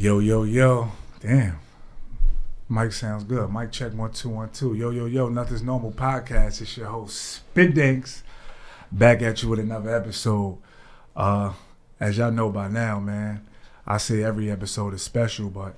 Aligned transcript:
Yo, 0.00 0.18
yo, 0.18 0.44
yo. 0.44 0.90
Damn. 1.20 1.58
Mike 2.70 2.90
sounds 2.90 3.22
good. 3.22 3.50
Mike 3.50 3.70
check 3.70 3.92
one 3.92 4.10
two 4.10 4.30
one 4.30 4.48
two. 4.48 4.72
Yo, 4.72 4.88
yo, 4.88 5.04
yo. 5.04 5.28
Nothing's 5.28 5.62
normal 5.62 5.92
podcast. 5.92 6.62
It's 6.62 6.74
your 6.74 6.86
host 6.86 7.20
Spit 7.20 7.74
Dinks. 7.74 8.22
Back 8.90 9.20
at 9.20 9.42
you 9.42 9.50
with 9.50 9.58
another 9.58 9.94
episode. 9.94 10.56
Uh, 11.14 11.52
as 12.00 12.16
y'all 12.16 12.30
know 12.30 12.48
by 12.48 12.68
now, 12.68 12.98
man, 12.98 13.46
I 13.86 13.98
say 13.98 14.22
every 14.22 14.50
episode 14.50 14.94
is 14.94 15.02
special, 15.02 15.50
but 15.50 15.74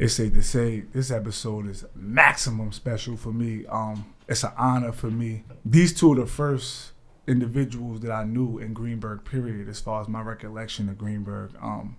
it's 0.00 0.14
safe 0.14 0.34
to 0.34 0.42
say 0.42 0.80
this 0.92 1.12
episode 1.12 1.68
is 1.68 1.84
maximum 1.94 2.72
special 2.72 3.16
for 3.16 3.32
me. 3.32 3.66
Um, 3.66 4.12
it's 4.26 4.42
an 4.42 4.50
honor 4.58 4.90
for 4.90 5.12
me. 5.12 5.44
These 5.64 5.94
two 5.94 6.14
are 6.14 6.16
the 6.16 6.26
first 6.26 6.90
individuals 7.28 8.00
that 8.00 8.10
I 8.10 8.24
knew 8.24 8.58
in 8.58 8.74
Greenburgh, 8.74 9.24
period, 9.24 9.68
as 9.68 9.78
far 9.78 10.00
as 10.00 10.08
my 10.08 10.22
recollection 10.22 10.88
of 10.88 10.98
Greenburgh. 10.98 11.52
Um, 11.62 11.94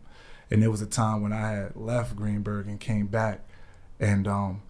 and 0.51 0.61
there 0.61 0.69
was 0.69 0.81
a 0.81 0.85
time 0.85 1.21
when 1.21 1.31
I 1.31 1.51
had 1.51 1.75
left 1.75 2.15
Greenburgh 2.15 2.67
and 2.67 2.79
came 2.79 3.07
back, 3.07 3.39
and 3.99 4.27
um, 4.27 4.61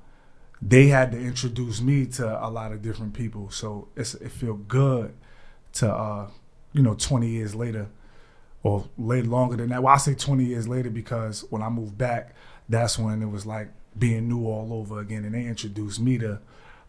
they 0.62 0.88
had 0.88 1.12
to 1.12 1.18
introduce 1.18 1.82
me 1.82 2.06
to 2.06 2.46
a 2.46 2.50
lot 2.50 2.72
of 2.72 2.84
different 2.84 3.14
people. 3.14 3.50
So 3.50 3.88
it 3.96 4.06
feel 4.06 4.54
good 4.54 5.14
to, 5.74 5.92
uh, 5.92 6.28
you 6.72 6.84
know, 6.84 6.94
20 6.94 7.28
years 7.28 7.56
later, 7.56 7.88
or 8.62 8.88
later 8.98 9.28
longer 9.28 9.56
than 9.58 9.70
that. 9.70 9.82
Well, 9.82 9.94
I 9.94 9.98
say 9.98 10.14
20 10.14 10.46
years 10.46 10.68
later 10.68 10.92
because 10.92 11.46
when 11.50 11.64
I 11.64 11.70
moved 11.70 11.98
back, 11.98 12.36
that's 12.70 13.00
when 13.00 13.24
it 13.24 13.30
was 13.30 13.48
like 13.48 13.70
being 13.98 14.30
new 14.30 14.46
all 14.46 14.72
over 14.72 15.00
again, 15.00 15.26
and 15.26 15.34
they 15.34 15.46
introduced 15.46 16.00
me 16.00 16.20
to 16.20 16.40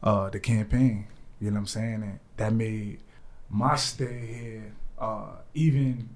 uh, 0.03 0.29
the 0.29 0.39
campaign. 0.39 1.07
You 1.41 1.51
know 1.51 1.55
what 1.55 1.61
I'm 1.61 1.67
saying? 1.67 2.03
And 2.03 2.21
that 2.37 2.53
made 2.53 3.01
my 3.49 3.77
stay 3.77 4.27
here 4.27 4.75
uh, 4.99 5.37
even 5.55 6.11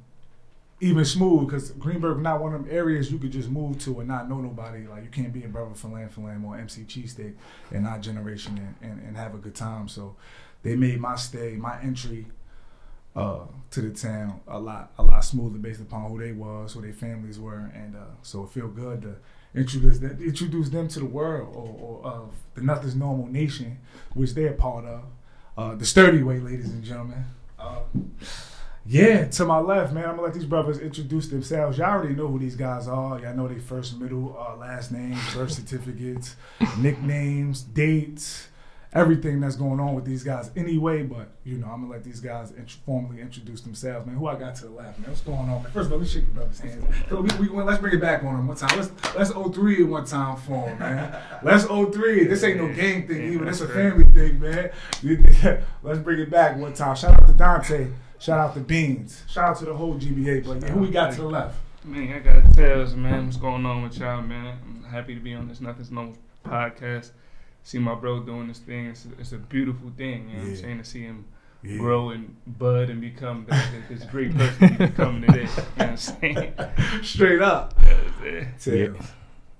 even 0.81 1.05
smooth 1.05 1.47
because 1.47 1.71
Greenburgh 1.73 2.21
not 2.21 2.43
one 2.43 2.55
of 2.55 2.65
them 2.65 2.75
areas 2.75 3.11
you 3.11 3.19
could 3.19 3.33
just 3.33 3.49
move 3.49 3.79
to 3.81 4.01
and 4.01 4.09
not 4.09 4.29
know 4.29 4.41
nobody. 4.41 4.87
Like 4.87 5.05
you 5.05 5.11
can't 5.11 5.33
be 5.33 5.43
in 5.43 5.51
Brother 5.51 5.75
Filam 5.75 6.45
or 6.45 6.59
MC 6.59 6.83
Cheesesteak 6.83 7.35
in 7.73 7.87
our 7.87 7.99
generation 7.99 8.59
and, 8.59 8.91
and, 8.91 9.07
and 9.07 9.17
have 9.17 9.35
a 9.35 9.39
good 9.39 9.55
time. 9.55 9.89
So 9.89 10.17
they 10.63 10.77
made 10.77 11.01
my 11.01 11.17
stay, 11.17 11.57
my 11.57 11.81
entry 11.81 12.27
uh, 13.15 13.47
to 13.71 13.81
the 13.81 13.91
town 13.91 14.41
a 14.47 14.59
lot 14.59 14.93
a 14.99 15.03
lot 15.03 15.25
smoother 15.25 15.59
based 15.59 15.81
upon 15.81 16.11
who 16.11 16.19
they 16.21 16.33
was, 16.33 16.75
who 16.75 16.83
their 16.83 16.93
families 16.93 17.41
were, 17.41 17.73
and 17.75 17.97
uh, 17.97 18.01
so 18.21 18.45
it 18.45 18.51
feel 18.51 18.69
good 18.69 19.03
to 19.03 19.17
introduce 19.55 19.99
them, 19.99 20.19
introduce 20.23 20.69
them 20.69 20.87
to 20.89 20.99
the 20.99 21.07
world 21.07 21.49
or, 21.57 22.03
or 22.05 22.07
of 22.07 22.35
the 22.55 22.61
Nothing's 22.61 22.95
Normal 22.95 23.27
Nation, 23.27 23.79
which 24.13 24.35
they're 24.35 24.53
part 24.53 24.85
of. 24.85 25.03
Uh, 25.57 25.75
the 25.75 25.87
sturdy 25.87 26.23
way, 26.23 26.39
ladies 26.39 26.69
and 26.69 26.85
gentlemen. 26.85 27.25
Yeah, 28.89 29.27
to 29.27 29.45
my 29.45 29.59
left, 29.59 29.93
man. 29.93 30.05
I'm 30.05 30.11
gonna 30.11 30.23
let 30.23 30.35
these 30.35 30.45
brothers 30.45 30.79
introduce 30.79 31.27
themselves. 31.27 31.79
Y'all 31.79 31.91
already 31.91 32.15
know 32.15 32.29
who 32.29 32.39
these 32.39 32.55
guys 32.55 32.87
are. 32.87 33.19
Y'all 33.19 33.35
know 33.35 33.49
their 33.49 33.59
first, 33.59 33.99
middle, 33.99 34.37
uh, 34.39 34.57
last 34.57 34.93
names, 34.93 35.19
birth 35.35 35.51
certificates, 35.53 36.37
nicknames, 36.79 37.63
dates, 37.63 38.47
everything 38.93 39.41
that's 39.41 39.57
going 39.57 39.81
on 39.81 39.97
with 39.97 40.05
these 40.05 40.23
guys. 40.23 40.53
Anyway, 40.55 41.03
but 41.03 41.31
you 41.43 41.59
know, 41.59 41.67
I'm 41.67 41.81
gonna 41.81 41.95
let 41.95 42.05
these 42.05 42.21
guys 42.21 42.53
int- 42.53 42.77
formally 42.87 43.21
introduce 43.21 43.61
themselves, 43.61 44.07
man. 44.07 44.15
Who 44.15 44.29
I 44.29 44.37
got 44.37 44.55
to 44.57 44.67
the 44.67 44.71
left, 44.71 45.01
man? 45.01 45.11
What's 45.11 45.23
going 45.23 45.37
on, 45.37 45.65
man? 45.65 45.73
First 45.73 45.87
of 45.87 45.93
all, 45.95 45.99
let's 45.99 46.13
shake 46.13 46.27
your 46.27 46.35
brothers' 46.35 46.61
hands. 46.61 46.85
So 47.09 47.23
we, 47.23 47.49
we, 47.49 47.63
let's 47.63 47.81
bring 47.81 47.95
it 47.95 48.01
back 48.01 48.23
on 48.23 48.37
them 48.37 48.47
one 48.47 48.57
time. 48.57 48.79
Let's 48.79 49.17
let's 49.17 49.33
03 49.33 49.83
one 49.83 50.05
time 50.05 50.37
for 50.37 50.65
them, 50.65 50.79
man. 50.79 51.23
Let's 51.43 51.65
03. 51.65 52.27
This 52.27 52.45
ain't 52.45 52.59
no 52.59 52.73
gang 52.73 53.09
thing 53.09 53.33
even. 53.33 53.49
It's 53.49 53.61
a 53.61 53.69
family 53.69 54.05
thing, 54.05 54.39
man. 54.39 54.71
let's 55.83 55.99
bring 55.99 56.21
it 56.21 56.31
back 56.31 56.57
one 56.57 56.73
time. 56.73 56.95
Shout 56.95 57.15
out 57.15 57.27
to 57.27 57.33
Dante. 57.33 57.89
Shout 58.19 58.39
out 58.39 58.55
to 58.55 58.61
Beans. 58.61 59.23
Shout 59.29 59.51
out 59.51 59.59
to 59.59 59.65
the 59.67 59.75
whole 59.75 59.95
GBA. 59.95 60.47
But 60.47 60.63
yeah, 60.63 60.73
who 60.73 60.81
we 60.81 60.91
got 60.91 61.13
to 61.15 61.21
the 61.23 61.27
left? 61.29 61.57
Man, 61.85 62.13
I 62.15 62.19
gotta 62.19 62.43
tell 62.55 62.83
us, 62.83 62.95
man, 62.95 63.27
what's 63.27 63.37
going 63.37 63.65
on 63.65 63.83
with 63.83 63.97
y'all, 63.99 64.21
man. 64.23 64.59
I'm 64.65 64.85
happy 64.91 65.15
to 65.15 65.21
be 65.21 65.35
on 65.35 65.49
this 65.49 65.61
Nothing's 65.61 65.91
Normal 65.91 66.17
podcast. 66.45 67.11
See 67.63 67.79
my 67.79 67.95
bro 67.95 68.21
doing 68.21 68.49
this 68.49 68.59
thing. 68.59 68.87
It's 68.87 69.05
a, 69.05 69.09
it's 69.21 69.33
a 69.33 69.39
beautiful 69.39 69.91
thing, 69.97 70.29
you 70.31 70.37
know 70.37 70.43
what 70.43 70.49
I'm 70.51 70.57
saying? 70.57 70.79
To 70.79 70.85
see 70.85 71.03
him 71.03 71.25
Yeah. 71.63 71.77
grow 71.79 72.11
and 72.11 72.35
bud 72.59 72.91
and 72.91 73.01
become 73.01 73.47
the, 73.49 73.55
the, 73.89 73.95
this 73.95 74.05
great 74.05 74.35
person 74.37 74.69
he's 74.69 74.79
becoming 74.79 75.23
today. 75.23 75.41
You 75.43 75.47
know 75.47 75.65
what 75.77 75.89
I'm 75.89 75.97
saying? 75.97 76.53
Straight 77.03 77.43
up. 77.43 77.75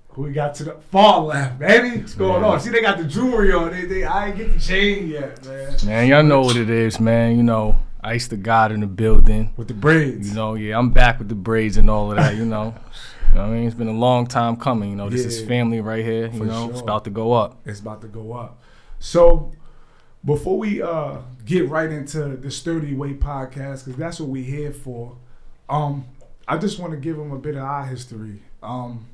Who 0.09 0.23
we 0.23 0.31
got 0.31 0.55
to 0.55 0.63
the 0.63 0.73
far 0.91 1.21
left, 1.21 1.59
baby? 1.59 1.99
What's 1.99 2.15
going 2.15 2.41
Man. 2.41 2.51
on? 2.51 2.59
See, 2.59 2.71
they 2.71 2.81
got 2.81 2.97
the 2.97 3.03
jewelry 3.05 3.53
on. 3.53 3.71
They, 3.71 3.85
they, 3.85 4.03
I 4.03 4.27
ain't 4.29 4.37
get 4.37 4.51
the 4.51 4.59
chain 4.59 5.07
yet, 5.09 5.45
man. 5.45 5.75
Man, 5.85 6.07
y'all 6.07 6.23
know 6.23 6.41
what 6.41 6.55
it 6.57 6.69
is, 6.71 6.99
man. 6.99 7.37
You 7.37 7.43
know, 7.43 7.77
Ice 8.03 8.27
the 8.27 8.37
God 8.37 8.71
in 8.71 8.81
the 8.81 8.87
building. 8.87 9.53
With 9.57 9.67
the 9.67 9.73
braids. 9.73 10.29
You 10.29 10.35
know, 10.35 10.53
yeah, 10.55 10.77
I'm 10.77 10.91
back 10.91 11.19
with 11.19 11.29
the 11.29 11.35
braids 11.35 11.77
and 11.77 11.89
all 11.89 12.11
of 12.11 12.17
that, 12.17 12.35
you 12.35 12.45
know. 12.45 12.75
You 13.29 13.35
know 13.35 13.43
I 13.43 13.49
mean? 13.49 13.65
It's 13.65 13.75
been 13.75 13.87
a 13.87 13.91
long 13.91 14.27
time 14.27 14.55
coming, 14.55 14.91
you 14.91 14.95
know. 14.95 15.09
This 15.09 15.25
is 15.25 15.41
family 15.41 15.81
right 15.81 16.03
here, 16.03 16.27
you 16.27 16.45
know. 16.45 16.69
It's 16.69 16.81
about 16.81 17.03
to 17.05 17.09
go 17.09 17.33
up. 17.33 17.59
it's 17.65 17.79
about 17.79 18.01
to 18.01 18.07
go 18.07 18.33
up. 18.33 18.61
So 18.99 19.51
before 20.23 20.57
we 20.57 20.81
uh 20.81 21.17
get 21.45 21.69
right 21.69 21.91
into 21.91 22.37
the 22.37 22.51
Sturdy 22.51 22.93
Way 22.93 23.13
podcast, 23.13 23.85
because 23.85 23.95
that's 23.95 24.19
what 24.19 24.29
we're 24.29 24.43
here 24.43 24.71
for, 24.71 25.17
um, 25.69 26.05
I 26.47 26.57
just 26.57 26.79
want 26.79 26.93
to 26.93 26.97
give 26.97 27.17
them 27.17 27.31
a 27.31 27.37
bit 27.37 27.55
of 27.55 27.63
our 27.63 27.85
history. 27.85 28.41
Um 28.63 29.05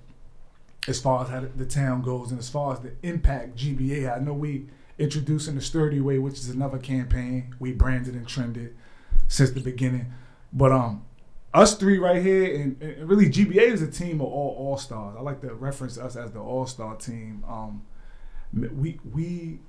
as 0.87 0.99
far 0.99 1.23
as 1.23 1.29
how 1.29 1.43
the 1.55 1.65
town 1.65 2.01
goes 2.01 2.31
and 2.31 2.39
as 2.39 2.49
far 2.49 2.73
as 2.73 2.79
the 2.81 2.91
impact 3.03 3.55
GBA. 3.55 4.13
I 4.13 4.19
know 4.19 4.33
we 4.33 4.67
introducing 5.03 5.55
the 5.55 5.61
Sturdy 5.61 5.99
Way, 5.99 6.17
which 6.17 6.35
is 6.35 6.49
another 6.49 6.79
campaign 6.79 7.55
we 7.59 7.71
branded 7.71 8.15
and 8.15 8.27
trended 8.27 8.75
since 9.27 9.51
the 9.51 9.61
beginning. 9.61 10.13
But 10.51 10.71
um 10.71 11.05
us 11.53 11.75
three 11.75 11.99
right 11.99 12.21
here, 12.21 12.55
and, 12.55 12.81
and 12.81 13.07
really 13.07 13.27
GBA 13.27 13.61
is 13.61 13.81
a 13.81 13.91
team 13.91 14.21
of 14.21 14.27
all 14.27 14.55
all 14.57 14.77
stars. 14.77 15.15
I 15.17 15.21
like 15.21 15.41
to 15.41 15.53
reference 15.53 15.97
us 15.97 16.15
as 16.15 16.31
the 16.31 16.39
all 16.39 16.65
star 16.65 16.95
team. 16.95 17.43
Um, 17.47 17.83
we 18.53 18.99
we 19.11 19.59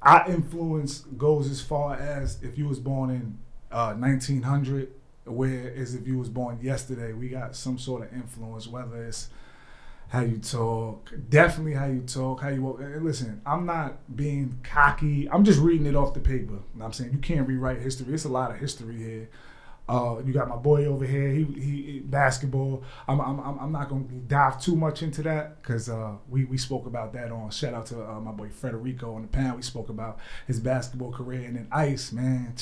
our 0.00 0.28
influence 0.30 1.00
goes 1.16 1.50
as 1.50 1.60
far 1.60 1.94
as 1.94 2.42
if 2.42 2.56
you 2.58 2.66
was 2.66 2.78
born 2.78 3.10
in 3.10 3.38
uh, 3.70 3.94
1900, 3.94 4.90
whereas 5.24 5.94
if 5.94 6.06
you 6.06 6.18
was 6.18 6.28
born 6.28 6.58
yesterday, 6.60 7.12
we 7.12 7.28
got 7.28 7.54
some 7.54 7.78
sort 7.78 8.02
of 8.02 8.12
influence, 8.12 8.66
whether 8.66 9.04
it's 9.04 9.28
how 10.12 10.20
you 10.20 10.36
talk, 10.36 11.10
definitely 11.30 11.72
how 11.72 11.86
you 11.86 12.02
talk, 12.02 12.42
how 12.42 12.50
you 12.50 12.60
walk. 12.60 12.80
And 12.80 13.02
listen, 13.02 13.40
I'm 13.46 13.64
not 13.64 14.14
being 14.14 14.58
cocky. 14.62 15.26
I'm 15.30 15.42
just 15.42 15.58
reading 15.58 15.86
it 15.86 15.96
off 15.96 16.12
the 16.12 16.20
paper. 16.20 16.58
I'm 16.82 16.92
saying 16.92 17.12
you 17.14 17.18
can't 17.18 17.48
rewrite 17.48 17.78
history. 17.78 18.12
It's 18.12 18.26
a 18.26 18.28
lot 18.28 18.50
of 18.50 18.58
history 18.58 18.98
here. 18.98 19.30
Uh, 19.88 20.20
you 20.22 20.34
got 20.34 20.48
my 20.50 20.56
boy 20.56 20.84
over 20.84 21.06
here. 21.06 21.30
He 21.30 21.44
he 21.44 22.00
basketball. 22.00 22.82
I'm 23.08 23.22
I'm 23.22 23.58
I'm 23.58 23.72
not 23.72 23.88
gonna 23.88 24.04
dive 24.28 24.60
too 24.60 24.76
much 24.76 25.02
into 25.02 25.22
that 25.22 25.62
because 25.62 25.88
uh, 25.88 26.12
we 26.28 26.44
we 26.44 26.58
spoke 26.58 26.84
about 26.84 27.14
that 27.14 27.32
on. 27.32 27.50
Shout 27.50 27.72
out 27.72 27.86
to 27.86 28.06
uh, 28.06 28.20
my 28.20 28.32
boy 28.32 28.50
Federico 28.50 29.14
on 29.14 29.22
the 29.22 29.28
panel. 29.28 29.56
We 29.56 29.62
spoke 29.62 29.88
about 29.88 30.18
his 30.46 30.60
basketball 30.60 31.12
career 31.12 31.46
and 31.46 31.56
then 31.56 31.68
Ice 31.72 32.12
man. 32.12 32.54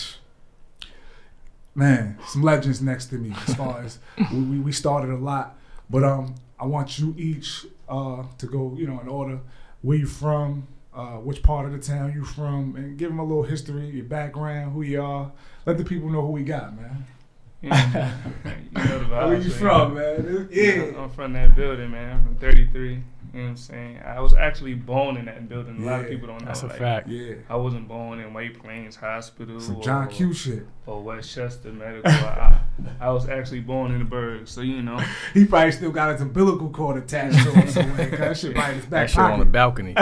Man, 1.74 2.16
some 2.28 2.42
legends 2.42 2.80
next 2.80 3.06
to 3.06 3.16
me 3.16 3.34
as 3.48 3.54
far 3.56 3.80
as 3.80 3.98
we, 4.32 4.60
we 4.60 4.70
started 4.70 5.10
a 5.10 5.16
lot. 5.16 5.56
But 5.88 6.04
um, 6.04 6.36
I 6.60 6.66
want 6.66 6.98
you 6.98 7.14
each 7.16 7.66
uh, 7.88 8.24
to 8.38 8.46
go, 8.46 8.74
you 8.76 8.86
know, 8.86 9.00
in 9.00 9.08
order. 9.08 9.40
Where 9.82 9.96
you 9.96 10.06
from? 10.06 10.68
Uh, 10.94 11.18
which 11.18 11.42
part 11.42 11.64
of 11.66 11.72
the 11.72 11.78
town 11.78 12.12
you 12.12 12.24
from? 12.24 12.76
And 12.76 12.98
give 12.98 13.08
them 13.08 13.18
a 13.18 13.24
little 13.24 13.44
history, 13.44 13.88
your 13.88 14.04
background, 14.04 14.72
who 14.72 14.82
you 14.82 15.00
are. 15.02 15.32
Let 15.64 15.78
the 15.78 15.84
people 15.84 16.10
know 16.10 16.20
who 16.22 16.32
we 16.32 16.42
got, 16.44 16.76
man. 16.76 17.04
Yeah, 17.62 18.14
you 18.44 18.70
know 18.72 19.00
vibes. 19.00 19.10
Where 19.10 19.36
you 19.36 19.48
man. 19.50 19.58
from, 19.58 19.94
man? 19.94 20.48
Yeah. 20.50 21.02
I'm 21.02 21.10
from 21.10 21.34
that 21.34 21.54
building, 21.54 21.90
man. 21.90 22.16
I'm 22.16 22.24
from 22.24 22.36
33. 22.36 23.02
You 23.32 23.38
know 23.38 23.44
what 23.44 23.50
I'm 23.50 23.56
saying? 23.56 24.00
I 24.04 24.20
was 24.20 24.34
actually 24.34 24.74
born 24.74 25.16
in 25.16 25.26
that 25.26 25.48
building. 25.48 25.82
A 25.82 25.86
lot 25.86 26.00
of 26.00 26.08
people 26.08 26.26
don't 26.26 26.40
know. 26.40 26.46
That's 26.46 26.62
a 26.62 26.66
like, 26.66 26.78
fact. 26.78 27.08
Yeah. 27.08 27.34
I 27.48 27.54
wasn't 27.56 27.86
born 27.86 28.18
in 28.18 28.34
White 28.34 28.60
Plains 28.60 28.96
Hospital 28.96 29.60
Some 29.60 29.76
or, 29.76 29.82
John 29.82 30.08
Q 30.08 30.32
shit. 30.32 30.66
or 30.86 31.00
Westchester 31.02 31.72
Medical. 31.72 32.10
I, 32.10 32.60
I 33.00 33.10
was 33.10 33.28
actually 33.28 33.60
born 33.60 33.92
in 33.92 34.00
the 34.00 34.04
Berg, 34.04 34.48
so 34.48 34.62
you 34.62 34.82
know. 34.82 35.00
He 35.34 35.44
probably 35.44 35.70
still 35.72 35.92
got 35.92 36.12
his 36.12 36.20
umbilical 36.22 36.70
cord 36.70 36.96
attached 36.96 37.38
to 37.44 37.52
him 37.52 37.68
somewhere. 37.68 38.08
'cause 38.10 38.18
that 38.18 38.36
shit 38.36 38.56
right 38.56 38.70
in 38.70 38.74
his 38.76 38.84
That 38.86 38.90
back 38.90 39.08
shit 39.10 39.18
on 39.20 39.38
the 39.38 39.44
balcony. 39.44 39.94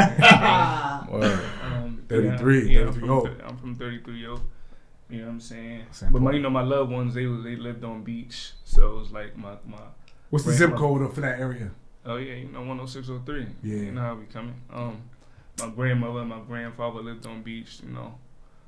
Word. 1.10 1.40
Um, 1.62 2.02
33, 2.08 2.70
Yeah, 2.74 2.80
I'm 2.80 2.86
33, 2.92 3.00
from, 3.00 3.10
oh. 3.10 3.30
I'm 3.46 3.56
from 3.58 3.74
33, 3.74 4.22
yo. 4.22 4.40
You 5.10 5.18
know 5.20 5.24
what 5.26 5.32
I'm 5.32 5.40
saying? 5.40 5.82
St. 5.90 6.12
But 6.12 6.22
my, 6.22 6.32
you 6.32 6.40
know, 6.40 6.50
my 6.50 6.62
loved 6.62 6.90
ones, 6.90 7.14
they 7.14 7.24
they 7.24 7.56
lived 7.56 7.82
on 7.84 8.02
beach, 8.04 8.52
so 8.64 8.96
it 8.96 8.98
was 9.00 9.10
like 9.10 9.36
my 9.36 9.54
my. 9.66 9.78
What's 10.30 10.44
the 10.44 10.52
zip 10.52 10.70
grandmother- 10.70 11.04
code 11.06 11.14
for 11.14 11.20
that 11.22 11.38
area? 11.40 11.70
Oh 12.08 12.16
yeah, 12.16 12.34
you 12.36 12.48
know 12.48 12.64
10603. 12.64 13.46
Yeah. 13.62 13.76
You 13.76 13.92
know 13.92 14.00
how 14.00 14.14
we 14.14 14.24
coming. 14.24 14.54
Um, 14.72 15.02
my 15.60 15.68
grandmother, 15.68 16.24
my 16.24 16.40
grandfather 16.40 17.00
lived 17.00 17.26
on 17.26 17.42
beach. 17.42 17.80
You 17.86 17.92
know, 17.92 18.14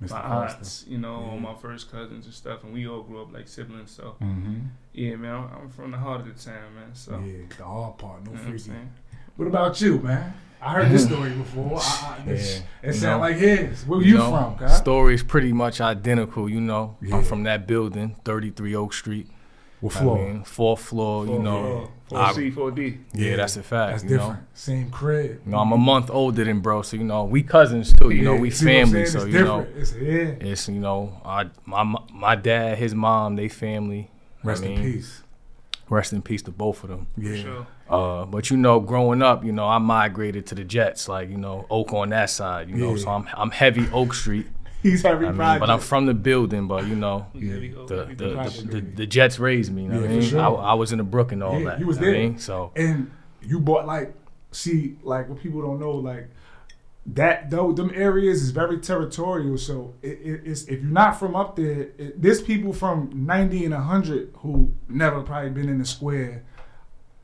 Mr. 0.02 0.10
my 0.10 0.20
Foster. 0.20 0.56
aunts, 0.58 0.84
you 0.86 0.98
know, 0.98 1.30
yeah. 1.32 1.40
my 1.40 1.54
first 1.54 1.90
cousins 1.90 2.26
and 2.26 2.34
stuff, 2.34 2.64
and 2.64 2.74
we 2.74 2.86
all 2.86 3.02
grew 3.02 3.22
up 3.22 3.32
like 3.32 3.48
siblings. 3.48 3.92
So 3.92 4.14
mm-hmm. 4.22 4.66
yeah, 4.92 5.16
man, 5.16 5.34
I'm, 5.34 5.62
I'm, 5.62 5.70
from 5.70 5.90
the 5.90 5.96
heart 5.96 6.20
of 6.20 6.26
the 6.26 6.42
town, 6.42 6.74
man. 6.74 6.94
So 6.94 7.18
yeah, 7.18 7.46
the 7.56 7.64
hard 7.64 7.96
part, 7.96 8.24
no 8.26 8.32
you 8.32 8.36
know 8.36 8.44
freaking. 8.44 8.88
What 9.36 9.48
about 9.48 9.80
you, 9.80 9.98
man? 10.00 10.34
I 10.62 10.74
heard 10.74 10.90
this 10.90 11.06
story 11.06 11.30
before. 11.30 11.78
I, 11.80 12.18
I, 12.26 12.30
yeah. 12.32 12.58
It 12.82 12.92
sounded 12.92 13.20
like 13.22 13.36
his. 13.36 13.86
Where 13.86 14.02
you, 14.02 14.08
you 14.08 14.18
know, 14.18 14.30
from? 14.30 14.56
God? 14.56 14.76
Story's 14.76 15.22
pretty 15.22 15.54
much 15.54 15.80
identical. 15.80 16.46
You 16.46 16.60
know, 16.60 16.98
yeah. 17.00 17.16
I'm 17.16 17.24
from 17.24 17.44
that 17.44 17.66
building, 17.66 18.16
33 18.26 18.74
Oak 18.74 18.92
Street. 18.92 19.28
What 19.80 19.94
floor? 19.94 20.18
I 20.18 20.32
mean, 20.32 20.44
fourth 20.44 20.82
floor. 20.82 21.24
Fourth 21.24 21.38
you 21.38 21.42
know, 21.42 21.62
floor. 21.62 21.92
4C, 22.10 22.52
4D. 22.54 22.98
Yeah, 23.14 23.36
that's 23.36 23.56
a 23.56 23.62
fact. 23.62 23.92
That's 23.92 24.02
different. 24.02 24.40
Know? 24.40 24.46
Same 24.54 24.90
crib. 24.90 25.40
You 25.44 25.52
know, 25.52 25.58
I'm 25.58 25.72
a 25.72 25.78
month 25.78 26.10
older 26.10 26.44
than 26.44 26.60
bro, 26.60 26.82
so 26.82 26.96
you 26.96 27.04
know 27.04 27.24
we 27.24 27.42
cousins 27.42 27.92
too. 27.92 28.10
You 28.10 28.18
yeah, 28.18 28.24
know 28.24 28.36
we 28.36 28.50
family, 28.50 29.06
so 29.06 29.24
you 29.24 29.44
know 29.44 29.66
it's, 29.76 29.94
yeah. 29.94 30.34
it's 30.40 30.68
you 30.68 30.80
know 30.80 31.20
I 31.24 31.46
my 31.64 31.84
my 32.12 32.34
dad, 32.34 32.78
his 32.78 32.94
mom, 32.94 33.36
they 33.36 33.48
family. 33.48 34.10
Rest 34.42 34.64
I 34.64 34.68
mean, 34.68 34.78
in 34.78 34.92
peace. 34.92 35.22
Rest 35.88 36.12
in 36.12 36.22
peace 36.22 36.42
to 36.42 36.50
both 36.50 36.82
of 36.84 36.90
them. 36.90 37.06
Yeah. 37.16 37.36
Sure. 37.36 37.66
Uh, 37.88 38.24
but 38.24 38.50
you 38.50 38.56
know, 38.56 38.80
growing 38.80 39.22
up, 39.22 39.44
you 39.44 39.52
know, 39.52 39.66
I 39.66 39.78
migrated 39.78 40.46
to 40.46 40.54
the 40.54 40.64
Jets, 40.64 41.08
like 41.08 41.28
you 41.28 41.36
know, 41.36 41.66
Oak 41.70 41.92
on 41.92 42.10
that 42.10 42.30
side, 42.30 42.68
you 42.68 42.76
yeah. 42.76 42.86
know, 42.86 42.96
so 42.96 43.08
I'm 43.10 43.28
I'm 43.34 43.50
heavy 43.50 43.88
Oak 43.92 44.14
Street. 44.14 44.46
He's 44.82 45.04
every 45.04 45.26
I 45.26 45.30
mean, 45.30 45.36
project. 45.36 45.60
but 45.60 45.70
I'm 45.70 45.80
from 45.80 46.06
the 46.06 46.14
building. 46.14 46.66
But 46.68 46.86
you 46.86 46.96
know, 46.96 47.26
Yeah, 47.34 47.54
the 47.54 47.68
the, 47.86 48.14
the, 48.16 48.66
the, 48.70 48.80
the 48.80 49.06
Jets 49.06 49.38
raised 49.38 49.72
me. 49.72 49.82
You 49.84 49.88
know 49.88 49.94
Yeah, 49.96 50.00
what 50.02 50.10
I 50.10 50.14
mean? 50.14 50.22
sure. 50.28 50.40
I, 50.40 50.48
I 50.48 50.74
was 50.74 50.92
in 50.92 50.98
the 50.98 51.04
Brook 51.04 51.32
and 51.32 51.42
all 51.42 51.58
Yeah, 51.60 51.70
that. 51.70 51.80
you 51.80 51.86
was 51.86 51.98
know 51.98 52.06
what 52.06 52.08
I 52.08 52.12
there. 52.12 52.20
mean? 52.28 52.38
So 52.38 52.72
and 52.76 53.10
you 53.42 53.60
bought 53.60 53.86
like 53.86 54.14
see 54.52 54.96
like 55.02 55.28
what 55.28 55.38
people 55.40 55.62
don't 55.62 55.78
know 55.80 55.92
like 55.92 56.28
that 57.06 57.48
though 57.50 57.72
them 57.72 57.90
areas 57.94 58.42
is 58.42 58.50
very 58.50 58.78
territorial 58.78 59.56
so 59.56 59.94
it, 60.02 60.18
it, 60.22 60.42
it's 60.44 60.64
if 60.64 60.82
you're 60.82 60.90
not 60.90 61.18
from 61.18 61.34
up 61.34 61.56
there 61.56 61.88
it, 61.96 62.20
there's 62.20 62.42
people 62.42 62.72
from 62.72 63.10
90 63.14 63.64
and 63.64 63.72
100 63.74 64.32
who 64.38 64.74
never 64.88 65.22
probably 65.22 65.50
been 65.50 65.68
in 65.70 65.78
the 65.78 65.84
square 65.86 66.44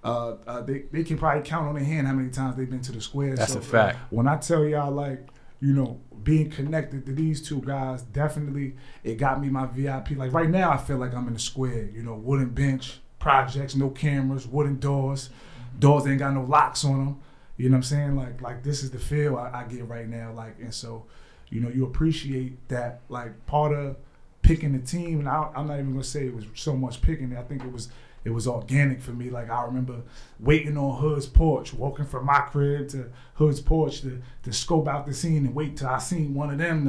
uh, 0.02 0.36
uh, 0.46 0.62
they, 0.62 0.84
they 0.92 1.02
can 1.04 1.18
probably 1.18 1.42
count 1.42 1.66
on 1.68 1.74
their 1.74 1.84
hand 1.84 2.06
how 2.06 2.14
many 2.14 2.30
times 2.30 2.56
they've 2.56 2.70
been 2.70 2.80
to 2.80 2.92
the 2.92 3.00
square 3.00 3.34
That's 3.36 3.52
so 3.52 3.58
a 3.58 3.62
fact. 3.62 3.98
when 4.10 4.26
i 4.26 4.36
tell 4.38 4.64
y'all 4.64 4.90
like 4.92 5.26
you 5.60 5.72
know 5.72 6.00
being 6.22 6.50
connected 6.50 7.06
to 7.06 7.12
these 7.12 7.40
two 7.40 7.60
guys 7.60 8.02
definitely 8.02 8.74
it 9.04 9.14
got 9.14 9.40
me 9.40 9.48
my 9.48 9.66
vip 9.66 10.10
like 10.16 10.32
right 10.32 10.50
now 10.50 10.70
i 10.70 10.76
feel 10.76 10.98
like 10.98 11.14
i'm 11.14 11.26
in 11.28 11.34
the 11.34 11.38
square 11.38 11.84
you 11.94 12.02
know 12.02 12.14
wooden 12.14 12.50
bench 12.50 13.00
projects 13.26 13.74
no 13.74 13.90
cameras 13.90 14.46
wooden 14.46 14.78
doors 14.78 15.30
mm-hmm. 15.30 15.80
doors 15.80 16.06
ain't 16.06 16.20
got 16.20 16.32
no 16.32 16.44
locks 16.44 16.84
on 16.84 17.04
them. 17.04 17.20
You 17.56 17.68
know 17.70 17.74
what 17.74 17.78
I'm 17.78 17.82
saying? 17.82 18.16
Like 18.16 18.40
like 18.40 18.62
this 18.62 18.84
is 18.84 18.92
the 18.92 19.00
feel 19.00 19.36
I, 19.36 19.62
I 19.62 19.64
get 19.64 19.88
right 19.88 20.08
now. 20.08 20.32
Like 20.32 20.56
and 20.60 20.72
so, 20.72 21.06
you 21.48 21.60
know, 21.60 21.68
you 21.68 21.84
appreciate 21.84 22.68
that 22.68 23.00
like 23.08 23.46
part 23.46 23.72
of 23.72 23.96
picking 24.42 24.72
the 24.72 24.86
team. 24.86 25.18
And 25.20 25.28
I, 25.28 25.50
I'm 25.56 25.66
not 25.66 25.80
even 25.80 25.90
gonna 25.90 26.04
say 26.04 26.26
it 26.26 26.36
was 26.36 26.44
so 26.54 26.76
much 26.76 27.02
picking. 27.02 27.36
I 27.36 27.42
think 27.42 27.64
it 27.64 27.72
was 27.72 27.88
it 28.26 28.34
was 28.34 28.48
organic 28.48 29.00
for 29.00 29.12
me. 29.12 29.30
Like 29.30 29.50
I 29.50 29.64
remember 29.64 30.02
waiting 30.40 30.76
on 30.76 31.00
Hood's 31.00 31.26
porch, 31.26 31.72
walking 31.72 32.04
from 32.04 32.26
my 32.26 32.40
crib 32.40 32.88
to 32.88 33.06
Hood's 33.34 33.60
porch 33.60 34.00
to 34.00 34.20
to 34.42 34.52
scope 34.52 34.88
out 34.88 35.06
the 35.06 35.14
scene 35.14 35.46
and 35.46 35.54
wait 35.54 35.76
till 35.76 35.86
I 35.86 35.98
seen 35.98 36.34
one 36.34 36.50
of 36.50 36.58
them 36.58 36.84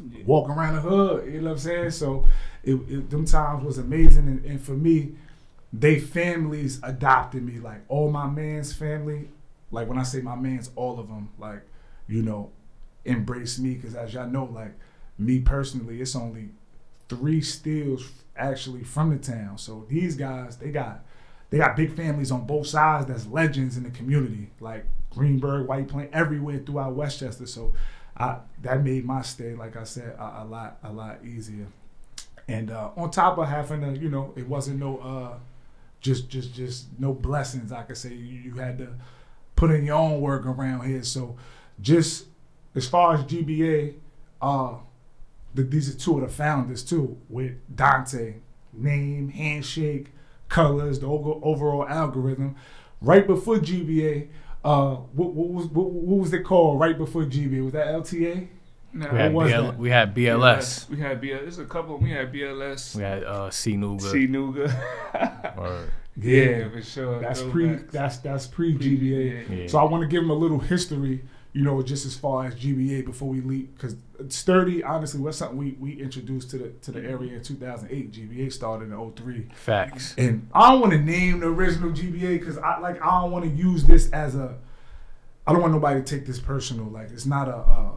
to 0.00 0.22
walk 0.24 0.48
around 0.48 0.76
the 0.76 0.80
hood. 0.80 1.26
You 1.26 1.40
know 1.40 1.46
what 1.48 1.52
I'm 1.54 1.58
saying? 1.58 1.90
So 1.90 2.24
it, 2.62 2.74
it 2.74 3.10
them 3.10 3.24
times 3.24 3.64
was 3.64 3.78
amazing. 3.78 4.28
And, 4.28 4.44
and 4.44 4.62
for 4.62 4.70
me, 4.70 5.16
they 5.72 5.98
families 5.98 6.78
adopted 6.84 7.42
me. 7.42 7.58
Like 7.58 7.80
all 7.88 8.08
my 8.08 8.28
man's 8.28 8.72
family, 8.72 9.28
like 9.72 9.88
when 9.88 9.98
I 9.98 10.04
say 10.04 10.20
my 10.20 10.36
man's, 10.36 10.70
all 10.76 11.00
of 11.00 11.08
them, 11.08 11.30
like 11.36 11.62
you 12.06 12.22
know, 12.22 12.52
embrace 13.04 13.58
me 13.58 13.74
because 13.74 13.96
as 13.96 14.14
y'all 14.14 14.28
know, 14.28 14.44
like 14.44 14.78
me 15.18 15.40
personally, 15.40 16.00
it's 16.00 16.14
only 16.14 16.50
three 17.08 17.40
steals 17.40 18.08
actually 18.40 18.82
from 18.82 19.10
the 19.10 19.18
town. 19.18 19.58
So 19.58 19.86
these 19.88 20.16
guys, 20.16 20.56
they 20.56 20.70
got 20.70 21.04
they 21.50 21.58
got 21.58 21.76
big 21.76 21.94
families 21.94 22.30
on 22.30 22.46
both 22.46 22.66
sides. 22.66 23.06
That's 23.06 23.26
legends 23.26 23.76
in 23.76 23.82
the 23.82 23.90
community, 23.90 24.50
like 24.60 24.86
Greenburgh, 25.10 25.66
White 25.66 25.88
Plain, 25.88 26.08
everywhere 26.12 26.60
throughout 26.64 26.94
Westchester. 26.94 27.46
So 27.46 27.74
I 28.16 28.38
that 28.62 28.82
made 28.82 29.04
my 29.04 29.22
stay, 29.22 29.54
like 29.54 29.76
I 29.76 29.84
said, 29.84 30.16
a, 30.18 30.42
a 30.42 30.44
lot 30.44 30.78
a 30.82 30.92
lot 30.92 31.24
easier. 31.24 31.66
And 32.48 32.70
uh, 32.70 32.90
on 32.96 33.10
top 33.10 33.38
of 33.38 33.48
having 33.48 33.80
to, 33.82 33.96
you 34.00 34.08
know, 34.08 34.32
it 34.36 34.48
wasn't 34.48 34.80
no 34.80 34.98
uh, 34.98 35.38
just 36.00 36.28
just 36.28 36.54
just 36.54 36.86
no 36.98 37.12
blessings. 37.12 37.72
I 37.72 37.82
could 37.82 37.96
say 37.96 38.10
you, 38.10 38.38
you 38.40 38.54
had 38.54 38.78
to 38.78 38.88
put 39.56 39.70
in 39.70 39.84
your 39.84 39.96
own 39.96 40.20
work 40.20 40.46
around 40.46 40.86
here. 40.86 41.02
So 41.02 41.36
just 41.80 42.26
as 42.74 42.88
far 42.88 43.14
as 43.14 43.24
GBA, 43.24 43.94
uh, 44.40 44.74
the, 45.54 45.62
these 45.62 45.94
are 45.94 45.98
two 45.98 46.16
of 46.16 46.22
the 46.22 46.28
founders 46.28 46.82
too, 46.82 47.16
with 47.28 47.52
Dante, 47.74 48.36
name, 48.72 49.30
handshake, 49.30 50.08
colors, 50.48 51.00
the 51.00 51.06
over- 51.06 51.40
overall 51.42 51.86
algorithm. 51.88 52.56
Right 53.00 53.26
before 53.26 53.56
GBA, 53.56 54.28
uh, 54.64 54.96
what, 54.96 55.32
what 55.32 55.48
was 55.48 55.66
what, 55.68 55.90
what 55.90 56.18
was 56.20 56.32
it 56.34 56.44
called? 56.44 56.78
Right 56.78 56.98
before 56.98 57.24
GBA, 57.24 57.64
was 57.64 57.72
that 57.72 57.86
LTA? 57.86 58.48
No, 58.92 59.08
we 59.10 59.18
had, 59.18 59.32
was 59.32 59.52
BL, 59.52 59.62
that? 59.62 59.78
we 59.78 59.90
had 59.90 60.14
BLS. 60.14 60.88
We 60.88 60.98
had 60.98 61.22
BLS. 61.22 61.40
There's 61.40 61.58
a 61.60 61.64
couple. 61.64 61.96
We 61.98 62.10
had 62.10 62.32
BLS. 62.32 62.96
We 62.96 63.02
had 63.02 63.24
uh, 63.24 63.50
C 63.50 63.74
Nuga. 63.74 64.02
C 64.02 64.26
Nuga. 64.26 65.56
or, 65.58 65.88
yeah, 66.16 66.68
for 66.68 66.82
sure. 66.82 67.20
That's 67.20 67.40
Throwbacks. 67.40 67.50
pre. 67.52 67.74
That's 67.90 68.16
that's 68.18 68.46
pre 68.46 68.76
GBA. 68.76 69.48
Yeah. 69.48 69.56
yeah. 69.56 69.66
So 69.68 69.78
I 69.78 69.84
want 69.84 70.02
to 70.02 70.08
give 70.08 70.22
them 70.22 70.30
a 70.30 70.34
little 70.34 70.58
history, 70.58 71.22
you 71.52 71.62
know, 71.62 71.82
just 71.82 72.06
as 72.06 72.16
far 72.16 72.46
as 72.46 72.54
GBA 72.54 73.04
before 73.04 73.28
we 73.28 73.40
leap, 73.40 73.74
because 73.76 73.96
Sturdy, 74.28 74.84
honestly, 74.84 75.20
was 75.20 75.36
something 75.36 75.56
we, 75.58 75.76
we 75.80 76.00
introduced 76.00 76.50
to 76.50 76.58
the 76.58 76.68
to 76.68 76.92
the 76.92 77.00
area 77.00 77.34
in 77.34 77.42
2008. 77.42 78.12
GBA 78.12 78.52
started 78.52 78.92
in 78.92 79.12
03. 79.12 79.48
Facts. 79.54 80.14
and 80.16 80.48
I 80.54 80.70
don't 80.70 80.80
want 80.80 80.92
to 80.92 80.98
name 80.98 81.40
the 81.40 81.48
original 81.48 81.90
GBA 81.90 82.38
because 82.38 82.58
I 82.58 82.78
like 82.78 83.02
I 83.02 83.22
don't 83.22 83.32
want 83.32 83.44
to 83.44 83.50
use 83.50 83.84
this 83.84 84.10
as 84.10 84.34
a. 84.36 84.56
I 85.46 85.52
don't 85.52 85.62
want 85.62 85.72
nobody 85.72 86.00
to 86.00 86.06
take 86.06 86.26
this 86.26 86.38
personal. 86.38 86.86
Like 86.86 87.10
it's 87.10 87.26
not 87.26 87.48
a. 87.48 87.56
Uh, 87.56 87.90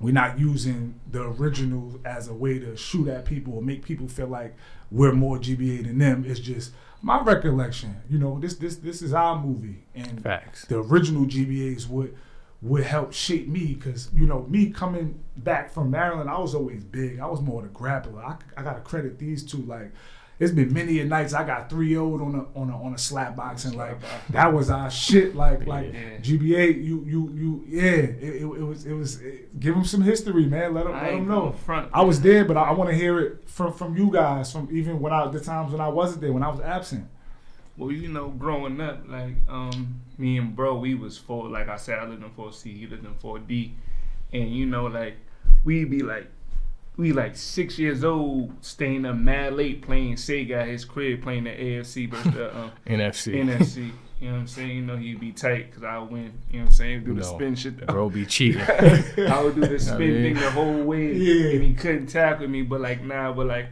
we're 0.00 0.12
not 0.12 0.38
using 0.38 1.00
the 1.10 1.22
original 1.22 1.98
as 2.04 2.28
a 2.28 2.34
way 2.34 2.58
to 2.58 2.76
shoot 2.76 3.08
at 3.08 3.24
people 3.24 3.54
or 3.54 3.62
make 3.62 3.84
people 3.84 4.06
feel 4.06 4.28
like 4.28 4.54
we're 4.92 5.12
more 5.12 5.38
GBA 5.38 5.86
than 5.86 5.98
them. 5.98 6.24
It's 6.26 6.38
just 6.38 6.72
my 7.02 7.20
recollection. 7.20 7.96
You 8.08 8.18
know, 8.18 8.38
this 8.38 8.54
this 8.54 8.76
this 8.76 9.02
is 9.02 9.12
our 9.12 9.40
movie, 9.40 9.84
and 9.94 10.22
Facts. 10.22 10.66
the 10.66 10.78
original 10.80 11.24
GBAs 11.24 11.88
would 11.88 12.16
would 12.60 12.82
help 12.82 13.12
shape 13.12 13.46
me 13.46 13.74
because 13.74 14.10
you 14.14 14.26
know 14.26 14.44
me 14.48 14.70
coming 14.70 15.22
back 15.36 15.70
from 15.72 15.90
Maryland, 15.90 16.28
I 16.28 16.38
was 16.38 16.54
always 16.54 16.82
big. 16.84 17.20
I 17.20 17.26
was 17.26 17.40
more 17.40 17.62
the 17.62 17.68
grappler. 17.68 18.24
I, 18.24 18.36
I 18.56 18.62
gotta 18.62 18.80
credit 18.80 19.18
these 19.18 19.44
two. 19.44 19.58
Like, 19.58 19.92
it's 20.40 20.50
been 20.52 20.72
many 20.72 20.98
a 21.00 21.04
nights 21.04 21.34
I 21.34 21.44
got 21.44 21.70
three 21.70 21.90
0 21.90 22.14
on 22.14 22.34
a 22.34 22.58
on 22.58 22.70
a 22.70 22.82
on 22.82 22.94
a 22.94 22.98
slap 22.98 23.36
boxing. 23.36 23.76
Like 23.76 23.98
that 24.30 24.52
was 24.52 24.70
our 24.70 24.90
shit. 24.90 25.36
Like 25.36 25.66
like 25.68 25.92
Yeah. 25.92 26.16
GBA, 26.18 26.84
you 26.84 27.04
you 27.06 27.30
you 27.34 27.64
yeah. 27.68 27.82
It, 27.82 28.22
it, 28.22 28.42
it 28.42 28.62
was 28.64 28.86
it 28.86 28.92
was 28.92 29.20
it, 29.20 29.58
give 29.60 29.74
them 29.74 29.84
some 29.84 30.02
history, 30.02 30.46
man. 30.46 30.74
Let 30.74 30.84
them 30.84 30.94
I 30.94 31.02
let 31.02 31.10
them 31.12 31.28
know. 31.28 31.52
front. 31.52 31.90
I 31.94 32.02
was 32.02 32.20
there, 32.20 32.44
but 32.44 32.56
I, 32.56 32.62
I 32.64 32.72
want 32.72 32.90
to 32.90 32.96
hear 32.96 33.20
it 33.20 33.48
from 33.48 33.72
from 33.72 33.96
you 33.96 34.10
guys. 34.12 34.50
From 34.52 34.68
even 34.72 34.98
when 35.00 35.12
I 35.12 35.28
the 35.30 35.40
times 35.40 35.70
when 35.70 35.80
I 35.80 35.88
wasn't 35.88 36.22
there, 36.22 36.32
when 36.32 36.42
I 36.42 36.48
was 36.48 36.60
absent. 36.60 37.08
Well, 37.78 37.92
you 37.92 38.08
know, 38.08 38.28
growing 38.30 38.80
up, 38.80 39.04
like 39.08 39.34
um, 39.48 40.00
me 40.18 40.36
and 40.36 40.54
bro, 40.54 40.76
we 40.78 40.94
was 40.94 41.16
four. 41.16 41.48
Like 41.48 41.68
I 41.68 41.76
said, 41.76 41.98
I 42.00 42.06
lived 42.06 42.22
in 42.24 42.30
four 42.30 42.52
C, 42.52 42.76
he 42.76 42.86
lived 42.86 43.04
in 43.06 43.14
four 43.14 43.38
D, 43.38 43.74
and 44.32 44.52
you 44.54 44.66
know, 44.66 44.86
like 44.86 45.14
we'd 45.64 45.88
be 45.88 46.00
like, 46.02 46.26
we 46.96 47.12
like 47.12 47.36
six 47.36 47.78
years 47.78 48.02
old, 48.02 48.52
staying 48.62 49.06
up 49.06 49.14
mad 49.16 49.54
late 49.54 49.82
playing 49.82 50.14
Sega 50.16 50.62
at 50.62 50.68
his 50.68 50.84
crib, 50.84 51.22
playing 51.22 51.44
the 51.44 51.50
AFC 51.50 52.10
versus 52.10 52.34
the 52.34 52.56
um, 52.58 52.72
NFC. 52.86 53.34
NFC. 53.44 53.92
You 54.20 54.26
know 54.30 54.32
what 54.34 54.40
I'm 54.40 54.46
saying? 54.48 54.70
You 54.70 54.82
know 54.82 54.96
he'd 54.96 55.20
be 55.20 55.30
tight 55.30 55.70
because 55.70 55.84
I 55.84 55.96
would 55.98 56.10
win. 56.10 56.32
You 56.50 56.58
know 56.58 56.64
what 56.64 56.70
I'm 56.70 56.74
saying? 56.74 57.04
Do 57.04 57.14
the 57.14 57.20
No. 57.20 57.34
spin 57.36 57.54
shit. 57.54 57.86
Bro 57.86 58.10
be 58.10 58.26
cheating. 58.26 58.60
I 58.68 59.40
would 59.44 59.54
do 59.54 59.60
the 59.60 59.78
spin 59.78 59.98
mean- 60.00 60.22
thing 60.22 60.34
the 60.34 60.50
whole 60.50 60.82
way, 60.82 61.12
Yeah. 61.14 61.52
and 61.54 61.62
he 61.62 61.74
couldn't 61.74 62.08
tackle 62.08 62.48
me. 62.48 62.62
But 62.62 62.80
like 62.80 63.00
now, 63.04 63.32
but 63.32 63.46
like 63.46 63.68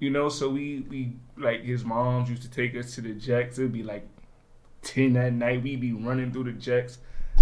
you 0.00 0.10
know, 0.10 0.28
so 0.28 0.48
we 0.50 0.84
we 0.88 1.16
like 1.36 1.62
his 1.64 1.84
moms 1.84 2.28
used 2.30 2.42
to 2.42 2.50
take 2.50 2.76
us 2.76 2.94
to 2.94 3.00
the 3.00 3.12
Jacks. 3.14 3.58
It'd 3.58 3.72
be 3.72 3.82
like 3.82 4.06
ten 4.82 5.16
at 5.16 5.32
night. 5.32 5.62
We'd 5.62 5.80
be 5.80 5.92
running 5.92 6.32
through 6.32 6.44
the 6.44 6.52
Jacks, 6.52 6.98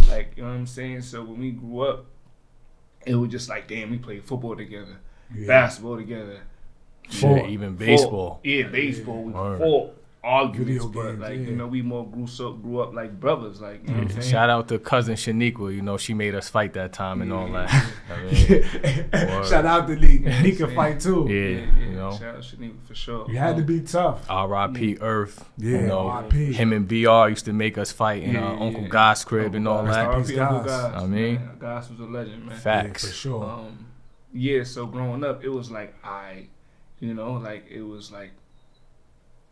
like 0.08 0.32
you 0.36 0.42
know 0.42 0.48
what 0.50 0.54
I'm 0.56 0.66
saying. 0.66 1.02
So 1.02 1.22
when 1.22 1.38
we 1.40 1.50
grew 1.52 1.80
up, 1.82 2.06
it 3.04 3.14
was 3.14 3.30
just 3.30 3.48
like 3.48 3.68
damn, 3.68 3.90
we 3.90 3.98
played 3.98 4.24
football 4.24 4.56
together, 4.56 4.96
Yeah. 5.34 5.46
basketball 5.46 5.96
together, 5.96 6.40
Shit, 7.08 7.46
even 7.50 7.76
baseball. 7.76 8.10
Fought. 8.34 8.40
Yeah, 8.44 8.68
baseball. 8.68 9.22
We 9.22 9.32
Word. 9.32 9.58
fought 9.58 9.92
arguments, 10.24 10.84
Video 10.84 11.02
but 11.04 11.18
like 11.20 11.38
yeah. 11.38 11.44
you 11.50 11.54
know, 11.56 11.68
we 11.68 11.82
more 11.82 12.04
grew 12.04 12.24
up 12.24 12.60
grew 12.62 12.80
up 12.80 12.92
like 12.94 13.20
brothers. 13.20 13.60
Like 13.60 13.82
you 13.86 13.94
know 13.94 14.02
what 14.02 14.10
I'm. 14.12 14.18
Mm. 14.18 14.28
Shout 14.30 14.50
out 14.50 14.66
to 14.68 14.78
cousin 14.80 15.14
Shaniqua. 15.14 15.72
You 15.72 15.82
know, 15.82 15.96
she 15.98 16.14
made 16.14 16.34
us 16.34 16.48
fight 16.48 16.72
that 16.72 16.92
time 16.92 17.22
and 17.22 17.32
all 17.32 17.48
that. 17.52 17.70
I 18.10 18.22
mean, 18.24 19.44
Shout 19.48 19.64
out 19.66 19.86
to 19.86 19.94
Lee. 19.94 20.18
He 20.42 20.56
could 20.56 20.74
fight 20.74 20.98
too. 20.98 21.26
yeah, 21.28 21.34
Yeah, 21.34 21.48
yeah. 21.78 21.85
you 21.85 21.85
know. 21.96 22.12
Shout 22.12 22.36
out 22.36 22.42
Shaniqua 22.42 22.86
for 22.86 22.94
sure. 22.94 23.30
You 23.30 23.38
had 23.38 23.56
to 23.56 23.62
be 23.62 23.80
tough. 23.80 24.24
R.I.P. 24.28 24.98
Earth. 25.00 25.44
Yeah, 25.58 25.80
you 25.80 25.86
know, 25.86 26.08
R.I.P.. 26.08 26.52
him 26.52 26.72
and 26.72 26.86
BR 26.86 27.28
used 27.30 27.44
to 27.46 27.52
make 27.52 27.76
us 27.78 27.90
fight 27.92 28.22
in 28.22 28.34
Yeah, 28.34 28.46
uh, 28.46 28.56
Uncle 28.64 28.82
yeah. 28.82 28.88
God's 28.88 29.24
crib 29.24 29.54
and 29.54 29.66
all 29.66 29.84
Goss. 29.84 29.94
that. 29.94 30.04
Uncle 30.08 30.20
R.I.P. 30.20 30.38
Uncle 30.38 30.58
Goss. 30.64 30.92
Goss, 30.92 31.02
I 31.02 31.06
mean- 31.06 31.34
man. 31.36 31.58
Goss 31.58 31.90
was 31.90 32.00
a 32.00 32.04
legend, 32.04 32.46
man. 32.46 32.58
Facts. 32.58 33.04
Yeah, 33.04 33.10
for 33.10 33.14
sure. 33.16 33.44
Um, 33.44 33.86
yeah, 34.32 34.64
so 34.64 34.86
growing 34.86 35.24
up, 35.24 35.42
it 35.42 35.48
was 35.48 35.70
like 35.70 35.94
I, 36.04 36.46
you 37.00 37.14
know, 37.14 37.32
like 37.34 37.66
it 37.70 37.82
was 37.82 38.12
like 38.12 38.32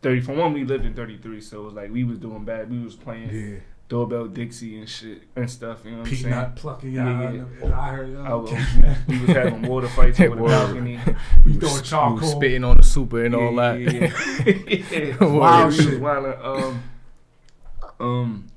thirty. 0.01 0.21
For 0.21 0.33
one, 0.33 0.53
we 0.53 0.63
lived 0.63 0.85
in 0.85 0.93
thirty 0.93 1.17
three, 1.17 1.41
so 1.41 1.61
it 1.61 1.63
was 1.65 1.73
like 1.73 1.91
we 1.91 2.03
was 2.03 2.19
doing 2.19 2.45
bad. 2.45 2.69
We 2.71 2.79
was 2.83 2.95
playing 2.95 3.29
yeah. 3.33 3.59
Doorbell 3.87 4.25
Dixie 4.27 4.79
and 4.79 4.89
shit 4.89 5.23
and 5.35 5.49
stuff. 5.49 5.79
You 5.85 5.91
know 5.91 5.97
what 5.99 6.07
I'm 6.07 6.15
saying? 6.15 6.23
Peanut 6.33 6.55
plucking 6.55 6.91
Yeah, 6.91 7.21
y'all. 7.31 7.33
yeah. 7.63 7.79
I 7.79 7.89
heard 7.91 8.17
I 8.17 8.29
y'all. 8.29 8.41
was, 8.41 8.51
we 9.07 9.19
was 9.21 9.29
having 9.29 9.61
water 9.63 9.87
fights 9.89 10.19
over 10.19 10.35
the 10.37 10.41
balcony. 10.43 10.99
we 11.45 11.53
You 11.53 11.59
throwing 11.59 11.73
was- 11.75 11.81
charcoal. 11.89 12.17
was 12.17 12.31
spitting 12.31 12.63
on 12.63 12.77
the 12.77 12.83
super 12.83 13.23
and 13.25 13.35
all 13.35 13.55
that. 13.57 13.79
yeah, 13.79 14.11
yeah. 14.91 15.17
Wild 15.21 15.33
Wild 15.35 15.73
shit. 15.73 15.83
shit. 15.85 16.01
Wild, 16.01 16.25
um, 16.43 16.83
um, 17.99 18.47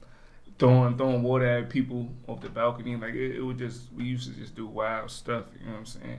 throwing 0.58 0.96
throwing 0.96 1.22
water 1.22 1.46
at 1.46 1.70
people 1.70 2.08
off 2.26 2.40
the 2.40 2.48
balcony. 2.48 2.96
Like 2.96 3.14
it, 3.14 3.36
it 3.36 3.40
was 3.42 3.56
just 3.58 3.92
we 3.96 4.04
used 4.04 4.32
to 4.32 4.38
just 4.38 4.54
do 4.54 4.66
wild 4.66 5.10
stuff. 5.10 5.44
You 5.60 5.66
know 5.66 5.72
what 5.72 5.78
I'm 5.80 5.86
saying? 5.86 6.18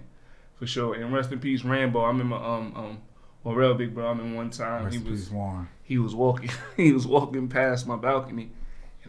For 0.55 0.67
sure. 0.67 0.93
And 0.95 1.13
rest 1.13 1.31
in 1.31 1.39
peace, 1.39 1.63
Rambo. 1.63 1.99
I 2.01 2.07
remember 2.07 2.35
um 2.35 2.73
um. 2.75 2.97
Well, 3.43 3.55
real 3.55 3.73
big 3.73 3.95
bro. 3.95 4.05
I 4.05 4.09
remember 4.09 4.35
one 4.35 4.49
time 4.49 4.83
Rest 4.85 4.97
he 4.97 5.01
was 5.09 5.21
peace, 5.21 5.31
Warren. 5.31 5.69
he 5.83 5.97
was 5.97 6.13
walking 6.13 6.49
he 6.77 6.91
was 6.91 7.07
walking 7.07 7.47
past 7.47 7.87
my 7.87 7.95
balcony, 7.95 8.51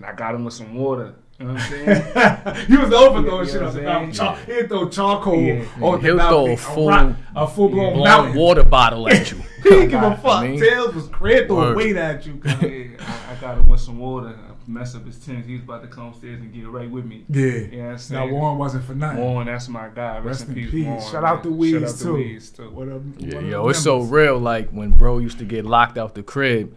and 0.02 0.06
I 0.06 0.14
got 0.14 0.34
him 0.34 0.44
with 0.44 0.54
some 0.54 0.74
water. 0.74 1.14
You 1.38 1.46
know 1.46 1.52
what 1.54 1.62
I'm 1.62 1.70
saying? 1.70 2.66
he 2.66 2.76
was 2.76 2.92
over 2.92 3.22
throwing 3.22 3.46
Yeah, 3.46 3.52
shit 3.52 3.62
on 3.62 3.74
the 3.74 3.80
know 3.82 4.10
Char- 4.12 4.34
I'm 4.36 4.44
He'd 4.46 4.68
throw 4.68 4.88
charcoal 4.90 5.40
Yeah. 5.40 5.64
on 5.80 6.00
the 6.00 6.06
He'll 6.06 6.16
balcony. 6.18 6.18
throw 6.18 6.52
a 6.52 6.56
full- 6.56 7.14
a 7.36 7.46
full 7.48 7.68
blown 7.70 7.92
Blown 7.94 8.04
mountain. 8.04 8.36
water 8.36 8.62
bottle 8.64 9.08
at 9.08 9.30
you. 9.30 9.38
He 9.62 9.68
didn't 9.68 9.88
give 9.90 10.02
a 10.02 10.06
I 10.06 10.16
fuck. 10.16 10.42
mean- 10.44 10.58
Tails 10.60 10.94
was 10.94 11.08
crazy. 11.08 11.46
Throw 11.46 11.56
Word. 11.56 11.76
weight 11.76 11.96
at 11.96 12.26
you. 12.26 12.40
yeah, 12.44 12.96
I, 12.98 13.32
I 13.32 13.40
got 13.40 13.58
him 13.58 13.68
with 13.68 13.80
some 13.80 13.98
water. 13.98 14.28
I 14.28 14.52
messed 14.70 14.96
up 14.96 15.04
his 15.06 15.18
tennis. 15.18 15.46
He 15.46 15.54
was 15.54 15.62
about 15.64 15.82
to 15.82 15.88
come 15.88 16.08
upstairs 16.08 16.40
and 16.40 16.52
get 16.52 16.66
right 16.68 16.90
with 16.90 17.04
me. 17.06 17.24
Yeah. 17.28 17.42
You 17.46 17.82
know 17.82 17.88
what 17.92 18.10
Now? 18.10 18.26
Warren 18.28 18.58
wasn't 18.58 18.84
for 18.84 18.94
nothing. 18.94 19.20
Warren, 19.22 19.46
that's 19.46 19.68
my 19.68 19.88
guy. 19.94 20.18
Rest, 20.18 20.46
in 20.48 20.54
peace, 20.54 20.72
Warren. 20.86 21.00
Shout 21.10 21.24
out 21.24 21.42
to 21.44 21.48
man. 21.50 21.58
Weeds 21.58 21.72
Shout 21.80 21.82
out 21.90 21.98
too. 21.98 22.04
to 22.06 22.12
Weeds 22.12 22.50
too. 22.50 22.70
What 22.70 22.88
up? 22.88 23.02
Yeah, 23.18 23.34
one 23.36 23.44
of 23.44 23.50
yo, 23.50 23.62
the 23.64 23.68
it's 23.70 23.78
so 23.82 24.00
real. 24.00 24.38
Like 24.38 24.70
when 24.70 24.90
bro 24.90 25.18
used 25.18 25.38
to 25.38 25.44
get 25.46 25.64
locked 25.64 25.96
out 25.98 26.14
the 26.14 26.22
crib, 26.22 26.74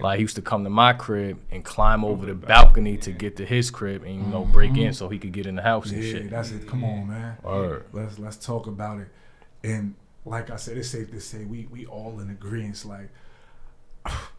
like 0.00 0.16
he 0.18 0.22
used 0.22 0.36
to 0.36 0.42
come 0.42 0.64
to 0.64 0.70
my 0.70 0.92
crib 0.92 1.38
and 1.50 1.64
climb 1.64 2.04
over 2.04 2.24
the 2.26 2.34
balcony 2.34 2.96
to 2.98 3.12
get 3.12 3.36
to 3.36 3.44
his 3.46 3.70
crib 3.70 4.02
and 4.04 4.14
you 4.14 4.22
know 4.22 4.44
break 4.44 4.76
in 4.76 4.92
so 4.94 5.08
he 5.08 5.18
could 5.18 5.32
get 5.32 5.46
in 5.46 5.54
the 5.56 5.62
house 5.62 5.90
and 5.90 6.02
Mm-hmm. 6.02 6.16
Yeah, 6.16 6.22
shit. 6.22 6.30
that's 6.30 6.50
it. 6.50 6.66
Come 6.66 6.84
on, 6.84 7.08
man. 7.08 7.36
Word. 7.42 7.84
Let's 7.92 8.18
let's 8.18 8.36
talk 8.36 8.66
about 8.66 9.00
it. 9.00 9.08
And 9.62 9.94
like 10.24 10.50
I 10.50 10.56
said, 10.56 10.76
it's 10.78 10.88
safe 10.88 11.10
to 11.10 11.20
say 11.20 11.44
we 11.44 11.66
we 11.70 11.84
all 11.86 12.20
in 12.20 12.30
agreement. 12.30 12.84
Like 12.84 13.10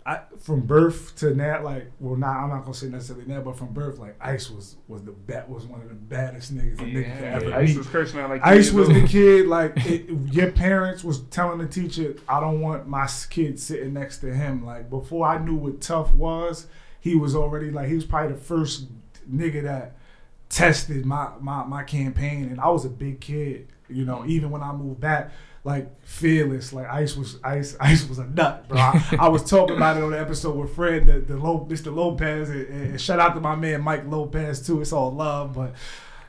I, 0.05 0.19
from 0.39 0.61
birth 0.61 1.15
to 1.17 1.33
now, 1.33 1.63
like 1.63 1.89
well, 1.99 2.17
not 2.17 2.35
I'm 2.35 2.49
not 2.49 2.61
gonna 2.63 2.73
say 2.73 2.87
necessarily 2.87 3.25
now, 3.25 3.39
but 3.39 3.57
from 3.57 3.67
birth, 3.67 3.99
like 3.99 4.17
Ice 4.19 4.49
was 4.49 4.75
was 4.89 5.01
the 5.03 5.11
bet 5.11 5.47
was 5.49 5.65
one 5.65 5.81
of 5.81 5.87
the 5.87 5.95
baddest 5.95 6.53
niggas 6.53 6.79
a 6.79 6.83
nigga 6.83 7.17
could 7.17 7.23
ever 7.23 7.53
Ice 7.53 7.69
meet. 7.69 7.77
was 7.77 7.87
cursing 7.87 8.19
out 8.19 8.29
like 8.29 8.45
Ice 8.45 8.71
was 8.71 8.89
the 8.89 9.01
kid. 9.07 9.47
Like 9.47 9.73
it, 9.85 10.09
your 10.33 10.51
parents 10.51 11.05
was 11.05 11.21
telling 11.31 11.59
the 11.59 11.67
teacher, 11.67 12.15
"I 12.27 12.41
don't 12.41 12.59
want 12.59 12.87
my 12.87 13.07
kid 13.29 13.57
sitting 13.59 13.93
next 13.93 14.17
to 14.19 14.33
him." 14.33 14.65
Like 14.65 14.89
before 14.89 15.25
I 15.25 15.37
knew 15.37 15.55
what 15.55 15.79
tough 15.79 16.13
was, 16.13 16.67
he 16.99 17.15
was 17.15 17.33
already 17.33 17.71
like 17.71 17.87
he 17.87 17.95
was 17.95 18.05
probably 18.05 18.33
the 18.33 18.41
first 18.41 18.87
nigga 19.31 19.63
that 19.63 19.95
tested 20.49 21.05
my 21.05 21.29
my 21.39 21.63
my 21.63 21.83
campaign, 21.83 22.49
and 22.49 22.59
I 22.59 22.67
was 22.69 22.83
a 22.83 22.89
big 22.89 23.21
kid. 23.21 23.69
You 23.89 24.03
know, 24.03 24.19
mm. 24.19 24.27
even 24.27 24.51
when 24.51 24.63
I 24.63 24.73
moved 24.73 24.99
back, 24.99 25.31
like 25.63 25.89
fearless, 26.03 26.73
like 26.73 26.87
Ice 26.87 27.15
was 27.15 27.39
Ice 27.43 27.75
Ice 27.79 28.07
was 28.07 28.19
a 28.19 28.25
nut, 28.25 28.67
bro. 28.67 28.77
I, 28.79 29.15
I 29.19 29.27
was 29.29 29.43
talking 29.43 29.75
about 29.77 29.97
it 29.97 30.03
on 30.03 30.11
the 30.11 30.19
episode 30.19 30.55
with 30.55 30.75
Fred, 30.75 31.05
the, 31.07 31.19
the 31.19 31.37
Lo, 31.37 31.65
Mr. 31.69 31.93
Lopez, 31.93 32.49
and, 32.49 32.67
and 32.67 33.01
shout 33.01 33.19
out 33.19 33.33
to 33.35 33.41
my 33.41 33.55
man 33.55 33.81
Mike 33.81 34.05
Lopez 34.07 34.65
too. 34.65 34.81
It's 34.81 34.93
all 34.93 35.11
love, 35.11 35.53
but. 35.53 35.73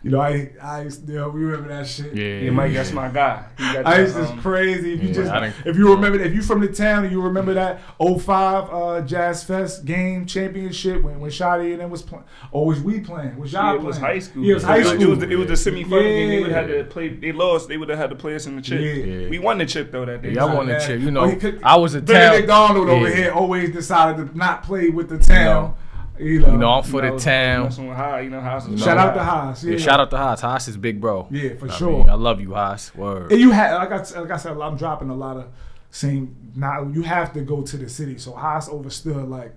You 0.05 0.11
know, 0.11 0.21
I, 0.21 0.51
I, 0.63 0.83
you 0.83 1.15
know, 1.15 1.31
we 1.31 1.41
remember 1.45 1.69
that 1.71 1.87
shit. 1.87 2.15
Yeah, 2.15 2.41
Yeah, 2.41 2.51
Mike, 2.51 2.75
that's 2.75 2.93
my 2.93 3.09
guy. 3.09 3.47
He 3.57 3.65
got 3.73 3.87
Ice 3.87 4.13
that, 4.13 4.21
is 4.25 4.31
um, 4.31 4.41
crazy. 4.43 4.93
If 4.93 5.03
you 5.03 5.09
yeah, 5.09 5.15
just 5.51 5.67
if 5.67 5.77
you 5.79 5.91
remember 5.95 6.21
if 6.21 6.35
you 6.35 6.43
from 6.43 6.61
the 6.61 6.69
town 6.69 7.05
and 7.05 7.11
you 7.13 7.23
remember 7.23 7.55
that 7.55 7.81
05 7.99 8.69
uh, 8.71 9.01
Jazz 9.01 9.45
Fest 9.45 9.87
game 9.87 10.27
championship 10.27 11.03
when 11.03 11.19
when 11.21 11.31
Shotty 11.31 11.73
and 11.73 11.81
them 11.81 11.91
was 11.91 12.03
playing 12.03 12.25
or 12.53 12.67
was 12.67 12.81
we 12.83 13.01
playing? 13.01 13.39
Was 13.39 13.55
y'all 13.55 13.75
Yeah, 13.75 13.81
it 13.81 13.83
was 13.83 13.97
high 13.97 14.19
school. 14.19 14.45
Yeah, 14.45 14.51
it 14.51 14.55
was 14.55 14.63
high 14.65 14.79
It 14.81 14.85
school. 15.01 15.11
was, 15.17 15.23
it 15.23 15.39
was 15.39 15.49
the 15.49 15.57
semi-final 15.57 16.03
game. 16.03 16.29
They 16.29 16.41
would 16.41 16.53
have 16.53 16.69
had 16.69 16.77
to 16.79 16.85
play. 16.85 17.09
They 17.09 17.33
lost. 17.33 17.69
They 17.69 17.79
would 17.79 17.89
have 17.89 17.99
had 17.99 18.11
to 18.11 18.17
play 18.17 18.35
us 18.35 18.45
in 18.47 18.57
the 18.57 18.63
chip. 18.63 18.83
Yeah. 18.83 18.93
Yeah. 19.05 19.29
We 19.31 19.39
won 19.39 19.57
the 19.57 19.65
chip 19.65 19.91
though 19.91 20.05
that 20.05 20.21
day. 20.21 20.33
Yeah, 20.33 20.45
I 20.45 20.55
won 20.55 20.67
the 20.67 20.79
chip. 20.87 21.01
You 21.01 21.09
Oh, 21.09 21.11
know, 21.13 21.27
he 21.29 21.37
could- 21.37 21.63
I 21.63 21.77
was 21.77 21.95
a 21.95 22.01
town. 22.03 22.07
Benedict 22.15 22.51
Arnold 22.51 22.91
over 22.91 23.09
here 23.09 23.33
always 23.33 23.71
decided 23.73 24.17
to 24.33 24.37
not 24.37 24.65
play 24.65 24.91
with 24.91 25.09
the 25.09 25.17
town. 25.19 25.39
You 25.39 25.45
know, 25.47 25.77
You 26.19 26.41
know, 26.41 26.71
I'm 26.71 26.85
for 26.85 27.05
You 27.05 27.13
the 27.13 27.19
town. 27.19 27.71
High, 27.71 28.21
you 28.21 28.31
know, 28.31 28.39
is 28.39 28.83
shout 28.83 28.99
out 28.99 29.15
to 29.15 29.23
Haas. 29.25 29.65
Yeah, 29.65 29.73
Yeah, 29.73 29.79
shout 29.79 30.01
out 30.01 30.11
to 30.11 30.17
Haas. 30.17 30.41
Haas 30.41 30.69
is 30.69 30.77
big 30.77 31.01
bro. 31.01 31.27
Yeah, 31.31 31.55
for 31.57 31.69
I 31.71 31.75
sure. 31.75 31.99
mean, 31.99 32.09
I 32.09 32.15
love 32.15 32.41
you, 32.41 32.55
Haas. 32.55 32.95
Word. 32.95 33.33
And 33.33 33.41
you 33.41 33.51
had 33.51 33.75
like 33.75 33.91
I, 33.91 34.21
like 34.21 34.31
I 34.31 34.37
said, 34.37 34.57
I'm 34.59 34.77
dropping 34.77 35.11
a 35.11 35.15
lot 35.15 35.37
of 35.37 35.47
same. 35.91 36.37
now 36.55 36.83
you 36.93 37.03
have 37.03 37.33
to 37.33 37.41
go 37.41 37.63
to 37.63 37.77
the 37.77 37.89
city. 37.89 38.19
So 38.19 38.33
Haas 38.35 38.69
overstood 38.69 39.29
like, 39.29 39.55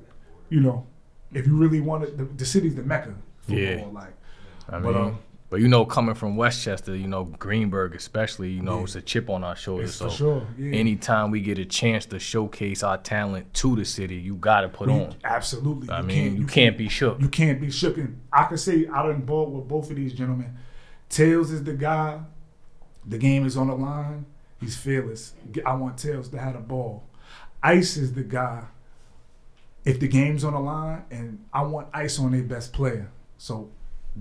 you 0.50 0.60
know, 0.62 0.86
if 1.34 1.46
you 1.46 1.56
really 1.56 1.82
wanted 1.82 2.18
the, 2.18 2.26
the 2.26 2.46
city's 2.46 2.76
the 2.76 2.84
mecca. 2.84 3.14
For 3.42 3.54
Yeah. 3.54 3.86
Like 3.92 4.14
I 4.68 4.80
But, 4.80 4.82
mean, 4.84 4.96
um, 4.96 5.20
but 5.50 5.62
you 5.62 5.68
know, 5.68 5.86
coming 5.86 6.14
from 6.16 6.36
Westchester, 6.36 6.96
you 6.96 7.08
know, 7.08 7.24
Greenburgh 7.26 7.96
especially, 7.96 8.50
you 8.52 8.62
know, 8.62 8.78
Yeah. 8.80 8.84
it's 8.84 8.96
a 8.96 9.02
chip 9.02 9.30
on 9.30 9.44
our 9.44 9.56
shoulders. 9.56 9.90
it's 9.90 9.98
So 9.98 10.10
sure. 10.10 10.48
Yeah. 10.58 10.74
anytime 10.78 11.32
we 11.32 11.40
get 11.42 11.58
a 11.58 11.66
chance 11.66 12.06
to 12.08 12.20
showcase 12.20 12.84
our 12.84 12.98
talent 12.98 13.54
to 13.56 13.76
the 13.76 13.86
city, 13.86 14.16
you 14.16 14.36
got 14.36 14.62
to 14.62 14.70
put 14.70 14.88
We- 14.88 14.94
on. 14.94 15.16
Absolutely. 15.24 15.90
I 15.90 16.02
You 16.02 16.06
mean, 16.06 16.24
can't- 16.30 16.40
you 16.40 16.46
can't 16.48 16.78
be 16.78 16.90
shook. 16.90 17.22
You 17.22 17.30
can't 17.30 17.62
be 17.62 17.72
shook. 17.72 17.98
And 17.98 18.20
I 18.34 18.44
can 18.46 18.58
say 18.58 18.88
I 18.88 19.04
done 19.08 19.22
bought 19.22 19.50
with 19.52 19.68
both 19.68 19.90
of 19.90 19.96
these 19.96 20.14
gentlemen. 20.14 20.58
Tails 21.10 21.52
is 21.52 21.64
the 21.64 21.74
guy. 21.74 22.20
The 23.06 23.18
game 23.18 23.46
is 23.46 23.56
on 23.56 23.68
the 23.68 23.76
line. 23.76 24.26
He's 24.60 24.76
fearless. 24.76 25.34
I 25.66 25.76
want 25.76 25.98
Tails 25.98 26.28
to 26.30 26.38
have 26.40 26.54
the 26.54 26.60
ball. 26.60 27.04
Ice 27.64 27.96
is 27.96 28.12
the 28.14 28.24
guy. 28.24 28.64
If 29.86 30.02
the 30.02 30.08
game's 30.10 30.44
on 30.44 30.52
the 30.54 30.60
line, 30.60 31.04
and 31.10 31.40
I 31.54 31.62
want 31.62 31.88
Ice 31.94 32.20
on 32.20 32.34
their 32.34 32.44
best 32.44 32.74
player. 32.74 33.10
So 33.38 33.70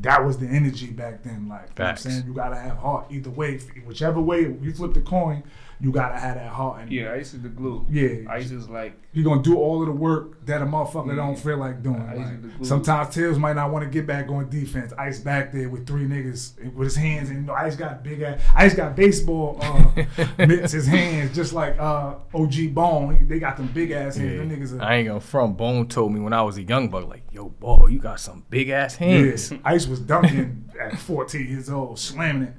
that 0.01 0.25
was 0.25 0.39
the 0.39 0.47
energy 0.47 0.89
back 0.89 1.23
then. 1.23 1.49
Like 1.49 1.63
you 1.63 1.85
know 1.85 1.85
what 1.85 1.89
I'm 1.91 1.97
saying, 1.97 2.25
you 2.27 2.35
gotta 2.35 2.57
have 2.57 2.77
heart. 2.79 3.07
Either 3.11 3.31
way, 3.31 3.59
whichever 3.85 4.21
way 4.21 4.41
you 4.41 4.73
flip 4.73 4.95
the 4.95 5.01
coin, 5.01 5.43
you 5.81 5.93
gotta 5.93 6.19
have 6.19 6.37
that 6.37 6.49
heart. 6.51 6.83
And 6.83 6.91
Yeah, 6.93 7.13
Ice 7.13 7.35
is 7.35 7.43
the 7.43 7.49
glue. 7.49 7.85
yeah, 7.89 8.31
Ice 8.31 8.51
is 8.51 8.69
like 8.69 8.99
you're 9.13 9.25
gonna 9.25 9.43
do 9.43 9.57
all 9.57 9.81
of 9.83 9.87
the 9.87 9.93
work 9.93 10.45
that 10.47 10.63
a 10.63 10.67
motherfucker 10.67 11.09
Yeah. 11.09 11.17
don't 11.17 11.39
feel 11.39 11.57
like 11.59 11.83
doing. 11.83 12.01
Ice 12.03 12.17
Like, 12.19 12.27
is 12.35 12.41
the 12.43 12.49
glue. 12.49 12.65
sometimes 12.67 13.15
Tails 13.15 13.39
might 13.39 13.57
not 13.57 13.71
want 13.73 13.85
to 13.85 13.91
get 13.91 14.07
back 14.07 14.29
on 14.31 14.49
defense. 14.49 14.93
Ice 14.99 15.21
back 15.21 15.53
there 15.53 15.69
with 15.69 15.87
three 15.87 16.05
niggas 16.07 16.75
with 16.75 16.87
his 16.87 16.97
hands, 16.97 17.29
and 17.31 17.41
you 17.41 17.47
know, 17.47 17.53
Ice 17.55 17.77
got 17.77 18.03
big 18.03 18.23
ass. 18.23 18.41
Ice 18.55 18.75
got 18.75 18.97
baseball 18.97 19.59
uh, 19.63 20.05
mitts, 20.39 20.73
his 20.73 20.87
hands, 20.87 21.35
just 21.35 21.53
like 21.53 21.79
uh, 21.79 22.15
OG 22.35 22.75
Bone. 22.75 23.17
He- 23.19 23.25
They 23.25 23.39
got 23.39 23.57
them 23.57 23.69
big 23.73 23.91
ass 23.91 24.17
hands. 24.17 24.33
Yeah. 24.33 24.39
Them 24.39 24.51
niggas 24.51 24.79
are. 24.79 24.83
I 24.83 24.97
ain't 24.97 25.09
gonna 25.09 25.21
front. 25.21 25.57
Bone 25.57 25.89
told 25.89 26.13
me 26.13 26.21
when 26.21 26.33
I 26.33 26.43
was 26.43 26.57
a 26.57 26.63
young 26.63 26.89
buck, 26.89 27.07
like, 27.09 27.23
yo, 27.33 27.49
boy, 27.51 27.87
you 27.89 27.99
got 27.99 28.19
some 28.21 28.45
big 28.51 28.69
ass 28.71 28.97
hands. 28.97 29.51
Yeah, 29.53 29.59
Ice 29.65 29.87
was 29.87 30.01
dunking 30.01 30.71
at 30.81 30.99
14 30.99 31.47
years 31.49 31.69
old, 31.71 31.99
slamming 31.99 32.43
it. 32.49 32.55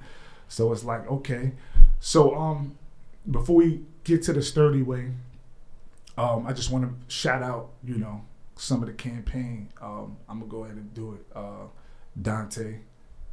So 0.47 0.71
it's 0.71 0.83
like, 0.83 1.09
okay. 1.11 1.51
So 1.99 2.35
um, 2.35 2.77
before 3.29 3.57
we 3.57 3.81
get 4.03 4.23
to 4.23 4.33
the 4.33 4.41
sturdy 4.41 4.81
way, 4.81 5.11
um, 6.17 6.47
I 6.47 6.53
just 6.53 6.71
want 6.71 6.85
to 6.85 7.13
shout 7.13 7.43
out, 7.43 7.69
you 7.83 7.97
know, 7.97 8.21
some 8.55 8.81
of 8.81 8.87
the 8.87 8.93
campaign. 8.93 9.69
Um, 9.81 10.17
I'm 10.27 10.39
gonna 10.39 10.51
go 10.51 10.63
ahead 10.63 10.77
and 10.77 10.93
do 10.93 11.13
it. 11.13 11.25
Uh, 11.35 11.67
Dante, 12.19 12.79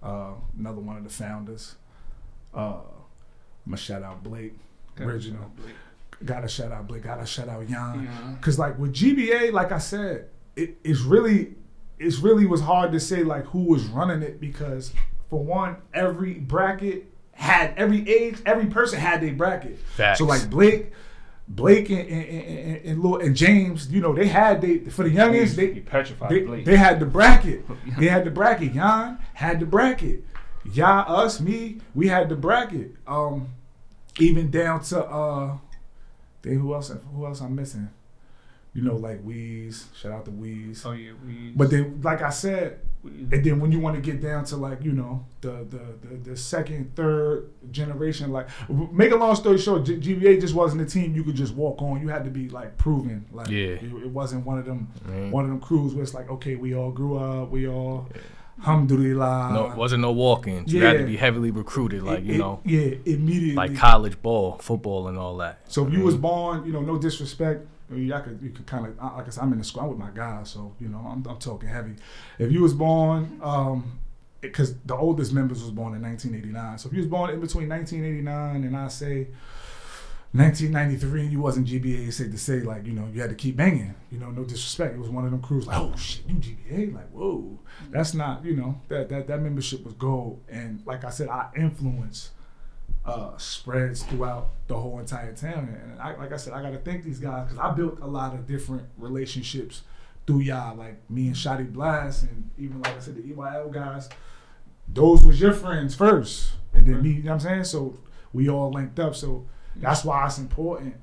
uh, 0.03 0.33
another 0.59 0.81
one 0.81 0.97
of 0.97 1.05
the 1.05 1.11
founders. 1.11 1.77
Uh, 2.55 2.81
I'm 3.65 3.71
gonna 3.71 3.77
shout 3.79 4.03
out 4.03 4.23
Blake, 4.23 4.55
original. 5.01 5.51
Gotta 6.25 6.49
shout 6.49 6.73
out 6.73 6.87
Blake. 6.87 7.03
Gotta 7.03 7.27
shout 7.27 7.49
out 7.49 7.67
Jan. 7.67 8.05
Yeah. 8.05 8.35
Cause 8.41 8.59
like 8.59 8.79
with 8.79 8.93
GBA, 8.93 9.53
like 9.53 9.73
I 9.73 9.79
said, 9.79 10.29
it 10.57 10.77
is 10.85 11.03
really 11.03 11.55
it's 11.99 12.19
really 12.19 12.45
was 12.47 12.61
hard 12.61 12.93
to 12.93 13.01
say 13.01 13.23
like 13.23 13.45
who 13.47 13.65
was 13.65 13.85
running 13.85 14.23
it 14.23 14.41
because 14.41 14.93
for 15.31 15.43
one, 15.43 15.77
every 15.95 16.35
bracket 16.35 17.11
had 17.35 17.75
every 17.77 18.09
age, 18.09 18.39
every 18.47 18.67
person 18.67 18.99
had 18.99 19.21
their 19.21 19.33
bracket. 19.35 19.79
Facts. 19.97 20.19
So 20.19 20.25
like 20.25 20.49
Blake, 20.51 20.93
Blake 21.49 21.91
and 21.91 22.01
and, 22.09 22.29
and, 22.31 22.85
and, 22.87 23.03
Lil- 23.03 23.21
and 23.21 23.37
James, 23.37 23.91
you 23.91 24.01
know, 24.01 24.15
they 24.15 24.27
had 24.27 24.61
they 24.61 24.79
for 24.79 25.03
the 25.05 25.11
youngest, 25.11 25.59
He 25.59 25.67
they 25.67 25.81
petrified 25.81 26.31
they, 26.31 26.41
Blake. 26.41 26.65
they 26.65 26.77
had 26.77 27.01
the 27.01 27.07
bracket. 27.07 27.65
they 27.99 28.07
had 28.07 28.25
the 28.25 28.31
bracket. 28.31 28.75
Jan 28.75 29.19
had 29.35 29.61
the 29.61 29.67
bracket. 29.67 30.25
Ya, 30.73 31.01
us, 31.03 31.41
me, 31.41 31.79
we 31.95 32.09
had 32.09 32.29
the 32.31 32.37
bracket. 32.37 32.95
Um, 33.07 33.49
even 34.19 34.51
down 34.51 34.81
to 34.85 35.05
uh, 35.05 35.59
they 36.43 36.55
who 36.55 36.73
else? 36.75 36.91
Who 37.15 37.27
else 37.27 37.41
I'm 37.41 37.55
missing? 37.55 37.91
You 38.73 38.83
know, 38.83 38.97
like 38.97 39.23
Weeze. 39.25 39.85
Shout 39.95 40.13
out 40.13 40.25
to 40.25 40.31
Weeze. 40.31 40.85
oh 40.87 40.93
yeah, 40.93 41.13
we. 41.25 41.53
But 41.55 41.71
then, 41.71 42.01
like 42.03 42.23
I 42.23 42.31
said, 42.31 42.81
we, 42.81 42.94
and 43.05 43.45
then 43.45 43.61
when 43.61 43.71
you 43.71 43.81
want 43.81 43.97
to 43.97 44.01
get 44.03 44.23
down 44.23 44.45
to 44.47 44.57
like 44.57 44.83
you 44.83 44.93
know 44.93 45.25
the 45.43 45.67
the 45.69 45.81
the, 46.09 46.31
the 46.31 46.37
second, 46.37 46.95
third 46.97 47.51
generation, 47.71 48.33
like 48.33 48.49
make 48.93 49.13
a 49.13 49.17
long 49.17 49.35
story 49.37 49.59
short, 49.59 49.85
G- 49.85 49.97
GBA 49.99 50.41
just 50.41 50.55
wasn't 50.55 50.83
a 50.83 50.87
team 50.87 51.15
you 51.15 51.23
could 51.25 51.35
just 51.35 51.55
walk 51.55 51.83
on. 51.83 52.01
You 52.01 52.09
had 52.09 52.25
to 52.25 52.31
be 52.31 52.49
like 52.49 52.79
proven. 52.79 53.27
Like 53.33 53.49
Yeah. 53.49 53.77
it, 53.77 53.83
it 53.85 54.09
wasn't 54.11 54.47
one 54.47 54.59
of 54.59 54.65
them 54.65 54.89
mean, 55.07 55.31
one 55.31 55.45
of 55.45 55.51
them 55.51 55.61
crews 55.61 55.95
where 55.95 56.03
it's 56.03 56.15
like 56.15 56.31
okay, 56.31 56.57
we 56.57 56.75
all 56.75 56.91
grew 56.91 57.19
up, 57.19 57.51
we 57.51 57.69
all, 57.69 58.09
alhamdulillah. 58.59 59.51
no, 59.53 59.71
it 59.71 59.77
wasn't 59.77 60.01
no 60.03 60.13
walk-ins. 60.13 60.73
You 60.73 60.83
had 60.85 60.99
to 60.99 61.05
be 61.05 61.17
heavily 61.17 61.51
recruited, 61.51 62.03
like 62.03 62.21
It- 62.21 62.25
you 62.25 62.35
it- 62.35 62.39
know, 62.39 62.61
yeah, 62.65 62.95
immediately. 63.05 63.55
like 63.55 63.77
college 63.77 64.21
ball, 64.23 64.59
football, 64.61 65.09
and 65.09 65.19
all 65.19 65.37
that. 65.39 65.61
So 65.69 65.87
if 65.87 65.93
you 65.93 66.01
was 66.03 66.17
born, 66.17 66.65
you 66.65 66.73
know, 66.73 66.81
no 66.81 66.97
disrespect, 66.99 67.67
I 67.91 67.95
mean, 67.95 68.13
I 68.13 68.21
could 68.21 68.41
you 68.43 68.51
could 68.51 68.67
kind 68.67 68.87
of 68.87 68.97
like 68.97 69.27
I 69.27 69.31
said, 69.31 69.43
I'm 69.43 69.53
in 69.53 69.59
the 69.59 69.65
school. 69.65 69.83
I'm 69.83 69.89
with 69.91 69.99
my 69.99 70.11
guys, 70.11 70.51
so 70.51 70.75
you 70.81 70.89
know 70.89 70.99
I'm, 70.99 71.25
I'm 71.29 71.39
talking 71.39 71.69
heavy. 71.69 71.95
If 72.39 72.51
you 72.51 72.63
was 72.63 72.73
born, 72.73 73.41
um, 73.43 73.99
because 74.41 74.77
the 74.81 74.97
oldest 74.97 75.33
members 75.33 75.63
was 75.63 75.71
born 75.71 75.95
in 75.95 76.03
1989, 76.03 76.79
so 76.79 76.89
if 76.89 76.95
you 76.95 77.01
was 77.01 77.09
born 77.09 77.31
in 77.31 77.41
between 77.41 77.69
1989 77.69 78.65
and 78.65 78.77
I 78.77 78.89
say 78.89 79.29
1993 80.33 81.21
and 81.21 81.33
you 81.33 81.41
wasn't 81.41 81.69
GBA, 81.69 82.09
it's 82.09 82.17
safe 82.17 82.33
to 82.33 82.39
say 82.39 82.61
like 82.61 82.87
you 82.87 82.93
know 82.93 83.09
you 83.13 83.21
had 83.21 83.31
to 83.31 83.37
keep 83.37 83.57
banging. 83.57 83.95
You 84.11 84.19
know, 84.19 84.31
no 84.31 84.45
disrespect. 84.45 84.95
It 84.95 84.99
was 84.99 85.11
one 85.11 85.25
of 85.25 85.31
them 85.31 85.43
crews 85.43 85.67
like, 85.67 85.79
oh 85.79 85.95
shit, 85.97 86.25
you 86.27 86.35
GBA, 86.35 86.95
like 86.95 87.11
whoa. 87.11 87.59
That's 87.91 88.15
not 88.15 88.45
you 88.45 88.57
know 88.57 88.81
that 88.89 89.09
that 89.11 89.29
that 89.29 89.41
membership 89.41 89.85
was 89.85 89.95
gold. 89.95 90.43
And 90.49 90.83
like 90.87 91.05
I 91.05 91.11
said, 91.11 91.29
I 91.29 91.51
influence 91.55 92.31
uh, 93.05 93.37
spreads 93.37 94.03
throughout 94.03 94.51
the 94.67 94.77
whole 94.77 94.99
entire 94.99 95.33
town. 95.33 95.77
And 95.83 96.01
I, 96.01 96.15
like 96.17 96.33
I 96.33 96.37
said, 96.37 96.53
I 96.55 96.63
got 96.63 96.71
to 96.71 96.79
thank 96.79 97.05
these 97.05 97.19
guys 97.19 97.45
because 97.45 97.59
I 97.59 97.71
built 97.73 97.99
a 98.01 98.07
lot 98.07 98.35
of 98.35 98.47
different 98.47 98.85
relationships 98.97 99.83
through 100.27 100.41
y'all, 100.41 100.77
like 100.77 100.99
me 101.11 101.27
and 101.27 101.37
Shotty 101.37 101.71
Blast, 101.71 102.23
and 102.23 102.51
even 102.59 102.81
like 102.81 102.97
I 102.97 103.01
said, 103.01 103.17
the 103.17 103.23
EYL 103.23 103.71
guys. 103.73 104.09
Those 104.89 105.25
was 105.25 105.41
your 105.41 105.53
friends 105.53 105.95
first, 105.95 106.53
and 106.73 106.87
then 106.87 107.03
me. 107.03 107.11
You 107.11 107.23
know 107.23 107.33
what 107.33 107.35
I'm 107.35 107.41
saying? 107.41 107.65
So 107.65 107.99
we 108.33 108.49
all 108.49 108.71
linked 108.71 108.99
up. 108.99 109.15
So 109.15 109.47
that's 109.77 110.05
why 110.05 110.25
it's 110.27 110.39
important 110.39 110.97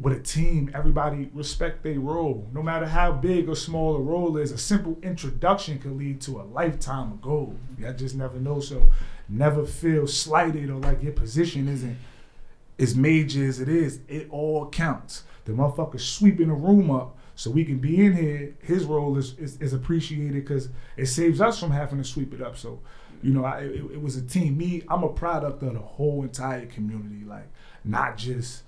with 0.00 0.16
a 0.16 0.20
team, 0.20 0.70
everybody 0.74 1.30
respect 1.34 1.82
their 1.82 2.00
role. 2.00 2.48
No 2.54 2.62
matter 2.62 2.86
how 2.86 3.12
big 3.12 3.48
or 3.48 3.54
small 3.54 3.96
a 3.96 4.00
role 4.00 4.38
is, 4.38 4.50
a 4.50 4.56
simple 4.58 4.96
introduction 5.02 5.78
can 5.78 5.98
lead 5.98 6.22
to 6.22 6.40
a 6.40 6.44
lifetime 6.44 7.12
of 7.12 7.20
gold. 7.20 7.58
I 7.86 7.92
just 7.92 8.14
never 8.14 8.40
know. 8.40 8.60
So 8.60 8.88
never 9.30 9.64
feel 9.64 10.06
slighted 10.06 10.70
or 10.70 10.76
like 10.76 11.02
your 11.02 11.12
position 11.12 11.68
isn't 11.68 11.96
as 12.78 12.94
major 12.96 13.46
as 13.46 13.60
it 13.60 13.68
is. 13.68 14.00
It 14.08 14.28
all 14.30 14.68
counts. 14.68 15.24
The 15.44 15.52
motherfucker 15.52 16.00
sweeping 16.00 16.48
the 16.48 16.54
room 16.54 16.90
up 16.90 17.16
so 17.34 17.50
we 17.50 17.64
can 17.64 17.78
be 17.78 18.04
in 18.04 18.14
here. 18.14 18.54
His 18.60 18.84
role 18.84 19.16
is 19.16 19.38
is, 19.38 19.60
is 19.60 19.72
appreciated 19.72 20.34
because 20.34 20.68
it 20.96 21.06
saves 21.06 21.40
us 21.40 21.58
from 21.58 21.70
having 21.70 21.98
to 21.98 22.04
sweep 22.04 22.34
it 22.34 22.42
up. 22.42 22.56
So, 22.56 22.80
you 23.22 23.32
know, 23.32 23.44
I, 23.44 23.60
it, 23.60 23.84
it 23.92 24.02
was 24.02 24.16
a 24.16 24.22
team. 24.22 24.58
Me, 24.58 24.82
I'm 24.88 25.04
a 25.04 25.08
product 25.08 25.62
of 25.62 25.74
the 25.74 25.80
whole 25.80 26.22
entire 26.22 26.66
community. 26.66 27.24
Like 27.24 27.48
not 27.84 28.16
just 28.16 28.62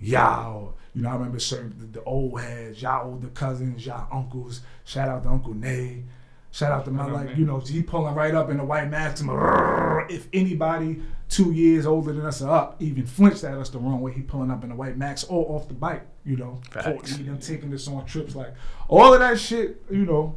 y'all. 0.00 0.74
You 0.94 1.02
know, 1.02 1.08
I 1.08 1.14
remember 1.14 1.38
certain 1.38 1.74
the, 1.78 1.86
the 1.86 2.04
old 2.04 2.38
heads, 2.40 2.82
y'all 2.82 3.08
older 3.08 3.28
cousins, 3.28 3.86
y'all 3.86 4.08
uncles. 4.12 4.60
Shout 4.84 5.08
out 5.08 5.22
to 5.22 5.30
Uncle 5.30 5.54
Nay. 5.54 6.04
Shout 6.52 6.70
out 6.70 6.84
to 6.84 6.90
my 6.90 7.06
like, 7.06 7.26
man? 7.28 7.38
you 7.38 7.46
know, 7.46 7.58
he 7.60 7.82
pulling 7.82 8.14
right 8.14 8.34
up 8.34 8.50
in 8.50 8.58
the 8.58 8.64
white. 8.64 8.92
I'm 8.92 10.06
if 10.10 10.28
anybody 10.34 11.02
two 11.30 11.50
years 11.50 11.86
older 11.86 12.12
than 12.12 12.26
us 12.26 12.42
or 12.42 12.50
up 12.50 12.76
even 12.80 13.06
flinched 13.06 13.42
at 13.42 13.54
us 13.54 13.70
the 13.70 13.78
wrong 13.78 14.02
way, 14.02 14.12
he 14.12 14.20
pulling 14.20 14.50
up 14.50 14.62
in 14.62 14.68
the 14.68 14.76
white 14.76 14.98
max 14.98 15.24
or 15.24 15.56
off 15.56 15.66
the 15.66 15.74
bike. 15.74 16.06
You 16.26 16.36
know, 16.36 16.60
Facts. 16.70 17.16
Them 17.16 17.38
taking 17.38 17.70
this 17.70 17.88
on 17.88 18.04
trips, 18.04 18.36
like 18.36 18.54
all 18.86 19.14
of 19.14 19.20
that 19.20 19.40
shit. 19.40 19.82
You 19.90 20.04
know, 20.04 20.36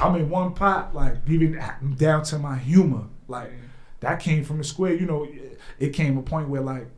I'm 0.00 0.16
in 0.16 0.28
one 0.28 0.52
pot, 0.52 0.94
like 0.94 1.14
even 1.28 1.94
down 1.96 2.24
to 2.24 2.38
my 2.38 2.58
humor, 2.58 3.04
like 3.28 3.52
that 4.00 4.18
came 4.18 4.44
from 4.44 4.58
the 4.58 4.64
square. 4.64 4.94
You 4.94 5.06
know, 5.06 5.28
it 5.78 5.90
came 5.90 6.18
a 6.18 6.22
point 6.22 6.48
where 6.48 6.60
like 6.60 6.88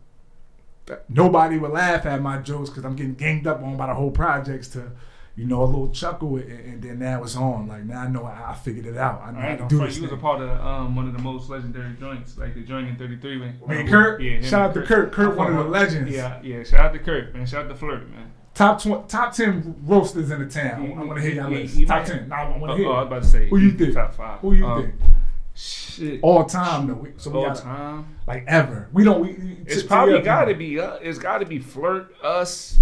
nobody 1.09 1.59
would 1.59 1.71
laugh 1.71 2.07
at 2.07 2.23
my 2.23 2.39
jokes 2.39 2.71
because 2.71 2.85
I'm 2.85 2.97
getting 2.97 3.15
ganged 3.15 3.47
up 3.47 3.63
on 3.63 3.77
by 3.77 3.89
the 3.89 3.95
whole 3.95 4.11
projects 4.11 4.69
to, 4.69 4.91
you 5.39 5.47
know, 5.47 5.63
a 5.63 5.65
little 5.65 5.89
chuckle, 5.91 6.37
and, 6.37 6.51
and 6.51 6.83
then 6.83 6.99
now 6.99 7.23
it's 7.23 7.37
on. 7.37 7.69
Like 7.69 7.85
now 7.85 8.01
I 8.03 8.09
know 8.09 8.25
I, 8.25 8.51
I 8.51 8.55
figured 8.55 8.87
it 8.87 8.97
out. 8.97 9.23
I 9.23 9.31
know 9.31 9.39
I 9.39 9.43
how 9.43 9.57
to 9.57 9.69
do 9.69 9.79
this. 9.87 9.97
you 9.97 10.03
was 10.03 10.11
a 10.13 10.17
part 10.17 10.41
of 10.43 10.51
um, 10.61 10.97
one 10.97 11.07
of 11.07 11.13
the 11.13 11.21
most 11.23 11.49
legendary 11.49 11.95
joints, 12.01 12.37
like 12.37 12.55
the 12.55 12.63
joint 12.63 12.89
in 12.89 12.97
33. 12.97 13.39
Man, 13.39 13.89
Kurt? 13.89 14.21
Yeah, 14.21 14.41
Shout 14.43 14.71
out 14.71 14.75
to 14.75 14.83
Kurt. 14.83 15.13
Kurt, 15.13 15.37
one 15.37 15.53
of 15.53 15.65
the 15.65 15.71
legends. 15.71 16.11
Yeah, 16.11 16.41
yeah. 16.43 16.65
Shout 16.65 16.81
out 16.87 16.93
to 16.95 16.99
Kurt, 16.99 17.33
man. 17.35 17.47
Shout 17.47 17.67
out 17.67 17.69
to 17.69 17.75
Flirt, 17.77 18.11
man. 18.11 18.33
Top 18.55 18.81
tw- 18.83 19.09
top 19.09 19.33
ten 19.33 19.77
roasters 19.85 20.33
in 20.33 20.41
the 20.41 20.47
town. 20.53 20.85
He- 20.85 20.93
I 20.93 20.97
want 21.05 21.15
to 21.15 21.21
hear 21.23 21.35
y'all 21.41 21.51
he- 21.51 21.63
list. 21.63 21.79
top 21.87 21.89
might- 21.89 22.07
ten. 22.07 22.29
Nah, 22.29 22.37
I 22.37 22.49
want 22.59 22.63
Oh, 22.65 22.67
to 22.67 22.77
hear. 22.77 22.89
oh, 22.89 22.93
I 22.93 22.99
was 23.03 23.07
about 23.07 23.23
to 23.23 23.29
say. 23.29 23.49
Who 23.49 23.59
you 23.59 23.71
think? 23.71 23.95
Top 23.95 24.13
five. 24.15 24.41
Who 24.41 24.53
you 24.55 24.67
Um, 24.67 24.83
think? 24.83 24.95
Shit. 25.55 26.21
All 26.23 26.45
time 26.45 26.89
though. 26.89 26.95
We- 26.95 27.13
So 27.17 27.31
we 27.31 27.39
All 27.39 27.47
got 27.47 27.57
time. 27.59 28.17
like 28.27 28.45
ever. 28.49 28.89
We 28.93 29.05
don't. 29.05 29.21
We, 29.21 29.59
It's 29.67 29.83
to 29.83 29.89
probably 29.89 30.21
got 30.21 30.47
to 30.47 30.55
be. 30.55 30.81
Uh, 30.81 30.95
it's 31.01 31.19
got 31.19 31.39
to 31.39 31.47
be 31.47 31.59
Flirt. 31.61 32.13
Us. 32.23 32.81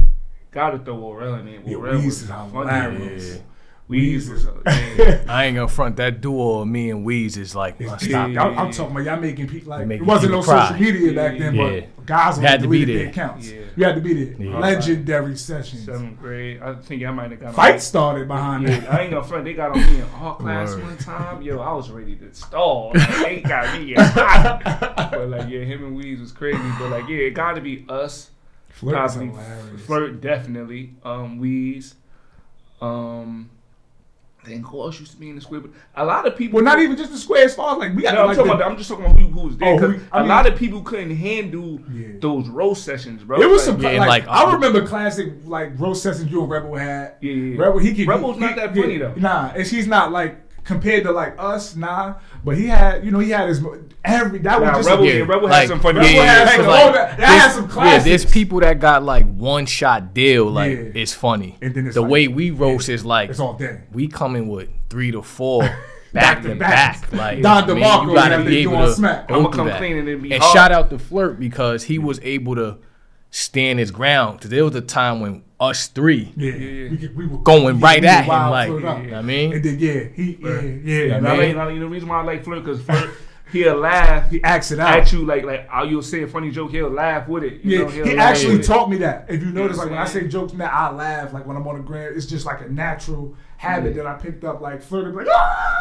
Got 0.51 0.71
to 0.71 0.79
throw 0.79 0.97
Orel 0.97 1.41
in 1.41 1.47
there. 1.47 1.61
Yeah, 1.67 1.77
Orel 1.77 2.01
Weez 2.01 2.05
was 2.07 2.23
is 2.23 2.29
funny. 2.29 2.51
hilarious. 2.53 3.35
Yeah. 3.37 3.43
Weez 3.91 4.29
was. 4.31 4.47
Yeah. 4.97 5.23
I 5.29 5.45
ain't 5.45 5.55
gonna 5.57 5.69
front 5.69 5.97
that 5.97 6.21
duo 6.23 6.61
of 6.63 6.69
me 6.69 6.91
and 6.91 7.07
Weez 7.07 7.37
is 7.37 7.55
like 7.55 7.77
It's 7.79 7.91
must 7.91 8.01
deep. 8.03 8.11
stop. 8.13 8.31
Yeah. 8.31 8.43
I'm, 8.45 8.59
I'm 8.59 8.71
talking 8.73 8.93
about 8.97 9.05
y'all 9.05 9.21
making 9.21 9.47
people 9.47 9.71
like 9.71 9.87
Making 9.87 10.05
it 10.05 10.09
wasn't 10.09 10.33
no 10.33 10.43
cry. 10.43 10.69
social 10.71 10.83
media 10.83 11.13
back 11.13 11.39
then, 11.39 11.55
Yeah. 11.55 11.81
but 11.97 12.07
guys 12.07 12.37
Had 12.39 12.49
had 12.51 12.63
to 12.63 12.69
be 12.69 12.85
there. 12.87 13.09
accounts. 13.11 13.49
Yeah. 13.51 13.61
You 13.77 13.85
had 13.85 13.95
to 13.97 14.01
be 14.01 14.25
there. 14.25 14.47
Yeah. 14.47 14.59
Legendary 14.59 15.37
sessions. 15.37 15.85
Seventh 15.85 16.19
grade. 16.19 16.63
I 16.63 16.75
think 16.77 17.05
I 17.05 17.11
might 17.11 17.31
have 17.31 17.39
got 17.41 17.49
on- 17.49 17.55
Fight 17.55 17.81
started 17.83 18.27
behind 18.27 18.67
Yeah, 18.67 18.81
that. 18.81 18.93
I 18.95 19.01
ain't 19.03 19.11
gonna 19.13 19.25
front. 19.25 19.45
They 19.45 19.53
got 19.53 19.73
on 19.73 19.79
me 19.81 19.97
in 20.01 20.07
all 20.21 20.35
class 20.35 20.71
Word. 20.75 20.83
one 20.85 20.97
time. 20.97 21.43
Yo, 21.43 21.59
I 21.61 21.73
was 21.75 21.91
ready 21.91 22.17
to 22.17 22.35
stall. 22.35 22.93
Like, 22.95 23.09
they 23.23 23.41
got 23.43 23.79
me. 23.79 23.95
in 23.95 24.01
hot. 24.01 24.63
but 25.13 25.29
like, 25.29 25.49
yeah, 25.51 25.61
him 25.61 25.85
and 25.85 26.03
Weez 26.03 26.19
was 26.19 26.33
crazy. 26.33 26.59
But 26.81 26.91
like, 26.91 27.07
yeah, 27.09 27.19
it 27.19 27.35
got 27.35 27.53
to 27.55 27.61
be 27.61 27.85
us. 27.89 28.31
Flirt 28.77 29.05
is 29.07 29.15
hilarious. 29.15 29.87
Flirt 29.87 30.21
definitely. 30.21 30.95
Um, 31.05 31.41
Weez. 31.41 31.95
Um, 32.81 33.51
then 34.45 34.63
who 34.63 34.81
else 34.83 35.01
used 35.01 35.13
to 35.13 35.17
be 35.19 35.29
in 35.31 35.35
the 35.35 35.41
square? 35.41 35.61
But 35.61 35.71
a 35.97 36.05
lot 36.05 36.27
of 36.27 36.37
people. 36.37 36.57
Well, 36.59 36.65
not 36.65 36.79
even 36.79 36.97
just 36.97 37.11
the 37.11 37.19
square 37.19 37.45
as 37.45 37.55
far 37.55 37.73
as 37.73 37.79
like 37.79 37.97
we 37.97 38.03
got 38.03 38.15
No, 38.15 38.21
I'm 38.23 38.27
like 38.29 38.37
talking 38.37 38.51
the- 38.51 38.57
about. 38.57 38.71
I'm 38.71 38.77
just 38.77 38.89
talking 38.89 39.05
about 39.07 39.19
who, 39.19 39.27
who 39.29 39.41
was 39.49 39.57
there. 39.57 39.69
Oh, 39.75 39.79
'cause 39.79 39.95
who- 39.97 40.01
I 40.13 40.19
a 40.19 40.21
mean- 40.21 40.29
lot 40.29 40.47
of 40.47 40.57
people 40.57 40.83
couldn't 40.83 41.17
handle 41.17 41.81
Yeah. 41.93 42.09
those 42.21 42.49
roast 42.49 42.85
sessions, 42.85 43.25
bro. 43.25 43.41
It 43.41 43.49
was 43.49 43.67
Like, 43.67 43.75
some 43.77 43.83
Yeah, 43.83 43.99
like, 43.99 44.09
like, 44.09 44.29
I 44.29 44.53
remember 44.53 44.87
classic 44.87 45.33
like 45.47 45.79
roast 45.81 46.03
sessions 46.03 46.31
you 46.31 46.43
and 46.43 46.51
Rebel 46.51 46.75
had. 46.77 47.15
Yeah, 47.23 47.33
yeah, 47.33 47.55
yeah. 47.55 47.61
Rebel 47.61 47.79
he 47.79 47.95
could 47.95 48.07
Rebel's 48.07 48.37
he- 48.37 48.41
not 48.43 48.57
that 48.57 48.75
funny, 48.77 48.99
yeah, 48.99 49.09
though. 49.09 49.15
Nah, 49.21 49.53
and 49.57 49.67
she's 49.67 49.87
not 49.89 50.13
like 50.13 50.37
compared 50.67 51.05
to 51.05 51.13
like 51.13 51.35
us, 51.39 51.75
nah. 51.77 52.15
But 52.45 52.57
he 52.59 52.67
had 52.67 53.05
you 53.05 53.11
know 53.11 53.19
he 53.21 53.31
had 53.31 53.49
his 53.49 53.61
every 54.05 54.39
that 54.41 54.61
Nah, 54.61 54.77
was 54.77 54.87
just 54.87 54.89
Rebel- 54.91 55.05
a, 55.05 55.07
yeah, 55.15 55.21
Rebel 55.25 55.49
had 55.49 55.69
some 55.69 55.81
funny- 55.81 55.99
Rebel 56.01 56.13
Yeah, 56.13 56.23
had 56.25 56.47
yeah, 56.49 56.57
some, 56.57 56.65
yeah, 56.65 56.71
oh, 56.71 56.85
like, 56.87 56.95
that, 56.95 57.19
that 57.19 57.27
had 57.41 57.53
some 57.53 57.71
yeah, 57.85 57.99
there's 57.99 58.25
people 58.25 58.61
that 58.61 58.79
got 58.81 59.03
like 59.03 59.27
one 59.35 59.67
shot 59.67 60.13
deal, 60.15 60.47
like 60.51 60.73
Yeah. 60.73 60.85
it's 60.95 61.13
funny. 61.15 61.57
And 61.63 61.75
then 61.75 61.87
it's 61.87 61.95
the 61.95 62.03
like- 62.03 62.11
way 62.11 62.29
we 62.29 62.51
roast 62.51 62.89
is 62.89 63.05
like 63.05 63.31
It's 63.31 63.41
all 63.41 63.55
day. 63.55 63.81
we 63.93 64.09
coming 64.09 64.49
with 64.49 64.69
three 64.91 65.11
to 65.13 65.23
four 65.23 65.63
back 66.13 66.43
to 66.43 66.51
to 66.51 66.55
back. 66.57 67.11
back. 67.11 67.13
Like 67.13 67.43
Don 67.43 67.65
I 67.65 67.67
mean, 67.75 67.83
DeMarco 67.83 68.07
you 68.09 68.15
gotta 68.15 68.45
be 68.45 68.59
able 68.59 68.73
doing 68.73 68.85
to 68.87 68.93
Smack. 68.93 69.29
go 69.29 69.35
I'ma 69.41 69.49
come 69.51 69.67
that. 69.67 69.79
clean 69.79 69.97
and 69.99 70.09
it 70.09 70.23
be 70.23 70.33
And 70.33 70.43
hard. 70.43 70.55
shout 70.57 70.73
out 70.73 70.91
to 70.91 70.99
Flirt 70.99 71.39
because 71.41 71.85
he 71.85 71.99
was 71.99 72.21
able 72.23 72.55
to 72.57 72.79
stand 73.37 73.79
his 73.79 73.91
ground. 73.91 74.39
Because 74.39 74.51
there 74.51 74.65
was 74.65 74.75
a 74.75 74.81
time 74.81 75.21
when 75.21 75.45
us 75.59 75.89
three 75.89 76.33
Yeah, 76.37 76.53
yeah. 76.53 76.89
We, 76.91 77.09
we 77.17 77.27
were 77.27 77.39
going 77.39 77.65
we- 77.77 77.83
right 77.83 78.01
we 78.01 78.07
at 78.09 78.25
him, 78.25 78.51
like 78.51 78.69
you 78.69 78.81
know 78.81 78.95
what 78.95 79.15
I 79.15 79.23
mean. 79.23 79.53
And 79.55 79.65
then 79.65 79.79
yeah, 79.79 80.05
he 80.15 80.39
yeah 80.41 80.61
yeah. 80.61 80.61
Yeah, 80.85 81.15
And 81.15 81.23
man. 81.25 81.33
I 81.33 81.39
mean, 81.47 81.59
I 81.59 81.69
mean, 81.69 81.81
the 81.81 81.89
reason 81.89 82.09
why 82.09 82.21
I 82.21 82.25
like 82.25 82.45
Flirt 82.45 82.65
because 82.65 82.83
Flirt 82.87 83.11
he'll 83.53 83.77
laugh 83.77 84.29
he 84.29 84.43
acts 84.43 84.73
it 84.73 84.81
out. 84.81 84.99
at 84.99 85.13
you 85.13 85.25
like 85.25 85.45
like 85.45 85.69
oh, 85.73 85.85
you'll 85.85 86.03
say 86.03 86.23
a 86.23 86.27
funny 86.29 86.51
joke, 86.51 86.73
he'll 86.73 86.91
laugh 86.91 87.29
with 87.29 87.45
it. 87.45 87.63
You 87.65 87.79
Yeah, 87.79 87.85
know, 87.85 87.89
he'll 87.91 88.07
he 88.07 88.17
actually 88.17 88.63
taught 88.63 88.91
me 88.91 88.97
that. 88.99 89.27
If 89.29 89.41
you 89.43 89.51
notice, 89.53 89.77
know 89.77 89.85
like 89.85 89.91
what 89.93 89.99
when 89.99 90.07
I 90.07 90.11
say 90.11 90.27
jokes 90.29 90.53
now, 90.53 90.67
I 90.67 90.91
laugh. 90.93 91.33
Like 91.33 91.47
when 91.47 91.57
I'm 91.57 91.67
on 91.67 91.77
the 91.77 91.83
ground, 91.83 92.17
it's 92.17 92.27
just 92.27 92.45
like 92.45 92.61
a 92.63 92.69
natural 92.69 93.35
habit 93.57 93.95
that 93.95 94.07
I 94.07 94.15
picked 94.15 94.45
up. 94.45 94.61
Like 94.61 94.83
flirting, 94.83 95.15
like 95.15 95.27
"Ah!" 95.31 95.77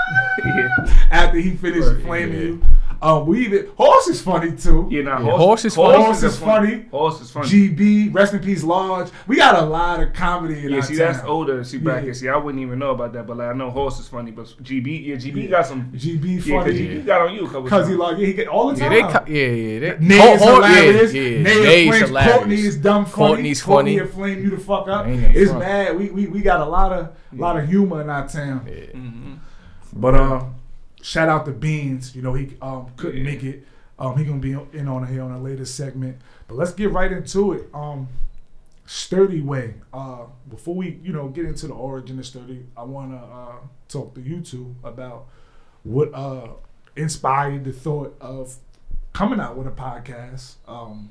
Yeah. 0.45 0.67
after 1.11 1.37
he 1.39 1.51
finished 1.55 1.87
Right, 1.87 2.01
flaming 2.03 2.37
yeah. 2.37 2.43
you. 2.45 2.61
Um, 3.01 3.27
we 3.27 3.45
even 3.45 3.67
horse 3.77 4.07
is 4.07 4.21
funny 4.21 4.55
too. 4.55 4.87
Yeah, 4.89 5.01
nah, 5.03 5.19
Yeah, 5.19 5.25
horse, 5.31 5.37
Horse 5.63 5.65
is 5.65 5.75
horse 5.75 5.93
funny. 5.95 6.03
Horse 6.05 6.23
is 6.23 6.23
a 6.23 6.45
funny. 6.45 6.85
Horse 6.91 7.21
is 7.21 7.31
funny. 7.31 7.47
GB, 7.49 8.13
rest 8.13 8.33
in 8.33 8.39
peace, 8.39 8.63
Large. 8.63 9.09
We 9.27 9.35
got 9.35 9.61
a 9.61 9.65
lot 9.65 10.01
of 10.01 10.13
comedy 10.13 10.65
in 10.65 10.69
yeah, 10.71 10.77
our 10.77 10.81
see, 10.83 10.97
town. 10.97 11.13
that's 11.13 11.25
older. 11.25 11.63
See, 11.63 11.77
Yeah. 11.77 12.11
See, 12.13 12.29
I 12.29 12.37
wouldn't 12.37 12.61
even 12.61 12.79
know 12.79 12.91
about 12.91 13.13
that, 13.13 13.27
but 13.27 13.37
like 13.37 13.49
I 13.49 13.53
know 13.53 13.69
horse 13.69 13.99
is 13.99 14.07
funny. 14.07 14.31
But 14.31 14.45
GB, 14.63 15.05
yeah, 15.07 15.15
GB 15.15 15.43
Yeah. 15.43 15.49
got 15.49 15.67
some. 15.67 15.91
GB 15.93 16.41
funny. 16.41 16.53
Yeah, 16.53 16.63
cause 16.63 16.73
GB 16.73 17.05
got 17.05 17.21
on 17.21 17.33
you 17.35 17.41
a 17.43 17.45
couple 17.45 17.63
because 17.63 17.87
he 17.87 17.93
like 17.95 18.17
yeah, 18.17 18.25
he 18.27 18.33
get 18.33 18.47
all 18.47 18.71
the 18.73 18.77
Yeah, 18.79 18.89
time. 18.89 18.91
they 18.93 19.01
co- 19.13 19.25
yeah, 19.27 19.47
yeah. 19.47 19.79
They, 19.79 20.05
Nay 20.05 20.17
Hor- 20.17 20.35
is 20.35 20.41
hilarious. 20.43 21.13
Yeah, 21.13 21.21
yeah. 21.21 21.41
Nay 21.43 21.63
Nay's 21.63 22.01
is 22.01 22.09
flames. 22.09 22.31
Courtney 22.31 22.55
is 22.61 22.77
dumb 22.77 23.05
funny. 23.05 23.27
Courtney's 23.27 23.61
funny. 23.61 23.99
will 23.99 24.07
flame 24.07 24.43
you 24.43 24.49
the 24.51 24.57
fuck 24.57 24.87
up. 24.87 25.05
It's 25.07 25.51
fun? 25.51 25.59
bad. 25.59 25.97
We, 25.97 26.09
we 26.11 26.27
we 26.27 26.41
got 26.41 26.61
a 26.61 26.65
lot 26.65 26.91
of 26.93 27.05
a 27.31 27.35
lot 27.41 27.57
of 27.57 27.67
humor 27.67 28.01
in 28.01 28.09
our 28.09 28.27
town. 28.27 28.61
Mhm. 28.65 29.37
But 29.97 30.15
uh, 30.15 30.43
shout 31.05 31.29
out 31.29 31.45
to 31.45 31.51
Beans. 31.51 32.15
You 32.15 32.21
know 32.23 32.33
he 32.33 32.55
um 32.61 32.87
couldn't 32.97 33.17
Yeah. 33.23 33.31
make 33.31 33.43
it. 33.43 33.65
Um, 33.97 34.17
he 34.17 34.25
gonna 34.25 34.39
be 34.39 34.51
in 34.73 34.87
on 34.87 35.07
here 35.07 35.21
on 35.21 35.31
a 35.31 35.39
later 35.41 35.63
segment. 35.65 36.17
But 36.47 36.55
let's 36.57 36.73
get 36.73 36.91
right 36.91 37.11
into 37.11 37.53
it. 37.53 37.69
Um, 37.73 38.07
Sturdy 38.85 39.41
Way. 39.41 39.75
Uh, 39.93 40.25
before 40.49 40.75
we 40.75 40.99
you 41.03 41.13
know 41.13 41.29
get 41.29 41.45
into 41.45 41.67
the 41.67 41.73
origin 41.73 42.19
of 42.19 42.25
Sturdy, 42.25 42.65
I 42.75 42.83
wanna 42.83 43.17
uh 43.17 43.55
talk 43.87 44.13
to 44.15 44.21
you 44.21 44.41
two 44.41 44.75
about 44.83 45.27
what 45.83 46.13
uh 46.13 46.47
inspired 46.95 47.63
the 47.65 47.71
thought 47.71 48.15
of 48.19 48.57
coming 49.13 49.39
out 49.39 49.57
with 49.57 49.67
a 49.67 49.71
podcast. 49.71 50.55
Um, 50.67 51.09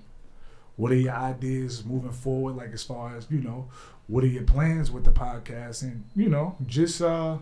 what 0.76 0.90
are 0.92 0.96
your 0.96 1.14
ideas 1.14 1.84
moving 1.84 2.10
forward? 2.12 2.56
Like 2.56 2.72
as 2.72 2.82
far 2.82 3.16
as 3.16 3.26
you 3.30 3.40
know, 3.40 3.68
what 4.08 4.24
are 4.24 4.28
your 4.28 4.42
plans 4.44 4.90
with 4.90 5.04
the 5.04 5.12
podcast? 5.12 5.82
And 5.82 6.04
you 6.14 6.28
know, 6.28 6.56
just 6.66 7.00
uh, 7.00 7.38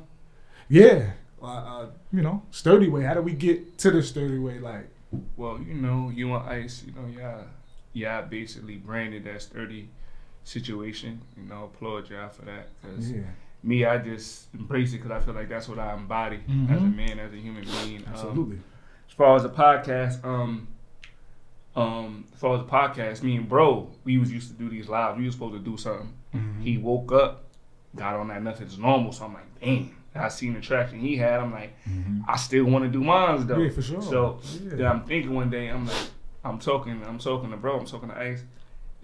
yeah, 0.69 1.11
uh, 1.43 1.87
you 2.13 2.23
know, 2.23 2.43
sturdy 2.51 2.89
way. 2.89 3.03
How 3.05 3.15
do 3.15 3.23
we 3.23 3.33
get 3.33 3.79
to 3.79 3.91
the 3.91 4.03
sturdy 4.03 4.39
way? 4.39 4.59
Like, 4.59 4.89
Well, 5.37 5.61
you 5.61 5.75
know, 5.75 6.11
you 6.15 6.35
and 6.35 6.49
Ice, 6.49 6.85
you 6.87 6.93
know, 6.93 7.07
yeah, 7.09 7.43
yeah, 7.93 8.21
basically 8.23 8.77
branded 8.77 9.25
that 9.25 9.43
sturdy. 9.43 9.89
situation. 10.45 11.21
You 11.37 11.45
know, 11.45 11.65
applaud 11.73 12.11
y'all 12.11 12.29
for 12.29 12.45
that. 12.47 12.67
Cause 12.83 13.09
Yeah, 13.11 13.21
me, 13.63 13.85
I 13.85 13.99
just 13.99 14.53
embrace 14.55 14.93
it 14.93 14.97
because 15.01 15.13
I 15.13 15.21
feel 15.25 15.35
like 15.35 15.49
that's 15.49 15.69
what 15.69 15.79
I 15.79 15.95
embody 15.95 16.41
Mhm. 16.49 16.69
as 16.69 16.83
a 16.83 16.85
man, 16.85 17.19
as 17.21 17.33
a 17.33 17.37
human 17.37 17.65
being. 17.65 18.03
Um, 18.07 18.13
absolutely. 18.13 18.59
as 19.09 19.13
far 19.15 19.37
as 19.37 19.43
the 19.45 19.51
podcast, 19.51 20.25
um, 20.25 20.67
um, 21.77 22.25
as 22.35 22.41
far 22.41 22.57
as 22.57 22.63
the 22.63 22.69
podcast, 22.69 23.23
me 23.23 23.37
and 23.37 23.49
bro, 23.49 23.89
we 24.05 24.19
was 24.19 24.33
used 24.33 24.49
to 24.51 24.55
do 24.55 24.69
these 24.69 24.89
live. 24.89 25.17
We 25.17 25.25
was 25.27 25.35
supposed 25.35 25.55
to 25.55 25.61
do 25.71 25.77
something. 25.77 26.13
Mhm. 26.35 26.61
He 26.63 26.77
woke 26.79 27.13
up, 27.13 27.45
got 27.95 28.15
on 28.15 28.29
that 28.29 28.43
nothing's 28.43 28.79
normal. 28.79 29.13
So 29.13 29.27
I'm 29.27 29.35
like, 29.35 29.61
damn. 29.61 29.91
I 30.15 30.29
seen 30.29 30.55
the 30.55 30.61
traction 30.61 30.99
he 31.01 31.17
had. 31.17 31.41
I'm 31.41 31.53
like, 31.53 31.75
Mhm. 31.89 32.25
I 32.29 32.37
still 32.37 32.65
want 32.65 32.85
to 32.85 32.91
do 32.91 33.03
mines 33.03 33.47
though. 33.47 33.59
Yeah, 33.59 33.71
for 33.71 33.83
sure. 33.83 34.03
So 34.03 34.41
Yeah. 34.65 34.77
then 34.77 34.87
I'm 34.87 35.05
thinking 35.05 35.35
one 35.35 35.49
day, 35.51 35.69
I'm 35.69 35.87
like, 35.87 35.97
I'm 36.45 36.59
talking, 36.59 37.01
I'm 37.07 37.19
talking 37.19 37.51
to 37.51 37.57
bro, 37.57 37.79
I'm 37.79 37.87
talking 37.87 38.09
to 38.11 38.19
Ice, 38.19 38.43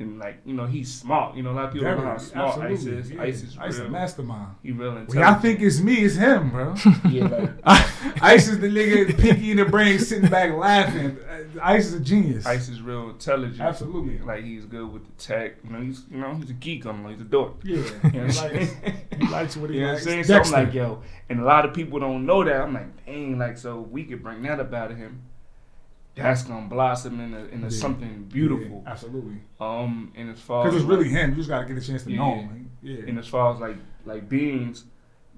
and 0.01 0.19
like, 0.19 0.39
you 0.45 0.55
know, 0.55 0.65
he's 0.67 0.93
smart. 0.93 1.37
You 1.37 1.43
know, 1.43 1.51
a 1.51 1.55
lot 1.55 1.65
of 1.67 1.73
people 1.73 1.89
don't 1.89 1.99
know 1.99 2.05
how 2.05 2.17
Very, 2.17 2.21
smart 2.31 2.61
Ice 2.71 2.85
is. 2.87 3.11
yeah. 3.11 3.23
Ice 3.23 3.43
is 3.43 3.59
Ice 3.59 3.79
a 3.79 3.89
mastermind. 3.89 4.55
He 4.63 4.71
real 4.71 4.91
When 4.93 4.99
intelligent. 5.01 5.25
y'all 5.33 5.41
think 5.41 5.61
it's 5.61 5.81
me, 5.81 5.95
it's 6.05 6.15
him, 6.15 6.51
bro. 6.51 6.75
yeah, 7.09 7.25
like, 7.65 8.23
Ice 8.23 8.49
is 8.49 8.61
the 8.61 8.69
nigga, 8.69 9.19
pinky 9.19 9.51
in 9.51 9.57
the 9.57 9.65
brain, 9.65 9.99
sitting 9.99 10.31
back 10.31 10.53
laughing. 10.55 11.19
Uh, 11.29 11.45
Ice 11.63 11.87
is 11.87 11.95
a 11.95 12.01
genius. 12.01 12.47
Ice 12.47 12.69
is 12.69 12.81
real 12.81 13.11
intelligent. 13.11 13.61
Absolutely. 13.61 14.19
Like 14.19 14.45
he's 14.45 14.65
good 14.67 14.93
with 14.93 15.05
the 15.05 15.23
tech. 15.23 15.57
You 15.65 15.71
know, 15.71 15.81
he's 15.81 16.05
you 16.11 16.19
know 16.19 16.35
he's 16.35 16.51
a 16.51 16.55
geek. 16.55 16.85
I'm 16.85 17.03
like 17.03 17.15
he's 17.15 17.23
a 17.23 17.25
dork. 17.29 17.55
Yeah, 17.65 17.77
You 17.77 17.83
know 17.83 18.27
he 18.27 18.39
what 18.39 18.39
I'm 18.53 18.59
likes, 18.59 18.75
he 19.19 19.29
likes 19.29 19.57
what 19.57 19.71
he 19.71 19.77
You 19.79 19.83
know 19.83 19.87
what 19.89 19.89
I'm 19.89 19.95
likes. 19.95 20.05
saying? 20.05 20.25
So 20.25 20.37
I'm 20.43 20.51
like, 20.67 20.75
yo, 20.75 21.03
and 21.29 21.41
a 21.41 21.45
lot 21.45 21.65
of 21.65 21.75
people 21.75 21.99
don't 21.99 22.25
know 22.25 22.45
that. 22.45 22.61
I'm 22.61 22.73
like, 22.75 23.05
dang, 23.05 23.37
like 23.39 23.59
so 23.59 23.81
we 23.81 24.05
could 24.05 24.23
bring 24.23 24.43
that 24.43 24.61
about 24.61 24.93
him. 24.93 25.23
That's 26.23 26.43
gonna 26.43 26.69
blossom 26.69 27.21
into 27.21 27.49
into 27.53 27.67
Yeah. 27.67 27.81
something 27.81 28.25
beautiful. 28.33 28.83
Yeah, 28.85 28.93
absolutely. 28.93 29.39
Um, 29.61 30.13
and 30.17 30.31
as 30.31 30.41
far 30.41 30.65
Because 30.65 30.81
it's 30.81 30.89
really 30.89 31.05
like, 31.05 31.13
him. 31.13 31.31
You 31.31 31.37
just 31.37 31.49
gotta 31.49 31.67
get 31.67 31.77
a 31.77 31.87
chance 31.87 32.03
to 32.05 32.11
know 32.11 32.35
him. 32.37 32.71
Yeah. 32.83 32.97
and 33.09 33.19
as 33.19 33.27
far 33.27 33.53
as 33.55 33.61
like 33.61 33.77
like 34.05 34.29
Beans, 34.29 34.85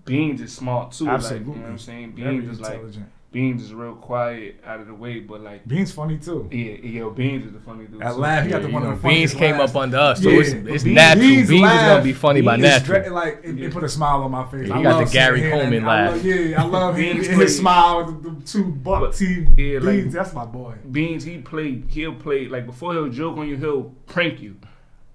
Beans 0.05 0.41
is 0.41 0.53
smart 0.53 0.93
too. 0.93 1.05
Like, 1.05 1.15
Absolutely. 1.15 1.49
you 1.53 1.55
know 1.57 1.63
what 1.63 1.71
I'm 1.71 1.79
saying? 1.79 2.13
Very 2.17 2.39
Beans 2.39 2.51
is 2.53 2.61
like 2.61 2.73
intelligent. 2.75 3.07
Beans 3.33 3.63
is 3.63 3.73
real 3.73 3.95
quiet, 3.95 4.57
out 4.67 4.81
of 4.81 4.89
the 4.89 4.95
way, 4.95 5.21
but 5.21 5.41
like 5.41 5.65
Bean's 5.69 5.93
funny 5.93 6.19
too. 6.19 6.49
yeah, 6.51 6.73
yo, 6.83 7.11
Beans 7.11 7.47
is 7.47 7.53
the 7.53 7.61
funny 7.61 7.85
dude. 7.87 8.01
That 8.01 8.15
too. 8.15 8.19
laugh, 8.19 8.43
he 8.45 8.51
got 8.51 8.61
Yeah, 8.63 8.67
the 8.67 8.73
one 8.73 8.83
know, 8.83 8.91
of 8.91 9.01
the 9.03 9.09
Beans 9.09 9.33
came 9.35 9.57
laughs. 9.57 9.71
up 9.71 9.77
under 9.83 9.97
us, 9.99 10.21
so 10.21 10.29
Yeah, 10.31 10.41
it's, 10.41 10.49
it's 10.51 10.83
Beans- 10.83 10.95
natural. 10.97 11.21
Beans, 11.29 11.49
Beans 11.49 11.71
is 11.71 11.79
gonna 11.79 12.03
be 12.03 12.13
funny 12.13 12.41
by 12.41 12.57
Beans 12.57 12.67
is 12.67 12.73
natural. 12.89 13.01
dre- 13.03 13.11
like 13.11 13.41
it, 13.45 13.55
Yeah. 13.57 13.67
it 13.69 13.73
put 13.73 13.85
a 13.85 13.89
smile 13.89 14.23
on 14.25 14.33
my 14.33 14.45
face. 14.51 14.67
Yeah, 14.67 14.75
I 14.75 14.79
he 14.79 14.83
got 14.83 14.97
love 14.99 15.07
the 15.07 15.13
Gary 15.13 15.41
seeing 15.43 15.53
him. 15.53 15.59
Coleman 15.61 15.85
I 15.85 15.87
laugh. 15.87 16.11
love- 16.17 16.25
yeah, 16.25 16.61
I 16.63 16.67
love 16.67 16.97
him. 16.97 17.03
Beans 17.15 17.27
his 17.29 17.37
played- 17.37 17.51
smile, 17.51 18.07
the, 18.07 18.31
the 18.31 18.41
two 18.45 18.65
buck 18.65 19.01
But- 19.01 19.15
teeth. 19.15 19.49
yeah, 19.57 19.79
like- 19.81 20.11
that's 20.11 20.35
my 20.35 20.45
boy. 20.45 20.75
Beans, 20.91 21.23
he 21.23 21.39
played. 21.39 21.85
He'll 21.89 22.15
play 22.15 22.49
like 22.49 22.67
before 22.67 22.95
he'll 22.95 23.11
joke 23.11 23.37
on 23.39 23.47
you. 23.49 23.57
He'll 23.57 23.95
prank 24.09 24.43
you, 24.43 24.57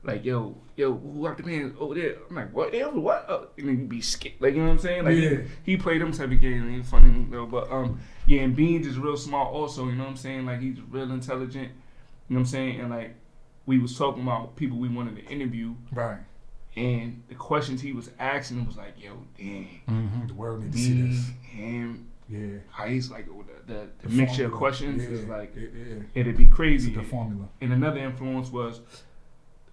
like 0.05 0.23
yo, 0.25 0.55
yo, 0.75 0.93
who 0.93 1.23
got 1.23 1.37
the 1.37 1.43
pants 1.43 1.75
over 1.79 1.95
there? 1.95 2.15
I'm 2.29 2.35
like, 2.35 2.53
what? 2.53 2.73
Hell, 2.73 2.91
what? 2.91 3.29
Uh, 3.29 3.45
and 3.57 3.67
then 3.67 3.79
you 3.79 3.85
be 3.87 4.01
scared, 4.01 4.35
like 4.39 4.53
you 4.53 4.59
know 4.61 4.67
what 4.67 4.73
I'm 4.73 4.79
saying? 4.79 5.03
Like 5.05 5.15
Yeah. 5.15 5.29
he, 5.63 5.71
he 5.71 5.77
played 5.77 6.01
them 6.01 6.11
type 6.11 6.31
of 6.31 6.39
games. 6.39 6.69
He's 6.77 6.89
funny 6.89 7.25
though, 7.29 7.45
but 7.45 7.71
um, 7.71 7.99
yeah, 8.25 8.41
and 8.41 8.55
Beans 8.55 8.85
is 8.87 8.97
real 8.99 9.17
smart 9.17 9.51
also. 9.53 9.85
You 9.87 9.95
know 9.95 10.03
what 10.03 10.11
I'm 10.11 10.17
saying? 10.17 10.45
Like 10.45 10.61
he's 10.61 10.79
real 10.89 11.11
intelligent. 11.11 11.69
You 12.29 12.35
know 12.35 12.39
what 12.39 12.39
I'm 12.41 12.45
saying? 12.45 12.79
And 12.81 12.89
like 12.89 13.15
we 13.65 13.79
was 13.79 13.97
talking 13.97 14.23
about 14.23 14.55
people 14.55 14.77
we 14.77 14.89
wanted 14.89 15.15
to 15.15 15.25
interview, 15.25 15.73
Right. 15.91 16.19
and 16.75 17.23
the 17.29 17.35
questions 17.35 17.81
he 17.81 17.93
was 17.93 18.11
asking 18.19 18.65
was 18.65 18.77
like, 18.77 18.93
yo, 19.01 19.13
dang, 19.37 19.81
Mm-hmm. 19.89 20.27
The 20.27 20.33
world 20.33 20.61
needs 20.63 20.75
to 20.75 20.81
see 20.81 21.01
this. 21.01 21.29
him, 21.41 22.07
Yeah. 22.29 22.59
how 22.69 22.85
he's 22.85 23.09
like 23.09 23.25
the, 23.25 23.33
the, 23.73 23.73
the, 24.01 24.07
The 24.07 24.09
mixture 24.09 24.45
of 24.45 24.51
questions 24.51 25.01
yeah. 25.03 25.09
is 25.09 25.25
like 25.25 25.55
yeah, 25.55 25.67
yeah. 25.73 25.95
it'd 26.13 26.37
be 26.37 26.45
crazy. 26.45 26.93
The 26.93 27.01
formula. 27.03 27.47
And 27.61 27.73
another 27.73 27.99
influence 27.99 28.51
was, 28.51 28.81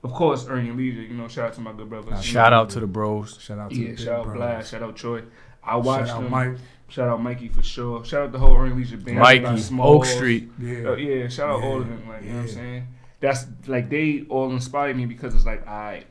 of 0.05 0.13
course, 0.13 0.47
Ernie 0.49 0.69
and 0.69 0.77
Leisure. 0.79 1.03
You 1.03 1.15
know, 1.15 1.29
shout 1.29 1.49
out 1.49 1.55
to 1.55 1.61
my 1.61 1.73
good 1.73 1.89
brothers. 1.89 2.13
Uh, 2.15 2.21
Shout 2.21 2.51
know, 2.53 2.61
out 2.61 2.71
to 2.71 2.81
the 2.81 2.87
bros. 2.87 3.39
Shout 3.41 3.59
out 3.59 3.71
to 3.71 3.77
Yeah, 3.77 3.93
the 3.93 3.97
shout 3.97 4.09
out 4.15 4.25
brothers. 4.25 4.39
Blast, 4.39 4.71
shout 4.73 4.83
out 4.83 4.97
Troy. 4.97 5.23
I 5.63 5.77
watched 5.77 6.09
Shout 6.09 6.17
out 6.17 6.23
them. 6.23 6.31
Mike. 6.31 6.57
Shout 6.89 7.09
out 7.09 7.23
Mikey 7.23 7.49
for 7.49 7.63
sure. 7.63 8.05
Shout 8.05 8.25
out 8.25 8.33
the 8.33 8.39
whole 8.39 8.55
Ernie 8.57 8.75
Leisure 8.75 8.99
band. 8.99 9.19
Mikey, 9.19 9.45
Shout 9.45 9.53
out 9.55 9.59
Smalls. 9.61 9.97
Oak 9.97 10.05
Street. 10.05 10.51
Yeah. 10.59 10.89
Uh, 10.91 10.95
yeah, 10.97 11.29
shout 11.29 11.49
out 11.51 11.63
all 11.63 11.81
of 11.81 11.89
them. 11.89 12.07
Like, 12.09 12.23
you 12.23 12.29
know 12.31 12.35
what 12.37 12.43
I'm 12.43 12.49
saying? 12.49 12.89
That's 13.21 13.47
like 13.67 13.89
they 13.89 14.27
all 14.29 14.51
inspired 14.51 14.97
me 14.97 15.07
because 15.07 15.35
it's 15.35 15.47
like 15.47 15.67
I, 15.67 16.05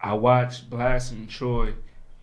I 0.00 0.14
watched 0.14 0.68
Blast 0.68 1.12
and 1.12 1.30
Troy, 1.30 1.74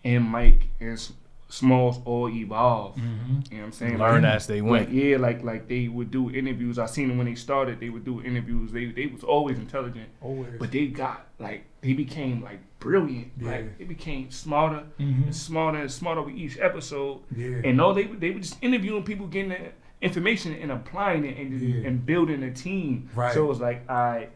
and 0.04 0.22
Mike 0.24 0.68
and 0.78 0.92
S- 0.92 1.12
Smalls 1.50 2.00
all 2.04 2.28
evolve. 2.30 2.94
Mm-hmm. 2.96 3.08
You 3.50 3.56
know 3.56 3.62
what 3.62 3.66
I'm 3.66 3.72
saying? 3.72 3.98
Learn 3.98 4.22
Like, 4.22 4.34
as 4.36 4.46
they 4.46 4.60
Like, 4.60 4.70
went. 4.70 4.90
yeah, 4.92 5.16
like 5.16 5.42
like 5.42 5.68
they 5.68 5.88
would 5.88 6.10
do 6.10 6.30
interviews. 6.30 6.78
I 6.78 6.86
seen 6.86 7.08
them 7.08 7.18
when 7.18 7.26
they 7.26 7.34
started. 7.34 7.80
They 7.80 7.88
would 7.90 8.04
do 8.04 8.22
interviews. 8.22 8.70
They 8.72 8.86
they 8.86 9.06
was 9.06 9.24
always 9.24 9.58
intelligent, 9.58 10.08
Always. 10.20 10.54
but 10.58 10.70
they 10.70 10.86
got 10.86 11.26
like 11.38 11.64
they 11.80 11.92
became 11.92 12.40
like 12.42 12.60
brilliant. 12.78 13.32
Yeah. 13.38 13.50
Like 13.50 13.78
they 13.78 13.84
became 13.84 14.30
smarter 14.30 14.84
Mhm. 14.98 15.24
and 15.24 15.34
smarter 15.34 15.78
and 15.78 15.90
smarter 15.90 16.22
with 16.22 16.36
each 16.36 16.56
episode. 16.58 17.20
Yeah. 17.36 17.60
And 17.64 17.80
all 17.80 17.94
they 17.94 18.04
they 18.04 18.30
were 18.30 18.40
just 18.40 18.56
interviewing 18.62 19.02
people, 19.02 19.26
getting 19.26 19.50
the 19.50 19.58
information 20.02 20.54
and 20.54 20.70
applying 20.72 21.24
it 21.24 21.36
and 21.36 21.60
Yeah. 21.60 21.86
and 21.88 22.06
building 22.06 22.42
a 22.44 22.52
team. 22.52 23.10
Right. 23.14 23.34
So 23.34 23.44
it 23.44 23.48
was 23.48 23.60
like 23.60 23.90
I, 23.90 24.28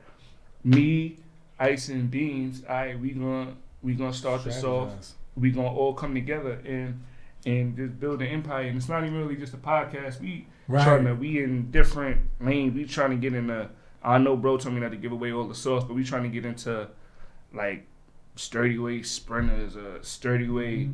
me, 0.65 1.19
Ice 1.59 1.89
and 1.89 2.11
Beans. 2.11 2.65
I 2.67 2.97
we 2.97 3.11
gonna 3.13 3.55
we 3.83 3.95
gonna 3.95 4.13
start 4.13 4.45
this 4.45 4.65
off 4.65 4.89
Strategize. 4.89 5.13
We 5.37 5.51
gonna 5.51 5.69
all 5.69 5.95
come 5.95 6.15
together 6.15 6.61
and 6.65 7.03
and 7.47 7.77
just 7.77 8.01
build 8.01 8.23
an 8.23 8.29
empire. 8.29 8.65
And 8.69 8.77
it's 8.77 8.89
not 8.89 9.05
even 9.05 9.17
really 9.19 9.37
just 9.37 9.53
a 9.55 9.59
podcast. 9.59 10.21
We 10.21 10.47
Right. 10.67 10.83
trying 10.83 11.05
to 11.05 11.15
we 11.15 11.43
in 11.43 11.71
different 11.71 12.23
lanes. 12.41 12.75
We 12.75 12.87
trying 12.87 13.11
to 13.11 13.17
get 13.17 13.35
in 13.35 13.49
the. 13.49 13.69
I 14.03 14.17
know, 14.19 14.37
bro, 14.37 14.57
told 14.57 14.75
me 14.75 14.81
not 14.81 14.91
to 14.93 14.97
give 14.97 15.13
away 15.13 15.33
all 15.33 15.47
the 15.47 15.55
sauce, 15.55 15.85
but 15.85 15.95
we 15.95 16.05
trying 16.05 16.23
to 16.23 16.29
get 16.31 16.45
into 16.47 16.89
like 17.53 17.87
sturdy 18.37 18.79
way 18.79 19.03
sprinters, 19.03 19.77
uh, 19.77 19.99
sturdy 20.03 20.49
way 20.49 20.77
Mm-hmm. 20.77 20.93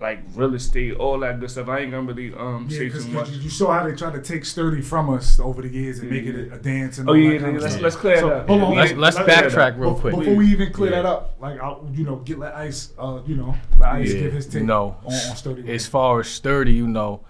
Like 0.00 0.20
real 0.34 0.54
estate, 0.54 0.94
all 0.94 1.18
that 1.20 1.40
good 1.40 1.50
stuff. 1.50 1.68
I 1.68 1.80
ain't 1.80 1.90
gonna 1.90 2.12
really 2.12 2.32
um 2.34 2.66
Yeah, 2.70 2.78
say 2.78 2.88
too 2.88 3.08
much. 3.08 3.30
you 3.30 3.50
saw 3.50 3.72
how 3.72 3.88
they 3.88 3.94
tried 3.96 4.12
to 4.14 4.20
take 4.20 4.44
sturdy 4.44 4.80
from 4.80 5.10
us 5.10 5.40
over 5.40 5.62
the 5.62 5.68
years 5.68 5.98
and 5.98 6.10
make 6.10 6.24
Yeah. 6.24 6.30
it 6.34 6.52
a, 6.52 6.54
a 6.54 6.58
dance 6.58 6.98
and 6.98 7.08
Oh 7.08 7.12
all 7.14 7.18
yeah, 7.18 7.32
of 7.46 7.62
let's 7.62 7.80
let's 7.80 7.96
clear 7.96 8.18
So, 8.20 8.28
that 8.28 8.36
up. 8.42 8.46
hold 8.48 8.62
on, 8.62 8.72
Yeah, 8.74 8.78
Let's 8.96 9.16
let's 9.16 9.18
backtrack 9.18 9.78
real 9.78 9.94
quick. 9.94 10.14
Before 10.16 10.34
we 10.34 10.46
even 10.52 10.72
clear 10.72 10.90
Yeah. 10.92 11.02
that 11.02 11.08
up, 11.08 11.36
like 11.40 11.60
I'll, 11.60 11.88
you 11.92 12.04
know, 12.04 12.16
get 12.16 12.38
let 12.38 12.54
Ice, 12.54 12.92
uh, 12.98 13.20
you 13.26 13.34
know, 13.36 13.56
let 13.78 13.88
Ice 13.90 14.12
Yeah, 14.12 14.20
give 14.20 14.32
his 14.34 14.46
take 14.46 14.54
you 14.60 14.66
know, 14.66 14.96
on, 15.04 15.12
on 15.12 15.36
sturdy. 15.36 15.72
As 15.72 15.86
far 15.86 16.20
as 16.20 16.28
sturdy, 16.28 16.72
you 16.72 16.86
know, 16.86 17.20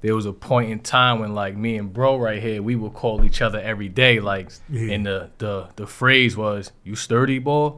there 0.00 0.14
was 0.14 0.26
a 0.26 0.32
point 0.32 0.70
in 0.70 0.80
time 0.80 1.20
when 1.20 1.34
like 1.34 1.56
me 1.56 1.76
and 1.78 1.92
bro 1.92 2.18
right 2.18 2.42
here, 2.42 2.62
we 2.62 2.76
would 2.76 2.92
call 2.94 3.24
each 3.24 3.40
other 3.42 3.58
every 3.60 3.88
day. 3.88 4.20
Like, 4.20 4.50
Yeah. 4.68 4.92
and 4.92 5.06
the 5.06 5.30
the 5.38 5.68
the 5.76 5.86
phrase 5.86 6.36
was, 6.36 6.72
"You 6.84 6.94
sturdy, 6.94 7.38
boy." 7.38 7.72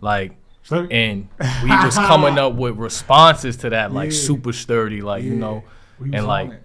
Like, 0.00 0.36
And 0.72 1.28
we 1.62 1.68
was 1.84 1.94
coming 1.96 2.38
up 2.38 2.54
with 2.54 2.76
responses 2.76 3.56
to 3.58 3.70
that, 3.70 3.92
like 3.92 4.10
Yeah. 4.12 4.16
super 4.18 4.52
sturdy, 4.52 5.02
like 5.02 5.22
you 5.24 5.34
know, 5.34 5.64
and 6.00 6.26
like 6.26 6.50
it. 6.50 6.62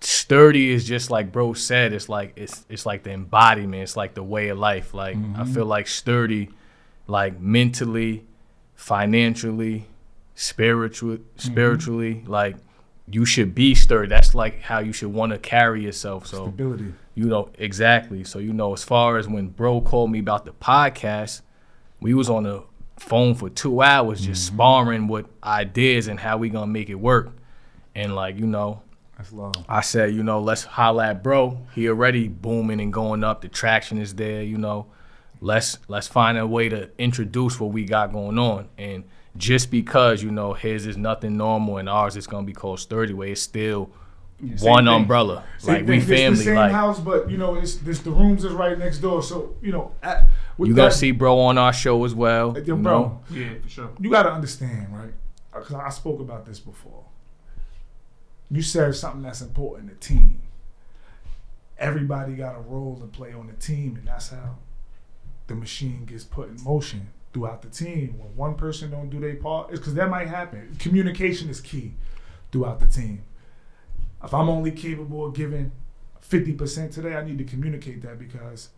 sturdy 0.00 0.70
is 0.70 0.84
just 0.84 1.10
like 1.10 1.30
bro 1.32 1.52
said. 1.52 1.92
It's 1.92 2.08
like 2.08 2.32
it's 2.36 2.64
it's 2.68 2.84
like 2.86 3.02
the 3.04 3.12
embodiment. 3.12 3.82
It's 3.82 3.96
like 3.96 4.14
the 4.14 4.22
way 4.22 4.48
of 4.48 4.58
life. 4.58 4.94
Like 4.94 5.16
I 5.16 5.18
Mhm. 5.44 5.54
feel 5.54 5.64
like 5.66 5.86
sturdy, 5.86 6.50
like 7.06 7.38
mentally, 7.40 8.24
financially, 8.74 9.86
spiritual, 10.34 11.18
spiritually, 11.36 12.24
like 12.26 12.56
you 13.08 13.24
should 13.24 13.54
be 13.54 13.74
sturdy. 13.74 14.08
That's 14.08 14.34
like 14.34 14.60
how 14.62 14.78
you 14.80 14.92
should 14.92 15.12
want 15.12 15.32
to 15.32 15.38
carry 15.38 15.82
yourself. 15.84 16.26
So 16.26 16.46
stability. 16.48 16.94
you 17.14 17.26
know 17.26 17.50
exactly. 17.58 18.24
So 18.24 18.38
you 18.40 18.52
know, 18.52 18.72
as 18.72 18.82
far 18.82 19.18
as 19.18 19.28
when 19.28 19.48
bro 19.48 19.80
called 19.80 20.10
me 20.10 20.18
about 20.18 20.44
the 20.44 20.52
podcast, 20.52 21.42
we 22.00 22.14
was 22.14 22.28
on 22.30 22.42
the 22.44 22.62
phone 23.00 23.34
for 23.34 23.50
two 23.50 23.82
hours 23.82 24.20
just 24.20 24.46
mm-hmm. 24.46 24.56
sparring 24.56 25.08
with 25.08 25.26
ideas 25.42 26.06
and 26.06 26.20
how 26.20 26.36
we 26.36 26.48
gonna 26.48 26.66
make 26.66 26.90
it 26.90 26.94
work. 26.94 27.32
And 27.94 28.14
like 28.14 28.38
you 28.38 28.46
know. 28.46 28.82
I 29.68 29.82
said, 29.82 30.14
you 30.14 30.22
know, 30.22 30.40
let's 30.40 30.64
holla 30.64 31.08
at 31.08 31.22
bro. 31.22 31.58
He 31.74 31.90
already 31.90 32.28
booming 32.28 32.80
and 32.80 32.90
going 32.90 33.22
up. 33.22 33.42
The 33.42 33.48
traction 33.48 33.98
is 33.98 34.14
there, 34.14 34.42
you 34.42 34.56
know. 34.56 34.86
Let's 35.42 35.78
let's 35.88 36.08
find 36.08 36.38
a 36.38 36.46
way 36.46 36.70
to 36.70 36.88
introduce 36.96 37.60
what 37.60 37.70
we 37.70 37.84
got 37.84 38.12
going 38.12 38.38
on. 38.38 38.68
And 38.78 39.04
just 39.36 39.70
because, 39.70 40.22
you 40.22 40.30
know, 40.30 40.54
his 40.54 40.86
is 40.86 40.96
nothing 40.96 41.36
normal 41.36 41.76
and 41.76 41.88
ours 41.88 42.16
is 42.16 42.26
gonna 42.26 42.46
be 42.46 42.54
called 42.54 42.80
sturdy 42.80 43.12
way, 43.12 43.32
it's 43.32 43.42
still 43.42 43.90
Yeah, 44.42 44.56
one 44.60 44.84
thing. 44.84 44.94
umbrella. 44.94 45.44
Same 45.58 45.74
like 45.74 45.86
we 45.86 46.00
thing, 46.00 46.32
it's 46.32 46.38
the 46.38 46.44
same 46.44 46.54
Like 46.54 46.72
house, 46.72 46.98
but 46.98 47.30
you 47.30 47.36
know, 47.36 47.56
it's 47.56 47.76
this 47.76 48.00
the 48.00 48.10
rooms 48.10 48.44
is 48.44 48.52
right 48.52 48.78
next 48.78 48.98
door. 48.98 49.22
So 49.22 49.56
you 49.60 49.72
know, 49.72 49.92
at, 50.02 50.28
with 50.56 50.68
you 50.68 50.74
got 50.74 50.92
to 50.92 50.96
see 50.96 51.10
bro 51.10 51.38
on 51.38 51.58
our 51.58 51.72
show 51.72 52.04
as 52.04 52.14
well. 52.14 52.54
Yo, 52.56 52.64
you 52.64 52.76
bro, 52.76 53.02
know? 53.02 53.20
Yeah, 53.30 53.54
for 53.62 53.68
sure. 53.68 53.90
you 54.00 54.10
got 54.10 54.22
to 54.22 54.32
understand, 54.32 54.88
right? 54.96 55.12
Uh, 55.52 55.60
because 55.60 55.74
I 55.74 55.88
spoke 55.90 56.20
about 56.20 56.46
this 56.46 56.58
before. 56.58 57.04
You 58.50 58.62
said 58.62 58.94
something 58.96 59.22
that's 59.22 59.42
important 59.42 59.88
to 60.00 60.08
team. 60.08 60.40
Everybody 61.78 62.34
got 62.34 62.56
a 62.56 62.60
role 62.60 62.96
to 62.96 63.06
play 63.06 63.32
on 63.32 63.46
the 63.46 63.52
team, 63.54 63.96
and 63.96 64.08
that's 64.08 64.30
how 64.30 64.56
the 65.46 65.54
machine 65.54 66.04
gets 66.04 66.24
put 66.24 66.48
in 66.48 66.62
motion 66.62 67.08
throughout 67.32 67.62
the 67.62 67.68
team. 67.68 68.16
When 68.18 68.36
one 68.36 68.54
person 68.54 68.90
don't 68.90 69.10
do 69.10 69.20
their 69.20 69.36
part, 69.36 69.70
it's 69.70 69.80
because 69.80 69.94
that 69.94 70.08
might 70.08 70.28
happen. 70.28 70.76
Communication 70.78 71.48
is 71.48 71.60
key 71.60 71.94
throughout 72.52 72.80
the 72.80 72.86
team. 72.86 73.22
If 74.22 74.34
I'm 74.34 74.48
only 74.48 74.70
capable 74.70 75.26
of 75.26 75.34
giving 75.34 75.72
fifty 76.20 76.52
percent 76.52 76.92
today, 76.92 77.14
I 77.14 77.24
need 77.24 77.38
to 77.38 77.44
communicate 77.44 78.02
that 78.02 78.18
because 78.18 78.68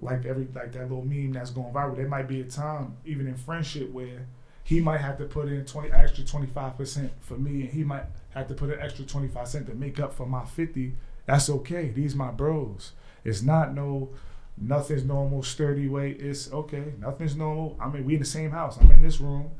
like 0.00 0.26
every 0.26 0.46
like 0.54 0.72
that 0.72 0.82
little 0.82 1.04
meme 1.04 1.32
that's 1.32 1.50
going 1.50 1.72
viral. 1.72 1.96
There 1.96 2.08
might 2.08 2.28
be 2.28 2.40
a 2.40 2.44
time, 2.44 2.96
even 3.04 3.26
in 3.26 3.34
friendship, 3.34 3.90
where 3.90 4.26
he 4.64 4.80
might 4.80 5.00
have 5.00 5.18
to 5.18 5.24
put 5.24 5.48
in 5.48 5.64
twenty 5.64 5.90
extra 5.90 6.24
twenty 6.24 6.46
five 6.46 6.76
percent 6.76 7.10
for 7.20 7.38
me, 7.38 7.62
and 7.62 7.70
he 7.70 7.84
might 7.84 8.04
have 8.30 8.46
to 8.48 8.54
put 8.54 8.70
an 8.70 8.78
extra 8.80 9.04
twenty 9.04 9.28
five 9.28 9.48
cent 9.48 9.66
to 9.66 9.74
make 9.74 9.98
up 9.98 10.12
for 10.12 10.26
my 10.26 10.44
fifty. 10.44 10.94
That's 11.26 11.48
okay. 11.50 11.88
These 11.88 12.14
my 12.14 12.30
bros. 12.30 12.92
It's 13.24 13.42
not 13.42 13.74
no 13.74 14.10
nothing's 14.56 15.04
normal 15.04 15.42
sturdy 15.42 15.88
way. 15.88 16.12
It's 16.12 16.52
okay. 16.52 16.92
Nothing's 16.98 17.36
normal. 17.36 17.76
I 17.80 17.88
mean, 17.88 18.04
we 18.04 18.14
in 18.14 18.20
the 18.20 18.26
same 18.26 18.50
house. 18.50 18.78
I'm 18.80 18.90
in 18.90 19.02
this 19.02 19.20
room. 19.20 19.50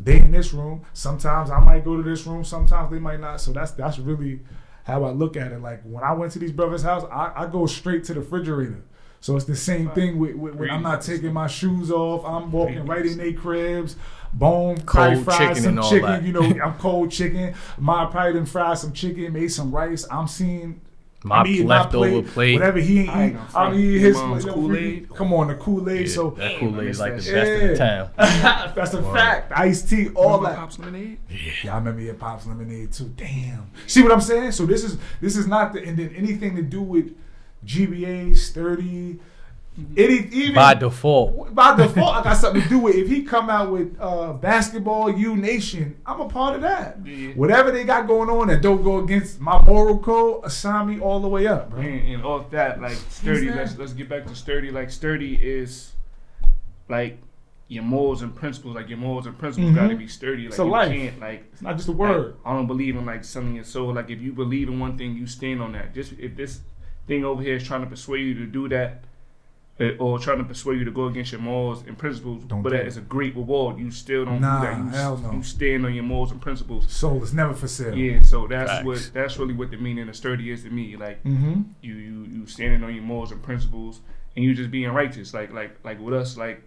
They 0.00 0.18
in 0.18 0.30
this 0.30 0.52
room. 0.52 0.82
Sometimes 0.92 1.50
I 1.50 1.58
might 1.60 1.84
go 1.84 1.96
to 1.96 2.02
this 2.02 2.26
room. 2.26 2.44
Sometimes 2.44 2.90
they 2.90 3.00
might 3.00 3.20
not. 3.20 3.40
So 3.40 3.52
that's 3.52 3.72
that's 3.72 3.98
really 3.98 4.40
how 4.84 5.04
I 5.04 5.10
look 5.10 5.36
at 5.36 5.52
it. 5.52 5.60
Like 5.60 5.82
when 5.82 6.04
I 6.04 6.12
went 6.12 6.32
to 6.32 6.38
these 6.38 6.52
brothers' 6.52 6.82
house, 6.82 7.04
I, 7.10 7.32
I 7.34 7.46
go 7.46 7.66
straight 7.66 8.04
to 8.04 8.14
the 8.14 8.20
refrigerator. 8.20 8.84
So 9.20 9.34
it's 9.34 9.46
the 9.46 9.56
same 9.56 9.90
thing 9.90 10.18
with, 10.18 10.36
with, 10.36 10.54
with 10.54 10.70
I'm 10.70 10.82
not 10.82 11.02
taking 11.02 11.32
my 11.32 11.48
shoes 11.48 11.90
off. 11.90 12.24
I'm 12.24 12.52
walking 12.52 12.86
right 12.86 13.04
in 13.04 13.18
their 13.18 13.32
cribs. 13.32 13.96
Bone, 14.32 14.76
Cold 14.76 14.86
probably 14.86 15.24
fried 15.24 15.38
chicken 15.38 15.62
some 15.62 15.68
and 15.70 15.80
all 15.80 15.90
chicken. 15.90 16.06
that. 16.06 16.22
You 16.22 16.32
know, 16.32 16.42
I'm 16.64 16.74
cold 16.78 17.10
chicken. 17.10 17.54
My 17.78 18.06
probably 18.06 18.34
done 18.34 18.46
fried 18.46 18.78
some 18.78 18.92
chicken, 18.92 19.32
made 19.32 19.48
some 19.48 19.74
rice. 19.74 20.06
I'm 20.10 20.28
seeing 20.28 20.80
My 21.28 21.36
I'm 21.40 21.46
eating 21.46 21.66
leftover 21.66 22.08
plate, 22.22 22.26
plate. 22.28 22.54
Whatever 22.54 22.78
he 22.80 23.00
ain't 23.00 23.36
I'm 23.36 23.46
front. 23.48 23.76
eating 23.76 24.00
his 24.00 24.16
mom's 24.16 24.44
plate. 24.44 24.54
Kool-Aid? 24.54 25.14
Come 25.14 25.32
on, 25.34 25.48
the 25.48 25.54
Kool 25.54 25.90
Aid. 25.90 26.06
Yeah, 26.08 26.14
so 26.14 26.30
that 26.30 26.58
Kool 26.58 26.74
I 26.74 26.78
Aid 26.80 26.84
miss 26.86 26.98
like 26.98 27.16
the 27.16 27.22
that 27.22 27.34
best 27.34 27.50
in 27.50 27.68
shit. 27.68 27.76
town. 27.78 28.10
that's 28.74 28.94
a 28.94 29.02
Word. 29.02 29.14
fact. 29.14 29.52
Iced 29.54 29.88
tea, 29.90 30.08
all 30.10 30.38
Remember 30.38 30.48
that. 30.50 30.56
Pops 30.56 30.78
lemonade. 30.78 31.18
Yeah, 31.62 31.74
I 31.74 31.78
remember 31.78 32.00
your 32.00 32.14
pops 32.14 32.46
lemonade 32.46 32.92
too. 32.92 33.12
Damn. 33.16 33.70
See 33.86 34.02
what 34.02 34.12
I'm 34.12 34.20
saying? 34.20 34.52
So 34.52 34.66
this 34.66 34.82
is 34.84 34.98
this 35.20 35.36
is 35.36 35.46
not 35.46 35.72
the 35.72 35.84
and 35.86 35.96
then 35.98 36.12
anything 36.16 36.56
to 36.56 36.62
do 36.62 36.80
with 36.82 37.14
GBA, 37.64 38.36
sturdy, 38.36 39.18
any 39.96 40.28
even 40.32 40.54
By 40.54 40.74
default. 40.74 41.54
by 41.54 41.76
default, 41.76 42.16
I 42.16 42.22
got 42.24 42.36
something 42.36 42.62
to 42.62 42.68
do 42.68 42.78
with. 42.78 42.94
If 42.96 43.08
he 43.08 43.22
come 43.22 43.48
out 43.50 43.70
with 43.70 43.96
uh, 44.00 44.32
basketball, 44.34 45.10
U 45.16 45.36
Nation, 45.36 45.96
I'm 46.06 46.20
a 46.20 46.28
part 46.28 46.54
of 46.56 46.62
that. 46.62 46.98
Yeah. 47.04 47.32
Whatever 47.34 47.70
they 47.70 47.84
got 47.84 48.06
going 48.06 48.28
on 48.30 48.48
that 48.48 48.62
don't 48.62 48.82
go 48.82 48.98
against 48.98 49.40
my 49.40 49.60
moral 49.62 49.98
code, 49.98 50.44
assign 50.44 50.88
me 50.88 51.00
all 51.00 51.20
the 51.20 51.28
way 51.28 51.46
up, 51.46 51.70
bro. 51.70 51.80
And, 51.80 52.14
and 52.14 52.24
off 52.24 52.50
that, 52.50 52.80
like 52.80 52.96
sturdy. 53.08 53.50
Let's 53.50 53.76
let's 53.78 53.92
get 53.92 54.08
back 54.08 54.26
to 54.26 54.34
sturdy. 54.34 54.70
Like 54.70 54.90
sturdy 54.90 55.34
is 55.36 55.92
like 56.88 57.18
your 57.68 57.82
morals 57.82 58.22
and 58.22 58.34
principles. 58.34 58.74
Like 58.74 58.88
your 58.88 58.98
morals 58.98 59.26
and 59.26 59.38
principles 59.38 59.72
Mhm. 59.72 59.74
got 59.74 59.88
to 59.88 59.96
be 59.96 60.08
sturdy. 60.08 60.42
Like 60.44 60.48
It's 60.50 60.58
a 60.58 60.62
you 60.64 60.70
life. 60.70 60.90
can't 60.92 61.20
like. 61.20 61.44
It's 61.52 61.62
not 61.62 61.76
just 61.76 61.88
a 61.88 61.92
like, 61.92 61.98
word. 62.00 62.36
I 62.44 62.52
don't 62.54 62.66
believe 62.66 62.96
in 62.96 63.04
like 63.06 63.24
selling 63.24 63.54
your 63.54 63.64
soul. 63.64 63.92
Like 63.94 64.10
if 64.10 64.20
you 64.20 64.32
believe 64.32 64.68
in 64.68 64.80
one 64.80 64.96
thing, 64.96 65.14
you 65.14 65.26
stand 65.26 65.60
on 65.62 65.72
that. 65.72 65.94
Just 65.94 66.12
if 66.18 66.34
this 66.36 66.60
thing 67.06 67.24
over 67.24 67.42
here 67.42 67.56
is 67.56 67.64
trying 67.66 67.80
to 67.82 67.86
persuade 67.86 68.20
you 68.26 68.34
to 68.34 68.46
do 68.46 68.68
that. 68.70 69.04
Eh, 69.80 69.92
Or 69.98 70.18
trying 70.18 70.38
to 70.38 70.44
persuade 70.44 70.78
you 70.78 70.84
to 70.84 70.90
go 70.90 71.06
against 71.06 71.32
your 71.32 71.40
morals 71.40 71.84
and 71.86 71.96
principles, 71.96 72.44
Don't 72.44 72.62
but 72.62 72.70
do 72.70 72.76
that 72.76 72.84
it. 72.84 72.88
is 72.88 72.96
a 72.96 73.00
great 73.02 73.34
reward. 73.36 73.78
You 73.78 73.90
still 73.90 74.24
don't 74.24 74.40
Nah, 74.40 74.60
do 74.60 74.66
that. 74.66 74.78
You, 74.78 74.88
hell 74.90 75.16
no. 75.18 75.32
you 75.32 75.42
stand 75.42 75.84
on 75.86 75.94
your 75.94 76.04
morals 76.04 76.32
and 76.32 76.40
principles. 76.40 76.90
Soul 76.92 77.22
is 77.22 77.32
never 77.32 77.54
for 77.54 77.68
sale. 77.68 77.94
Yeah, 77.96 78.22
so 78.22 78.46
that's 78.46 78.70
Facts. 78.70 78.84
what 78.84 79.10
that's 79.14 79.38
really 79.38 79.54
what 79.54 79.70
the 79.70 79.76
meaning 79.76 80.08
of 80.08 80.16
sturdy 80.16 80.50
is 80.50 80.62
to 80.64 80.70
me. 80.70 80.96
Like 80.96 81.22
Mm-hmm. 81.24 81.62
you 81.82 81.94
you 81.94 82.24
you 82.30 82.46
standing 82.46 82.82
on 82.84 82.94
your 82.94 83.04
morals 83.04 83.32
and 83.32 83.42
principles 83.42 84.00
and 84.36 84.44
you 84.44 84.54
just 84.54 84.70
being 84.70 84.90
righteous 84.90 85.32
like 85.34 85.52
like 85.52 85.72
like 85.84 86.00
with 86.00 86.14
us 86.14 86.36
like 86.36 86.62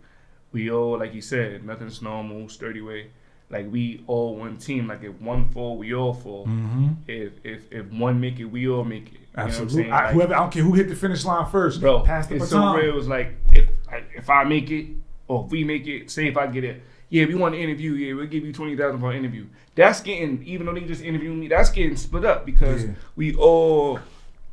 we 0.52 0.69
all 0.69 0.97
like 1.00 1.13
you 1.13 1.21
said 1.21 1.63
nothing's 1.65 2.02
normal 2.02 2.50
sturdy 2.50 2.82
way 2.82 3.08
like 3.50 3.71
we 3.71 4.04
all 4.08 4.36
one 4.36 4.58
team 4.58 4.88
like 4.88 5.04
if 5.04 5.13
one 5.21 5.47
fall 5.50 5.78
we 5.78 5.93
all 5.93 6.13
fall 6.13 6.45
Mm-hmm. 6.47 6.88
if 7.08 7.34
if 7.45 7.71
if 7.71 7.86
one 7.91 8.19
make 8.19 8.39
it 8.39 8.45
we 8.45 8.67
all 8.67 8.84
make 8.84 9.13
it 9.13 9.20
you 9.36 9.38
know 9.38 9.48
Absolutely. 9.48 9.91
I, 9.91 10.12
whoever 10.13 10.34
I 10.36 10.39
don't 10.39 10.52
care 10.52 10.63
who 10.63 10.74
hit 10.74 10.89
the 10.89 10.96
finish 10.96 11.24
line 11.26 11.50
first, 11.50 11.80
bro 11.82 12.02
pass 12.02 12.28
the 12.28 12.36
it's 12.36 12.50
so 12.50 12.58
baton. 12.60 12.76
real 12.78 12.98
it's 12.98 13.08
like 13.08 13.36
if 13.54 13.70
like, 13.88 14.10
if 14.15 14.30
I 14.30 14.44
make 14.44 14.70
it 14.72 14.88
or 15.28 15.46
if 15.46 15.52
we 15.52 15.63
make 15.63 15.88
it 15.88 16.12
say 16.12 16.28
if 16.28 16.38
I 16.38 16.48
get 16.48 16.63
it 16.63 16.82
yeah, 17.12 17.26
we 17.26 17.36
want 17.36 17.54
to 17.54 17.62
interview. 17.62 17.91
Yeah, 17.91 18.13
we'll 18.13 18.26
give 18.26 18.46
you 18.46 18.54
twenty 18.54 18.76
thousand 18.78 19.02
for 19.02 19.12
an 19.12 19.17
interview. 19.17 19.46
That's 19.76 20.00
getting, 20.00 20.44
even 20.46 20.65
though 20.65 20.74
they 20.74 20.80
just 20.82 21.04
interviewed 21.04 21.38
me, 21.38 21.50
that's 21.50 21.70
getting 21.70 21.98
split 21.98 22.24
up 22.24 22.46
because 22.46 22.86
Yeah. 22.86 22.91
we 23.17 23.36
all 23.36 24.00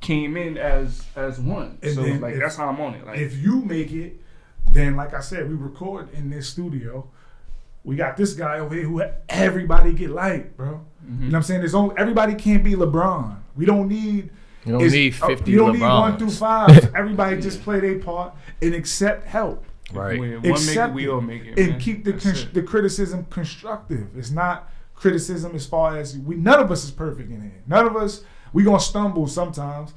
came 0.01 0.37
in 0.37 0.59
as 0.59 1.05
as 1.15 1.39
one. 1.39 1.79
And 1.83 1.95
so 1.95 2.03
like 2.03 2.35
if- 2.35 2.41
that's 2.41 2.57
how 2.57 2.69
I'm 2.69 2.81
on 2.81 2.95
it. 2.95 3.07
Like 3.07 3.21
if 3.21 3.37
you 3.39 3.63
make 3.65 3.93
it, 3.93 4.21
then 4.73 4.97
like 4.97 5.15
I 5.15 5.21
said, 5.21 5.49
we 5.49 5.55
record 5.55 6.13
in 6.13 6.31
this 6.31 6.49
studio. 6.49 7.09
We 7.85 7.95
got 7.95 8.17
this 8.17 8.35
guy 8.35 8.59
over 8.59 8.75
here 8.75 8.85
who 8.85 9.03
everybody 9.29 9.93
get 9.93 10.11
like, 10.11 10.57
bro. 10.57 10.85
Mm-hmm. 11.07 11.13
You 11.13 11.19
know 11.21 11.27
what 11.27 11.37
I'm 11.37 11.43
saying? 11.45 11.61
There's 11.61 11.77
only 11.77 11.95
everybody 11.97 12.35
can't 12.35 12.65
be 12.65 12.73
LeBron. 12.75 13.37
We 13.55 13.67
don't 13.67 13.87
need. 13.87 14.31
You 14.69 14.75
don't 14.75 14.83
it's- 14.83 14.93
need 14.93 15.15
uh, 15.23 15.27
50 15.29 15.51
You 15.51 15.57
don't 15.59 15.73
need 15.75 15.81
one 15.83 16.19
through 16.19 16.31
five. 16.31 16.95
everybody 16.95 17.41
just 17.41 17.63
play 17.63 17.81
their 17.81 17.99
part 17.99 18.35
and 18.63 18.75
accept 18.75 19.27
help. 19.27 19.65
Right. 19.93 20.19
when 20.21 20.33
one 20.35 20.43
make 20.43 20.45
it, 20.45 20.51
Accept 20.51 20.95
we 20.95 21.09
all 21.09 21.21
make 21.23 21.45
it. 21.47 21.59
and 21.59 21.71
man. 21.71 21.81
keep 21.81 22.05
the 22.05 22.13
con- 22.13 22.49
the 22.53 22.63
criticism 22.63 23.27
constructive. 23.31 24.09
It's 24.17 24.31
not 24.31 24.71
criticism 24.95 25.55
as 25.55 25.65
far 25.67 25.97
as 25.97 26.19
we. 26.19 26.37
None 26.37 26.61
of 26.61 26.71
us 26.71 26.85
is 26.85 26.91
perfect 26.91 27.31
in 27.31 27.41
here. 27.41 27.63
None 27.67 27.87
of 27.87 27.97
us. 27.97 28.23
We 28.53 28.65
gonna 28.65 28.81
stumble 28.81 29.27
sometimes. 29.27 29.95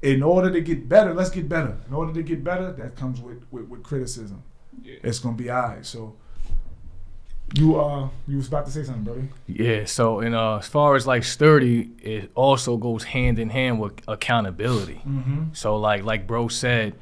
In 0.00 0.22
order 0.22 0.50
to 0.50 0.60
get 0.62 0.88
better, 0.88 1.12
let's 1.12 1.28
get 1.28 1.48
better. 1.48 1.76
In 1.88 1.92
order 1.92 2.12
to 2.14 2.22
get 2.22 2.42
better, 2.44 2.72
that 2.72 2.96
comes 2.96 3.20
with 3.20 3.44
with, 3.50 3.68
with 3.68 3.82
criticism. 3.82 4.42
Yeah. 4.82 4.94
It's 5.02 5.18
gonna 5.18 5.36
be 5.36 5.50
alright. 5.50 5.84
So. 5.84 6.16
You 7.54 7.80
uh, 7.80 8.08
you 8.26 8.36
was 8.36 8.48
about 8.48 8.66
to 8.66 8.72
say 8.72 8.82
something, 8.82 9.04
brother. 9.04 9.28
Yeah, 9.46 9.84
so 9.86 10.20
and 10.20 10.34
uh, 10.34 10.58
as 10.58 10.68
far 10.68 10.96
as 10.96 11.06
like 11.06 11.24
sturdy, 11.24 11.90
it 12.02 12.30
also 12.34 12.76
goes 12.76 13.04
hand 13.04 13.38
in 13.38 13.48
hand 13.50 13.80
with 13.80 14.00
accountability. 14.06 15.02
Mm-hmm. 15.06 15.44
So 15.54 15.76
like 15.76 16.04
like 16.04 16.26
bro 16.26 16.48
said, 16.48 16.94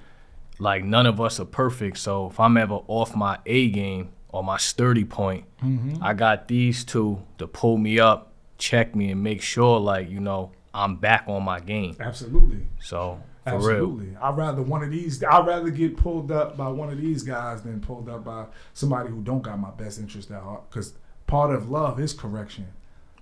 like 0.58 0.84
none 0.84 1.06
of 1.06 1.20
us 1.20 1.40
are 1.40 1.44
perfect. 1.46 1.98
So 1.98 2.28
if 2.28 2.38
I'm 2.38 2.56
ever 2.56 2.80
off 2.86 3.16
my 3.16 3.38
A 3.46 3.68
game 3.70 4.10
or 4.28 4.44
my 4.44 4.56
sturdy 4.56 5.04
point, 5.04 5.44
Mm-hmm. 5.64 6.02
I 6.02 6.12
got 6.12 6.48
these 6.48 6.84
two 6.84 7.22
to 7.38 7.46
pull 7.46 7.78
me 7.78 7.98
up, 7.98 8.32
check 8.58 8.94
me, 8.94 9.10
and 9.10 9.22
make 9.22 9.40
sure 9.42 9.80
like 9.80 10.08
you 10.10 10.20
know 10.20 10.52
I'm 10.74 10.96
back 10.96 11.24
on 11.26 11.42
my 11.42 11.60
game. 11.60 11.96
Absolutely. 11.98 12.66
So 12.78 13.20
for 13.46 13.58
real, 13.58 13.70
Absolutely. 13.70 14.16
I'd 14.20 14.36
rather 14.36 14.62
one 14.62 14.82
of 14.82 14.90
these. 14.90 15.22
I'd 15.22 15.46
rather 15.46 15.70
get 15.70 15.96
pulled 15.96 16.30
up 16.32 16.56
by 16.56 16.68
one 16.68 16.90
of 16.90 16.98
these 17.00 17.22
guys 17.22 17.62
than 17.62 17.80
pulled 17.80 18.08
up 18.08 18.24
by 18.24 18.46
somebody 18.74 19.08
who 19.10 19.22
don't 19.22 19.42
got 19.42 19.58
my 19.58 19.70
best 19.70 19.98
interest 20.00 20.30
at 20.30 20.42
heart. 20.42 20.68
Because 20.68 20.94
part 21.26 21.54
of 21.54 21.70
love 21.70 22.00
is 22.00 22.12
correction. 22.12 22.66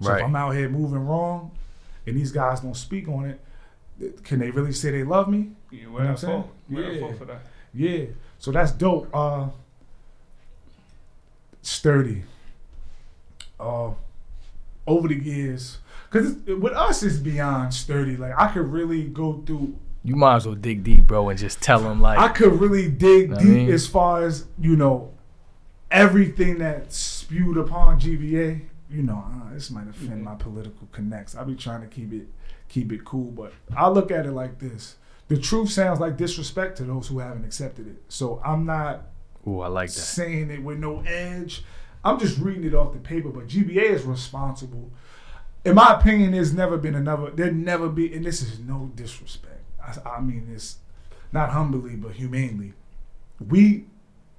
So 0.01 0.11
Right. 0.11 0.21
if 0.21 0.25
I'm 0.25 0.35
out 0.37 0.51
here 0.57 0.69
moving 0.69 1.07
wrong, 1.07 1.51
and 2.07 2.17
these 2.17 2.33
guys 2.33 2.61
don't 2.61 2.77
speak 2.77 3.07
on 3.09 3.27
it, 3.27 4.25
can 4.25 4.39
they 4.41 4.51
really 4.51 4.73
say 4.73 4.91
they 4.91 5.05
love 5.05 5.29
me? 5.29 5.53
Yeah, 5.71 5.81
You 5.83 5.93
what 5.93 5.99
know 5.99 5.99
I 5.99 6.03
what 6.05 6.11
I'm 6.11 6.17
saying? 6.17 6.43
fault? 6.43 6.53
What 6.69 6.85
I 6.85 6.91
Yeah. 6.91 7.13
for 7.15 7.25
that? 7.27 7.41
Yeah. 7.75 8.05
So 8.39 8.51
that's 8.51 8.73
dope. 8.73 9.09
Uh, 9.15 9.49
sturdy. 11.63 12.25
Uh, 13.59 13.93
over 14.87 15.09
the 15.09 15.15
years, 15.15 15.79
because 16.11 16.35
with 16.47 16.75
us 16.75 17.03
it's 17.03 17.17
beyond 17.17 17.73
sturdy. 17.73 18.17
Like 18.19 18.35
I 18.37 18.49
could 18.49 18.71
really 18.71 19.05
go 19.05 19.43
through 19.47 19.75
you 20.05 20.14
might 20.17 20.37
as 20.37 20.47
well 20.47 20.55
dig 20.55 20.85
deep, 20.85 21.07
bro, 21.07 21.31
and 21.31 21.38
just 21.38 21.61
tell 21.62 21.81
them 21.81 22.01
like 22.01 22.19
I 22.19 22.29
could 22.29 22.61
really 22.61 22.88
dig 22.88 23.33
I 23.33 23.38
deep 23.38 23.49
mean- 23.49 23.71
as 23.73 23.87
far 23.87 24.23
as 24.25 24.47
you 24.61 24.77
know 24.77 25.12
everything 25.90 26.59
that's 26.59 26.97
spewed 26.97 27.57
upon 27.57 27.99
GBA. 28.01 28.62
You 28.90 29.03
know, 29.03 29.25
uh, 29.27 29.53
this 29.55 29.71
might 29.71 29.88
offend 29.88 30.23
my 30.23 30.35
political 30.35 30.87
connects. 30.93 31.35
I 31.35 31.43
be 31.43 31.55
trying 31.57 31.81
to 31.81 31.87
keep 31.88 32.12
it 32.12 32.29
keep 32.69 32.93
it 32.93 33.05
cool, 33.05 33.31
but 33.31 33.53
I 33.77 33.88
look 33.88 34.11
at 34.11 34.27
it 34.27 34.33
like 34.33 34.59
this: 34.61 34.97
the 35.29 35.37
truth 35.38 35.71
sounds 35.71 36.01
like 36.01 36.17
disrespect 36.17 36.77
to 36.79 36.85
those 36.85 37.09
who 37.09 37.19
haven't 37.19 37.45
accepted 37.45 37.88
it. 37.88 38.03
So 38.09 38.40
I'm 38.45 38.67
not 38.67 39.07
ooh, 39.49 39.61
I 39.61 39.69
like 39.69 39.88
that. 39.88 40.01
saying 40.01 40.51
it 40.51 40.62
with 40.62 40.79
no 40.79 41.01
edge. 41.01 41.64
I'm 42.05 42.19
just 42.21 42.38
reading 42.38 42.64
it 42.64 42.75
off 42.75 42.93
the 42.93 42.99
paper, 42.99 43.31
but 43.31 43.49
GBA 43.49 43.83
is 43.90 44.05
responsible. 44.05 44.90
In 45.64 45.75
my 45.75 45.95
opinion, 45.99 46.33
there's 46.33 46.53
never 46.53 46.77
been 46.77 46.95
another. 46.95 47.31
There 47.31 47.51
never 47.51 47.88
be, 47.88 48.14
and 48.14 48.25
this 48.25 48.43
is 48.43 48.59
no 48.61 48.93
disrespect. 48.95 49.54
I, 49.87 50.16
I 50.16 50.20
mean, 50.20 50.49
it's 50.53 50.79
not 51.33 51.51
humbly, 51.51 51.97
but 51.97 52.12
humanely. 52.12 52.75
We, 53.49 53.87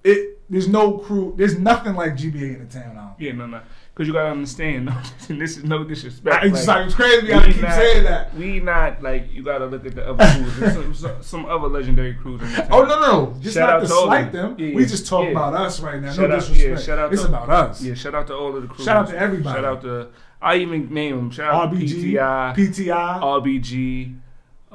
it. 0.04 0.32
There's 0.48 0.68
no 0.68 1.00
crew. 1.00 1.34
There's 1.36 1.58
nothing 1.58 1.96
like 1.96 2.14
GBA 2.14 2.56
in 2.56 2.68
the 2.68 2.72
town 2.72 2.94
now. 2.94 3.16
Yeah, 3.18 3.32
no, 3.32 3.48
no. 3.48 3.62
Because 3.94 4.08
you 4.08 4.14
gotta 4.14 4.30
understand, 4.30 4.90
and 5.30 5.42
this 5.42 5.58
is 5.58 5.64
no 5.64 5.84
disrespect. 5.84 6.46
It's 6.46 6.68
like, 6.68 6.78
like 6.78 6.86
it's 6.86 6.96
crazy. 6.96 7.34
We 7.34 7.54
keep 7.54 7.62
not- 7.64 7.74
saying 7.74 8.04
that. 8.04 8.36
We 8.36 8.60
not 8.60 9.02
like 9.02 9.32
you 9.34 9.42
gotta 9.42 9.66
look 9.66 9.88
at 9.88 9.96
the 9.96 10.08
other 10.08 10.24
crews. 10.44 10.74
Some, 10.74 10.94
some, 10.94 11.24
some 11.24 11.46
other 11.46 11.68
legendary 11.68 12.14
crews 12.14 12.42
in 12.42 12.52
the 12.52 12.66
oh, 12.66 12.86
town. 12.86 12.92
Oh 12.92 13.00
no, 13.00 13.00
no, 13.00 13.40
just 13.40 13.56
Shout 13.56 13.70
not 13.70 13.76
out 13.78 13.82
to 13.82 13.88
to 13.88 13.94
all 13.94 14.04
of 14.04 14.08
slight 14.08 14.32
them. 14.32 14.56
them. 14.56 14.68
Yeah, 14.68 14.76
we 14.76 14.86
just 14.86 15.08
talk 15.08 15.24
yeah. 15.24 15.32
about 15.32 15.56
us 15.56 15.80
right 15.80 16.00
now. 16.00 16.14
Shout 16.14 16.30
no 16.30 16.36
out- 16.36 16.40
disrespect. 16.42 16.70
yeah, 16.70 16.86
shout 16.86 17.00
out 17.00 17.14
it's 17.14 17.22
to- 17.24 17.28
about 17.28 17.50
us. 17.50 17.82
Yeah, 17.82 17.94
shout 17.96 18.14
out 18.14 18.28
to 18.28 18.36
all 18.36 18.56
of 18.56 18.62
the 18.62 18.68
crews. 18.68 18.86
Shout 18.86 18.98
out 18.98 19.08
to 19.10 19.18
everybody. 19.18 19.56
Shout 19.58 19.66
out 19.66 19.82
to 19.82 20.10
I 20.40 20.58
even 20.58 20.94
name 20.94 21.16
them. 21.16 21.32
Shout 21.32 21.52
out 21.52 21.72
to 21.72 21.78
RBG, 21.78 22.14
PTI, 22.14 22.56
PTI, 22.56 23.22
RBG. 23.22 24.20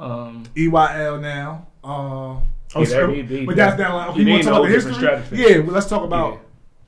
Um, 0.01 0.43
EYL 0.55 1.21
now. 1.21 1.67
Uh, 1.83 1.87
oh, 1.87 2.41
Yeah, 2.75 2.83
so- 2.85 3.07
they- 3.07 3.21
they- 3.21 3.45
but 3.45 3.55
that's 3.55 3.77
down 3.77 3.93
line. 3.95 4.09
Okay, 4.09 4.19
yeah, 4.21 4.25
you 4.25 4.31
want 4.31 4.43
to 4.43 4.49
talk 4.49 4.57
about 4.59 4.67
the 4.67 4.73
history? 4.73 4.93
stratosphere. 4.93 5.39
Yeah, 5.49 5.57
well, 5.59 5.73
let's 5.75 5.87
talk 5.87 6.03
about 6.03 6.39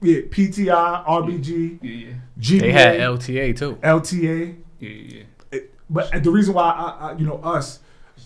yeah. 0.01 0.19
PTI, 0.31 1.03
RBG, 1.07 1.79
yeah, 1.81 1.91
yeah, 1.91 2.13
GBA, 2.39 2.59
They 2.61 2.71
had 2.71 2.99
LTA 2.99 3.53
too. 3.53 3.77
LTA. 3.83 4.55
yeah, 4.79 4.89
yeah. 4.89 5.23
It- 5.51 5.73
But 5.89 6.23
the 6.23 6.31
reason 6.31 6.53
why 6.55 6.63
I, 6.71 7.09
I, 7.11 7.17
you 7.17 7.25
know, 7.25 7.37
us 7.43 7.79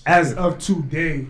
as 0.05 0.33
of 0.33 0.57
today, 0.59 1.27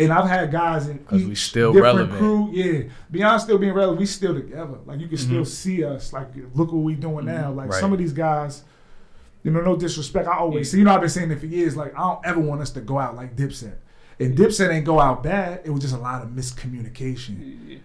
And 0.00 0.12
I've 0.12 0.28
had 0.28 0.52
guys 0.52 0.86
in 0.86 0.98
'Cause 0.98 1.24
we 1.24 1.32
each 1.32 1.46
still 1.46 1.72
different 1.72 1.96
relevant. 1.96 2.18
crew. 2.20 2.50
Yeah, 2.52 2.82
beyond 3.10 3.40
still 3.42 3.58
being 3.58 3.72
relevant, 3.72 3.98
we 3.98 4.06
still 4.06 4.32
together. 4.32 4.78
Like 4.86 5.00
you 5.00 5.08
can 5.08 5.18
still 5.18 5.40
Mhm. 5.42 5.46
see 5.48 5.82
us. 5.82 6.12
Like 6.12 6.28
look 6.54 6.70
what 6.72 6.84
we 6.84 6.94
doing 6.94 7.24
now. 7.26 7.50
Like 7.50 7.70
Right. 7.72 7.80
some 7.80 7.92
of 7.92 7.98
these 7.98 8.12
guys, 8.12 8.62
you 9.42 9.50
know, 9.50 9.60
no 9.60 9.76
disrespect. 9.76 10.26
I 10.28 10.38
always 10.38 10.68
Yeah. 10.68 10.72
see. 10.72 10.78
You 10.78 10.84
know, 10.84 10.94
I've 10.94 11.00
been 11.00 11.10
saying 11.10 11.30
it 11.30 11.38
for 11.40 11.46
years. 11.46 11.76
Like 11.76 11.94
I 11.96 12.00
don't 12.00 12.26
ever 12.26 12.40
want 12.40 12.60
us 12.60 12.70
to 12.72 12.80
go 12.80 12.98
out 12.98 13.16
like 13.16 13.36
Dipset. 13.36 13.74
And 14.20 14.36
Dipset 14.36 14.70
ain't 14.72 14.84
go 14.84 14.98
out 15.00 15.22
bad. 15.22 15.60
It 15.64 15.70
was 15.70 15.80
just 15.82 15.94
a 15.94 15.98
lot 15.98 16.22
of 16.22 16.30
miscommunication. 16.30 17.58
Yeah. 17.68 17.78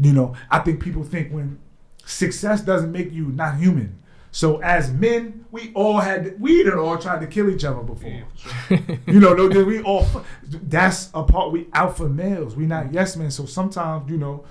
You 0.00 0.12
know, 0.12 0.34
I 0.50 0.60
think 0.60 0.80
people 0.82 1.02
think 1.04 1.30
when 1.32 1.58
success 2.04 2.60
doesn't 2.62 2.92
make 2.92 3.12
you 3.12 3.26
not 3.26 3.56
human. 3.56 3.98
So 4.30 4.58
as 4.62 4.92
men, 4.92 5.44
we 5.50 5.72
all 5.74 5.98
had 6.00 6.40
we 6.40 6.62
done 6.62 6.78
all 6.78 6.98
tried 6.98 7.20
to 7.22 7.26
kill 7.26 7.48
each 7.50 7.64
other 7.64 7.82
before. 7.82 8.10
Yeah, 8.10 8.22
sure. 8.36 8.78
You 9.06 9.20
know, 9.20 9.34
no, 9.34 9.48
we 9.64 9.80
all 9.82 10.06
that's 10.44 11.10
a 11.14 11.22
part 11.22 11.50
we 11.50 11.66
alpha 11.72 12.08
males. 12.08 12.54
We 12.54 12.66
not 12.66 12.92
yes 12.92 13.16
men. 13.16 13.30
So 13.30 13.46
sometimes 13.46 14.10
you 14.10 14.18
know 14.18 14.44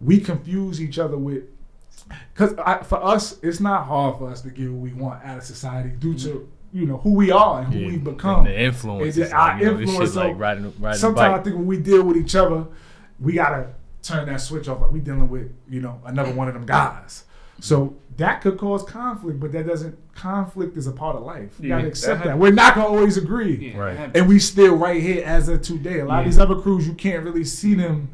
we 0.00 0.18
confuse 0.20 0.80
each 0.80 0.98
other 0.98 1.16
with 1.18 1.44
because 2.32 2.52
for 2.86 3.02
us 3.02 3.38
it's 3.42 3.60
not 3.60 3.86
hard 3.86 4.18
for 4.18 4.30
us 4.30 4.42
to 4.42 4.50
get 4.50 4.70
what 4.70 4.80
we 4.80 4.92
want 4.92 5.24
out 5.24 5.38
of 5.38 5.44
society 5.44 5.90
due 5.90 6.16
to 6.18 6.28
mm-hmm. 6.28 6.78
you 6.78 6.86
know 6.86 6.98
who 6.98 7.14
we 7.14 7.30
are 7.30 7.62
and 7.62 7.72
who 7.72 7.80
Yeah, 7.80 7.88
we've 7.88 8.04
become. 8.04 8.44
The 8.44 8.60
influence. 8.60 9.16
And 9.16 9.32
our 9.32 9.58
you 9.58 9.64
know, 9.64 9.80
influence, 9.80 10.10
shit 10.10 10.16
like 10.16 10.32
so 10.32 10.38
riding, 10.38 10.64
riding 10.78 10.86
a 10.86 10.94
Sometimes 10.94 11.40
I 11.40 11.42
think 11.42 11.56
when 11.56 11.66
we 11.66 11.78
deal 11.78 12.02
with 12.02 12.16
each 12.16 12.34
other, 12.34 12.66
we 13.20 13.34
gotta 13.34 13.68
turn 14.02 14.26
that 14.26 14.40
switch 14.40 14.68
off. 14.68 14.80
Like 14.80 14.92
we 14.92 15.00
dealing 15.00 15.28
with, 15.28 15.52
you 15.68 15.80
know, 15.80 16.00
another 16.04 16.32
one 16.32 16.48
of 16.48 16.54
them 16.54 16.66
guys. 16.66 17.24
So 17.60 17.96
that 18.16 18.42
could 18.42 18.58
cause 18.58 18.82
conflict, 18.82 19.40
but 19.40 19.52
that 19.52 19.66
doesn't. 19.66 19.98
Conflict 20.14 20.76
is 20.76 20.86
a 20.86 20.92
part 20.92 21.16
of 21.16 21.22
life. 21.22 21.56
You 21.58 21.70
Yeah, 21.70 21.76
gotta 21.76 21.88
accept 21.88 22.18
that. 22.20 22.28
happens. 22.28 22.40
We're 22.40 22.52
not 22.52 22.76
gonna 22.76 22.86
always 22.86 23.16
agree, 23.16 23.72
Yeah, 23.72 23.78
Right. 23.78 24.10
and 24.14 24.28
we 24.28 24.38
still 24.38 24.76
right 24.76 25.02
here 25.02 25.24
as 25.24 25.48
of 25.48 25.62
today. 25.62 26.00
A 26.00 26.04
lot 26.04 26.20
of 26.20 26.26
these 26.26 26.38
other 26.38 26.54
crews, 26.54 26.86
you 26.86 26.94
can't 26.94 27.24
really 27.24 27.44
see 27.44 27.74
them 27.74 28.10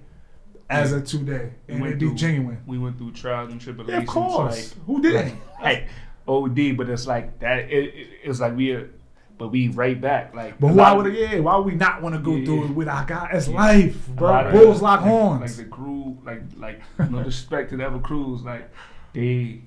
as 0.70 0.92
Yeah. 0.92 0.98
of 0.98 1.04
today, 1.04 1.50
and 1.68 1.80
went 1.80 1.94
it 1.94 1.98
be 1.98 2.06
through- 2.06 2.14
genuine. 2.16 2.58
we 2.66 2.78
went 2.78 2.96
through 2.96 3.12
trials 3.12 3.50
and 3.52 3.60
Yeah, 3.60 3.64
tribulations. 3.64 4.02
of 4.08 4.14
course. 4.14 4.74
Like, 4.76 4.86
Who 4.86 5.02
didn't? 5.02 5.34
like 5.62 5.88
OD, 6.28 6.72
but 6.76 6.88
it's 6.88 7.06
like 7.06 7.38
that. 7.40 7.58
It, 7.70 7.94
it, 7.94 8.08
it's 8.24 8.40
like 8.40 8.56
we, 8.56 8.70
are, 8.72 8.88
but 9.36 9.48
we 9.48 9.68
right 9.68 10.00
back. 10.00 10.34
Like, 10.34 10.58
But 10.60 10.74
why 10.74 10.92
would 10.92 11.12
Yeah, 11.12 11.40
why 11.40 11.56
would 11.56 11.66
we 11.66 11.74
not 11.74 12.02
want 12.02 12.14
to 12.14 12.20
go 12.20 12.36
Yeah, 12.36 12.44
through 12.44 12.58
yeah. 12.60 12.64
it 12.66 12.70
with 12.70 12.88
our 12.88 13.04
guys? 13.04 13.28
It's 13.32 13.48
Yeah. 13.48 13.56
life, 13.56 14.08
bro. 14.08 14.28
lot 14.30 14.46
of- 14.46 14.52
Bulls 14.52 14.80
lock 14.82 15.00
like, 15.00 15.10
horns. 15.10 15.40
Like 15.58 15.66
the 15.66 15.70
crew, 15.74 16.18
like 16.24 16.42
like 16.56 16.80
no 17.10 17.18
disrespect 17.24 17.70
to 17.70 17.76
the 17.76 17.86
other 17.86 17.98
crews, 17.98 18.42
like 18.42 18.70
they 19.12 19.62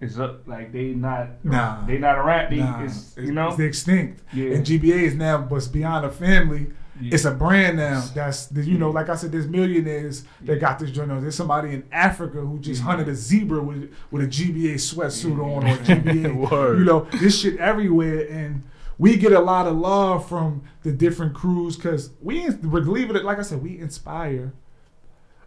is 0.00 0.18
up, 0.18 0.48
like 0.48 0.72
they 0.72 0.94
not 0.94 1.44
Nah. 1.44 1.84
they 1.84 1.98
not 1.98 2.16
around. 2.16 2.50
They 2.50 2.58
Nah, 2.60 2.82
it's, 2.84 3.14
you 3.18 3.32
know 3.32 3.48
it's 3.48 3.58
extinct. 3.58 4.22
Yeah. 4.32 4.54
And 4.54 4.64
GBA 4.64 5.02
is 5.02 5.14
now, 5.14 5.36
but 5.42 5.68
beyond 5.70 6.06
a 6.06 6.10
family, 6.10 6.68
Yeah. 7.00 7.14
it's 7.14 7.24
a 7.24 7.30
brand 7.30 7.76
now. 7.78 8.04
That's 8.14 8.50
you 8.52 8.78
know, 8.78 8.86
mm-hmm. 8.88 8.96
like 8.96 9.08
I 9.08 9.16
said, 9.16 9.32
there's 9.32 9.46
millionaires 9.46 10.24
that 10.42 10.60
got 10.60 10.78
this 10.78 10.90
joint. 10.90 11.10
on. 11.10 11.20
There's 11.20 11.34
somebody 11.34 11.72
in 11.72 11.84
Africa 11.92 12.40
who 12.40 12.58
just 12.58 12.80
Yeah. 12.80 12.86
hunted 12.88 13.08
a 13.08 13.14
zebra 13.14 13.62
with 13.62 13.92
with 14.10 14.22
a 14.22 14.26
GBA 14.26 14.74
sweatsuit 14.74 15.38
on 15.38 15.64
or 15.66 15.76
GBA. 15.78 16.30
You 16.78 16.84
know, 16.84 17.06
this 17.12 17.40
shit 17.40 17.58
everywhere, 17.58 18.28
and 18.30 18.62
we 18.98 19.16
get 19.16 19.32
a 19.32 19.40
lot 19.40 19.66
of 19.66 19.76
love 19.76 20.28
from 20.28 20.62
the 20.82 20.92
different 20.92 21.34
crews 21.34 21.76
because 21.76 22.10
we 22.20 22.50
believe 22.50 23.10
it. 23.10 23.24
Like 23.24 23.38
I 23.38 23.42
said, 23.42 23.62
we 23.62 23.78
inspire 23.78 24.52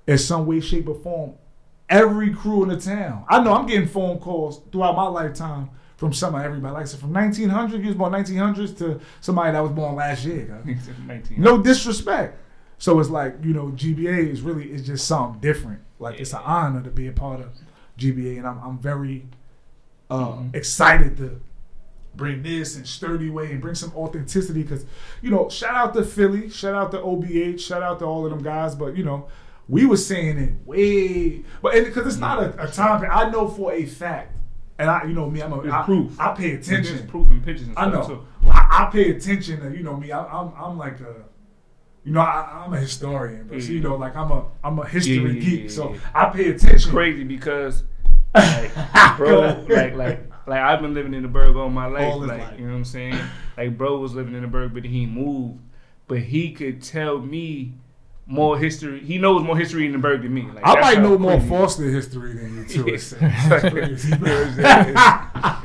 in 0.07 0.17
some 0.17 0.45
way, 0.45 0.59
shape, 0.59 0.87
or 0.89 0.95
form 0.95 1.33
every 1.89 2.33
crew 2.33 2.63
in 2.63 2.69
the 2.69 2.77
town. 2.79 3.25
I 3.29 3.43
know 3.43 3.53
I'm 3.53 3.65
getting 3.67 3.87
phone 3.87 4.17
calls 4.19 4.61
throughout 4.71 4.95
my 4.95 5.03
lifetime 5.07 5.69
from 6.03 6.11
some 6.13 6.35
of 6.35 6.41
everybody. 6.41 6.73
Like 6.73 6.81
I 6.83 6.85
said, 6.85 6.99
from 6.99 7.13
1900, 7.13 7.79
you 7.81 7.87
was 7.87 7.95
born 7.95 8.11
1900s 8.11 8.77
to 8.79 8.99
somebody 9.21 9.53
that 9.53 9.61
was 9.61 9.71
born 9.71 9.95
last 9.95 10.25
year. 10.25 10.61
No 11.37 11.61
disrespect. 11.63 12.37
So 12.77 12.99
it's 12.99 13.09
like 13.09 13.35
you 13.41 13.53
know, 13.53 13.67
GBA 13.67 14.29
is 14.29 14.41
really 14.41 14.69
is 14.69 14.85
just 14.85 15.07
something 15.07 15.39
different. 15.39 15.79
Like 15.99 16.19
it's 16.19 16.33
an 16.33 16.41
honor 16.43 16.81
to 16.83 16.89
be 16.89 17.07
a 17.07 17.13
part 17.13 17.39
of 17.39 17.47
GBA, 17.97 18.37
and 18.37 18.45
I'm 18.45 18.59
I'm 18.61 18.77
very 18.79 19.27
uh, 20.09 20.33
Mhm. 20.33 20.53
excited 20.55 21.15
to 21.17 21.39
bring 22.15 22.43
this 22.43 22.75
and 22.75 22.85
sturdy 22.85 23.29
way 23.29 23.51
and 23.51 23.61
bring 23.61 23.73
some 23.75 23.91
authenticity 23.95 24.61
because 24.63 24.85
you 25.21 25.31
know 25.31 25.47
shout 25.49 25.73
out 25.75 25.93
to 25.93 26.03
Philly, 26.03 26.49
shout 26.49 26.75
out 26.75 26.91
to 26.91 26.97
OBH, 26.99 27.61
shout 27.61 27.81
out 27.81 27.99
to 27.99 28.05
all 28.05 28.25
of 28.25 28.31
them 28.31 28.43
guys, 28.43 28.75
but 28.75 28.97
you 28.97 29.05
know 29.05 29.27
we 29.69 29.85
were 29.85 29.95
saying 29.97 30.37
it 30.37 30.53
way, 30.67 31.43
but 31.61 31.71
because 31.85 32.05
it's 32.05 32.17
not 32.17 32.43
a, 32.43 32.63
a 32.65 32.67
time. 32.67 33.07
I 33.09 33.29
know 33.29 33.47
for 33.47 33.71
a 33.71 33.85
fact, 33.85 34.32
and 34.83 34.91
I 34.91 35.03
you 35.05 35.13
know 35.13 35.29
me, 35.29 35.41
I'm 35.41 35.53
a 35.53 35.61
There's 35.61 35.85
proof. 35.85 36.19
I 36.19 36.33
pay 36.33 36.55
There's 36.55 36.67
attention. 36.67 37.07
proof 37.07 37.29
and 37.31 37.43
pictures 37.43 37.67
and 37.67 37.77
I 37.77 37.89
know. 37.89 38.05
too. 38.05 38.27
I, 38.49 38.85
I 38.87 38.89
pay 38.91 39.11
attention 39.11 39.61
to 39.61 39.75
you 39.77 39.83
know 39.83 39.95
me. 39.97 40.11
I, 40.11 40.23
I'm 40.25 40.51
I'm 40.55 40.77
like 40.77 40.99
a, 40.99 41.23
you 42.03 42.11
know, 42.11 42.19
I, 42.21 42.63
I'm 42.65 42.73
a 42.73 42.79
historian, 42.79 43.47
but 43.47 43.61
so, 43.63 43.71
you 43.71 43.79
know, 43.79 43.95
like 43.95 44.15
I'm 44.15 44.31
a 44.31 44.45
I'm 44.63 44.77
a 44.79 44.87
history 44.87 45.15
Yeah, 45.15 45.27
yeah, 45.29 45.39
geek, 45.39 45.63
yeah, 45.63 45.69
so. 45.69 45.95
I 46.13 46.29
pay 46.29 46.49
attention. 46.49 46.75
It's 46.75 46.85
crazy 46.85 47.23
because 47.23 47.83
like 48.35 48.71
bro, 49.17 49.63
like 49.69 49.95
like 49.95 50.31
like 50.47 50.59
I've 50.59 50.81
been 50.81 50.93
living 50.93 51.13
in 51.13 51.21
the 51.21 51.27
burg 51.29 51.55
all 51.55 51.69
my 51.69 51.85
life. 51.85 52.03
All 52.13 52.19
like 52.19 52.39
life. 52.39 52.59
you 52.59 52.65
know 52.65 52.71
what 52.73 52.77
I'm 52.79 52.85
saying? 52.85 53.17
Like 53.57 53.77
bro 53.77 53.97
was 53.97 54.13
living 54.13 54.33
in 54.35 54.41
the 54.41 54.47
burg, 54.47 54.73
but 54.73 54.83
he 54.85 55.05
moved. 55.05 55.59
But 56.07 56.19
he 56.19 56.51
could 56.51 56.81
tell 56.83 57.19
me 57.19 57.73
more 58.25 58.57
history. 58.57 58.99
He 59.01 59.17
knows 59.17 59.43
more 59.43 59.57
history 59.57 59.85
in 59.85 59.91
the 59.91 59.97
burg 59.97 60.21
than 60.23 60.33
me. 60.33 60.43
Like 60.53 60.63
I 60.65 60.79
might 60.79 60.99
know 61.01 61.17
more 61.17 61.39
Foster 61.41 61.83
history 61.89 62.33
than 62.35 62.57
you 62.57 62.65
too. 62.65 62.87
It's, 62.87 63.13
it's. 63.13 63.21
It's, 63.21 64.05
it's- 64.05 64.05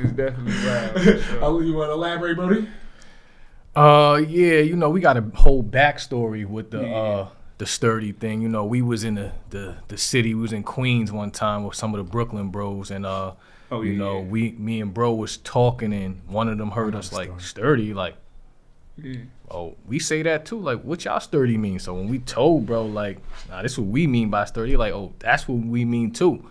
it's 0.00 0.12
definitely 0.12 0.52
wild. 0.66 1.00
sure. 1.02 1.42
I'll, 1.44 1.62
you 1.62 1.74
want 1.74 1.88
to 1.90 1.92
elaborate, 1.94 2.36
Brody? 2.36 2.68
Uh, 3.76 4.20
yeah, 4.28 4.58
you 4.58 4.74
know, 4.76 4.90
we 4.90 5.00
got 5.00 5.16
a 5.16 5.22
whole 5.34 5.62
backstory 5.62 6.44
with 6.46 6.70
the 6.70 6.80
Yeah. 6.82 6.94
uh 6.96 7.28
the 7.58 7.66
sturdy 7.66 8.12
thing. 8.12 8.40
You 8.40 8.48
know, 8.48 8.64
we 8.64 8.82
was 8.82 9.02
in 9.04 9.14
the, 9.16 9.32
the 9.50 9.76
the 9.88 9.96
city. 9.98 10.34
We 10.34 10.42
was 10.42 10.52
in 10.52 10.62
Queens 10.62 11.10
one 11.12 11.30
time 11.30 11.64
with 11.64 11.74
some 11.76 11.94
of 11.94 11.98
the 11.98 12.10
Brooklyn 12.10 12.48
bros, 12.48 12.90
and 12.90 13.04
uh, 13.06 13.32
Oh, 13.70 13.82
you 13.82 13.92
yeah, 13.92 13.98
know, 13.98 14.18
yeah. 14.18 14.24
we 14.24 14.50
me 14.52 14.80
and 14.80 14.92
bro 14.94 15.12
was 15.12 15.36
talking, 15.38 15.92
and 15.92 16.20
one 16.26 16.48
of 16.48 16.56
them 16.58 16.70
heard 16.72 16.94
us 16.94 17.12
like 17.12 17.28
story. 17.28 17.40
sturdy, 17.42 17.94
like. 17.94 18.16
Yeah. 19.02 19.20
Oh, 19.50 19.76
we 19.86 19.98
say 19.98 20.22
that 20.22 20.44
too. 20.44 20.58
Like, 20.60 20.82
what 20.82 21.04
y'all 21.04 21.20
sturdy 21.20 21.56
mean? 21.56 21.78
So 21.78 21.94
when 21.94 22.08
we 22.08 22.18
told 22.18 22.66
bro, 22.66 22.84
like, 22.84 23.18
nah, 23.48 23.62
this 23.62 23.78
what 23.78 23.86
we 23.86 24.06
mean 24.06 24.30
by 24.30 24.44
sturdy. 24.44 24.76
Like, 24.76 24.92
oh, 24.92 25.12
that's 25.18 25.48
what 25.48 25.58
we 25.58 25.84
mean 25.84 26.12
too. 26.12 26.44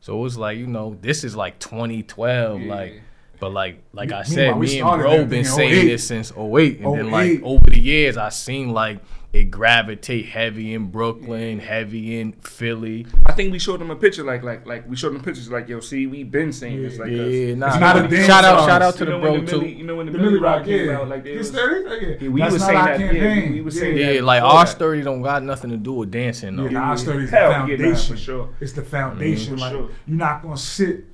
So 0.00 0.18
it 0.18 0.20
was 0.20 0.36
like, 0.36 0.58
you 0.58 0.66
know, 0.66 0.96
this 1.00 1.24
is 1.24 1.34
like 1.34 1.58
2012, 1.58 2.60
Yeah. 2.60 2.74
like, 2.74 3.00
but 3.40 3.52
like, 3.52 3.82
like 3.92 4.12
I 4.12 4.22
said, 4.22 4.58
me 4.58 4.80
and 4.80 5.00
bro 5.00 5.24
been 5.24 5.44
saying 5.44 5.72
08. 5.72 5.86
this 5.86 6.06
since 6.06 6.32
08, 6.36 6.80
and 6.80 6.98
then 6.98 7.10
like 7.10 7.42
over 7.42 7.64
the 7.66 7.80
years, 7.80 8.16
I 8.16 8.28
seen 8.28 8.70
like 8.70 8.98
it 9.34 9.50
gravitate 9.50 10.26
heavy 10.26 10.72
in 10.74 10.86
Brooklyn, 10.86 11.58
heavy 11.58 12.20
in 12.20 12.32
Philly. 12.34 13.04
I 13.26 13.32
think 13.32 13.50
we 13.50 13.58
showed 13.58 13.80
them 13.80 13.90
a 13.90 13.96
picture, 13.96 14.22
like 14.22 14.44
like 14.44 14.64
like 14.64 14.88
we 14.88 14.94
showed 14.94 15.12
them 15.12 15.22
pictures, 15.22 15.50
like 15.50 15.68
yo, 15.68 15.80
see, 15.80 16.06
we 16.06 16.22
been 16.22 16.52
saying 16.52 16.82
this, 16.82 16.98
like 16.98 17.08
us. 17.08 17.12
yeah, 17.32 17.54
nah, 17.56 17.66
It's 17.68 17.80
not 17.80 17.96
a 18.04 18.08
dance 18.08 18.26
shout 18.26 18.44
out, 18.44 18.60
song. 18.60 18.68
shout 18.68 18.82
out 18.82 18.94
to 18.94 19.00
you 19.00 19.04
the 19.06 19.10
know 19.10 19.20
bro 19.20 19.40
the 19.40 19.46
too. 19.46 19.60
Millie, 19.60 19.72
you 19.74 19.84
know 19.84 19.96
when 19.96 20.06
the, 20.06 20.12
The 20.12 20.18
Millie 20.18 20.30
Millie 20.34 20.42
Rock 20.42 20.56
Rock, 20.58 20.64
came 20.66 20.86
yeah. 20.86 20.96
out, 21.00 21.08
like 21.08 21.24
they 21.24 21.32
You 21.32 21.38
was. 21.38 21.52
Yeah. 21.52 22.16
Yeah, 22.20 22.28
we 22.28 22.40
That's 22.40 22.52
was 22.52 22.62
not 22.62 22.66
saying 22.68 22.78
our 22.78 22.86
that, 22.86 23.00
yeah, 23.00 23.06
campaign. 23.12 23.52
we 23.52 23.60
was 23.60 23.78
saying 23.78 23.96
Yeah, 23.98 24.12
that 24.14 24.22
like 24.24 24.42
our 24.42 24.64
that. 24.64 24.70
sturdy 24.70 25.02
don't 25.02 25.22
got 25.22 25.42
nothing 25.42 25.70
to 25.70 25.76
do 25.78 25.92
with 25.94 26.10
dancing 26.12 26.54
though. 26.56 26.64
Yeah, 26.64 26.70
nah, 26.70 26.80
our 26.90 26.96
sturdy 26.96 27.24
is 27.24 27.30
the 27.32 27.36
Hell, 27.36 27.50
yeah, 27.50 27.56
nah, 27.58 27.66
foundation. 27.66 28.14
for 28.16 28.20
sure. 28.22 28.48
It's 28.60 28.72
the 28.72 28.82
foundation. 28.82 29.56
Mhm. 29.56 29.60
like 29.60 29.72
sure. 29.72 29.90
you're 30.06 30.16
not 30.16 30.42
gonna 30.42 30.56
sit 30.56 31.06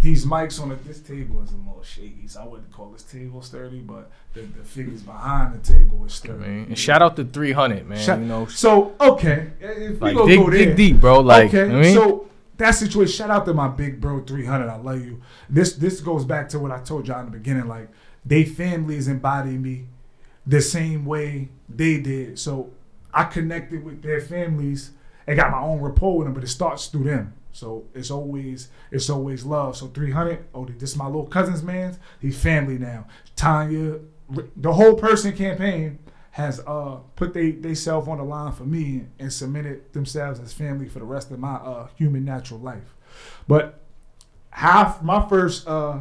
these 0.00 0.24
mics 0.24 0.60
on 0.60 0.70
it. 0.72 0.84
This 0.86 1.00
table 1.00 1.42
is 1.42 1.50
a 1.52 1.56
little 1.56 1.82
shaky, 1.82 2.26
so 2.26 2.40
I 2.42 2.46
wouldn't 2.46 2.72
call 2.72 2.90
this 2.90 3.02
table 3.02 3.42
sturdy, 3.42 3.80
but 3.80 4.10
the, 4.34 4.42
the 4.42 4.64
figures 4.64 5.02
behind 5.02 5.54
the 5.54 5.72
table 5.72 6.04
is 6.04 6.12
sturdy. 6.14 6.38
Man. 6.38 6.64
And 6.68 6.78
shout 6.78 7.02
out 7.02 7.16
to 7.16 7.24
300, 7.24 7.88
man. 7.88 7.98
Shout- 7.98 8.20
you 8.20 8.26
know, 8.26 8.46
So 8.46 8.94
okay, 9.00 9.50
if 9.60 10.00
like 10.00 10.16
dig, 10.16 10.38
go 10.38 10.50
there, 10.50 10.66
dig 10.66 10.76
deep, 10.76 11.00
bro. 11.00 11.20
Like, 11.20 11.48
okay, 11.48 11.64
I 11.64 11.80
mean, 11.80 11.94
so 11.94 12.28
that 12.58 12.72
situation. 12.72 13.12
Shout 13.12 13.30
out 13.30 13.46
to 13.46 13.54
my 13.54 13.68
big 13.68 14.00
bro, 14.00 14.20
three 14.22 14.44
hundred. 14.44 14.68
I 14.68 14.76
love 14.76 15.04
you. 15.04 15.20
This 15.48 15.74
this 15.74 16.00
goes 16.00 16.24
back 16.24 16.48
to 16.50 16.58
what 16.58 16.70
I 16.70 16.80
told 16.80 17.08
y'all 17.08 17.20
in 17.20 17.26
the 17.26 17.32
beginning. 17.32 17.68
Like 17.68 17.88
they 18.26 18.44
families 18.44 19.08
embody 19.08 19.50
me 19.56 19.86
the 20.46 20.60
same 20.60 21.04
way 21.06 21.48
they 21.68 21.98
did. 22.00 22.38
So 22.38 22.70
I 23.14 23.24
connected 23.24 23.84
with 23.84 24.02
their 24.02 24.20
families 24.20 24.90
and 25.26 25.36
got 25.36 25.50
my 25.50 25.60
own 25.60 25.80
rapport 25.80 26.18
with 26.18 26.26
them. 26.26 26.34
But 26.34 26.44
it 26.44 26.48
starts 26.48 26.86
through 26.86 27.04
them. 27.04 27.34
So 27.52 27.84
it's 27.94 28.10
always 28.10 28.68
it's 28.90 29.10
always 29.10 29.44
love. 29.44 29.76
So 29.76 29.88
three 29.88 30.10
hundred. 30.10 30.46
Oh, 30.54 30.64
this 30.64 30.90
is 30.90 30.96
my 30.96 31.06
little 31.06 31.26
cousin's 31.26 31.62
man. 31.62 31.96
He's 32.20 32.38
family 32.38 32.78
now. 32.78 33.06
Tanya, 33.36 34.00
the 34.56 34.72
whole 34.72 34.94
person 34.94 35.32
campaign 35.36 35.98
has 36.32 36.60
uh 36.66 36.96
put 37.16 37.34
they 37.34 37.50
they 37.50 37.74
self 37.74 38.06
on 38.06 38.18
the 38.18 38.24
line 38.24 38.52
for 38.52 38.64
me 38.64 39.06
and 39.18 39.32
cemented 39.32 39.92
themselves 39.92 40.38
as 40.38 40.52
family 40.52 40.88
for 40.88 41.00
the 41.00 41.04
rest 41.04 41.30
of 41.30 41.38
my 41.38 41.54
uh 41.54 41.88
human 41.96 42.24
natural 42.24 42.60
life. 42.60 42.94
But 43.48 43.80
half 44.50 45.02
my 45.02 45.26
first 45.28 45.66
uh 45.66 46.00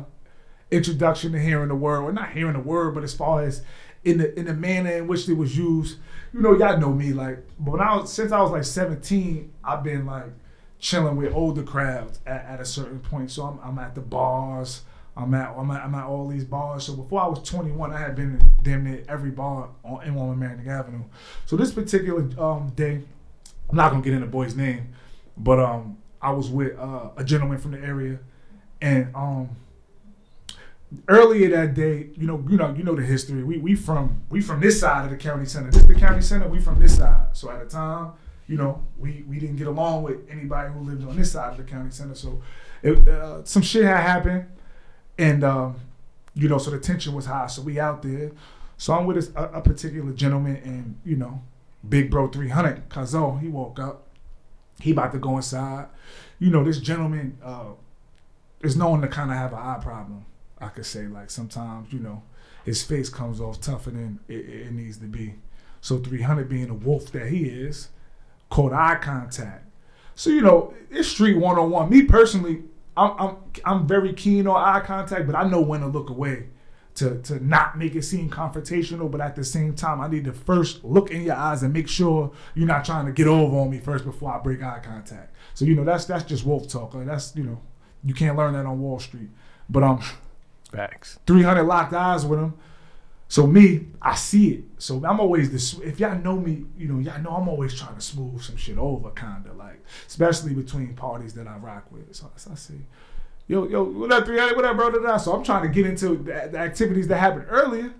introduction 0.69 1.31
to 1.31 1.39
hearing 1.39 1.69
the 1.69 1.75
word, 1.75 2.01
or 2.01 2.11
not 2.11 2.31
hearing 2.31 2.53
the 2.53 2.59
word, 2.59 2.93
but 2.93 3.03
as 3.03 3.13
far 3.13 3.41
as 3.43 3.61
in 4.03 4.17
the 4.19 4.37
in 4.37 4.45
the 4.45 4.53
manner 4.53 4.91
in 4.91 5.07
which 5.07 5.27
it 5.27 5.33
was 5.33 5.57
used, 5.57 5.97
you 6.33 6.41
know, 6.41 6.55
y'all 6.55 6.77
know 6.77 6.93
me. 6.93 7.13
Like 7.13 7.39
but 7.59 7.71
when 7.71 7.81
I 7.81 7.95
was 7.95 8.11
since 8.11 8.31
I 8.31 8.41
was 8.41 8.51
like 8.51 8.63
17, 8.63 9.51
I've 9.63 9.83
been 9.83 10.05
like 10.05 10.31
chilling 10.79 11.15
with 11.15 11.33
older 11.33 11.63
crowds 11.63 12.19
at, 12.25 12.45
at 12.45 12.59
a 12.59 12.65
certain 12.65 12.99
point. 12.99 13.31
So 13.31 13.43
I'm 13.43 13.59
I'm 13.63 13.79
at 13.79 13.95
the 13.95 14.01
bars, 14.01 14.81
I'm 15.15 15.33
at, 15.33 15.49
I'm 15.57 15.71
at 15.71 15.83
I'm 15.83 15.95
at 15.95 16.05
all 16.05 16.27
these 16.27 16.45
bars. 16.45 16.85
So 16.85 16.95
before 16.95 17.21
I 17.21 17.27
was 17.27 17.47
21, 17.47 17.91
I 17.91 17.99
had 17.99 18.15
been 18.15 18.39
in 18.39 18.51
damn 18.63 18.83
near 18.83 19.03
every 19.07 19.31
bar 19.31 19.69
on 19.83 20.03
in 20.03 20.15
one 20.15 20.37
Merrimack 20.37 20.67
Avenue. 20.67 21.03
So 21.45 21.55
this 21.55 21.71
particular 21.71 22.29
um, 22.39 22.71
day, 22.75 23.01
I'm 23.69 23.75
not 23.75 23.91
gonna 23.91 24.03
get 24.03 24.13
into 24.13 24.25
the 24.25 24.31
boy's 24.31 24.55
name, 24.55 24.93
but 25.35 25.59
um, 25.59 25.97
I 26.21 26.31
was 26.31 26.49
with 26.49 26.77
uh, 26.77 27.09
a 27.17 27.23
gentleman 27.23 27.57
from 27.57 27.71
the 27.71 27.79
area, 27.79 28.19
and 28.81 29.13
um, 29.15 29.55
earlier 31.07 31.49
that 31.49 31.73
day, 31.73 32.09
you 32.15 32.27
know, 32.27 32.43
you 32.47 32.57
know, 32.57 32.73
you 32.73 32.83
know 32.83 32.95
the 32.95 33.03
history. 33.03 33.43
We 33.43 33.57
we 33.57 33.75
from 33.75 34.21
we 34.29 34.41
from 34.41 34.59
this 34.59 34.79
side 34.79 35.05
of 35.05 35.11
the 35.11 35.17
county 35.17 35.45
center. 35.45 35.71
This 35.71 35.83
the 35.83 35.95
county 35.95 36.21
center. 36.21 36.47
We 36.47 36.59
from 36.59 36.79
this 36.79 36.97
side. 36.97 37.35
So 37.35 37.49
at 37.49 37.59
the 37.59 37.65
time, 37.65 38.13
you 38.47 38.57
know, 38.57 38.83
we 38.97 39.23
we 39.27 39.39
didn't 39.39 39.57
get 39.57 39.67
along 39.67 40.03
with 40.03 40.17
anybody 40.29 40.73
who 40.73 40.79
lived 40.79 41.05
on 41.07 41.17
this 41.17 41.33
side 41.33 41.51
of 41.51 41.57
the 41.57 41.63
county 41.63 41.91
center. 41.91 42.15
So 42.15 42.41
it, 42.81 43.07
uh, 43.07 43.43
some 43.43 43.61
shit 43.61 43.83
had 43.83 44.01
happened, 44.01 44.45
and 45.17 45.43
um, 45.43 45.75
you 46.33 46.47
know, 46.47 46.57
so 46.57 46.71
the 46.71 46.79
tension 46.79 47.13
was 47.13 47.25
high. 47.25 47.47
So 47.47 47.61
we 47.61 47.79
out 47.79 48.01
there. 48.01 48.31
So 48.77 48.93
I'm 48.93 49.05
with 49.05 49.35
a, 49.35 49.43
a 49.53 49.61
particular 49.61 50.11
gentleman, 50.13 50.57
and 50.63 50.99
you 51.03 51.17
know, 51.17 51.41
big 51.87 52.09
bro 52.09 52.27
300 52.27 52.89
Kazo. 52.89 53.39
He 53.41 53.49
woke 53.49 53.79
up. 53.79 54.07
He 54.79 54.91
about 54.91 55.11
to 55.11 55.19
go 55.19 55.35
inside. 55.35 55.87
You 56.39 56.51
know, 56.51 56.63
this 56.63 56.79
gentleman 56.79 57.37
uh, 57.43 57.71
is 58.61 58.77
known 58.77 59.01
to 59.01 59.07
kind 59.07 59.31
of 59.31 59.37
have 59.37 59.51
an 59.53 59.59
eye 59.59 59.79
problem. 59.81 60.25
I 60.59 60.69
could 60.69 60.85
say 60.85 61.07
like 61.07 61.29
sometimes 61.29 61.91
you 61.91 61.99
know 61.99 62.23
his 62.63 62.83
face 62.83 63.09
comes 63.09 63.41
off 63.41 63.59
tougher 63.61 63.91
than 63.91 64.19
it, 64.27 64.49
it 64.49 64.71
needs 64.71 64.97
to 64.97 65.05
be. 65.05 65.35
So 65.81 65.97
300 65.97 66.49
being 66.49 66.67
the 66.67 66.73
wolf 66.73 67.11
that 67.11 67.27
he 67.27 67.45
is, 67.45 67.89
caught 68.49 68.73
eye 68.73 68.97
contact. 69.01 69.65
So 70.15 70.29
you 70.29 70.41
know 70.41 70.73
it's 70.89 71.07
street 71.07 71.37
one 71.37 71.57
on 71.57 71.69
one. 71.69 71.89
Me 71.89 72.03
personally, 72.03 72.63
I'm 72.95 73.11
I'm 73.19 73.37
I'm 73.65 73.87
very 73.87 74.13
keen 74.13 74.47
on 74.47 74.55
eye 74.55 74.85
contact, 74.85 75.27
but 75.27 75.35
I 75.35 75.47
know 75.47 75.61
when 75.61 75.81
to 75.81 75.87
look 75.87 76.09
away. 76.09 76.47
To, 76.95 77.21
to 77.21 77.45
not 77.45 77.77
make 77.77 77.93
it 77.93 78.01
seem 78.01 78.27
confrontational, 78.27 79.11
but 79.11 79.21
at 79.21 79.35
the 79.35 79.43
same 79.43 79.75
time, 79.75 80.01
I 80.01 80.07
need 80.07 80.25
to 80.25 80.33
first 80.33 80.83
look 80.83 81.11
in 81.11 81.21
your 81.21 81.35
eyes 81.35 81.61
and 81.61 81.71
make 81.71 81.87
sure 81.87 82.31
you're 82.55 82.65
not 82.65 82.85
trying 82.85 83.05
to 83.05 83.11
get 83.11 83.27
over 83.27 83.55
on 83.55 83.69
me 83.69 83.77
first 83.77 84.03
before 84.03 84.33
I 84.33 84.39
break 84.39 84.63
eye 84.63 84.79
contact. 84.83 85.35
So 85.53 85.65
you 85.65 85.75
know 85.75 85.83
that's 85.83 86.05
that's 86.05 86.23
just 86.23 86.43
wolf 86.43 86.67
talk. 86.67 86.95
Like, 86.95 87.05
that's 87.05 87.35
you 87.35 87.43
know 87.43 87.61
you 88.03 88.15
can't 88.15 88.35
learn 88.35 88.53
that 88.53 88.65
on 88.65 88.81
Wall 88.81 88.97
Street. 88.99 89.29
But 89.69 89.83
um, 89.83 90.01
Facts. 90.71 91.19
300 91.27 91.63
locked 91.63 91.93
eyes 91.93 92.25
with 92.25 92.39
him. 92.39 92.53
So 93.29 93.45
me, 93.45 93.87
I 94.01 94.15
see 94.15 94.53
it. 94.53 94.63
So 94.77 95.03
I'm 95.05 95.19
always 95.19 95.51
this. 95.51 95.77
If 95.79 95.99
y'all 95.99 96.17
know 96.17 96.37
me, 96.37 96.65
you 96.77 96.87
know 96.87 96.99
y'all 96.99 97.21
know 97.21 97.31
I'm 97.31 97.49
always 97.49 97.77
trying 97.77 97.95
to 97.95 98.01
smooth 98.01 98.41
some 98.41 98.55
shit 98.55 98.77
over, 98.77 99.09
kind 99.11 99.45
of 99.47 99.57
like, 99.57 99.83
especially 100.07 100.53
between 100.53 100.93
parties 100.93 101.33
that 101.33 101.47
I 101.47 101.57
rock 101.57 101.91
with. 101.91 102.15
So, 102.15 102.31
so 102.37 102.51
I 102.51 102.55
see, 102.55 102.79
yo, 103.47 103.67
yo, 103.67 103.83
what 103.83 104.11
up, 104.13 104.25
300? 104.25 104.55
What 104.55 104.65
up, 104.65 104.77
bro? 104.77 104.91
Da, 104.91 104.99
da. 104.99 105.17
So 105.17 105.33
I'm 105.33 105.43
trying 105.43 105.63
to 105.63 105.69
get 105.69 105.85
into 105.85 106.15
the, 106.15 106.49
the 106.51 106.57
activities 106.57 107.07
that 107.09 107.17
happened 107.17 107.47
earlier. 107.49 107.93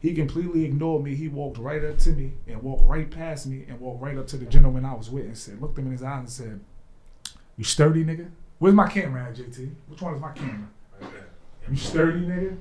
He 0.00 0.14
completely 0.14 0.64
ignored 0.64 1.02
me. 1.02 1.16
He 1.16 1.26
walked 1.26 1.58
right 1.58 1.82
up 1.82 1.98
to 1.98 2.10
me 2.10 2.34
and 2.46 2.62
walked 2.62 2.88
right 2.88 3.10
past 3.10 3.48
me 3.48 3.64
and 3.68 3.80
walked 3.80 4.00
right 4.00 4.16
up 4.16 4.28
to 4.28 4.36
the 4.36 4.46
gentleman 4.46 4.84
I 4.84 4.94
was 4.94 5.10
with 5.10 5.24
and 5.24 5.36
said, 5.36 5.60
looked 5.60 5.76
him 5.76 5.86
in 5.86 5.92
his 5.92 6.04
eyes 6.04 6.20
and 6.20 6.30
said, 6.30 6.60
"You 7.56 7.64
sturdy, 7.64 8.04
nigga? 8.04 8.30
Where's 8.60 8.76
my 8.76 8.88
camera 8.88 9.24
at, 9.24 9.34
JT? 9.34 9.74
Which 9.88 10.00
one 10.00 10.14
is 10.14 10.20
my 10.20 10.30
camera? 10.30 10.68
You 11.68 11.76
sturdy, 11.76 12.20
nigga." 12.20 12.56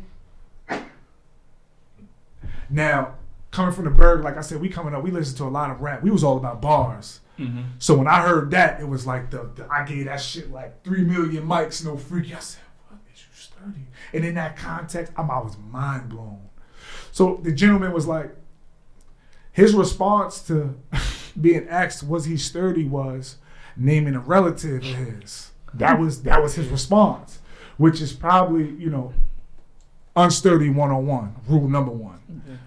Now, 2.69 3.15
coming 3.51 3.73
from 3.73 3.85
the 3.85 3.91
Berg, 3.91 4.23
like 4.23 4.37
I 4.37 4.41
said, 4.41 4.61
we 4.61 4.69
coming 4.69 4.93
up, 4.93 5.03
we 5.03 5.11
listen 5.11 5.37
to 5.37 5.45
a 5.45 5.49
lot 5.49 5.71
of 5.71 5.81
rap. 5.81 6.03
We 6.03 6.11
was 6.11 6.23
all 6.23 6.37
about 6.37 6.61
bars. 6.61 7.21
Mm-hmm. 7.39 7.61
So 7.79 7.95
when 7.95 8.07
I 8.07 8.21
heard 8.21 8.51
that, 8.51 8.81
it 8.81 8.87
was 8.87 9.05
like 9.05 9.29
the, 9.29 9.49
the 9.55 9.67
I 9.71 9.85
gave 9.85 10.05
that 10.05 10.21
shit 10.21 10.51
like 10.51 10.83
three 10.83 11.03
million 11.03 11.45
mics, 11.47 11.85
no 11.85 11.97
freaky. 11.97 12.33
I 12.33 12.39
said, 12.39 12.61
"What 12.87 12.99
is 13.13 13.21
you 13.21 13.33
sturdy?" 13.33 13.87
And 14.13 14.25
in 14.25 14.35
that 14.35 14.57
context, 14.57 15.13
I'm, 15.15 15.29
I 15.29 15.39
was 15.39 15.55
mind 15.57 16.09
blown. 16.09 16.49
So 17.11 17.39
the 17.43 17.51
gentleman 17.51 17.93
was 17.93 18.07
like, 18.07 18.35
his 19.51 19.73
response 19.73 20.41
to 20.47 20.75
being 21.41 21.67
asked 21.67 22.03
was 22.03 22.25
he 22.25 22.37
sturdy 22.37 22.85
was 22.85 23.37
naming 23.75 24.15
a 24.15 24.19
relative 24.19 24.83
of 24.83 24.83
his. 24.83 25.51
That 25.73 25.99
was 25.99 26.23
that 26.23 26.41
was 26.41 26.55
his 26.55 26.67
response, 26.67 27.39
which 27.77 28.01
is 28.01 28.13
probably 28.13 28.69
you 28.71 28.89
know 28.89 29.13
unsturdy 30.17 30.73
one 30.73 30.91
on 30.91 31.05
one 31.05 31.35
rule 31.47 31.69
number 31.69 31.91
one. 31.91 32.19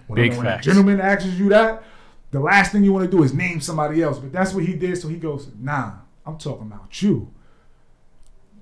When, 0.07 0.15
Big 0.15 0.31
when 0.33 0.45
facts. 0.45 0.65
a 0.65 0.69
gentleman 0.69 0.99
asks 0.99 1.25
you 1.25 1.49
that, 1.49 1.83
the 2.31 2.39
last 2.39 2.71
thing 2.71 2.83
you 2.83 2.93
want 2.93 3.09
to 3.09 3.15
do 3.15 3.23
is 3.23 3.33
name 3.33 3.59
somebody 3.61 4.01
else. 4.01 4.19
But 4.19 4.31
that's 4.31 4.53
what 4.53 4.65
he 4.65 4.73
did. 4.73 4.97
So 4.97 5.07
he 5.07 5.17
goes, 5.17 5.49
Nah, 5.59 5.93
I'm 6.25 6.37
talking 6.37 6.67
about 6.67 7.01
you. 7.01 7.31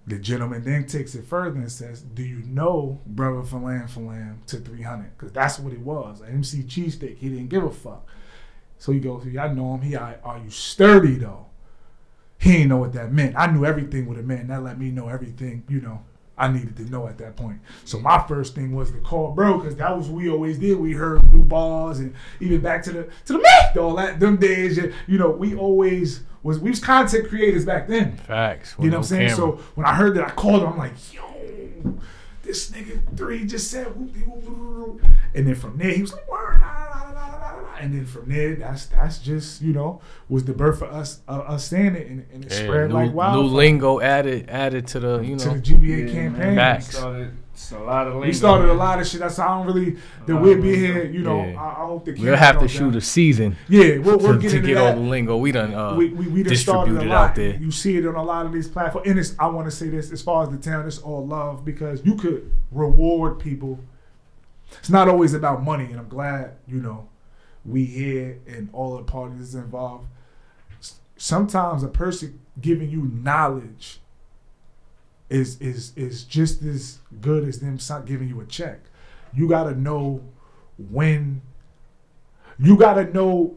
The 0.07 0.17
gentleman 0.17 0.63
then 0.63 0.87
takes 0.87 1.13
it 1.13 1.25
further 1.25 1.59
and 1.59 1.71
says, 1.71 2.01
Do 2.01 2.23
you 2.23 2.39
know 2.39 2.99
Brother 3.05 3.41
Falam 3.41 3.89
Falam 3.89 4.43
to 4.47 4.57
300? 4.57 5.17
Because 5.17 5.31
that's 5.31 5.59
what 5.59 5.71
it 5.71 5.81
was. 5.81 6.21
An 6.21 6.29
MC 6.29 6.63
cheesesteak. 6.63 7.17
He 7.17 7.29
didn't 7.29 7.49
give 7.49 7.63
a 7.63 7.69
fuck. 7.69 8.07
So 8.79 8.91
he 8.91 8.99
goes, 8.99 9.25
Yeah, 9.25 9.45
I 9.45 9.53
know 9.53 9.75
him. 9.75 9.81
He, 9.81 9.95
are 9.95 10.17
are 10.23 10.39
you 10.39 10.49
sturdy 10.49 11.15
though? 11.15 11.45
He 12.39 12.53
didn't 12.53 12.69
know 12.69 12.77
what 12.77 12.93
that 12.93 13.11
meant. 13.11 13.35
I 13.37 13.47
knew 13.47 13.65
everything 13.65 14.07
what 14.07 14.17
it 14.17 14.25
meant. 14.25 14.47
That 14.47 14.63
let 14.63 14.79
me 14.79 14.91
know 14.91 15.09
everything, 15.09 15.63
you 15.67 15.81
know, 15.81 16.03
I 16.39 16.47
needed 16.51 16.77
to 16.77 16.83
know 16.89 17.07
at 17.07 17.17
that 17.17 17.35
point. 17.35 17.59
So 17.85 17.99
my 17.99 18.23
first 18.27 18.55
thing 18.55 18.73
was 18.73 18.91
to 18.91 18.97
call 18.99 19.31
bro, 19.33 19.57
because 19.57 19.75
that 19.75 19.95
was 19.95 20.07
what 20.07 20.15
we 20.21 20.29
always 20.29 20.57
did. 20.57 20.79
We 20.79 20.93
heard 20.93 21.31
new 21.33 21.43
bars 21.43 21.99
and 21.99 22.15
even 22.39 22.61
back 22.61 22.81
to 22.83 22.91
the 22.91 23.03
to 23.25 23.33
the 23.33 23.39
Mac, 23.39 23.75
all 23.77 23.95
that 23.95 24.19
them 24.19 24.37
days. 24.37 24.77
You 24.77 25.17
know, 25.17 25.29
we 25.29 25.55
always 25.55 26.23
was 26.41 26.59
we 26.59 26.69
was 26.69 26.79
content 26.79 27.27
creators 27.27 27.65
back 27.65 27.87
then. 27.87 28.17
Facts. 28.17 28.75
You 28.79 28.85
know 28.85 28.97
what 28.97 28.97
I'm 28.97 29.03
saying? 29.03 29.29
Camera. 29.29 29.35
So 29.35 29.63
when 29.75 29.85
I 29.85 29.93
heard 29.93 30.15
that, 30.15 30.25
I 30.25 30.31
called 30.31 30.63
him. 30.63 30.69
I'm 30.69 30.77
like, 30.77 31.13
yo, 31.13 31.97
this 32.43 32.71
nigga 32.71 32.99
three 33.17 33.45
just 33.45 33.69
said, 33.69 33.87
whoop, 33.95 34.15
whoop, 34.15 34.43
whoop, 34.43 34.87
whoop. 34.87 35.01
and 35.35 35.45
then 35.45 35.55
from 35.55 35.77
there 35.77 35.91
he 35.91 36.01
was 36.01 36.13
like, 36.13 36.27
word, 36.27 36.48
and 37.79 37.93
then 37.93 38.05
from 38.05 38.29
there, 38.29 38.55
that's 38.55 38.85
that's 38.87 39.19
just 39.19 39.61
you 39.61 39.73
know 39.73 40.01
was 40.27 40.45
the 40.45 40.53
birth 40.53 40.79
for 40.79 40.85
us 40.87 41.21
uh, 41.27 41.39
us 41.39 41.65
saying 41.67 41.95
it, 41.95 42.07
and, 42.07 42.25
and 42.33 42.45
it 42.45 42.51
Yeah, 42.51 42.57
spread 42.65 42.89
new, 42.89 42.95
like 42.95 43.13
wild. 43.13 43.35
new 43.45 43.49
lingo 43.55 43.99
added 43.99 44.49
added 44.49 44.87
to 44.87 44.99
the 44.99 45.19
you 45.21 45.31
know 45.35 45.37
to 45.39 45.47
know 45.49 45.53
the 45.55 45.61
GBA 45.61 46.07
Yeah, 46.07 46.13
campaign. 46.13 46.55
man. 46.55 46.81
Started, 46.81 47.33
it's 47.53 47.71
a 47.71 47.79
lot 47.79 48.07
of 48.07 48.13
We 48.15 48.21
lingo, 48.21 48.33
started 48.37 48.69
a 48.69 48.73
lot 48.73 48.99
of 49.01 49.07
shit. 49.07 49.19
That's 49.19 49.35
how 49.37 49.47
I 49.47 49.57
don't 49.57 49.67
really 49.73 49.97
that 50.25 50.33
lot 50.33 50.41
we'll 50.41 50.55
be 50.61 50.71
lingo. 50.71 50.93
here. 50.93 51.03
You 51.05 51.19
know, 51.23 51.45
Yeah. 51.45 51.61
I, 51.61 51.83
I 51.83 51.85
hope 51.87 52.05
the 52.05 52.13
we'll 52.13 52.35
have 52.35 52.53
to 52.55 52.59
camera 52.59 52.67
shoot 52.69 52.79
don't 52.91 52.95
a 52.95 53.01
season 53.01 53.55
Yeah, 53.67 53.97
we'll, 53.97 54.17
we'll 54.17 54.33
to, 54.33 54.39
get 54.39 54.51
to 54.51 54.59
get 54.61 54.75
that. 54.75 54.95
all 54.95 55.01
the 55.03 55.07
lingo. 55.09 55.35
We 55.37 55.51
done 55.51 55.73
uh, 55.73 55.95
we 55.95 56.09
we, 56.09 56.27
we 56.27 56.43
just 56.43 56.63
started 56.63 56.91
a 56.91 56.93
distributed 56.93 57.09
lot. 57.13 57.29
out 57.31 57.35
there. 57.35 57.55
You 57.55 57.71
see 57.71 57.97
it 57.97 58.05
on 58.07 58.15
a 58.15 58.23
lot 58.23 58.45
of 58.45 58.53
these 58.53 58.67
platforms. 58.69 59.07
And 59.09 59.19
it's, 59.19 59.35
I 59.37 59.47
want 59.47 59.67
to 59.67 59.71
say 59.71 59.89
this 59.89 60.11
as 60.11 60.21
far 60.21 60.43
as 60.43 60.49
the 60.49 60.57
town, 60.57 60.87
it's 60.87 60.99
all 60.99 61.25
love 61.25 61.65
because 61.65 62.05
you 62.05 62.15
could 62.15 62.49
reward 62.71 63.39
people. 63.39 63.79
It's 64.79 64.89
not 64.89 65.09
always 65.09 65.33
about 65.33 65.63
money, 65.63 65.85
and 65.85 65.99
I'm 65.99 66.07
glad 66.07 66.51
you 66.67 66.77
know 66.79 67.08
we 67.65 67.85
here 67.85 68.39
and 68.47 68.69
all 68.73 68.97
the 68.97 69.03
parties 69.03 69.55
involved. 69.55 70.07
Sometimes 71.17 71.83
a 71.83 71.87
person 71.87 72.39
giving 72.61 72.89
you 72.89 73.11
knowledge 73.13 73.99
is 75.29 75.59
is 75.61 75.93
is 75.95 76.23
just 76.23 76.61
as 76.63 76.99
good 77.21 77.47
as 77.47 77.59
them 77.59 77.77
giving 78.05 78.27
you 78.27 78.39
a 78.41 78.45
check. 78.45 78.79
You 79.33 79.47
gotta 79.47 79.75
know 79.75 80.21
when. 80.77 81.41
You 82.57 82.77
gotta 82.77 83.05
know 83.13 83.55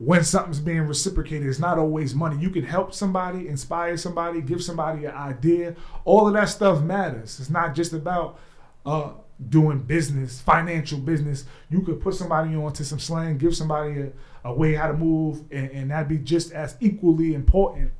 when 0.00 0.24
something's 0.24 0.60
being 0.60 0.82
reciprocated, 0.82 1.46
it's 1.46 1.58
not 1.58 1.78
always 1.78 2.14
money. 2.14 2.40
You 2.40 2.48
can 2.48 2.64
help 2.64 2.94
somebody, 2.94 3.48
inspire 3.48 3.98
somebody, 3.98 4.40
give 4.40 4.62
somebody 4.62 5.04
an 5.04 5.14
idea. 5.14 5.76
All 6.06 6.26
of 6.26 6.32
that 6.32 6.48
stuff 6.48 6.82
matters. 6.82 7.38
It's 7.38 7.50
not 7.50 7.74
just 7.74 7.92
about 7.92 8.38
uh, 8.86 9.10
doing 9.48 9.78
business, 9.78 10.40
financial 10.40 10.98
business. 10.98 11.44
You 11.70 11.80
could 11.82 12.00
put 12.00 12.14
somebody 12.14 12.54
onto 12.54 12.84
some 12.84 12.98
slang, 12.98 13.38
give 13.38 13.56
somebody 13.56 14.00
a, 14.02 14.12
a 14.44 14.52
way 14.52 14.74
how 14.74 14.88
to 14.88 14.94
move, 14.94 15.42
and, 15.50 15.70
and 15.70 15.90
that'd 15.90 16.08
be 16.08 16.18
just 16.18 16.52
as 16.52 16.76
equally 16.80 17.34
important 17.34 17.92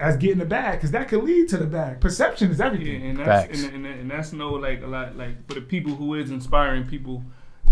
as 0.00 0.16
getting 0.16 0.38
the 0.38 0.44
bag, 0.44 0.78
because 0.78 0.92
that 0.92 1.08
could 1.08 1.24
lead 1.24 1.48
to 1.48 1.56
the 1.56 1.66
bag. 1.66 2.00
Perception 2.00 2.50
is 2.52 2.58
Yeah, 2.60 2.66
everything. 2.66 3.02
and 3.10 3.18
that's 3.18 3.64
and, 3.64 3.74
and, 3.74 3.86
and 3.86 4.10
that's 4.10 4.32
no 4.32 4.50
like 4.52 4.82
a 4.82 4.86
lot 4.86 5.16
like 5.16 5.46
for 5.48 5.54
the 5.54 5.60
people 5.60 5.94
who 5.94 6.14
is 6.14 6.30
inspiring 6.30 6.86
people. 6.86 7.22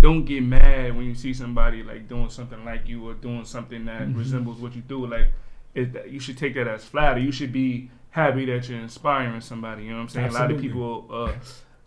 Don't 0.00 0.24
get 0.26 0.42
mad 0.42 0.94
when 0.94 1.06
you 1.06 1.14
see 1.14 1.32
somebody 1.32 1.82
like 1.82 2.06
doing 2.06 2.28
something 2.28 2.62
like 2.66 2.86
you 2.86 3.08
or 3.08 3.14
doing 3.14 3.44
something 3.46 3.86
that 3.86 4.02
Mm-hmm. 4.02 4.18
resembles 4.18 4.58
what 4.58 4.74
you 4.76 4.82
do. 4.82 5.06
Like, 5.06 5.28
it, 5.74 6.08
you 6.10 6.20
should 6.20 6.36
take 6.36 6.54
that 6.54 6.68
as 6.68 6.84
flatter. 6.84 7.18
You 7.18 7.32
should 7.32 7.50
be 7.52 7.90
happy 8.10 8.44
that 8.46 8.68
you're 8.68 8.78
inspiring 8.80 9.40
somebody. 9.40 9.84
You 9.84 9.90
know 9.92 9.96
what 9.96 10.02
I'm 10.02 10.08
saying? 10.10 10.28
A 10.28 10.32
lot 10.32 10.50
of 10.50 10.60
people 10.60 11.06
uh, 11.10 11.32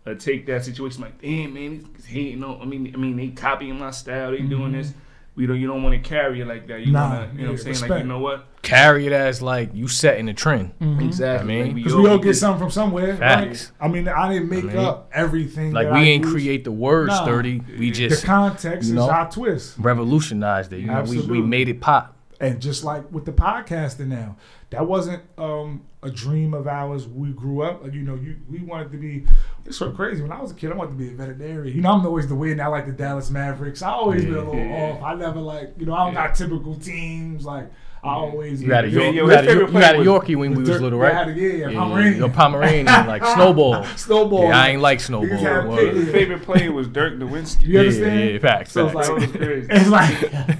uh, 0.06 0.14
take 0.14 0.46
that 0.46 0.64
situation 0.64 1.02
like, 1.02 1.20
damn 1.20 1.52
man, 1.54 1.86
he's 1.96 2.06
hating 2.06 2.42
on. 2.44 2.60
I 2.60 2.64
mean, 2.64 2.92
I 2.94 2.96
mean, 2.98 3.16
they 3.16 3.28
copying 3.28 3.78
my 3.78 3.90
style. 3.90 4.30
They 4.32 4.40
doing 4.42 4.72
this. 4.72 4.92
We 5.36 5.46
don't. 5.46 5.60
You 5.60 5.68
don't 5.68 5.82
want 5.82 5.94
to 6.02 6.06
carry 6.08 6.40
it 6.40 6.46
like 6.46 6.66
that. 6.66 6.80
You 6.80 6.86
Mm-hmm. 6.86 6.92
Nah, 6.92 7.08
wanna, 7.20 7.32
you 7.34 7.38
know 7.46 7.52
what 7.52 7.60
I'm 7.60 7.66
yeah, 7.68 7.72
saying? 7.74 7.90
Like, 7.90 8.00
you 8.02 8.08
know 8.08 8.18
what? 8.18 8.46
Carry 8.62 9.06
it 9.06 9.12
as 9.12 9.40
like 9.40 9.70
you 9.74 9.88
setting 9.88 10.26
the 10.26 10.34
trend. 10.34 10.72
Exactly. 11.00 11.40
I 11.42 11.42
mean, 11.62 11.66
Like, 11.66 11.74
Because 11.76 11.94
we 11.94 12.08
all 12.08 12.18
get 12.18 12.34
something 12.34 12.60
from 12.60 12.70
somewhere. 12.70 13.16
Facts. 13.16 13.72
Right? 13.80 13.86
I 13.86 13.88
mean, 13.92 14.08
I 14.08 14.32
didn't 14.32 14.50
make 14.50 14.64
I 14.64 14.66
mean, 14.68 14.76
up 14.76 15.10
everything. 15.14 15.72
Like 15.72 15.86
we 15.92 15.98
I 15.98 16.02
ain't 16.02 16.24
use. 16.24 16.32
create 16.32 16.64
the 16.64 16.72
word 16.72 17.08
Nah. 17.08 17.22
sturdy. 17.22 17.60
We 17.78 17.90
The 17.90 18.08
just 18.08 18.20
the 18.22 18.26
context 18.26 18.88
you 18.88 18.94
is 18.94 18.96
know? 18.96 19.08
our 19.10 19.30
twist. 19.30 19.76
revolutionized 19.78 20.72
it. 20.72 20.80
You 20.80 20.86
know, 20.88 21.04
we, 21.04 21.20
we 21.20 21.40
made 21.40 21.68
it 21.68 21.80
pop. 21.80 22.16
And 22.40 22.60
just 22.60 22.84
like 22.84 23.10
with 23.12 23.24
the 23.24 23.32
podcasting 23.32 24.08
now, 24.08 24.36
that 24.70 24.86
wasn't 24.86 25.22
um, 25.38 25.82
a 26.02 26.10
dream 26.10 26.54
of 26.54 26.66
ours. 26.66 27.06
We 27.06 27.30
grew 27.30 27.62
up, 27.62 27.84
you 27.92 28.02
know, 28.02 28.14
you 28.14 28.36
we 28.48 28.60
wanted 28.60 28.90
to 28.92 28.98
be. 28.98 29.24
It's 29.66 29.76
so 29.76 29.90
crazy. 29.90 30.22
When 30.22 30.32
I 30.32 30.40
was 30.40 30.50
a 30.50 30.54
kid, 30.54 30.72
I 30.72 30.74
wanted 30.74 30.92
to 30.92 30.96
be 30.96 31.08
a 31.08 31.14
veterinarian. 31.14 31.76
You 31.76 31.82
know, 31.82 31.92
I'm 31.92 32.06
always 32.06 32.26
the 32.28 32.34
win. 32.34 32.60
I 32.60 32.66
like 32.68 32.86
the 32.86 32.92
Dallas 32.92 33.30
Mavericks. 33.30 33.82
I 33.82 33.90
always 33.90 34.24
been 34.24 34.34
a 34.34 34.38
little 34.38 34.56
Yeah. 34.56 34.96
off. 34.98 35.02
I 35.02 35.14
never 35.14 35.40
like, 35.40 35.74
you 35.78 35.86
know, 35.86 35.94
I 35.94 36.06
don't 36.06 36.14
got 36.14 36.34
typical 36.34 36.74
teams. 36.76 37.44
Like 37.44 37.70
I 38.02 38.14
always. 38.14 38.62
You 38.62 38.72
had 38.72 38.86
a, 38.86 38.88
York, 38.88 39.04
yo, 39.14 39.24
you 39.24 39.28
had 39.28 39.46
a, 39.46 39.52
you 39.52 39.66
had 39.76 39.96
a 39.96 39.98
Yorkie 39.98 40.34
when 40.34 40.52
we 40.52 40.60
was 40.60 40.68
Dirt- 40.70 40.80
little, 40.80 40.98
yeah, 41.00 41.04
I 41.04 41.08
right? 41.08 41.14
had 41.16 41.28
a- 41.36 41.38
yeah, 41.38 41.68
yeah, 41.68 41.78
Pomeranian. 41.78 42.16
Your 42.16 42.28
Pomeranian, 42.30 42.86
like 42.86 43.22
snowball. 43.34 43.84
Snowball. 43.96 44.44
Yeah, 44.44 44.58
I 44.58 44.68
ain't 44.70 44.80
like 44.80 45.00
snowball. 45.00 45.28
Niggas 45.28 45.40
have 45.40 45.66
Word. 45.66 45.78
pick- 45.78 45.94
His 45.96 46.10
favorite 46.10 46.42
player 46.42 46.72
was 46.72 46.88
Dirk 46.88 47.14
Nowitzki. 47.18 47.64
You 47.66 47.74
Yeah, 47.74 47.80
understand? 47.80 48.30
yeah, 48.30 48.38
facts, 48.38 48.72
So 48.72 48.86
it's 48.86 48.94
facts. 48.94 49.08
like, 49.10 49.18
That 49.20 49.38
was 49.38 49.46
crazy. 49.46 49.66
it's 49.70 49.88
like, 49.90 50.58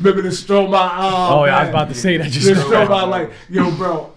remember 0.00 0.22
the 0.22 0.28
Stroman? 0.30 0.90
Oh, 0.94 1.40
Oh, 1.40 1.44
yeah, 1.44 1.56
I 1.58 1.60
was 1.62 1.68
about 1.70 1.88
to 1.88 1.94
say 1.94 2.16
that 2.16 2.30
just 2.30 2.46
The 2.46 2.54
now. 2.54 2.62
Stroman, 2.86 3.08
like, 3.08 3.30
yo, 3.48 3.70
bro. 3.76 4.12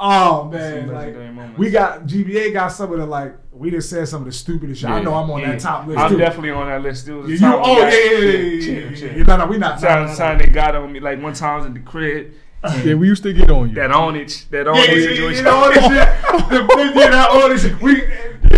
Oh 0.00 0.44
man, 0.44 0.86
like 0.92 1.58
we 1.58 1.70
got 1.72 2.06
GBA 2.06 2.52
got 2.52 2.68
some 2.68 2.92
of 2.92 3.00
the 3.00 3.04
like 3.06 3.34
we 3.50 3.68
just 3.72 3.90
said 3.90 4.06
some 4.06 4.20
of 4.22 4.26
the 4.26 4.32
stupidest 4.32 4.80
shit. 4.82 4.88
I 4.88 5.00
know 5.02 5.12
I'm 5.14 5.28
on 5.28 5.40
Yeah. 5.40 5.50
that 5.50 5.60
top 5.60 5.88
list 5.88 5.98
I'm 5.98 6.12
too. 6.12 6.18
definitely 6.18 6.50
on 6.52 6.68
that 6.68 6.82
list. 6.82 7.08
It 7.08 7.14
was 7.14 7.28
a 7.28 7.34
Yeah, 7.34 7.50
you, 7.52 7.60
oh 7.64 7.78
yeah, 7.78 7.88
yeah, 7.88 8.18
yeah, 8.20 8.30
yeah, 8.30 8.94
chill, 8.96 9.12
yeah, 9.18 9.22
No, 9.24 9.36
no, 9.38 9.46
we 9.46 9.58
not. 9.58 9.82
No, 9.82 9.88
Time, 9.88 10.02
no, 10.04 10.12
no, 10.12 10.16
time 10.16 10.38
they 10.38 10.46
got 10.46 10.76
on 10.76 10.92
me. 10.92 11.00
Like 11.00 11.20
one 11.20 11.32
time 11.32 11.50
I 11.54 11.56
was 11.56 11.66
in 11.66 11.74
the 11.74 11.80
crib. 11.80 12.32
Yeah, 12.84 12.94
we 12.94 13.08
used 13.08 13.24
to 13.24 13.32
get 13.32 13.50
on 13.50 13.70
you. 13.70 13.74
That 13.74 13.90
onage, 13.90 14.48
that 14.50 14.66
Yeah, 14.66 14.72
onage 14.72 14.86
yeah, 14.86 14.94
yeah, 14.94 15.08
situation. 15.08 15.36
you 15.38 15.42
know 15.42 15.56
all 15.56 15.68
this 15.72 15.82
shit. 15.84 15.90
The- 16.48 16.66
the- 16.76 16.92
yeah, 16.94 17.10
that 17.10 17.30
all 17.32 17.48
this 17.48 17.62
shit. 17.62 17.82
We, 17.82 18.02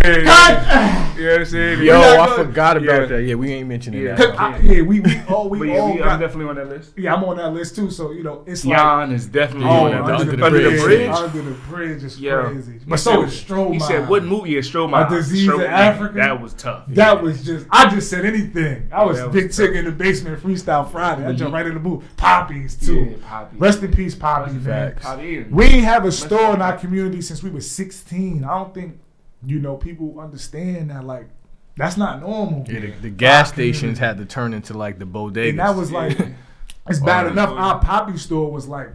Yeah, 0.03 0.17
yeah. 0.17 0.23
God. 0.23 1.17
You 1.17 1.25
know 1.27 1.31
what 1.33 1.39
I'm 1.41 1.45
saying? 1.45 1.81
Yo, 1.83 1.99
I 1.99 2.15
gonna- 2.15 2.43
forgot 2.45 2.77
about 2.77 2.85
Yeah. 3.01 3.05
that. 3.05 3.23
Yeah, 3.23 3.35
we 3.35 3.53
ain't 3.53 3.67
mentioning 3.67 4.01
Yeah. 4.01 4.15
that. 4.15 4.39
I- 4.41 4.57
yeah, 4.59 4.81
we 4.81 4.99
we 5.01 5.21
all 5.29 5.49
we 5.49 5.71
yeah, 5.71 5.77
all 5.79 5.91
we, 5.93 5.99
got. 5.99 6.07
I'm 6.07 6.19
definitely 6.19 6.49
on 6.49 6.55
that 6.55 6.69
list. 6.69 6.93
yeah, 6.97 7.13
I'm 7.13 7.23
on 7.25 7.37
that 7.37 7.53
list 7.53 7.75
too. 7.75 7.91
So 7.91 8.11
you 8.11 8.23
know, 8.23 8.41
it's 8.47 8.65
like 8.65 8.77
Jan 8.77 9.11
is 9.11 9.27
definitely 9.27 9.67
Oh, 9.67 9.85
on 9.85 9.91
that 9.91 10.01
under 10.03 10.13
list. 10.25 10.37
the 10.37 10.45
Under 10.45 10.57
the 10.63 10.69
bridge. 10.69 10.81
bridge. 10.83 11.09
Under 11.11 11.41
the 11.41 11.51
bridge 11.69 12.03
is 12.03 12.19
Yeah. 12.19 12.41
crazy. 12.43 12.71
He 12.73 12.79
But 12.87 12.99
so 12.99 13.11
said- 13.21 13.27
is 13.29 13.33
Stroman. 13.43 13.73
He 13.73 13.79
said, 13.79 14.09
"What 14.09 14.23
movie 14.23 14.57
is 14.57 14.67
Stroman?" 14.71 15.05
A 15.05 15.09
Disease 15.09 15.47
in 15.47 15.53
Stroman. 15.53 15.67
Africa? 15.69 16.13
That 16.15 16.41
was 16.41 16.53
tough. 16.53 16.83
That 16.87 17.21
was 17.21 17.43
just, 17.43 17.65
I 17.69 17.89
just 17.89 18.09
said 18.09 18.25
anything. 18.25 18.87
I 18.91 19.03
was 19.05 19.19
Yeah, 19.19 19.27
Big 19.27 19.47
was 19.47 19.57
Tick 19.57 19.73
in 19.75 19.85
the 19.85 19.91
basement 19.91 20.41
freestyle 20.41 20.89
Friday. 20.89 21.27
I 21.27 21.33
jumped 21.33 21.53
right 21.53 21.67
in 21.67 21.73
the 21.75 21.79
booth. 21.79 22.03
Poppies 22.17 22.75
too. 22.75 23.15
Poppy. 23.29 23.57
Rest 23.59 23.83
in 23.83 23.91
peace, 23.91 24.15
Poppy, 24.15 24.53
Rest 24.53 24.55
in 24.55 24.63
man. 24.71 24.93
Poppy 24.99 25.45
We 25.51 25.65
ain't 25.65 25.83
have 25.85 26.05
a 26.05 26.11
store 26.11 26.49
in 26.49 26.55
in 26.55 26.61
our 26.61 26.73
community 26.77 27.21
since 27.21 27.43
we 27.43 27.49
were 27.49 27.59
16. 27.61 28.43
I 28.43 28.55
don't 28.55 28.73
think, 28.73 28.93
you 29.45 29.59
know, 29.59 29.75
people 29.77 30.19
understand 30.19 30.89
that, 30.91 31.03
like, 31.05 31.27
that's 31.77 31.97
not 31.97 32.21
normal. 32.21 32.65
Yeah, 32.69 32.81
the, 32.81 32.91
the 33.01 33.09
gas 33.09 33.47
Our 33.49 33.53
stations 33.53 33.97
had 33.97 34.17
to 34.17 34.25
turn 34.25 34.53
into 34.53 34.73
like 34.77 34.99
the 34.99 35.05
bodegas. 35.05 35.49
And 35.51 35.59
that 35.59 35.75
was 35.75 35.91
like, 35.91 36.17
it's 36.87 36.99
bad 36.99 37.25
Wow. 37.25 37.31
enough 37.31 37.49
our 37.51 37.79
Poppy 37.79 38.17
store 38.17 38.51
was 38.51 38.67
like 38.67 38.89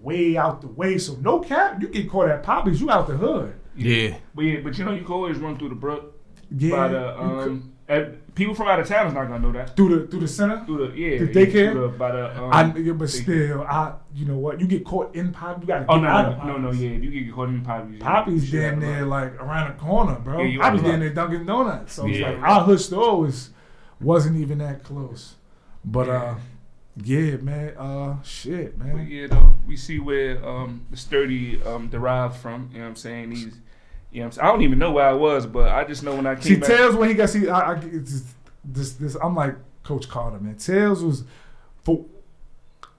way 0.00 0.36
out 0.36 0.62
the 0.62 0.68
way. 0.68 0.96
So 0.98 1.16
no 1.16 1.40
cap, 1.40 1.80
you 1.82 1.88
get 1.88 2.08
caught 2.10 2.28
at 2.30 2.42
Poppy's, 2.42 2.80
you 2.80 2.90
out 2.90 3.06
the 3.06 3.16
hood. 3.16 3.54
yeah. 3.76 4.16
But 4.34 4.42
yeah, 4.46 4.60
but 4.64 4.76
you 4.78 4.84
know, 4.86 4.92
you 4.92 5.02
can 5.04 5.12
always 5.12 5.36
run 5.38 5.58
through 5.58 5.68
the 5.68 5.74
brook. 5.74 6.18
Yeah. 6.56 6.76
by 6.76 6.88
the 6.88 7.20
um, 7.20 7.73
and 7.86 8.34
people 8.34 8.54
from 8.54 8.68
out 8.68 8.80
of 8.80 8.88
town 8.88 9.06
is 9.06 9.12
not 9.14 9.24
gonna 9.28 9.38
know 9.40 9.52
that. 9.52 9.76
through 9.76 10.00
the 10.00 10.06
through 10.06 10.20
the 10.20 10.28
center. 10.28 10.64
Through 10.64 10.88
the 10.88 10.98
yeah, 10.98 11.18
The 11.18 11.26
yeah, 11.26 11.32
daycare? 11.46 11.72
through 11.72 11.82
the, 11.82 11.88
by 11.88 12.12
the 12.12 12.42
um, 12.42 12.52
I, 12.52 12.76
yeah, 12.76 12.92
but 12.92 13.10
still, 13.10 13.62
I 13.62 13.94
you 14.14 14.24
know 14.26 14.38
what? 14.38 14.60
You 14.60 14.66
get 14.66 14.84
caught 14.84 15.14
in 15.14 15.32
Poppy, 15.32 15.62
you 15.62 15.66
gotta 15.66 15.84
Oh 15.88 15.98
no, 15.98 16.08
out 16.08 16.46
no, 16.46 16.56
no, 16.56 16.70
no, 16.70 16.72
yeah. 16.72 16.90
You 16.90 17.10
get 17.24 17.34
caught 17.34 17.48
in 17.48 17.62
yeah. 17.64 17.98
Poppy's 18.00 18.52
You 18.52 18.60
damn 18.60 18.78
near 18.80 19.04
like 19.04 19.34
around 19.34 19.74
the 19.76 19.80
corner, 19.82 20.18
bro. 20.18 20.42
Yeah, 20.42 20.64
out 20.64 20.74
of 20.76 20.82
damn 20.82 21.00
near 21.00 21.12
Dunkin' 21.12 21.44
Donuts. 21.46 21.92
So 21.94 22.06
it's 22.06 22.20
like 22.20 22.38
our 22.38 22.62
hood 22.64 22.80
store 22.80 23.20
was 23.20 23.50
wasn't 24.00 24.36
even 24.38 24.58
that 24.58 24.82
close. 24.82 25.34
But 25.84 26.08
uh 26.08 26.34
yeah, 26.96 27.36
man, 27.36 27.76
uh 27.76 28.22
shit, 28.22 28.78
But 28.78 28.86
man. 28.86 29.06
yeah, 29.08 29.26
though 29.26 29.54
we 29.66 29.76
see 29.76 29.98
where 29.98 30.42
um 30.46 30.86
the 30.90 30.96
sturdy 30.96 31.60
um 31.64 31.88
derived 31.88 32.36
from. 32.36 32.70
You 32.72 32.78
know 32.78 32.84
what 32.84 32.90
I'm 32.90 32.96
saying? 32.96 33.30
These, 33.30 33.56
you 34.14 34.20
know, 34.20 34.26
what 34.26 34.26
I'm 34.26 34.32
saying? 34.32 34.46
I 34.48 34.50
don't 34.52 34.62
even 34.62 34.78
know 34.78 34.92
where 34.92 35.06
I 35.06 35.12
was, 35.12 35.44
but 35.46 35.68
I 35.68 35.84
just 35.84 36.02
know 36.02 36.14
when 36.14 36.26
I 36.26 36.34
came 36.36 36.42
See, 36.44 36.56
back. 36.56 36.68
Tails 36.70 36.94
when 36.96 37.08
he 37.10 37.14
got 37.14 37.28
see, 37.28 37.48
I, 37.48 37.72
I 37.72 37.74
it's 37.78 38.12
just, 38.12 38.26
this 38.64 38.92
this 38.92 39.16
I'm 39.22 39.34
like 39.34 39.56
Coach 39.82 40.08
Carter, 40.08 40.38
man. 40.40 40.56
Tails 40.56 41.02
was 41.04 41.24
for 41.82 42.06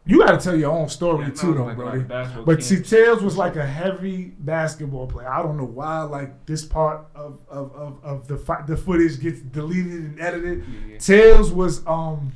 you 0.08 0.20
got 0.20 0.40
to 0.40 0.44
tell 0.44 0.56
your 0.56 0.70
own 0.72 0.88
story 0.88 1.26
Yeah, 1.26 1.32
too, 1.32 1.54
though, 1.56 1.64
like- 1.66 1.78
Brody. 1.78 2.00
like 2.04 2.46
But 2.46 2.64
see, 2.64 2.76
camps. 2.76 2.90
Tails 2.92 3.24
was 3.24 3.38
like 3.38 3.56
a 3.56 3.66
heavy 3.66 4.26
basketball 4.38 5.08
player. 5.08 5.28
I 5.28 5.42
don't 5.42 5.58
know 5.58 5.64
why, 5.66 6.02
like 6.04 6.46
this 6.46 6.64
part 6.64 7.08
of 7.16 7.40
of, 7.50 7.74
of, 7.74 8.04
of 8.04 8.28
the 8.28 8.38
fi- 8.38 8.62
the 8.68 8.78
footage 8.78 9.20
gets 9.20 9.40
deleted 9.40 9.94
and 9.94 10.20
edited. 10.22 10.60
Yeah, 10.68 10.92
yeah. 10.92 10.98
Tails 11.00 11.52
was 11.52 11.82
um 11.88 12.34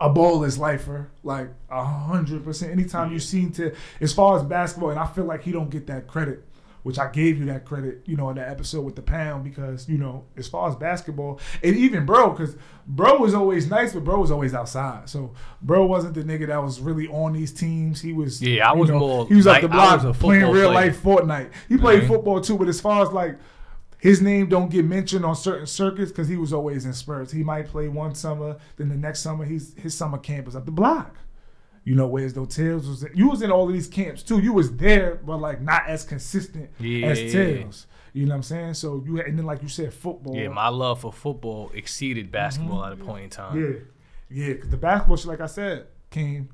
a 0.00 0.08
baller's 0.08 0.56
lifer, 0.58 1.10
like 1.24 1.48
a 1.70 1.84
hundred 1.84 2.44
percent. 2.44 2.70
Anytime 2.72 3.12
you 3.12 3.18
seen 3.18 3.50
Tails, 3.52 3.76
as 4.00 4.12
far 4.14 4.36
as 4.38 4.44
basketball, 4.44 4.90
and 4.90 4.98
I 4.98 5.06
feel 5.06 5.24
like 5.24 5.42
he 5.42 5.52
don't 5.52 5.68
get 5.70 5.86
that 5.88 6.06
credit, 6.06 6.42
which 6.88 6.98
I 6.98 7.08
gave 7.10 7.38
you 7.38 7.44
that 7.44 7.64
credit, 7.66 8.00
you 8.06 8.16
know, 8.16 8.30
in 8.30 8.36
that 8.36 8.48
episode 8.48 8.80
with 8.80 8.96
the 8.96 9.02
pound 9.02 9.44
because 9.44 9.88
you 9.88 9.98
know, 9.98 10.24
as 10.38 10.48
far 10.48 10.68
as 10.68 10.74
basketball, 10.74 11.38
and 11.62 11.76
even 11.76 12.06
bro, 12.06 12.30
because 12.30 12.56
bro 12.86 13.18
was 13.18 13.34
always 13.34 13.68
nice, 13.68 13.92
but 13.92 14.02
bro 14.04 14.18
was 14.18 14.30
always 14.30 14.54
outside. 14.54 15.08
So 15.08 15.34
bro 15.62 15.84
wasn't 15.86 16.14
the 16.14 16.24
nigga 16.24 16.46
that 16.46 16.62
was 16.62 16.80
really 16.80 17.06
on 17.08 17.34
these 17.34 17.52
teams. 17.52 18.00
He 18.00 18.12
was, 18.14 18.42
Yeah, 18.42 18.70
I 18.70 18.72
you 18.72 18.80
was 18.80 18.88
know, 18.90 18.98
more 18.98 19.26
He 19.28 19.34
was 19.34 19.44
like- 19.46 19.56
up 19.62 19.70
the 19.70 19.76
block 19.76 20.14
playing 20.18 20.42
real 20.50 20.70
player. 20.70 20.86
life 20.86 21.02
Fortnite. 21.02 21.50
He 21.68 21.76
played 21.76 22.04
Mhm. 22.04 22.08
football 22.08 22.40
too, 22.40 22.56
but 22.56 22.66
as 22.68 22.80
far 22.80 23.02
as 23.06 23.12
like 23.12 23.38
his 23.98 24.22
name 24.22 24.48
don't 24.48 24.70
get 24.70 24.84
mentioned 24.84 25.24
on 25.24 25.34
certain 25.36 25.66
circuits 25.66 26.10
because 26.10 26.28
he 26.28 26.36
was 26.36 26.52
always 26.52 26.86
in 26.86 26.92
Spurs. 26.94 27.32
He 27.32 27.42
might 27.44 27.66
play 27.68 27.88
one 27.88 28.14
summer, 28.14 28.56
then 28.76 28.88
the 28.88 28.96
next 28.96 29.20
summer 29.20 29.44
he's 29.44 29.74
his 29.74 29.94
summer 29.94 30.16
camp 30.18 30.48
is 30.48 30.56
up 30.56 30.64
the 30.64 30.70
block. 30.72 31.16
You 31.88 31.94
know, 31.94 32.06
whereas 32.06 32.34
though 32.34 32.44
Tails 32.44 32.86
was 32.86 33.06
you 33.14 33.30
was 33.30 33.40
in 33.40 33.50
all 33.50 33.66
of 33.66 33.72
these 33.72 33.86
camps 33.86 34.22
too. 34.22 34.40
You 34.40 34.52
was 34.52 34.76
there, 34.76 35.14
but 35.24 35.38
like 35.38 35.62
not 35.62 35.88
as 35.88 36.04
consistent 36.04 36.68
Yeah. 36.78 37.06
as 37.06 37.32
Tails. 37.32 37.86
You 38.12 38.26
know 38.26 38.32
what 38.32 38.36
I'm 38.36 38.42
saying? 38.42 38.74
So 38.74 39.02
you 39.06 39.18
and 39.22 39.38
then 39.38 39.46
like 39.46 39.62
you 39.62 39.68
said, 39.68 39.94
football. 39.94 40.36
Yeah, 40.36 40.48
my 40.48 40.68
love 40.68 41.00
for 41.00 41.10
football 41.10 41.70
exceeded 41.72 42.26
mm-hmm. 42.26 42.32
basketball 42.32 42.84
at 42.84 42.92
a 42.92 42.96
point 42.96 43.24
in 43.24 43.30
time. 43.30 43.58
yeah, 43.58 43.78
yeah. 44.28 44.52
Because 44.52 44.68
the 44.68 44.76
basketball, 44.76 45.16
shit, 45.16 45.28
like 45.28 45.40
I 45.40 45.46
said, 45.46 45.86
came. 46.10 46.50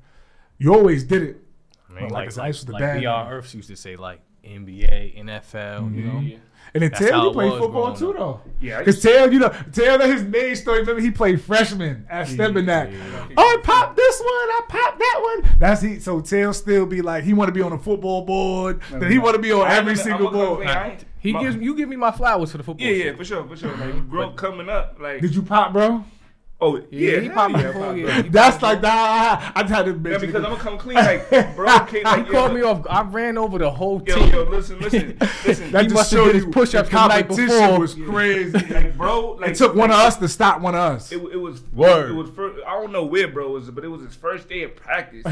You 0.57 0.73
always 0.73 1.03
did 1.03 1.21
it. 1.21 1.43
I 1.89 1.93
mean, 1.93 2.03
Like 2.03 2.11
like, 2.13 2.25
his 2.27 2.37
ice 2.37 2.55
was 2.59 2.65
the 2.67 2.71
like 2.71 2.79
bad 2.79 3.01
B.R. 3.01 3.33
Earths 3.33 3.53
used 3.53 3.67
to 3.67 3.75
say, 3.75 3.97
like 3.97 4.21
NBA, 4.45 5.17
NFL, 5.23 5.95
you 5.95 6.01
mm-hmm. 6.03 6.27
know. 6.29 6.37
And 6.73 6.83
then 6.83 6.91
That's 6.91 6.99
Tails, 7.05 7.11
how 7.11 7.27
he 7.29 7.33
played 7.33 7.59
football 7.59 7.95
too, 7.95 8.13
though. 8.17 8.41
Yeah, 8.59 8.79
Because 8.79 8.95
used- 8.95 9.07
Tail, 9.07 9.31
you 9.31 9.39
know, 9.39 9.49
Tail, 9.71 9.97
that 9.97 10.09
his 10.09 10.23
main 10.23 10.55
story, 10.55 10.79
remember 10.79 11.01
he 11.01 11.11
played 11.11 11.39
freshman 11.41 12.05
at 12.09 12.27
Stepinac. 12.27 12.91
yeah. 12.91 13.27
Oh, 13.37 13.57
I 13.57 13.61
popped 13.63 13.95
this 13.95 14.19
one, 14.19 14.27
I 14.29 14.61
popped 14.67 14.99
that 14.99 15.19
one. 15.21 15.51
That's 15.59 15.81
he. 15.81 15.99
So 15.99 16.19
Tail 16.21 16.53
still 16.53 16.85
be 16.85 17.01
like, 17.01 17.23
he 17.23 17.33
want 17.33 17.47
to 17.49 17.53
be 17.53 17.61
on 17.61 17.71
the 17.71 17.77
football 17.77 18.23
board, 18.25 18.81
then 18.91 19.09
he 19.11 19.19
want 19.19 19.35
to 19.35 19.41
be 19.41 19.51
on 19.53 19.67
I 19.67 19.75
every 19.75 19.91
ain't- 19.91 20.01
single 20.01 20.31
board. 20.31 20.67
I 20.67 20.89
ain't- 20.91 21.05
He 21.19 21.33
my- 21.33 21.43
gives 21.43 21.55
you 21.55 21.75
give 21.75 21.87
me 21.87 21.95
my 21.95 22.11
flowers 22.11 22.51
for 22.51 22.57
the 22.57 22.63
football. 22.63 22.85
Yeah, 22.85 23.05
yeah, 23.05 23.15
for 23.15 23.23
sure, 23.23 23.47
for 23.47 23.55
sure. 23.55 23.75
Like 23.77 24.09
grow 24.09 24.31
coming 24.31 24.67
up, 24.69 24.97
like 24.99 25.21
Did 25.21 25.33
you 25.33 25.43
pop, 25.43 25.71
bro? 25.71 26.03
Oh 26.61 26.77
Yeah, 26.77 26.83
yeah, 26.91 27.19
he 27.19 27.25
hell 27.27 27.35
popped 27.35 27.57
yeah, 27.57 27.67
before, 27.67 27.97
yeah. 27.97 28.21
bro. 28.21 28.31
That's 28.31 28.61
like 28.61 28.81
that. 28.81 29.51
I, 29.55 29.59
I 29.59 29.63
tried 29.63 29.83
to 29.83 29.91
Yeah, 29.91 30.17
because 30.17 30.23
it. 30.23 30.35
I'm 30.37 30.43
gonna 30.43 30.55
come 30.57 30.77
clean, 30.77 30.95
like 30.95 31.55
bro. 31.55 31.79
Came, 31.85 31.99
He 31.99 32.03
like, 32.03 32.25
yo, 32.27 32.31
called 32.31 32.53
me 32.53 32.61
off. 32.61 32.85
I 32.89 33.01
ran 33.03 33.37
over 33.37 33.57
the 33.57 33.69
whole 33.69 34.01
Yo, 34.05 34.15
team. 34.15 34.33
yo, 34.33 34.43
listen, 34.43 34.79
listen, 34.79 35.17
listen. 35.45 35.71
That 35.71 35.83
he 35.83 35.89
just 35.89 36.11
showed 36.11 36.33
his 36.35 36.45
push 36.45 36.73
up 36.75 36.85
the 36.85 36.91
the 36.91 37.07
night 37.07 37.27
competition 37.27 37.47
before. 37.47 37.79
was 37.79 37.95
crazy. 37.95 38.51
like, 38.73 38.97
bro, 38.97 39.31
like 39.33 39.51
it 39.51 39.55
took 39.55 39.75
one 39.75 39.91
of 39.91 39.97
us 39.97 40.17
to 40.17 40.27
stop 40.27 40.61
one 40.61 40.75
of 40.75 40.81
us. 40.81 41.11
It, 41.11 41.17
it 41.17 41.37
was 41.37 41.61
Word. 41.73 42.11
It 42.11 42.13
was 42.13 42.29
first, 42.29 42.61
I 42.65 42.71
don't 42.81 42.91
know 42.91 43.03
where 43.05 43.27
bro 43.27 43.51
was, 43.51 43.69
but 43.71 43.83
it 43.83 43.89
was 43.89 44.01
his 44.01 44.15
first 44.15 44.47
day 44.49 44.63
of 44.63 44.75
practice. 44.75 45.25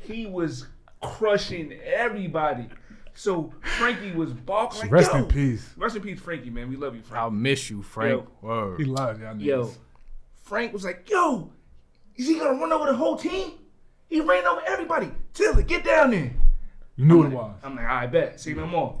he 0.00 0.26
was 0.26 0.66
crushing 1.02 1.72
everybody. 1.84 2.68
So 3.14 3.52
Frankie 3.78 4.12
was 4.12 4.32
balking. 4.32 4.82
Like, 4.82 4.90
Rest 4.92 5.12
yo. 5.12 5.18
in 5.20 5.24
peace. 5.26 5.72
Rest 5.76 5.96
in 5.96 6.02
peace, 6.02 6.20
Frankie. 6.20 6.50
Man, 6.50 6.68
we 6.68 6.76
love 6.76 6.94
you, 6.94 7.02
I'll 7.12 7.30
miss 7.32 7.68
you, 7.68 7.82
Frank. 7.82 8.24
He 8.40 8.46
Word. 8.46 8.86
loves 8.86 9.18
y'all 9.20 9.34
niggas. 9.34 9.44
Yo, 9.44 9.72
Frank 10.48 10.72
was 10.72 10.84
like, 10.84 11.08
"Yo, 11.10 11.50
is 12.16 12.26
he 12.26 12.38
gonna 12.38 12.58
run 12.58 12.72
over 12.72 12.86
the 12.86 12.94
whole 12.96 13.16
team? 13.16 13.52
He 14.08 14.20
ran 14.20 14.46
over 14.46 14.62
everybody. 14.66 15.10
Taylor, 15.34 15.62
get 15.62 15.84
down 15.84 16.10
there." 16.10 16.32
You 16.96 17.04
knew 17.04 17.18
what 17.18 17.26
it 17.26 17.32
was. 17.34 17.54
I'm 17.62 17.76
like, 17.76 17.84
I 17.86 18.06
bet. 18.06 18.40
Say 18.40 18.54
no 18.54 18.66
more. 18.66 18.98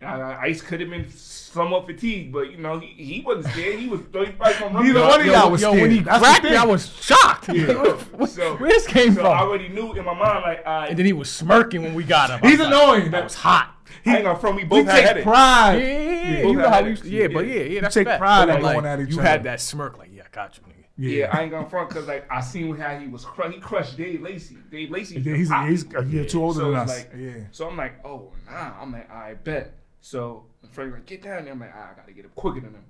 Ice 0.00 0.60
could 0.62 0.80
have 0.80 0.90
been 0.90 1.10
somewhat 1.10 1.86
fatigued, 1.86 2.32
but 2.32 2.50
you 2.52 2.58
know 2.58 2.78
he, 2.78 2.86
he 3.02 3.20
wasn't 3.26 3.52
scared. 3.52 3.78
He 3.80 3.88
was 3.88 4.00
he 4.00 4.06
probably 4.06 4.32
gonna 4.58 4.74
run 4.74 4.84
Neither 4.86 5.00
one 5.00 5.20
of 5.20 5.26
y'all 5.26 5.50
was 5.50 5.60
yo, 5.62 5.70
scared. 5.70 5.82
when 5.82 5.90
he 5.90 5.98
That's 6.00 6.22
cracked 6.22 6.44
me. 6.44 6.54
I 6.56 6.64
was 6.64 6.94
shocked. 7.00 7.48
Where, 7.48 8.26
So- 8.28 8.56
where 8.56 8.70
this 8.70 8.86
came 8.86 9.12
So 9.14 9.22
from? 9.22 9.26
I 9.32 9.40
already 9.40 9.68
knew 9.68 9.92
in 9.94 10.04
my 10.04 10.14
mind, 10.14 10.42
like, 10.42 10.64
I, 10.66 10.88
and 10.88 10.98
then 10.98 11.04
he 11.06 11.12
was 11.12 11.28
smirking 11.30 11.82
when 11.82 11.94
we 11.94 12.04
got 12.04 12.30
him. 12.30 12.38
He's 12.48 12.60
like, 12.60 12.68
annoying. 12.68 13.10
That 13.10 13.24
was 13.24 13.34
hot. 13.34 13.74
I 14.06 14.16
ain't 14.16 14.24
gonna 14.24 14.38
front. 14.38 14.54
We 14.56 14.64
both 14.64 14.86
had 14.86 15.14
take. 15.14 15.16
Yeah, 15.16 15.22
pride. 15.24 15.76
yeah, 15.78 15.86
yeah. 15.88 16.42
both 16.42 16.52
You 16.52 16.58
know 16.58 16.68
how 16.70 16.82
we 16.82 16.92
yeah, 17.04 17.26
but 17.28 17.46
Yeah. 17.48 17.54
yeah, 17.54 17.62
yeah, 17.64 17.80
that's 17.80 17.94
take 17.94 18.06
fact. 18.06 18.20
pride 18.20 18.48
in 18.50 18.62
like, 18.62 18.74
going 18.74 18.86
at 18.86 19.00
each 19.00 19.08
You 19.10 19.18
other. 19.20 19.28
had 19.28 19.42
that 19.44 19.60
smirk, 19.60 19.98
like, 19.98 20.10
yeah, 20.14 20.22
I 20.24 20.34
got 20.34 20.56
you, 20.56 20.62
nigga. 20.98 21.16
Yeah, 21.18 21.30
I 21.36 21.42
ain't 21.42 21.50
gonna 21.50 21.68
front 21.68 21.88
because 21.88 22.06
like 22.08 22.26
I 22.30 22.40
seen 22.40 22.76
how 22.76 22.98
he 22.98 23.06
was 23.08 23.24
cru- 23.24 23.50
he 23.50 23.58
crushed 23.60 23.96
Dave 23.96 24.20
Lacey. 24.22 24.56
Dave 24.70 24.90
Lacey. 24.90 25.20
Yeah, 25.20 25.36
he's, 25.36 25.50
he's 25.50 25.94
a 25.94 26.04
year 26.04 26.24
too 26.24 26.42
older 26.42 26.60
So 26.60 26.70
than 26.70 26.76
us. 26.80 26.88
like- 26.88 27.12
yeah. 27.16 27.32
So 27.52 27.68
I'm 27.68 27.76
like, 27.76 28.04
oh 28.04 28.32
nah. 28.50 28.72
I'm 28.80 28.92
like, 28.92 29.10
I 29.10 29.34
bet. 29.34 29.74
So 30.00 30.44
when 30.60 30.70
Frank 30.72 30.92
like, 30.92 31.06
get 31.06 31.22
down 31.22 31.44
there. 31.44 31.52
I'm 31.52 31.60
like, 31.60 31.72
ah, 31.74 31.90
I 31.92 32.00
gotta 32.00 32.12
get 32.12 32.24
him 32.24 32.32
quicker 32.34 32.60
than 32.60 32.70
him. 32.74 32.84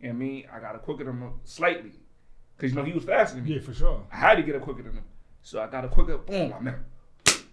And 0.00 0.18
me, 0.18 0.46
I 0.52 0.58
gotta 0.60 0.78
quicker 0.78 1.04
than 1.04 1.18
him 1.20 1.32
slightly, 1.44 1.92
cause 2.58 2.70
you 2.70 2.76
know 2.76 2.84
he 2.84 2.92
was 2.92 3.04
faster 3.04 3.36
than 3.36 3.44
me. 3.44 3.54
Yeah, 3.54 3.60
for 3.60 3.72
sure. 3.72 4.02
I 4.12 4.16
had 4.16 4.34
to 4.34 4.42
get 4.42 4.54
him 4.54 4.60
quicker 4.60 4.82
than 4.82 4.92
him. 4.92 5.04
So 5.42 5.60
I 5.62 5.66
got 5.68 5.84
a 5.84 5.88
quicker 5.88 6.18
boom. 6.18 6.52
I 6.52 6.60
met 6.60 6.74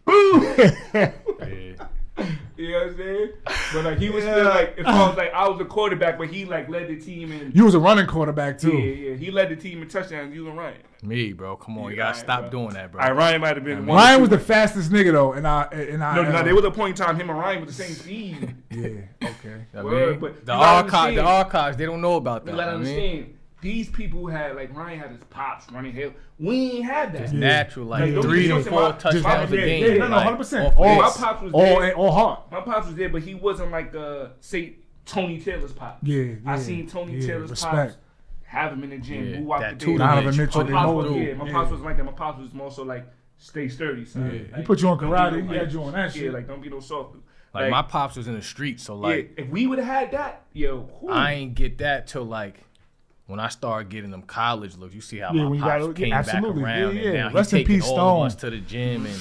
Yeah. 1.41 1.87
You 2.62 2.72
know 2.72 2.78
what 2.80 2.88
I'm 2.89 2.97
saying? 2.97 3.30
But 3.74 3.86
like 3.86 3.97
he 3.97 4.09
was 4.09 4.24
Yeah. 4.24 4.32
still 4.34 4.45
like 4.45 4.78
as 4.78 4.86
far 4.86 5.12
as 5.12 5.18
like 5.18 5.34
I 5.34 5.49
was 5.49 5.59
a 5.62 5.66
quarterback, 5.66 6.18
but 6.18 6.30
he 6.30 6.45
like 6.45 6.70
led 6.70 6.88
the 6.88 6.97
team 6.97 7.32
in. 7.32 7.51
You 7.55 7.66
was 7.66 7.74
a 7.74 7.80
running 7.80 8.05
quarterback 8.07 8.57
too. 8.59 8.74
Yeah, 8.74 9.09
yeah. 9.12 9.16
He 9.16 9.32
led 9.32 9.49
the 9.49 9.55
team 9.55 9.82
in 9.82 9.88
touchdowns. 9.88 10.34
You 10.36 10.47
and 10.49 10.57
Ryan. 10.57 10.78
Me, 11.03 11.34
bro. 11.34 11.55
Come 11.55 11.80
on, 11.80 11.89
you 11.89 11.95
gotta 11.97 12.09
alright, 12.09 12.24
stop 12.24 12.41
bro. 12.41 12.49
doing 12.51 12.74
that, 12.76 12.91
bro. 12.91 13.01
All 13.01 13.07
right, 13.09 13.18
Ryan 13.18 13.41
might 13.41 13.55
have 13.57 13.66
been. 13.66 13.86
one 13.88 13.97
Ryan 13.97 14.22
was 14.22 14.30
the 14.30 14.38
fastest 14.39 14.91
nigga 14.91 15.12
though, 15.12 15.34
and 15.34 15.47
I 15.47 15.64
and 15.72 16.03
I. 16.03 16.16
No, 16.16 16.24
no, 16.24 16.43
there 16.43 16.53
was 16.53 16.64
a 16.66 16.70
point 16.72 16.99
in 16.99 17.05
time 17.05 17.16
him 17.20 17.30
and 17.30 17.39
Ryan 17.39 17.66
was 17.66 17.76
the 17.76 17.84
same 17.84 17.95
speed. 18.03 18.55
Yeah. 18.70 19.30
Okay. 19.30 19.66
I 19.76 19.84
Word, 19.84 20.12
mean, 20.12 20.20
but 20.20 20.45
the 20.45 20.53
you 20.53 21.16
the 21.16 21.24
archives, 21.24 21.78
they 21.78 21.86
don't 21.86 22.01
know 22.01 22.16
about 22.18 22.45
that. 22.45 22.55
gotta 22.55 22.64
I 22.64 22.66
mean, 22.66 22.76
understand. 22.82 23.34
These 23.62 23.89
people 23.89 24.26
had 24.28 24.55
like 24.55 24.76
Ryan 24.76 24.99
had 24.99 25.12
his 25.12 25.20
pops 25.30 25.72
running 25.72 25.93
hill. 25.93 26.14
We 26.39 26.72
ain't 26.72 26.86
had 26.86 27.14
that. 27.14 27.22
it's 27.24 27.34
Yeah. 27.34 27.39
natural, 27.39 27.86
like 27.86 28.12
Yeah. 28.12 28.22
three 28.22 28.47
to 28.47 28.55
Just 28.55 28.70
four 28.70 28.82
my- 28.82 28.91
touchdowns 28.93 29.51
a 29.51 29.55
yeah, 29.57 29.66
game. 29.66 29.84
yeah, 29.84 29.97
no, 29.99 30.07
no, 30.07 30.18
100%. 30.18 30.66
off 30.68 30.74
All- 30.78 30.95
My 31.01 31.09
pops 31.09 31.41
was 31.43 31.53
All 31.53 31.62
there. 31.80 31.93
all 31.95 32.12
hard. 32.12 32.39
My 32.51 32.62
pops 32.62 32.88
was 32.88 32.95
there, 32.95 33.09
but 33.09 33.22
he 33.22 33.36
wasn't 33.36 33.72
like 33.72 33.93
uh 33.93 34.30
say 34.39 34.78
Tony 35.05 35.39
Taylor's 35.39 35.74
pop. 35.74 35.99
Yeah. 36.01 36.34
I 36.45 36.57
seen 36.57 36.88
Tony 36.88 37.18
yeah, 37.18 37.28
Taylor's 37.28 37.51
respect. 37.51 37.76
pops 37.76 37.97
have 38.45 38.74
him 38.74 38.84
in 38.84 38.89
the 38.89 38.97
gym. 38.97 39.30
Yeah, 39.30 39.36
Who 39.38 39.53
out 39.53 39.62
that 39.62 39.80
the 39.80 39.86
day. 39.86 39.97
Donovan 39.97 40.24
tutelage. 40.34 40.38
Mitchell, 40.38 40.62
My 40.62 40.68
they 40.68 40.74
pops 40.74 40.93
was, 40.93 41.12
yeah, 41.18 41.34
my 41.36 41.45
Yeah. 41.45 41.51
pops 41.53 41.72
was 41.72 41.82
like 41.82 41.97
that. 41.97 42.03
My 42.03 42.12
pops 42.12 42.39
was 42.41 42.53
more 42.53 42.72
so 42.72 42.84
like 42.84 43.05
stay 43.38 43.68
sturdy, 43.68 44.05
son. 44.05 44.24
Yeah. 44.34 44.41
Like, 44.51 44.55
He 44.62 44.62
put 44.66 44.82
you 44.82 44.88
on 44.89 44.97
karate. 44.97 45.43
no- 45.45 45.51
He 45.53 45.57
had 45.57 45.72
you 45.72 45.84
on 45.84 45.93
that 45.93 46.16
Yeah, 46.16 46.22
shit. 46.24 46.34
like 46.34 46.47
don't 46.47 46.62
be 46.64 46.70
no 46.70 46.80
soft. 46.80 47.16
Like 47.53 47.70
my 47.70 47.82
pops 47.84 48.16
was 48.16 48.28
in 48.28 48.34
the 48.34 48.41
street, 48.41 48.80
so 48.80 48.95
like 48.95 49.34
yeah, 49.38 49.43
if 49.43 49.49
we 49.51 49.68
would 49.68 49.78
have 49.78 49.88
had 49.88 50.12
that, 50.14 50.45
yo, 50.53 50.89
whew. 50.99 51.09
I 51.09 51.34
ain't 51.34 51.53
get 51.53 51.78
that 51.80 52.07
till 52.07 52.24
like 52.24 52.62
when 53.28 53.39
I 53.39 53.47
started 53.49 53.89
getting 53.89 54.11
them 54.11 54.22
college 54.24 54.76
looks. 54.78 54.93
You 54.93 55.01
see 55.01 55.19
how 55.19 55.32
Yeah, 55.34 55.43
my 55.43 55.49
when 55.49 55.59
pops 55.61 55.86
got- 55.88 55.95
came 55.95 56.13
absolutely. 56.13 56.63
back 56.63 56.72
around, 56.72 56.95
Yeah, 56.95 57.01
and 57.03 57.13
yeah. 57.13 57.22
now 57.24 57.28
he's 57.30 57.36
Rest 57.36 57.53
in 57.53 57.59
taking 57.59 57.76
peace, 57.76 57.86
all 57.88 57.95
Stone. 57.95 58.19
of 58.22 58.26
us 58.28 58.36
to 58.36 58.49
the 58.49 58.57
gym, 58.59 59.05
and 59.05 59.15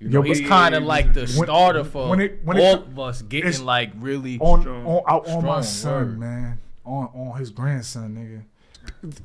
you 0.00 0.08
Yo, 0.08 0.20
know 0.20 0.22
he's 0.22 0.40
but- 0.42 0.48
kind 0.48 0.74
of 0.74 0.82
like 0.82 1.14
the 1.14 1.20
When- 1.20 1.46
starter 1.46 1.84
for 1.84 2.08
when 2.10 2.20
it- 2.20 2.40
when 2.44 2.56
it- 2.58 2.60
all 2.60 2.74
of 2.82 2.98
us 2.98 3.22
getting 3.22 3.64
like 3.64 3.92
really. 3.98 4.38
on 4.40 4.60
Strong. 4.60 4.86
on 4.86 5.02
out 5.08 5.26
on 5.28 5.44
my 5.44 5.60
son, 5.62 5.92
word. 5.92 6.18
man. 6.20 6.58
On 6.84 7.08
on 7.14 7.38
his 7.38 7.48
grandson, 7.50 8.14
nigga. 8.14 8.42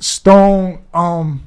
Stone 0.02 0.84
um 0.94 1.44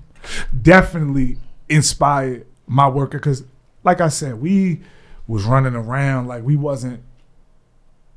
definitely 0.60 1.38
inspired 1.68 2.46
my 2.66 2.88
worker 2.88 3.18
because 3.18 3.44
like 3.84 4.00
I 4.00 4.08
said, 4.08 4.40
we 4.40 4.82
was 5.26 5.44
running 5.44 5.74
around 5.74 6.26
like 6.26 6.42
we 6.44 6.56
wasn't 6.56 7.00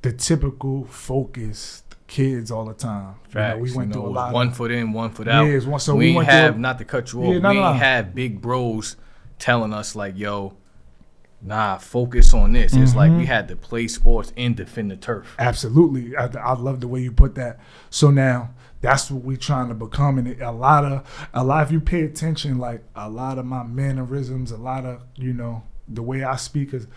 the 0.01 0.11
typical 0.11 0.84
focused 0.86 1.84
kids 2.08 2.51
all 2.51 2.66
the 2.66 2.74
time. 2.74 3.16
You 3.34 3.39
know, 3.39 3.58
we 3.58 3.72
went 3.74 3.74
you 3.74 3.95
know, 3.95 4.01
through 4.01 4.10
a 4.10 4.14
lot 4.14 4.34
one 4.34 4.47
of, 4.49 4.56
foot 4.58 4.72
in, 4.72 4.93
one 4.93 5.10
foot 5.12 5.28
Yeah, 5.28 5.41
out. 5.41 5.47
it's 5.47 5.66
one- 5.66 5.80
so 5.80 5.95
we, 5.95 6.10
we 6.12 6.16
went 6.18 6.30
have 6.30 6.60
not 6.60 6.78
to 6.80 6.86
cut 6.86 7.12
you 7.14 7.24
Yeah, 7.24 7.36
off. 7.38 7.41
no, 7.43 7.49
we 7.49 7.56
no, 7.56 7.74
have 7.74 8.14
big 8.16 8.41
bros 8.41 8.95
telling 9.39 9.74
us 9.74 9.95
like, 9.95 10.18
"Yo, 10.18 10.56
nah, 11.41 11.78
focus 11.78 12.34
on 12.34 12.53
this." 12.53 12.74
It's 12.76 12.95
like 12.95 13.10
Mm-hmm. 13.10 13.20
we 13.20 13.26
had 13.26 13.47
to 13.49 13.56
play 13.56 13.88
sports 13.88 14.32
and 14.38 14.56
defend 14.56 14.91
the 14.91 14.95
turf. 14.97 15.36
Absolutely, 15.39 16.16
I, 16.16 16.26
I 16.28 16.53
love 16.53 16.80
the 16.82 16.88
way 16.88 17.01
you 17.01 17.12
put 17.12 17.36
that. 17.36 17.60
So 17.89 18.12
now 18.12 18.51
that's 18.82 19.10
what 19.10 19.24
we 19.24 19.36
trying 19.36 19.70
to 19.70 19.74
become, 19.74 20.18
and 20.20 20.39
a 20.41 20.51
lot 20.51 20.86
of 20.86 21.28
a 21.34 21.43
lot. 21.43 21.64
If 21.66 21.72
you 21.72 21.80
pay 21.82 22.03
attention, 22.03 22.58
like 22.60 22.84
a 22.95 23.10
lot 23.10 23.38
of 23.39 23.45
my 23.45 23.64
mannerisms, 23.64 24.51
a 24.51 24.58
lot 24.58 24.86
of 24.86 25.01
you 25.16 25.34
know 25.34 25.64
the 25.88 26.01
way 26.03 26.24
I 26.24 26.36
speak 26.36 26.74
is 26.74 26.88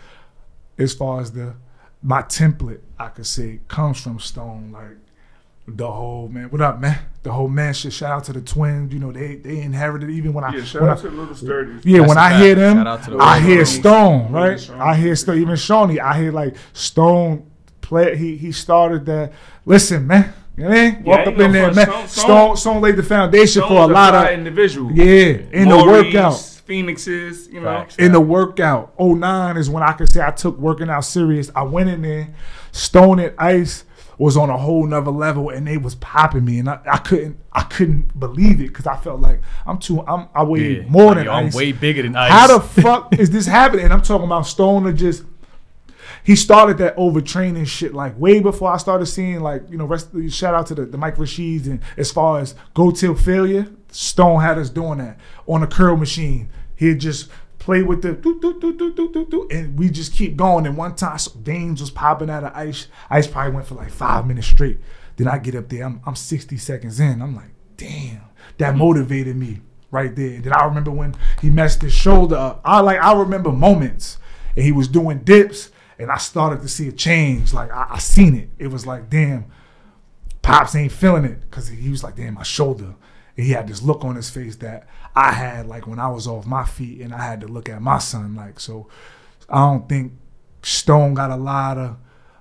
as 0.77 0.93
far 0.93 1.19
as 1.19 1.31
the 1.33 1.55
my 2.01 2.21
template, 2.23 2.79
I 2.97 3.07
could 3.09 3.25
say 3.25 3.59
comes 3.67 4.01
from 4.01 4.19
Stone. 4.19 4.71
Like 4.71 4.97
the 5.67 5.89
whole 5.91 6.27
man, 6.29 6.45
what 6.49 6.61
up, 6.61 6.79
man? 6.79 6.97
The 7.23 7.31
whole 7.31 7.47
man 7.49 7.73
shit. 7.73 7.93
Shout 7.93 8.11
out 8.11 8.23
to 8.25 8.33
the 8.33 8.41
twins. 8.41 8.93
You 8.93 8.99
know 8.99 9.11
they 9.11 9.35
they 9.35 9.59
inherited 9.61 10.09
even 10.09 10.33
when 10.33 10.43
I 10.43 10.55
yeah, 10.55 10.63
shout 10.63 10.81
when 10.81 10.91
out 10.91 10.99
I, 10.99 11.01
to 11.01 11.09
Little 11.09 11.35
Sturdy. 11.35 11.79
yeah, 11.83 11.97
That's 11.99 12.09
when 12.09 12.17
a 12.17 12.21
I 12.21 12.29
fact. 12.29 12.43
hear 12.43 12.55
them, 12.55 12.77
Shout 12.77 12.87
out 12.87 13.03
to 13.03 13.11
the 13.11 13.17
I 13.17 13.39
hear 13.39 13.65
Stone, 13.65 14.31
right? 14.31 14.69
I 14.71 14.95
hear 14.95 15.15
Stone, 15.15 15.37
even 15.41 15.55
Shawnee. 15.55 15.99
I 15.99 16.17
hear 16.19 16.31
like 16.31 16.55
Stone 16.73 17.45
play. 17.81 18.15
He 18.17 18.37
he 18.37 18.51
started 18.51 19.05
that. 19.07 19.33
Listen, 19.65 20.07
man. 20.07 20.33
You 20.57 20.63
know 20.65 20.69
what 20.71 20.77
I 20.77 20.91
mean? 20.91 21.03
Walk 21.03 21.25
you 21.25 21.31
up 21.31 21.39
in 21.39 21.51
there, 21.53 21.73
man. 21.73 21.85
Stone- 21.85 22.07
Stone, 22.07 22.07
Stone- 22.07 22.57
Stone, 22.57 22.81
laid 22.81 22.95
the 22.97 23.03
foundation 23.03 23.61
for 23.61 23.73
a 23.83 23.87
lot 23.87 24.11
fly 24.13 24.29
of 24.31 24.39
individual. 24.39 24.91
yeah 24.91 25.37
in 25.51 25.69
the 25.69 25.75
Maurice, 25.75 26.13
workout. 26.13 26.58
Phoenixes, 26.69 27.47
you 27.47 27.59
know. 27.59 27.65
Facts. 27.65 27.95
In 27.97 28.11
the 28.11 28.21
workout, 28.21 28.93
09 28.99 29.57
is 29.57 29.71
when 29.71 29.81
I 29.81 29.91
could 29.93 30.07
say 30.11 30.21
I 30.23 30.29
took 30.29 30.55
working 30.59 30.87
out 30.87 31.03
serious. 31.03 31.49
I 31.55 31.63
went 31.63 31.89
in 31.89 32.03
there, 32.03 32.29
Stone 32.71 33.17
and 33.19 33.33
Ice 33.39 33.85
was 34.19 34.37
on 34.37 34.51
a 34.51 34.57
whole 34.57 34.85
nother 34.85 35.09
level, 35.09 35.49
and 35.49 35.65
they 35.65 35.77
was 35.77 35.95
popping 35.95 36.45
me, 36.45 36.59
and 36.59 36.69
I, 36.69 36.79
I 36.91 36.97
couldn't 36.97 37.39
I 37.53 37.63
couldn't 37.63 38.19
believe 38.19 38.61
it 38.61 38.67
because 38.67 38.85
I 38.85 38.97
felt 38.97 39.19
like 39.19 39.41
I'm 39.65 39.79
too 39.79 40.01
I'm 40.05 40.27
I 40.35 40.43
weigh 40.43 40.81
Yeah. 40.81 40.83
more 40.89 41.05
Like, 41.07 41.15
than 41.15 41.25
yo, 41.25 41.31
I'm 41.31 41.45
Ice. 41.47 41.55
way 41.55 41.71
bigger 41.71 42.03
than 42.03 42.15
ice. 42.15 42.31
How 42.31 42.59
the 42.59 42.63
fuck 42.63 43.15
is 43.19 43.31
this 43.31 43.47
happening? 43.47 43.85
And 43.85 43.93
I'm 43.93 44.03
talking 44.03 44.27
about 44.27 44.45
Stone 44.45 44.83
to 44.83 44.93
just 44.93 45.23
he 46.23 46.35
started 46.35 46.77
that 46.77 46.95
overtraining 46.97 47.65
shit 47.65 47.95
like 47.95 48.19
way 48.19 48.41
before 48.41 48.71
I 48.71 48.77
started 48.77 49.07
seeing 49.07 49.39
like 49.39 49.63
you 49.71 49.77
know 49.77 49.85
rest 49.85 50.09
shout 50.29 50.53
out 50.53 50.67
to 50.67 50.75
the, 50.75 50.85
the 50.85 50.97
Mike 50.99 51.15
Rashids 51.15 51.65
and 51.65 51.79
as 51.97 52.11
far 52.11 52.39
as 52.39 52.53
go 52.75 52.91
till 52.91 53.15
failure 53.15 53.67
Stone 53.91 54.41
had 54.41 54.59
us 54.59 54.69
doing 54.69 54.99
that 54.99 55.17
on 55.47 55.63
a 55.63 55.67
curl 55.67 55.95
machine 55.95 56.49
he'd 56.79 56.99
just 56.99 57.29
play 57.59 57.83
with 57.83 58.01
the 58.01 58.13
doo, 58.13 58.39
doo, 58.39 58.59
doo, 58.59 58.73
doo, 58.73 58.93
doo, 58.93 59.11
doo, 59.11 59.25
doo, 59.25 59.47
and 59.51 59.77
we 59.77 59.89
just 59.89 60.13
keep 60.13 60.35
going 60.35 60.65
and 60.65 60.77
one 60.77 60.95
time 60.95 61.17
so 61.17 61.31
was 61.45 61.91
popping 61.91 62.29
out 62.29 62.43
of 62.43 62.55
ice 62.55 62.87
ice 63.09 63.27
probably 63.27 63.53
went 63.53 63.67
for 63.67 63.75
like 63.75 63.91
five 63.91 64.25
minutes 64.25 64.47
straight 64.47 64.79
then 65.17 65.27
I 65.27 65.37
get 65.37 65.55
up 65.55 65.69
there 65.69 65.85
I'm, 65.85 66.01
I'm 66.05 66.15
60 66.15 66.57
seconds 66.57 66.99
in 66.99 67.21
I'm 67.21 67.35
like 67.35 67.51
damn 67.77 68.21
that 68.57 68.75
motivated 68.75 69.35
me 69.35 69.61
right 69.91 70.15
there. 70.15 70.35
And 70.35 70.43
then 70.43 70.53
I 70.53 70.65
remember 70.65 70.91
when 70.91 71.15
he 71.41 71.49
messed 71.49 71.81
his 71.81 71.93
shoulder 71.93 72.35
up. 72.35 72.61
I 72.63 72.81
like 72.81 72.99
I 72.99 73.13
remember 73.13 73.51
moments 73.51 74.17
and 74.55 74.65
he 74.65 74.71
was 74.71 74.87
doing 74.87 75.19
dips 75.19 75.71
and 75.97 76.11
I 76.11 76.17
started 76.17 76.61
to 76.61 76.67
see 76.67 76.87
a 76.87 76.91
change. 76.91 77.53
Like 77.53 77.71
I, 77.71 77.87
I 77.91 77.99
seen 77.99 78.35
it. 78.35 78.49
It 78.57 78.67
was 78.67 78.85
like, 78.85 79.09
damn, 79.09 79.45
Pops 80.41 80.75
ain't 80.75 80.91
feeling 80.91 81.25
it. 81.25 81.49
Cause 81.51 81.67
he 81.67 81.89
was 81.89 82.03
like, 82.03 82.15
damn, 82.15 82.35
my 82.35 82.43
shoulder. 82.43 82.95
And 83.39 83.45
he 83.45 83.53
had 83.53 83.69
this 83.69 83.81
look 83.81 84.03
on 84.03 84.17
his 84.17 84.29
face 84.29 84.57
that 84.57 84.85
I 85.15 85.31
had 85.31 85.65
like 85.65 85.87
when 85.87 85.97
I 85.97 86.09
was 86.09 86.27
off 86.27 86.45
my 86.45 86.65
feet 86.65 86.99
and 86.99 87.13
I 87.13 87.23
had 87.23 87.39
to 87.39 87.47
look 87.47 87.69
at 87.69 87.81
my 87.81 87.97
son. 87.97 88.35
Like, 88.35 88.59
so 88.59 88.89
I 89.47 89.59
don't 89.59 89.87
think 89.87 90.11
Stone 90.61 91.13
got 91.13 91.31
a 91.31 91.37
lot 91.37 91.77
of 91.77 91.95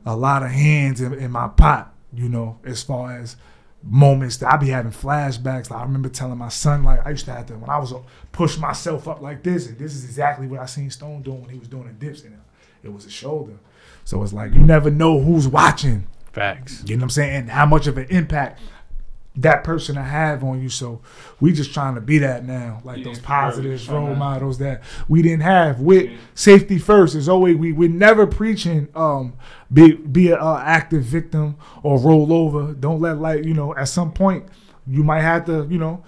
a 0.05 0.17
lot 0.17 0.43
of 0.43 0.51
hands 0.51 1.01
in, 1.01 1.15
in 1.15 1.31
my 1.31 1.47
pot, 1.47 1.95
you 2.13 2.29
know, 2.29 2.59
as 2.65 2.83
far 2.83 3.17
as 3.17 3.37
moments 3.81 4.39
that 4.39 4.53
I 4.53 4.57
be 4.57 4.71
having 4.71 4.91
flashbacks. 4.91 5.71
Like 5.71 5.79
I 5.79 5.83
remember 5.85 6.09
telling 6.09 6.37
my 6.37 6.49
son, 6.49 6.83
like 6.83 7.07
I 7.07 7.11
used 7.11 7.27
to 7.27 7.33
have 7.33 7.47
to 7.47 7.55
when 7.57 7.71
I 7.71 7.79
was 7.79 7.93
uh, 7.93 8.01
push 8.33 8.59
myself 8.59 9.07
up 9.07 9.23
like 9.23 9.45
this, 9.45 9.69
and 9.69 9.79
this 9.79 9.95
is 9.95 10.03
exactly 10.03 10.49
what 10.49 10.59
I 10.59 10.67
seen 10.67 10.91
Stone 10.91 11.23
doing 11.23 11.43
when 11.43 11.51
he 11.51 11.61
was 11.61 11.69
doing 11.69 11.87
the 11.87 11.93
dips, 11.93 12.25
and 12.25 12.37
it 12.83 12.93
was 12.93 13.05
a 13.05 13.11
shoulder. 13.11 13.57
So 14.05 14.21
it's 14.25 14.33
like 14.33 14.53
you 14.53 14.63
never 14.63 14.91
know 14.91 15.21
who's 15.21 15.47
watching. 15.47 16.09
Facts. 16.33 16.83
You 16.87 16.97
know 16.97 17.03
what 17.03 17.05
I'm 17.05 17.11
saying? 17.11 17.37
And 17.37 17.51
how 17.51 17.67
much 17.67 17.87
of 17.87 17.99
an 17.99 18.09
impact 18.11 18.61
that 19.41 19.63
person 19.65 19.95
to 19.95 20.03
have 20.03 20.43
on 20.43 20.61
you. 20.61 20.69
So 20.69 21.01
we 21.41 21.53
just 21.53 21.73
trying 21.73 21.95
to 21.95 22.01
be 22.01 22.19
that 22.19 22.45
now, 22.45 22.81
like 22.85 22.99
Yeah, 22.99 23.05
those 23.05 23.19
positive 23.21 23.89
role 23.89 24.15
models 24.15 24.59
that 24.59 24.83
we 25.09 25.23
didn't 25.23 25.43
have. 25.43 25.81
With 25.81 26.11
Yeah. 26.11 26.17
safety 26.35 26.79
first 26.79 27.15
is 27.15 27.29
always 27.29 27.57
we 27.57 27.73
we're 27.73 27.89
never 27.89 28.27
preaching 28.27 28.89
um 28.95 29.35
be 29.73 29.93
be 29.93 30.31
a 30.31 30.37
uh, 30.37 30.61
active 30.65 31.05
victim 31.05 31.57
or 31.83 31.99
roll 31.99 32.33
over. 32.33 32.73
Don't 32.75 33.01
let 33.01 33.19
like 33.19 33.45
you 33.45 33.55
know 33.55 33.75
at 33.77 33.89
some 33.89 34.13
point 34.13 34.45
you 34.87 35.03
might 35.05 35.23
have 35.23 35.45
to 35.47 35.67
you 35.71 35.79
know. 35.79 36.03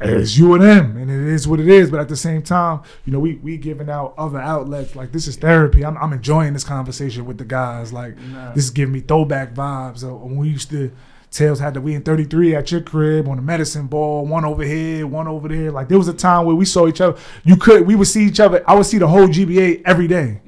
It's 0.00 0.36
you 0.36 0.52
and 0.54 0.62
them, 0.62 0.96
and 0.96 1.08
it 1.08 1.32
is 1.32 1.46
what 1.46 1.60
it 1.60 1.68
is. 1.68 1.88
But 1.88 2.00
at 2.00 2.08
the 2.08 2.16
same 2.16 2.42
time, 2.42 2.80
you 3.04 3.12
know, 3.12 3.20
we 3.20 3.36
we 3.36 3.56
giving 3.56 3.88
out 3.88 4.12
other 4.18 4.40
outlets. 4.40 4.96
Like 4.96 5.12
this 5.12 5.28
is 5.28 5.36
therapy. 5.36 5.84
I'm, 5.84 5.96
I'm 5.98 6.12
enjoying 6.12 6.52
this 6.52 6.64
conversation 6.64 7.24
with 7.26 7.38
the 7.38 7.44
guys. 7.44 7.92
Like 7.92 8.16
Nah. 8.18 8.52
this 8.54 8.64
is 8.64 8.70
giving 8.70 8.92
me 8.92 9.00
throwback 9.00 9.54
vibes 9.54 10.02
of 10.02 10.20
when 10.20 10.36
we 10.36 10.48
used 10.48 10.68
to. 10.70 10.90
Tails 11.34 11.58
had 11.58 11.74
to 11.74 11.80
we 11.80 11.94
in 11.94 12.02
33 12.02 12.54
at 12.54 12.70
your 12.70 12.80
crib 12.80 13.26
on 13.26 13.34
the 13.34 13.42
medicine 13.42 13.88
ball, 13.88 14.24
one 14.24 14.44
over 14.44 14.62
here, 14.62 15.04
one 15.04 15.26
over 15.26 15.48
there. 15.48 15.72
Like 15.72 15.88
there 15.88 15.98
was 15.98 16.06
a 16.06 16.14
time 16.14 16.46
where 16.46 16.54
we 16.54 16.64
saw 16.64 16.86
each 16.86 17.00
other. 17.00 17.18
You 17.42 17.56
could 17.56 17.84
we 17.88 17.96
would 17.96 18.06
see 18.06 18.24
each 18.24 18.38
other. 18.38 18.62
I 18.68 18.76
would 18.76 18.86
see 18.86 18.98
the 18.98 19.08
whole 19.08 19.26
GBA 19.26 19.82
every 19.84 20.06
day. 20.06 20.40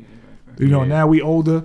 You 0.58 0.68
know, 0.68 0.82
Yeah. 0.82 0.88
now 0.88 1.06
we 1.08 1.20
older, 1.20 1.64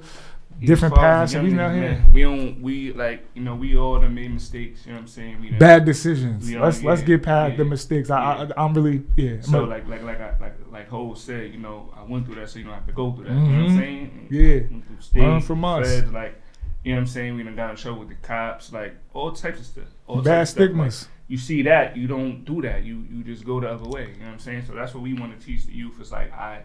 different 0.60 0.96
far 0.96 1.22
as 1.22 1.34
paths, 1.34 1.44
we 1.44 1.54
not 1.54 1.76
here. 1.76 2.04
We 2.12 2.24
don't. 2.24 2.62
We 2.64 2.94
like 2.94 3.24
you 3.36 3.44
know. 3.44 3.54
We 3.54 3.78
all 3.78 4.00
done 4.00 4.16
made 4.16 4.34
mistakes. 4.34 4.88
You 4.88 4.94
know 4.94 4.98
what 4.98 5.02
I'm 5.02 5.08
saying? 5.08 5.40
We 5.40 5.52
Bad 5.52 5.86
decisions. 5.86 6.48
We 6.48 6.58
let's 6.58 6.78
don't- 6.78 6.88
let's 6.88 7.04
get 7.04 7.22
past 7.22 7.52
yeah, 7.52 7.58
the 7.58 7.66
mistakes. 7.66 8.10
I, 8.10 8.18
I 8.18 8.50
I'm 8.58 8.74
really 8.74 9.04
yeah. 9.16 9.42
So 9.42 9.66
like 9.66 9.88
like 9.88 10.02
like 10.02 10.20
I, 10.20 10.36
like 10.42 10.56
like 10.72 10.90
Ho 10.90 11.14
said, 11.14 11.54
you 11.54 11.60
know, 11.60 11.94
I 11.96 12.02
went 12.04 12.26
through 12.26 12.36
that, 12.36 12.50
so 12.50 12.58
you 12.58 12.66
don't 12.66 12.74
have 12.74 12.88
to 12.88 12.92
go 12.92 13.12
through 13.12 13.26
that. 13.26 13.34
You 13.34 13.40
know 13.40 13.44
what. 13.44 13.54
I'm 13.54 13.68
mm-hmm. 13.68 14.30
saying? 14.32 14.80
Yeah. 15.14 15.22
Learn 15.22 15.42
from 15.42 15.64
us. 15.64 15.88
feds, 15.88 16.12
like 16.12 16.41
you 16.84 16.92
know 16.94 16.98
what 16.98 17.02
I'm 17.02 17.08
saying. 17.08 17.36
We 17.36 17.44
done 17.44 17.56
got 17.56 17.70
in 17.72 17.76
trouble 17.76 18.00
with 18.00 18.10
the 18.10 18.16
cops, 18.16 18.72
like 18.74 18.96
all 19.14 19.32
types 19.32 19.60
of 19.60 19.66
stuff. 19.66 19.84
All 20.08 20.18
bad 20.22 20.24
types 20.40 20.50
of 20.50 20.54
stuff. 20.56 20.66
stigmas. 20.66 21.02
Like, 21.04 21.12
you 21.28 21.38
see 21.38 21.62
that, 21.62 21.96
you 21.96 22.08
don't 22.08 22.44
do 22.44 22.62
that. 22.64 22.84
You 22.84 23.06
you 23.12 23.24
just 23.24 23.46
go 23.46 23.60
the 23.60 23.70
other 23.70 23.88
way. 23.90 24.10
You 24.14 24.20
know 24.20 24.26
what 24.28 24.32
I'm 24.34 24.40
saying? 24.40 24.64
So 24.68 24.74
that's 24.74 24.94
what 24.94 25.02
we 25.04 25.14
want 25.14 25.40
to 25.40 25.46
teach 25.46 25.66
the 25.66 25.74
youth. 25.74 25.98
It's 26.00 26.12
like 26.12 26.32
I. 26.34 26.62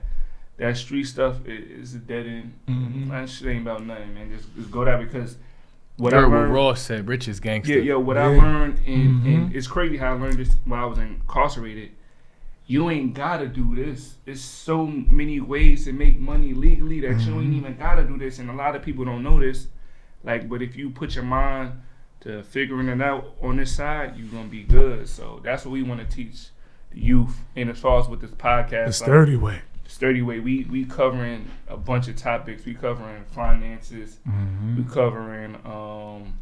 That 0.58 0.74
street 0.78 1.04
stuff 1.04 1.36
i- 1.46 1.50
is 1.50 1.94
a 1.94 1.98
dead 1.98 2.26
end. 2.26 2.54
Mhm. 2.66 3.10
That 3.10 3.28
shit 3.28 3.48
ain't 3.48 3.60
about 3.60 3.84
nothing, 3.84 4.14
man. 4.14 4.30
Just, 4.30 4.54
just 4.56 4.70
go 4.70 4.86
there 4.86 4.96
because 4.96 5.36
what 5.98 6.14
Heard 6.14 6.24
I 6.24 6.28
what 6.28 6.48
Ross 6.50 6.80
said. 6.80 7.06
Rich 7.06 7.28
is 7.28 7.40
gangster. 7.40 7.74
yeah, 7.74 7.82
yo, 7.82 8.00
what 8.00 8.16
I 8.16 8.24
learned, 8.28 8.80
and, 8.86 9.22
Mhm. 9.22 9.34
and 9.34 9.54
it's 9.54 9.66
crazy 9.66 9.98
how 9.98 10.14
I 10.14 10.18
learned 10.18 10.38
this 10.38 10.56
while 10.64 10.82
I 10.82 10.86
was 10.86 10.98
incarcerated. 10.98 11.90
you 12.68 12.90
ain't 12.90 13.14
gotta 13.14 13.46
do 13.46 13.76
this. 13.76 14.16
There's 14.24 14.40
so 14.40 14.86
many 14.88 15.38
ways 15.40 15.84
to 15.84 15.92
make 15.92 16.18
money 16.18 16.52
legally 16.52 16.98
that 17.00 17.20
you 17.20 17.38
ain't 17.40 17.54
even 17.54 17.76
gotta 17.76 18.02
do 18.02 18.18
this, 18.18 18.40
and 18.40 18.50
a 18.50 18.52
lot 18.52 18.74
of 18.74 18.82
people 18.82 19.04
don't 19.04 19.22
know 19.22 19.38
this. 19.38 19.68
Like, 20.26 20.48
but 20.48 20.60
if 20.60 20.76
you 20.76 20.90
put 20.90 21.14
your 21.14 21.24
mind 21.24 21.72
to 22.20 22.42
figuring 22.42 22.88
it 22.88 23.00
out 23.00 23.34
on 23.40 23.56
this 23.56 23.74
side, 23.74 24.16
you're 24.16 24.28
gonna 24.28 24.48
be 24.48 24.64
good. 24.64 25.08
So 25.08 25.40
that's 25.42 25.64
what 25.64 25.70
we 25.72 25.82
want 25.82 26.00
to 26.00 26.16
teach 26.16 26.48
the 26.90 27.00
youth. 27.00 27.38
And 27.54 27.70
as 27.70 27.78
far 27.78 28.00
as 28.00 28.08
with 28.08 28.20
this 28.20 28.32
podcast, 28.32 28.70
The 28.70 28.84
like, 28.86 28.94
sturdy 28.94 29.36
way. 29.36 29.62
sturdy 29.86 30.22
way, 30.22 30.40
we 30.40 30.64
we 30.64 30.84
covering 30.84 31.48
a 31.68 31.76
bunch 31.76 32.08
of 32.08 32.16
topics. 32.16 32.64
We 32.64 32.74
covering 32.74 33.24
finances. 33.32 34.18
Mm-hmm. 34.28 34.76
We 34.78 34.92
covering 34.92 35.54
um, 35.64 36.34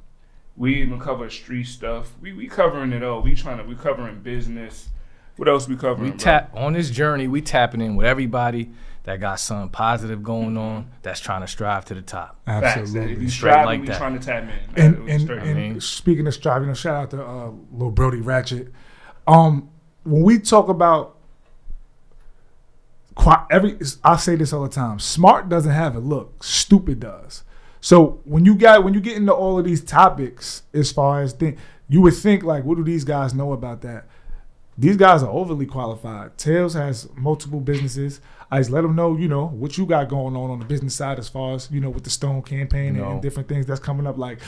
we 0.56 0.76
even 0.82 0.98
cover 0.98 1.28
street 1.28 1.64
stuff. 1.66 2.12
We 2.20 2.32
we 2.32 2.46
covering 2.48 2.92
it 2.92 3.02
all. 3.02 3.20
We 3.20 3.34
trying 3.34 3.58
to 3.58 3.64
we 3.64 3.74
covering 3.74 4.20
business. 4.20 4.88
What 5.36 5.48
else 5.48 5.68
we 5.68 5.76
covering? 5.76 6.04
We 6.04 6.10
bro? 6.10 6.18
tap 6.18 6.50
on 6.54 6.72
this 6.72 6.90
journey. 6.90 7.26
We 7.28 7.42
tapping 7.42 7.80
in 7.80 7.96
with 7.96 8.06
everybody 8.06 8.70
that 9.04 9.20
got 9.20 9.38
something 9.38 9.68
positive 9.68 10.22
going 10.22 10.56
on. 10.56 10.90
That's 11.02 11.20
trying 11.20 11.42
to 11.42 11.46
strive 11.46 11.84
to 11.86 11.94
the 11.94 12.02
top. 12.02 12.40
Facts. 12.46 12.66
If 12.66 12.82
Absolutely. 12.82 13.22
you 13.24 13.28
Straight 13.28 13.50
striving, 13.52 13.66
like 13.66 13.80
we 13.82 13.86
that. 13.88 13.98
trying 13.98 14.18
to 14.18 14.24
tap 14.24 14.42
in. 14.44 14.82
and 14.82 15.28
Like, 15.28 15.30
and, 15.30 15.58
and 15.58 15.82
speaking 15.82 16.26
of 16.26 16.34
striving, 16.34 16.64
you 16.64 16.68
know, 16.68 16.74
shout 16.74 16.94
out 16.96 17.10
to 17.10 17.24
uh, 17.24 17.50
little 17.72 17.90
Brody 17.90 18.20
Ratchet. 18.20 18.72
Um, 19.26 19.70
when 20.04 20.22
we 20.22 20.38
talk 20.38 20.68
about 20.68 21.16
every, 23.50 23.78
I 24.02 24.16
say 24.16 24.36
this 24.36 24.52
all 24.52 24.62
the 24.62 24.68
time: 24.68 24.98
smart 24.98 25.48
doesn't 25.48 25.70
have 25.70 25.94
a 25.94 26.00
look, 26.00 26.42
stupid 26.42 27.00
does. 27.00 27.44
So 27.80 28.20
when 28.24 28.46
you 28.46 28.54
got 28.54 28.84
when 28.84 28.94
you 28.94 29.00
get 29.00 29.16
into 29.16 29.34
all 29.34 29.58
of 29.58 29.66
these 29.66 29.84
topics, 29.84 30.62
as 30.72 30.90
far 30.90 31.20
as 31.20 31.34
think, 31.34 31.58
you 31.88 32.00
would 32.00 32.14
think 32.14 32.42
like, 32.42 32.64
what 32.64 32.78
do 32.78 32.84
these 32.84 33.04
guys 33.04 33.34
know 33.34 33.52
about 33.52 33.82
that? 33.82 34.06
These 34.76 34.96
guys 34.96 35.22
are 35.22 35.30
overly 35.30 35.66
qualified. 35.66 36.36
Tails 36.36 36.74
has 36.74 37.08
multiple 37.14 37.60
businesses. 37.60 38.20
I 38.54 38.58
just 38.58 38.70
let 38.70 38.82
them 38.82 38.94
know, 38.94 39.16
you 39.16 39.28
know, 39.28 39.46
what 39.48 39.76
you 39.76 39.84
got 39.86 40.08
going 40.08 40.36
on 40.36 40.50
on 40.50 40.58
the 40.58 40.64
business 40.64 40.94
side 40.94 41.18
as 41.18 41.28
far 41.28 41.54
as, 41.54 41.68
you 41.70 41.80
know, 41.80 41.90
with 41.90 42.04
the 42.04 42.10
Stone 42.10 42.42
campaign 42.42 42.88
and- 42.88 42.98
No. 42.98 43.10
and 43.12 43.22
different 43.22 43.48
things 43.48 43.66
that's 43.66 43.80
coming 43.80 44.06
up. 44.06 44.16
Like, 44.18 44.38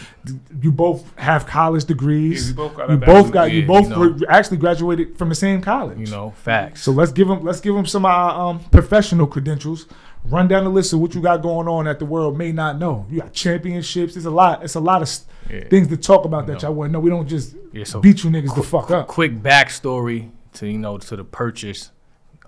you 0.62 0.70
both 0.72 1.12
have 1.18 1.46
college 1.46 1.84
degrees. 1.84 2.48
we 2.48 2.54
both 2.54 2.76
got 2.76 2.90
you 2.90 2.96
both 2.98 3.30
got, 3.32 3.50
you 3.52 3.61
Yeah, 3.62 3.66
both 3.66 3.84
you 3.90 3.90
know. 3.90 4.18
actually 4.28 4.59
graduated 4.59 5.16
from 5.18 5.28
the 5.28 5.34
same 5.34 5.61
college. 5.61 5.98
You 5.98 6.07
know, 6.07 6.32
facts. 6.36 6.82
So 6.82 6.92
let's 6.92 7.12
give 7.12 7.28
them, 7.28 7.42
let's 7.44 7.61
give 7.61 7.74
them 7.74 7.86
some 7.86 8.04
uh, 8.07 8.09
um, 8.11 8.61
professional 8.70 9.26
credentials. 9.26 9.86
Run 10.28 10.48
down 10.48 10.64
the 10.64 10.70
list 10.70 10.92
of 10.92 10.98
what 11.00 11.14
you 11.14 11.20
got 11.20 11.40
going 11.42 11.68
on 11.68 11.84
that 11.84 11.98
the 12.00 12.04
world 12.04 12.36
may 12.36 12.50
not 12.52 12.78
know. 12.78 13.07
You 13.11 13.20
got 13.20 13.32
championships. 13.32 14.16
It's 14.16 14.26
a 14.26 14.30
lot. 14.30 14.64
It's 14.64 14.74
a 14.74 14.80
lot 14.80 15.02
of 15.02 15.09
Yeah. 15.48 15.68
things 15.68 15.86
to 15.88 15.96
talk 15.96 16.24
about 16.24 16.46
that 16.48 16.62
y'all 16.62 16.74
wouldn't 16.74 16.92
know. 16.92 16.98
We 17.00 17.11
don't 17.11 17.28
just 17.28 17.54
Yeah, 17.72 17.84
so 17.84 18.00
beat 18.00 18.24
you 18.24 18.30
niggas 18.30 18.54
the 18.57 18.62
fuck 18.62 18.90
up. 18.90 19.07
quick 19.07 19.40
backstory 19.42 20.30
to 20.54 20.66
you 20.68 20.78
know 20.78 20.98
to 20.98 21.14
the 21.16 21.22
purchase. 21.24 21.90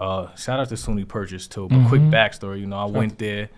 Uh, 0.00 0.34
shout 0.36 0.60
out 0.60 0.68
to 0.68 0.76
SUNY 0.76 1.06
Purchase 1.06 1.46
too. 1.46 1.68
But 1.68 1.78
Mhm. 1.78 1.88
quick 1.88 2.02
backstory, 2.02 2.60
you 2.60 2.66
know, 2.66 2.78
I 2.78 2.86
Shout 2.86 2.92
went 2.92 3.18
there, 3.18 3.48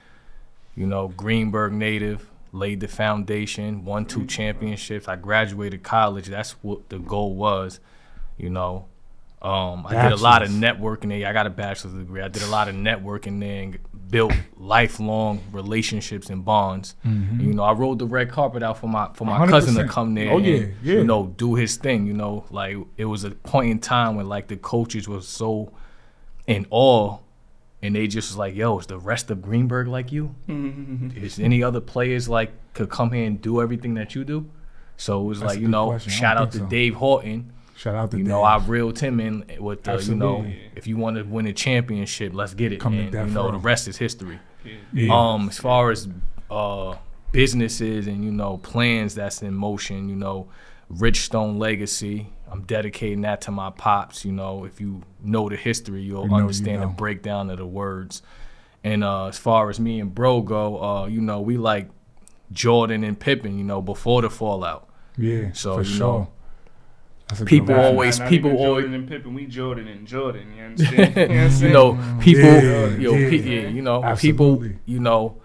you 0.74 0.86
know, 0.86 1.09
Greenburgh 1.09 1.72
native, 1.72 2.30
laid 2.53 2.80
the 2.80 2.88
foundation, 2.88 3.84
won 3.84 4.05
two 4.07 4.24
championships. 4.26 5.07
I 5.07 5.16
graduated 5.16 5.82
college. 5.82 6.26
That's 6.26 6.53
what 6.62 6.88
the 6.88 6.99
goal 6.99 7.34
was, 7.34 7.78
you 8.38 8.51
know. 8.51 8.86
Um, 9.43 9.86
I 9.86 10.03
did 10.03 10.12
a 10.12 10.16
lot 10.16 10.43
of 10.43 10.51
networking 10.51 11.09
there. 11.09 11.26
I 11.26 11.32
got 11.32 11.47
a 11.47 11.51
bachelor's 11.51 11.95
degree. 11.95 12.20
I 12.20 12.28
did 12.28 12.43
a 12.43 12.47
lot 12.51 12.68
of 12.68 12.74
networking 12.74 13.41
there 13.41 13.62
and 13.62 13.78
built 14.11 14.34
lifelong 14.59 15.41
relationships 15.53 16.28
and 16.28 16.45
bonds. 16.45 16.95
Mm-hmm. 17.07 17.41
You 17.41 17.55
know, 17.55 17.62
I 17.62 17.72
rolled 17.72 18.01
the 18.01 18.07
red 18.07 18.30
carpet 18.30 18.62
out 18.62 18.76
for 18.78 18.86
my 18.86 19.09
for 19.14 19.24
my 19.24 19.47
cousin 19.47 19.76
to 19.76 19.84
come 19.88 20.14
there. 20.14 20.30
Oh, 20.32 20.36
and, 20.36 20.47
yeah, 20.47 20.57
yeah. 20.82 20.95
You 20.97 21.05
know, 21.05 21.32
do 21.38 21.55
his 21.55 21.76
thing. 21.76 22.07
You 22.07 22.12
know, 22.12 22.45
like 22.51 22.76
it 22.99 23.07
was 23.07 23.24
a 23.24 23.30
point 23.30 23.70
in 23.70 23.78
time 23.78 24.16
when 24.16 24.28
like 24.28 24.49
the 24.49 24.57
coaches 24.57 25.09
was 25.09 25.26
so 25.26 25.72
in 26.51 26.66
awe, 26.70 27.18
and 27.82 27.94
they 27.96 28.07
just 28.07 28.30
was 28.30 28.36
like, 28.36 28.55
"Yo, 28.55 28.78
is 28.78 28.86
the 28.86 28.98
rest 28.98 29.30
of 29.30 29.40
Greenburgh 29.42 29.88
like 29.88 30.12
you? 30.12 30.34
Mhm. 30.48 31.16
Is 31.16 31.38
any 31.38 31.62
other 31.62 31.80
players 31.80 32.28
like 32.28 32.51
could 32.74 32.90
come 32.90 33.12
here 33.12 33.24
and 33.26 33.40
do 33.40 33.61
everything 33.62 33.94
that 33.94 34.14
you 34.14 34.24
do?" 34.24 34.46
So 34.96 35.20
it 35.22 35.24
was 35.24 35.40
That's 35.40 35.55
like, 35.55 35.61
you 35.61 35.68
know, 35.68 35.86
question. 35.88 36.12
Shout 36.12 36.36
out 36.36 36.53
to 36.53 36.59
so. 36.59 36.66
Dave 36.66 36.94
Horton. 36.94 37.53
Shout 37.76 37.94
out 37.94 38.11
to 38.11 38.18
You 38.18 38.24
Dave. 38.24 38.28
know, 38.30 38.42
I 38.42 38.59
reeled 38.59 38.98
him 38.98 39.18
in 39.20 39.44
with 39.59 39.84
the, 39.84 39.96
you 40.03 40.14
know, 40.14 40.44
if 40.76 40.86
you 40.86 40.98
want 40.98 41.16
to 41.16 41.22
win 41.22 41.46
a 41.46 41.53
championship, 41.55 42.34
let's 42.34 42.53
get 42.53 42.72
it. 42.72 42.80
Come 42.80 42.92
and 42.98 43.11
you 43.14 43.34
know, 43.34 43.51
the 43.51 43.57
rest 43.59 43.88
is 43.88 43.96
history. 43.96 44.38
Yeah. 44.64 44.72
Yeah. 44.92 45.14
Um, 45.18 45.48
as 45.48 45.57
far 45.59 45.90
as 45.90 46.07
uh 46.51 46.96
businesses 47.32 48.07
and 48.09 48.24
you 48.24 48.30
know 48.32 48.59
plans 48.59 49.14
that's 49.14 49.40
in 49.42 49.55
motion, 49.55 50.09
you 50.11 50.16
know, 50.16 50.48
Rich 50.90 51.22
Stone 51.22 51.59
Legacy. 51.59 52.28
I'm 52.51 52.62
dedicating 52.62 53.20
that 53.22 53.42
to 53.42 53.51
my 53.51 53.70
pops. 53.70 54.24
You 54.24 54.32
know, 54.32 54.64
if 54.64 54.80
you 54.80 55.03
know 55.22 55.48
the 55.48 55.57
history, 55.57 56.03
you'll 56.03 56.24
You 56.24 56.28
know, 56.30 56.36
you 56.36 56.40
understand 56.42 56.80
know. 56.80 56.88
the 56.88 56.94
breakdown 56.94 57.48
of 57.51 57.59
the 57.59 57.66
words. 57.66 58.22
And 58.82 59.05
uh, 59.05 59.26
as 59.26 59.38
far 59.38 59.70
as 59.70 59.78
me 59.78 60.01
and 60.01 60.14
Bro 60.14 60.42
go, 60.42 60.82
uh, 60.82 61.07
you 61.07 61.20
know, 61.20 61.40
we 61.40 61.57
like 61.59 61.88
Jordan 62.53 63.05
and 63.05 63.18
Pippen. 63.18 63.59
You 63.59 63.64
know, 63.64 63.80
before 63.82 64.22
the 64.22 64.30
fallout. 64.30 64.88
yeah, 65.16 65.51
So, 65.53 65.74
for 65.76 65.82
you 65.82 65.84
sure. 65.88 65.98
know, 66.20 66.28
That's 67.28 67.40
a 67.42 67.44
good 67.44 67.48
people 67.51 67.74
one. 67.76 67.84
always- 67.84 68.18
Not 68.18 68.28
people 68.28 68.51
even 68.53 68.64
always- 68.66 68.82
Jordan 68.84 68.94
and 69.01 69.09
Pippen. 69.09 69.34
We 69.34 69.46
Jordan 69.46 69.86
and 69.88 70.07
Jordan. 70.07 70.53
You 70.57 70.62
understand? 70.70 71.16
you 71.16 71.28
know 71.28 71.30
what 71.30 71.30
I'm 71.30 71.44
you 71.44 71.51
saying? 71.51 71.72
know, 71.72 72.20
people, 72.20 72.42
Yeah, 72.42 72.86
yo, 72.96 73.14
yeah. 73.14 73.30
pe- 73.30 73.62
yeah, 73.62 73.68
you 73.68 73.82
know, 73.82 74.03
Absolutely. 74.03 74.68
people, 74.70 74.80
you 74.86 74.98
know, 75.01 75.39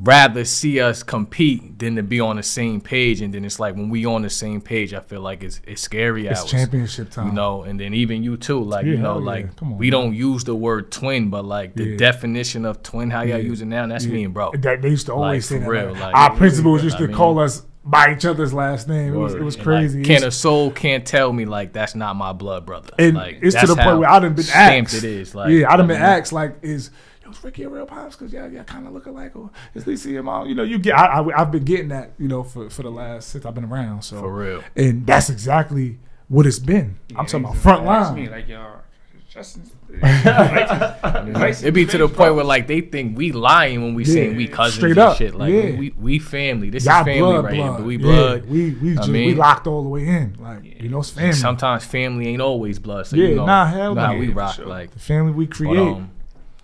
rather 0.00 0.44
see 0.44 0.80
us 0.80 1.02
compete 1.02 1.78
than 1.78 1.96
to 1.96 2.02
be 2.02 2.20
on 2.20 2.36
the 2.36 2.42
same 2.42 2.80
page. 2.80 3.20
And 3.20 3.34
then 3.34 3.44
it's 3.44 3.58
like 3.58 3.74
when 3.74 3.88
we 3.90 4.06
on 4.06 4.22
the 4.22 4.30
same 4.30 4.60
page, 4.60 4.94
I 4.94 5.00
feel 5.00 5.20
like 5.20 5.42
it's 5.42 5.60
it's 5.66 5.82
scary 5.82 6.26
It's 6.28 6.40
hours. 6.40 6.50
championship 6.50 7.10
time. 7.10 7.28
You 7.28 7.32
know, 7.32 7.62
and 7.64 7.80
then 7.80 7.94
even 7.94 8.22
you 8.22 8.36
too, 8.36 8.62
like 8.62 8.84
Yeah, 8.86 8.92
you 8.92 8.98
know, 8.98 9.18
yeah. 9.18 9.24
like 9.24 9.56
Come 9.56 9.72
on, 9.72 9.78
we 9.78 9.90
man. 9.90 10.00
don't 10.00 10.14
use 10.14 10.44
the 10.44 10.54
word 10.54 10.92
twin, 10.92 11.30
but 11.30 11.44
like 11.44 11.74
the 11.74 11.84
Yeah. 11.84 11.96
definition 11.96 12.64
of 12.64 12.82
twin, 12.82 13.10
how 13.10 13.22
y'all 13.22 13.38
Yeah. 13.38 13.44
use 13.44 13.60
it 13.60 13.66
now, 13.66 13.86
that's 13.86 14.04
Yeah. 14.06 14.12
me 14.12 14.24
and 14.24 14.34
bro. 14.34 14.52
That 14.52 14.82
they 14.82 14.90
used 14.90 15.06
to 15.06 15.14
always 15.14 15.50
Like, 15.50 15.58
say 15.60 15.64
that. 15.64 15.68
real, 15.70 15.92
like, 15.94 16.14
our 16.14 16.30
yeah, 16.32 16.38
principals 16.38 16.84
used 16.84 16.96
I 16.96 17.00
to 17.00 17.06
mean- 17.08 17.16
call 17.16 17.38
us 17.40 17.62
by 17.84 18.12
each 18.14 18.24
other's 18.26 18.52
last 18.52 18.86
name. 18.88 19.14
It 19.14 19.16
was, 19.16 19.34
it 19.34 19.42
was 19.42 19.56
crazy. 19.56 19.98
Like, 20.00 20.06
can 20.06 20.22
a 20.24 20.30
soul 20.30 20.70
can't 20.70 21.06
tell 21.06 21.32
me 21.32 21.44
like 21.46 21.72
that's 21.72 21.94
not 21.94 22.14
my 22.16 22.32
blood 22.34 22.66
brother. 22.66 22.90
and 22.98 23.16
like, 23.16 23.38
it's 23.42 23.58
to 23.58 23.66
the 23.66 23.74
point 23.76 23.98
where 23.98 24.08
I 24.10 24.20
done 24.20 24.34
been 24.34 24.44
asked. 24.54 24.94
It 24.94 25.04
is 25.04 25.34
like 25.34 25.50
yeah, 25.50 25.72
I 25.72 25.76
done 25.76 25.86
been 25.88 25.96
mean, 25.96 26.04
asked 26.06 26.32
like, 26.32 26.56
is 26.62 26.90
yo, 27.28 27.32
is 27.36 27.44
Ricky 27.44 27.62
a 27.64 27.68
real 27.68 27.86
pops? 27.86 28.16
Because 28.16 28.32
y'all, 28.32 28.50
y'all 28.50 28.64
kind 28.64 28.86
of 28.86 28.92
look 28.92 29.06
alike, 29.06 29.36
or 29.36 29.50
is 29.74 29.86
Lisa 29.86 30.10
your 30.10 30.22
mom? 30.22 30.48
You 30.48 30.54
know, 30.54 30.62
you 30.62 30.78
get. 30.78 30.96
I, 30.98 31.20
I, 31.20 31.40
I've 31.42 31.50
been 31.52 31.64
getting 31.64 31.88
that, 31.88 32.12
you 32.18 32.28
know, 32.28 32.42
for 32.42 32.68
for 32.70 32.82
the 32.82 32.90
last 32.90 33.28
since 33.28 33.44
I've 33.44 33.54
been 33.54 33.64
around. 33.64 34.02
So 34.02 34.20
for 34.20 34.32
real. 34.32 34.64
and 34.76 35.06
that's 35.06 35.30
exactly 35.30 35.98
what 36.28 36.46
it's 36.46 36.58
been. 36.58 36.98
I'm 37.16 37.26
talking 37.26 37.44
about 37.44 37.56
front 37.56 37.86
Ask 37.86 38.14
Me, 38.14 38.22
line. 38.22 38.30
like 38.32 38.48
y'all, 38.48 38.80
Justin. 39.28 39.62
It 40.00 41.72
be 41.72 41.86
to 41.86 41.98
the 41.98 42.08
point 42.08 42.34
where 42.34 42.44
like 42.44 42.66
they 42.66 42.80
think 42.82 43.16
we 43.16 43.32
lying 43.32 43.82
when 43.82 43.94
we 43.94 44.04
Yeah, 44.04 44.12
saying 44.14 44.36
we 44.36 44.46
cousins 44.46 44.76
straight 44.76 44.90
and 44.92 44.98
up, 45.00 45.16
shit. 45.16 45.34
Like 45.34 45.52
yeah. 45.52 45.76
we 45.76 45.90
we 45.98 46.18
family. 46.18 46.70
This 46.70 46.84
Y'all 46.84 47.00
is 47.00 47.04
family 47.06 47.20
blood, 47.20 47.44
right 47.44 47.54
blood. 47.54 47.68
here. 47.68 47.72
But 47.78 47.84
we 47.86 47.96
Yeah, 47.96 48.02
blood. 48.02 48.48
we 48.48 48.70
we 48.72 48.92
I 48.92 48.94
just 48.96 49.08
we 49.08 49.34
locked 49.34 49.66
all 49.66 49.82
the 49.82 49.88
way 49.88 50.06
in. 50.06 50.36
Like 50.38 50.82
you 50.82 50.88
know, 50.88 51.00
it's 51.00 51.10
family. 51.10 51.32
Sometimes 51.32 51.84
family 51.84 52.28
ain't 52.28 52.42
always 52.42 52.78
blood. 52.78 53.06
So 53.06 53.16
Yeah, 53.16 53.28
you 53.28 53.34
know, 53.36 53.46
nah, 53.46 53.66
hell 53.66 53.90
you 53.90 53.94
know 53.96 54.16
we 54.18 54.28
rock. 54.28 54.56
sure. 54.56 54.66
Like 54.66 54.90
the 54.92 54.98
family 55.00 55.32
we 55.32 55.46
create. 55.46 55.74
But, 55.74 55.82
um, 55.82 56.10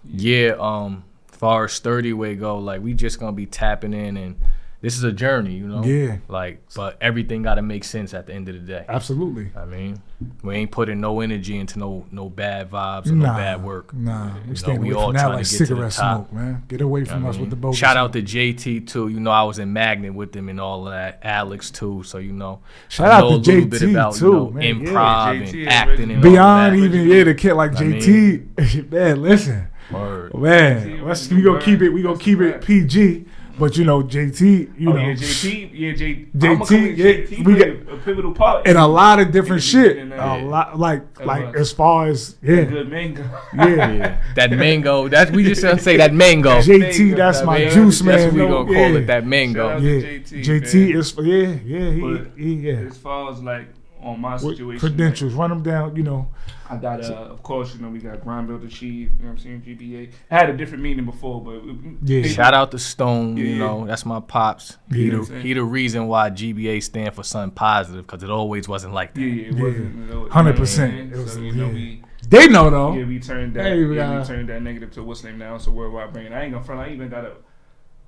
yeah, 0.09 0.57
um, 0.59 1.05
far 1.27 1.65
as 1.65 1.73
sturdy 1.73 2.13
way 2.13 2.35
go, 2.37 2.59
like 2.59 2.83
we 2.83 2.95
just 2.95 3.19
gonna 3.21 3.33
be 3.33 3.47
tapping 3.47 3.93
in, 3.93 4.17
and 4.17 4.37
this 4.85 4.99
is 4.99 5.03
a 5.05 5.13
journey, 5.13 5.55
you 5.55 5.67
know. 5.67 5.83
Yeah. 5.83 6.19
Like, 6.29 6.61
but 6.77 6.99
everything 7.01 7.43
got 7.43 7.55
to 7.55 7.63
make 7.63 7.85
sense 7.85 8.13
at 8.13 8.27
the 8.27 8.35
end 8.35 8.51
of 8.51 8.55
the 8.55 8.61
day. 8.61 8.85
Absolutely. 8.87 9.51
I 9.57 9.65
mean, 9.65 10.03
we 10.43 10.57
ain't 10.57 10.71
putting 10.73 11.01
no 11.01 11.21
energy 11.23 11.59
into 11.59 11.79
no 11.79 12.05
no 12.11 12.29
bad 12.29 12.71
vibes 12.71 13.07
or 13.07 13.13
no 13.13 13.25
Nah, 13.25 13.37
bad 13.37 13.65
work. 13.65 13.95
Nah, 13.95 14.35
we 14.43 14.49
know, 14.49 14.55
stay 14.55 14.77
away 14.77 14.93
all 14.93 15.07
from 15.07 15.15
that 15.15 15.23
trying 15.23 15.35
like 15.37 15.47
to 15.47 15.59
get 15.59 15.69
to 15.69 15.75
the 15.75 15.81
top. 15.89 15.93
smoke, 15.93 16.33
man. 16.35 16.65
Get 16.69 16.83
away 16.83 17.07
from 17.07 17.25
I 17.25 17.31
us 17.31 17.37
mean, 17.37 17.41
with 17.45 17.51
the 17.51 17.57
bogus. 17.57 17.79
shout 17.79 17.97
out 17.97 18.13
to 18.13 18.21
JT 18.23 18.87
too. 18.87 19.09
You 19.09 19.21
know, 19.21 19.31
I 19.31 19.45
was 19.45 19.59
in 19.59 19.73
Magnet 19.73 20.13
with 20.13 20.33
them 20.33 20.51
and 20.51 20.61
all 20.61 20.87
of 20.87 20.93
that. 20.93 21.21
Alex 21.23 21.71
too. 21.71 22.03
So 22.03 22.19
you 22.19 22.33
know, 22.33 22.61
Shout 22.91 23.11
I 23.11 23.15
out 23.15 23.21
to 23.21 23.27
a 23.27 23.29
little 23.37 23.55
JT 23.55 23.71
bit 23.71 23.83
about 23.85 24.15
too, 24.17 24.27
you 24.27 24.33
know, 24.33 24.51
man. 24.51 24.63
Yeah. 24.63 24.91
improv 24.91 25.47
JT 25.47 25.61
and 25.61 25.69
acting 25.71 26.11
and. 26.11 26.23
Beyond 26.23 26.77
all 26.77 26.85
of 26.85 26.95
even 26.95 27.09
yeah, 27.09 27.25
the 27.25 27.35
kid 27.35 27.55
like 27.55 27.73
I 27.73 27.77
JT. 27.77 28.91
man, 28.93 29.23
listen, 29.23 29.55
that. 29.55 29.71
Word. 29.91 30.35
man, 30.35 30.87
JT 30.99 31.03
let's, 31.05 31.29
we 31.31 31.43
gonna 31.43 31.61
keep 31.61 31.83
it. 31.83 31.91
We 31.91 32.03
gonna 32.03 32.19
keep 32.19 32.41
it. 32.41 32.63
PG. 32.63 33.27
But 33.57 33.77
you 33.77 33.85
know, 33.85 34.03
JT, 34.03 34.41
you 34.81 34.91
oh 34.91 34.95
know, 34.95 34.99
yeah, 35.01 35.13
JT, 35.15 35.71
yeah, 35.73 35.93
J, 35.93 36.27
JT, 36.37 36.45
I'ma 36.45 36.65
come 36.65 36.77
in, 36.77 36.97
yeah, 36.97 37.05
JT 37.05 37.45
we 37.45 37.55
played 37.55 37.89
a 37.89 37.97
pivotal 37.99 38.33
part 38.35 38.67
and 38.67 38.77
a 38.77 38.85
lot 38.85 39.21
of 39.21 39.31
different 39.31 39.63
In 39.63 39.69
shit. 39.69 39.97
A 39.99 40.07
yeah. 40.09 40.35
lot, 40.43 40.77
like, 40.77 41.15
That 41.19 41.27
like 41.29 41.53
was. 41.53 41.61
as 41.61 41.73
far 41.73 42.09
as 42.09 42.35
A 42.43 42.47
yeah, 42.53 42.65
good 42.65 42.91
mango. 42.91 43.23
yeah. 43.55 43.65
Yeah, 43.93 44.23
that 44.35 44.51
mango. 44.51 45.07
That's 45.07 45.31
we 45.31 45.45
just 45.45 45.63
gonna 45.63 45.79
say 45.79 45.97
that 45.99 46.13
mango. 46.25 46.59
JT, 46.63 47.15
that's 47.17 47.39
That 47.39 47.47
my 47.47 47.59
mango, 47.59 47.75
juice 47.75 48.01
That's 48.01 48.25
man. 48.25 48.25
what 48.25 48.33
we 48.35 48.39
no, 48.41 48.49
gonna 48.49 48.65
call 48.67 48.75
yeah. 48.91 48.99
it. 48.99 49.07
That 49.07 49.21
Shout 49.23 49.25
mango. 49.25 49.69
out 49.69 49.83
Yeah, 49.83 50.01
to 50.01 50.21
JT, 50.21 50.45
JT 50.45 50.89
man. 50.89 50.99
is 50.99 51.15
yeah, 51.17 51.79
yeah, 51.79 51.91
he, 51.93 52.01
But 52.01 52.31
he, 52.37 52.55
yeah. 52.55 52.73
As 52.89 52.97
far 52.99 53.31
as 53.31 53.41
like 53.41 53.69
on 54.03 54.21
my 54.21 54.35
With 54.35 54.43
situation, 54.57 54.79
credentials, 54.81 55.33
run 55.35 55.51
them 55.51 55.63
down. 55.63 55.97
You 55.97 56.03
know, 56.03 56.29
I 56.69 56.77
got, 56.77 57.03
uh, 57.05 57.13
of 57.15 57.43
course, 57.43 57.75
you 57.75 57.81
know, 57.81 57.89
we 57.89 57.99
got 58.01 58.21
Grind 58.23 58.47
Build 58.49 58.63
Achieve, 58.65 59.13
you 59.17 59.25
know 59.25 59.31
what 59.31 59.31
I'm 59.33 59.39
saying, 59.39 59.63
GBA. 59.63 60.13
I 60.31 60.35
had 60.35 60.51
a 60.51 60.57
different 60.57 60.83
meaning 60.83 61.05
before, 61.07 61.41
but. 61.43 61.63
Yeah. 62.03 62.23
Shout 62.25 62.53
out 62.55 62.71
to 62.73 62.79
Stone. 62.79 63.37
Yeah, 63.37 63.45
You 63.45 63.51
yeah. 63.51 63.59
know, 63.59 63.87
that's 63.87 64.05
my 64.05 64.21
pops. 64.21 64.77
He, 64.93 65.09
the, 65.09 65.25
he 65.41 65.53
the 65.55 65.65
reason 65.65 66.07
why 66.07 66.31
GBA 66.31 66.83
stand 66.83 67.15
for 67.15 67.23
something 67.23 67.55
positive 67.55 68.07
because 68.07 68.23
it 68.23 68.31
always 68.31 68.69
wasn't 68.69 68.93
like 68.95 69.15
that. 69.15 69.21
Yeah, 69.21 69.27
yeah, 69.27 69.49
it 69.49 69.55
Yeah. 69.55 69.63
wasn't. 69.63 69.97
you 69.97 70.05
know, 70.15 70.27
100%. 70.27 70.93
you 70.97 71.05
know 71.05 71.17
It 71.17 71.23
was- 71.23 71.33
So, 71.33 71.41
you 71.41 71.53
know, 71.53 71.69
we, 71.69 72.03
They 72.29 72.47
know 72.49 72.71
though. 72.71 72.95
Yeah, 72.95 73.05
we 73.05 73.21
turned 73.21 73.55
that. 73.55 73.65
Hey, 73.65 73.85
we 73.85 73.97
yeah, 73.97 74.19
we 74.19 74.25
turned 74.25 74.49
that 74.49 74.63
negative 74.63 74.91
to 74.93 75.03
what's 75.03 75.25
name 75.25 75.39
now. 75.39 75.57
It's 75.57 75.67
a 75.67 75.71
worldwide 75.71 76.13
brand. 76.13 76.35
I 76.35 76.43
ain't 76.43 76.53
gonna 76.53 76.65
front. 76.65 76.81
I 76.81 76.93
even 76.93 77.09
got 77.09 77.25
a. 77.25 77.33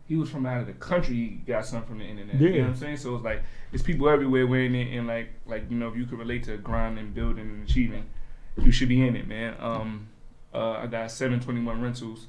He 0.08 0.16
was 0.16 0.30
from 0.30 0.46
out 0.46 0.60
of 0.60 0.66
the 0.66 0.72
country. 0.74 1.14
He 1.14 1.26
got 1.46 1.66
something 1.66 1.88
from 1.88 1.98
the 1.98 2.04
internet. 2.04 2.40
You 2.40 2.48
Yeah. 2.48 2.56
know 2.58 2.62
what 2.64 2.68
I'm 2.70 2.76
saying? 2.76 2.96
So 2.98 3.16
it's 3.16 3.24
like 3.24 3.42
it's 3.72 3.82
people 3.82 4.08
everywhere 4.08 4.46
wearing 4.46 4.74
it, 4.74 4.96
and 4.96 5.06
like 5.06 5.30
like 5.46 5.70
you 5.70 5.76
know 5.76 5.88
if 5.88 5.96
you 5.96 6.06
could 6.06 6.18
relate 6.18 6.44
to 6.44 6.56
grinding, 6.58 7.10
building, 7.12 7.44
and 7.50 7.68
achieving, 7.68 8.04
you 8.56 8.70
should 8.70 8.88
be 8.88 9.06
in 9.06 9.16
it, 9.16 9.26
man. 9.26 9.54
Um, 9.58 10.08
uh, 10.54 10.72
I 10.82 10.86
got 10.86 11.10
721 11.10 11.80
rentals. 11.82 12.28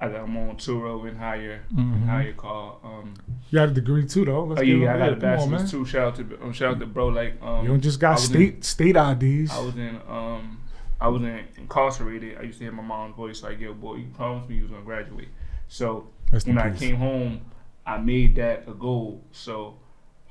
I 0.00 0.08
got 0.08 0.22
I'm 0.24 0.36
on 0.36 0.56
Turo 0.56 1.06
and 1.08 1.16
hire 1.18 1.62
Mhm. 1.72 2.06
HyreCar. 2.06 2.84
Um, 2.84 3.14
You 3.50 3.58
got 3.58 3.68
a 3.68 3.72
degree 3.72 4.06
too 4.06 4.24
though. 4.24 4.44
Let's 4.44 4.60
oh 4.60 4.64
give 4.64 4.80
yeah, 4.80 4.94
I 4.94 4.98
got 4.98 5.12
a 5.12 5.16
come 5.16 5.24
on, 5.24 5.50
bachelor's 5.50 5.70
too. 5.70 5.84
Shout 5.84 6.06
out 6.20 6.28
to 6.30 6.42
um, 6.42 6.52
shout 6.52 6.74
out 6.74 6.80
to 6.80 6.86
bro. 6.86 7.08
Like 7.08 7.40
um, 7.42 7.62
You 7.64 7.68
don't 7.68 7.80
just 7.80 8.00
got 8.00 8.14
was 8.14 8.24
in- 8.24 8.62
state 8.62 8.64
state 8.64 8.96
IDs. 8.96 9.50
I 9.52 9.60
was 9.60 9.76
in 9.76 10.00
um 10.08 10.58
I 11.00 11.08
was 11.08 11.22
in 11.22 11.40
incarcerated. 11.58 12.38
I 12.38 12.42
used 12.44 12.58
to 12.58 12.64
hear 12.64 12.72
my 12.72 12.82
mom's 12.82 13.14
voice 13.14 13.42
like, 13.42 13.60
"Yo, 13.60 13.74
boy, 13.74 13.96
you 13.96 14.06
promised 14.14 14.48
me 14.48 14.56
you 14.56 14.62
was 14.62 14.70
gonna 14.70 14.82
graduate." 14.84 15.28
So 15.68 16.08
Rest 16.32 16.46
when 16.46 16.58
I 16.58 16.70
peace. 16.70 16.80
came 16.80 16.96
home, 16.96 17.40
I 17.86 17.98
made 17.98 18.36
that 18.36 18.64
a 18.68 18.72
goal. 18.74 19.22
So 19.32 19.76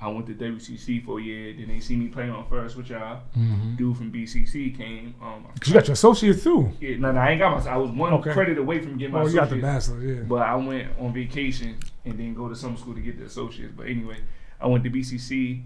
I 0.02 0.08
went 0.10 0.28
to 0.28 0.34
WCC 0.34 1.06
for 1.06 1.20
a 1.20 1.22
year. 1.24 1.54
Then 1.58 1.68
they 1.70 1.80
see 1.80 1.96
me 1.96 2.08
playing 2.08 2.32
on 2.32 2.46
first 2.48 2.76
with 2.76 2.90
y'all. 2.90 3.22
Mhm. 3.38 3.78
Dude 3.78 3.96
from 3.96 4.12
BCC 4.12 4.72
came. 4.72 5.16
Um, 5.22 5.46
'Cause 5.60 5.68
you 5.70 5.74
got 5.74 5.88
your 5.88 5.94
associate 5.94 6.42
too. 6.42 6.72
yeah, 6.82 6.98
no, 6.98 7.12
no, 7.14 7.20
I 7.20 7.30
ain't 7.32 7.40
got 7.40 7.64
my. 7.64 7.72
I 7.72 7.78
was 7.78 7.90
one 7.92 8.12
Okay. 8.16 8.34
credit 8.34 8.58
away 8.58 8.80
from 8.82 8.98
getting 8.98 9.14
my 9.14 9.22
Oh, 9.22 9.28
you 9.28 9.36
got 9.36 9.50
the 9.50 9.62
bachelor, 9.62 10.02
yeah. 10.02 10.22
But 10.24 10.42
I 10.42 10.56
went 10.56 10.90
on 11.00 11.14
vacation 11.14 11.76
and 12.06 12.18
then 12.20 12.34
go 12.34 12.50
to 12.50 12.56
summer 12.56 12.76
school 12.78 12.96
to 12.96 13.02
get 13.02 13.18
the 13.18 13.26
associates. 13.26 13.74
But 13.78 13.88
anyway, 13.88 14.18
I 14.60 14.68
went 14.68 14.84
to 14.84 14.90
BCC. 14.90 15.64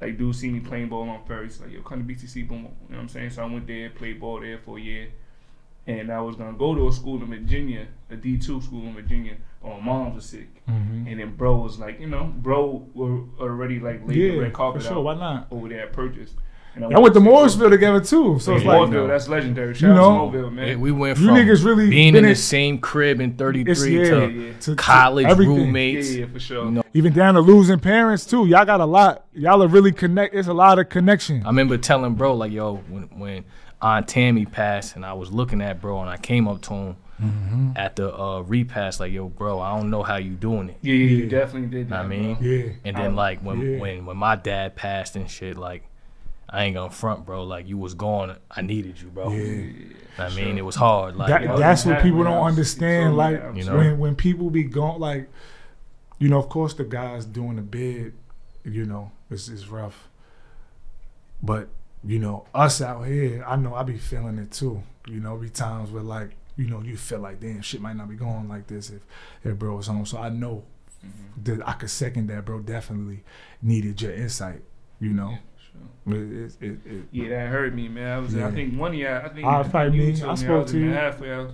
Like, 0.00 0.16
dude 0.18 0.34
see 0.34 0.50
me 0.50 0.60
playing 0.60 0.88
ball 0.88 1.08
on 1.10 1.20
first. 1.26 1.60
Like, 1.60 1.72
yo, 1.72 1.82
come 1.82 1.98
to 1.98 2.04
BCC, 2.04 2.42
boom. 2.42 2.58
You 2.58 2.64
know 2.64 2.70
what 2.88 2.98
I'm 3.00 3.08
saying? 3.08 3.30
So 3.30 3.42
I 3.42 3.46
went 3.46 3.66
there, 3.66 3.90
played 3.90 4.18
ball 4.20 4.40
there 4.40 4.56
for 4.58 4.78
a 4.78 4.80
year. 4.80 5.08
And 5.86 6.10
I 6.10 6.20
was 6.22 6.36
going 6.36 6.52
to 6.52 6.58
go 6.58 6.74
to 6.74 6.88
a 6.88 6.92
school 6.92 7.22
in 7.22 7.26
Virginia, 7.28 7.86
a 8.12 8.16
D2 8.16 8.62
school 8.62 8.82
in 8.86 8.94
Virginia. 8.94 9.34
But 9.62 9.78
my 9.78 9.80
mom 9.84 10.14
was 10.14 10.24
sick. 10.24 10.48
Mhm. 10.68 11.10
And 11.10 11.20
then 11.20 11.34
bro 11.36 11.56
was 11.58 11.78
like, 11.78 12.00
you 12.00 12.06
know, 12.08 12.32
bro 12.38 12.86
were 12.94 13.20
already 13.40 13.78
like 13.78 14.00
laid 14.06 14.16
the 14.16 14.20
Yeah, 14.20 14.40
red 14.40 14.50
for 14.52 14.56
carpet 14.56 14.82
sure. 14.82 14.92
out 14.98 15.04
Why 15.04 15.14
not? 15.14 15.46
over 15.50 15.68
there 15.68 15.82
at 15.82 15.92
Purchase. 15.92 16.34
And 16.76 16.88
Y'all 16.92 17.02
went 17.02 17.14
to 17.14 17.20
Morrisville 17.20 17.68
together 17.68 17.98
too, 17.98 18.38
so 18.38 18.54
it's 18.54 18.64
like 18.64 18.76
Morrisville, 18.76 19.08
that's 19.08 19.28
legendary. 19.28 19.74
you 19.76 19.88
know, 19.88 19.94
out 19.94 20.08
to 20.08 20.14
Morville, 20.38 20.50
man. 20.52 20.68
Yeah, 20.68 20.76
we 20.76 20.92
went 20.92 21.18
You 21.18 21.26
from 21.26 21.34
niggas 21.34 21.64
really 21.64 21.90
being 21.90 22.12
been 22.12 22.24
in 22.24 22.30
the 22.30 22.36
same 22.36 22.78
crib 22.78 23.20
in 23.20 23.32
33 23.34 23.98
yeah, 23.98 24.04
to 24.04 24.20
yeah, 24.20 24.26
yeah. 24.26 24.52
to- 24.52 24.70
to 24.70 24.76
college 24.76 25.26
everything. 25.26 25.56
yeah, 25.56 25.60
roommates. 25.62 26.14
yeah, 26.14 26.26
for 26.32 26.38
sure. 26.38 26.64
You 26.66 26.70
know, 26.70 26.82
Even 26.94 27.12
down 27.12 27.34
to 27.34 27.40
losing 27.40 27.80
parents 27.80 28.24
too. 28.24 28.46
Y'all 28.46 28.64
got 28.64 28.80
a 28.80 28.84
lot. 28.86 29.24
Y'all 29.34 29.62
are 29.64 29.68
really 29.68 29.90
connect. 29.92 30.32
It's 30.34 30.46
a 30.48 30.54
lot 30.54 30.78
of 30.78 30.88
connection. 30.88 31.42
I 31.44 31.48
remember 31.48 31.76
telling 31.76 32.14
bro 32.14 32.34
like, 32.34 32.52
yo, 32.52 32.76
when 32.88 33.02
when 33.18 33.44
Aunt 33.82 34.06
Tammy 34.06 34.46
passed, 34.46 34.94
and 34.94 35.04
I 35.04 35.12
was 35.14 35.32
looking 35.32 35.60
at 35.60 35.80
bro, 35.80 36.00
and 36.00 36.08
I 36.08 36.18
came 36.18 36.46
up 36.46 36.62
to 36.62 36.72
him 36.74 36.96
Mm-hmm. 37.20 37.72
at 37.76 37.96
the 37.96 38.14
uh, 38.16 38.40
repass, 38.40 38.98
like, 39.00 39.12
yo, 39.12 39.28
bro, 39.28 39.60
I 39.60 39.76
don't 39.76 39.90
know 39.90 40.02
how 40.02 40.16
you 40.16 40.30
doing 40.32 40.70
it. 40.70 40.78
Yeah, 40.82 40.94
yeah, 40.94 41.16
you 41.18 41.26
definitely 41.28 41.68
did 41.68 41.88
that. 41.90 42.00
I 42.04 42.06
mean? 42.06 42.34
bro. 42.34 42.46
Yeah. 42.46 42.72
And 42.84 42.96
then 42.96 43.14
like 43.14 43.40
when 43.40 43.60
Yeah. 43.60 43.78
when 43.78 44.06
when 44.06 44.16
my 44.16 44.36
dad 44.36 44.74
passed 44.76 45.16
and 45.16 45.30
shit, 45.30 45.56
like, 45.56 45.84
I 46.48 46.64
ain't 46.64 46.74
gonna 46.74 46.90
front, 46.90 47.26
bro. 47.26 47.44
Like 47.44 47.68
you 47.68 47.78
was 47.78 47.94
gone, 47.94 48.36
I 48.50 48.62
needed 48.62 49.00
you, 49.00 49.08
bro. 49.08 49.30
Yeah. 49.32 49.72
I 50.18 50.34
mean, 50.34 50.58
it 50.58 50.64
was 50.64 50.74
hard. 50.76 51.16
Like, 51.16 51.28
That, 51.28 51.42
Yeah, 51.42 51.56
that's 51.56 51.84
what 51.86 51.92
exactly. 51.92 52.10
people 52.10 52.24
don't 52.24 52.44
understand. 52.44 53.14
totally, 53.16 53.38
Like 53.38 53.56
You 53.56 53.64
know? 53.64 53.76
when 53.76 53.98
when 53.98 54.16
people 54.16 54.50
be 54.50 54.64
gone, 54.64 54.98
like 55.00 55.28
you 56.18 56.28
know, 56.28 56.38
of 56.38 56.48
course 56.48 56.74
the 56.74 56.84
guys 56.84 57.24
doing 57.24 57.56
the 57.56 57.62
bid, 57.62 58.12
you 58.64 58.84
know, 58.84 59.12
it's 59.30 59.48
is 59.48 59.68
rough. 59.68 60.08
But 61.42 61.68
you 62.04 62.18
know, 62.18 62.46
us 62.54 62.80
out 62.80 63.02
here, 63.06 63.44
I 63.46 63.56
know 63.56 63.74
I 63.74 63.82
be 63.82 63.96
feeling 63.98 64.38
it 64.38 64.50
too. 64.50 64.82
You 65.06 65.20
know, 65.20 65.36
be 65.36 65.48
times 65.50 65.90
where 65.90 66.02
like 66.02 66.30
you 66.60 66.66
know 66.70 66.80
you 66.82 66.96
feel 66.96 67.20
like 67.20 67.40
damn 67.40 67.62
shit 67.62 67.80
might 67.80 67.96
not 67.96 68.08
be 68.08 68.16
going 68.16 68.48
like 68.48 68.66
this 68.66 68.90
if 68.90 69.02
if 69.44 69.58
bro 69.58 69.76
was 69.76 69.86
home. 69.86 70.04
So 70.06 70.18
I 70.18 70.28
know 70.28 70.64
Mhm. 71.04 71.44
that 71.44 71.68
I 71.68 71.72
could 71.72 71.88
second 71.90 72.26
that, 72.28 72.44
bro. 72.44 72.60
Definitely 72.60 73.24
needed 73.62 74.02
your 74.02 74.12
insight. 74.12 74.62
You 75.00 75.10
know, 75.14 75.38
Sure. 76.04 76.14
it, 76.14 76.22
it, 76.32 76.52
it, 76.60 76.78
it, 76.84 77.04
Yeah, 77.10 77.28
that 77.30 77.48
hurt 77.48 77.74
me, 77.74 77.88
man. 77.88 78.16
I 78.16 78.18
was, 78.20 78.34
Yeah. 78.34 78.48
I 78.48 78.50
think 78.50 78.78
one 78.78 78.92
of 78.92 78.98
y'all, 78.98 79.24
I 79.24 79.28
think 79.30 79.46
I 79.46 79.62
probably 79.62 79.98
you 79.98 80.12
me. 80.12 80.16
told 80.18 80.30
I 80.30 80.32
me 80.32 80.36
spoke 80.46 80.62
was 80.64 80.72
to 80.72 80.76
in 80.76 80.84
you. 80.84 80.90
Halfway, 80.92 81.32
I 81.32 81.38
was, 81.38 81.52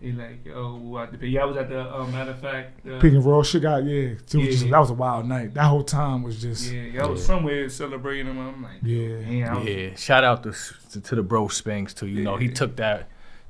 he 0.00 0.12
like, 0.12 0.44
yo, 0.44 0.76
what 0.76 1.20
the 1.20 1.28
Yeah, 1.28 1.42
I 1.42 1.44
was 1.44 1.56
at 1.56 1.68
the 1.68 1.80
uh, 1.80 2.06
matter 2.08 2.32
of 2.32 2.40
fact. 2.40 2.84
Uh, 2.86 2.98
Pick 2.98 3.12
and 3.12 3.24
roll 3.24 3.42
shit 3.44 3.62
got 3.62 3.84
yeah. 3.84 3.92
It 3.92 4.20
was 4.22 4.34
Yeah, 4.34 4.44
just, 4.50 4.64
yeah. 4.64 4.70
That 4.72 4.78
was 4.80 4.90
a 4.90 4.94
wild 4.94 5.26
night. 5.26 5.54
That 5.54 5.64
whole 5.64 5.84
time 5.84 6.24
was 6.24 6.40
just 6.42 6.72
yeah, 6.72 6.82
y'all 6.82 7.10
was 7.10 7.20
Yeah. 7.20 7.26
somewhere 7.26 7.68
celebrating 7.68 8.26
him. 8.26 8.38
I'm 8.38 8.62
like, 8.62 8.72
yeah. 8.82 9.08
man, 9.20 9.48
I 9.48 9.58
was, 9.58 9.68
yeah. 9.68 9.94
Shout 9.94 10.24
out 10.24 10.42
to 10.42 10.52
to, 10.90 11.00
to 11.00 11.14
the 11.14 11.22
bro 11.22 11.46
Spanks 11.46 11.94
too. 11.94 12.08
You 12.08 12.24
know, 12.24 12.36
he 12.36 12.46
Yeah. 12.46 12.54
took 12.54 12.74
that 12.76 13.08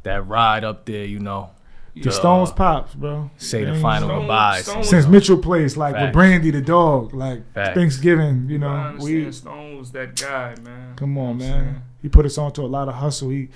that 0.09 0.27
ride 0.27 0.65
up 0.65 0.85
there. 0.85 1.05
You 1.05 1.21
know. 1.21 1.51
The 2.01 2.11
Uh, 2.11 2.13
Stones 2.13 2.53
pops, 2.53 2.95
bro. 2.95 3.29
say 3.39 3.65
the 3.65 3.75
final 3.75 4.09
Stone- 4.09 4.21
goodbyes. 4.21 4.65
Stone- 4.67 4.85
Since 4.85 5.07
Mitchell 5.09 5.39
plays, 5.39 5.77
like 5.77 5.97
with 5.97 6.13
Brandy 6.13 6.53
the 6.53 6.61
dog, 6.61 7.13
like 7.13 7.43
Facts. 7.55 7.75
Thanksgiving, 7.75 8.47
you 8.49 8.59
know, 8.59 8.69
understand 8.69 9.25
we 9.27 9.33
Stone 9.33 9.79
was 9.79 9.91
that 9.93 10.15
guy, 10.21 10.55
man. 10.63 10.95
come 10.95 11.19
on, 11.19 11.41
You 11.41 11.49
know 11.49 11.55
man. 11.57 11.83
He 12.01 12.09
put 12.09 12.25
us 12.25 12.39
on 12.39 12.53
to 12.53 12.63
a 12.63 12.71
lot 12.71 12.87
of 12.89 12.95
hustle. 12.95 13.31
He 13.31 13.49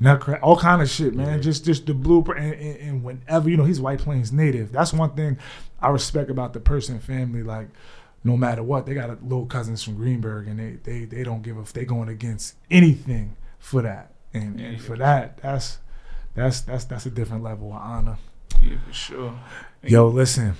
nutcrack, 0.00 0.40
all 0.42 0.56
kind 0.56 0.82
of 0.82 0.88
shit, 0.90 1.14
man. 1.14 1.36
Yeah. 1.36 1.38
Just 1.38 1.64
just 1.64 1.86
the 1.86 1.94
blueprint, 1.94 2.40
and, 2.44 2.54
and, 2.54 2.76
and 2.88 3.04
whenever 3.04 3.48
you 3.48 3.56
know 3.56 3.64
he's 3.64 3.80
White 3.80 4.00
Plains 4.00 4.32
native. 4.32 4.72
That's 4.72 4.92
one 4.92 5.10
thing 5.10 5.38
I 5.80 5.90
respect 5.90 6.30
about 6.30 6.52
the 6.52 6.58
person 6.60 6.98
family. 6.98 7.44
Like, 7.44 7.68
no 8.24 8.36
matter 8.36 8.64
what, 8.64 8.86
they 8.86 8.94
got 8.94 9.08
a 9.10 9.18
little 9.22 9.46
cousins 9.46 9.84
from 9.84 9.94
Greenburgh, 9.94 10.48
and 10.48 10.58
they 10.58 10.78
they 10.82 11.04
they 11.04 11.22
don't 11.22 11.42
give 11.42 11.56
a 11.58 11.72
they 11.72 11.84
going 11.84 12.08
against 12.08 12.56
anything 12.72 13.36
for 13.60 13.82
that, 13.82 14.10
and 14.32 14.58
and 14.58 14.72
Yeah. 14.72 14.78
for 14.78 14.96
that, 14.96 15.38
that's 15.42 15.78
that's 16.34 16.62
that's 16.62 16.84
that's 16.84 17.06
a 17.06 17.10
different 17.10 17.42
level 17.42 17.68
of 17.72 17.80
honor. 17.80 18.18
Yeah, 18.62 18.76
for 18.86 18.92
sure. 18.92 19.38
Yo, 19.82 20.08
listen. 20.08 20.54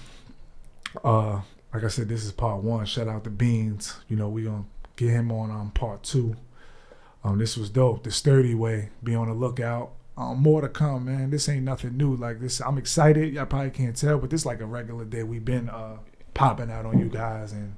Uh, 1.03 1.41
like 1.73 1.83
I 1.83 1.89
said, 1.89 2.09
this 2.09 2.25
is 2.25 2.33
part 2.33 2.63
one. 2.63 2.87
Shout 2.87 3.09
out 3.09 3.25
to 3.25 3.31
Beans. 3.31 3.97
You 4.09 4.17
know, 4.17 4.29
we 4.29 4.45
gonna 4.45 4.65
get 4.97 5.11
him 5.11 5.33
on 5.33 5.51
um 5.51 5.71
part 5.73 6.03
two. 6.03 6.37
Um, 7.25 7.39
this 7.39 7.57
was 7.57 7.71
dope. 7.71 8.05
The 8.05 8.11
sturdy 8.11 8.55
way. 8.55 8.91
Be 9.03 9.15
on 9.15 9.29
the 9.29 9.35
lookout. 9.35 9.93
Um, 10.17 10.41
more 10.41 10.61
to 10.61 10.69
come, 10.69 11.07
man. 11.07 11.31
This 11.31 11.49
ain't 11.49 11.65
nothing 11.65 11.97
new. 11.97 12.15
Like 12.15 12.39
this, 12.39 12.61
I'm 12.61 12.79
excited. 12.79 13.33
Y'all 13.35 13.47
probably 13.47 13.71
can't 13.71 13.97
tell, 13.97 14.19
but 14.19 14.31
this 14.31 14.47
like 14.47 14.61
a 14.61 14.67
regular 14.67 15.05
day. 15.05 15.25
We've 15.25 15.45
been 15.45 15.69
uh 15.69 15.97
popping 16.35 16.71
out 16.71 16.85
on 16.85 16.99
you 16.99 17.09
guys 17.09 17.53
and 17.53 17.77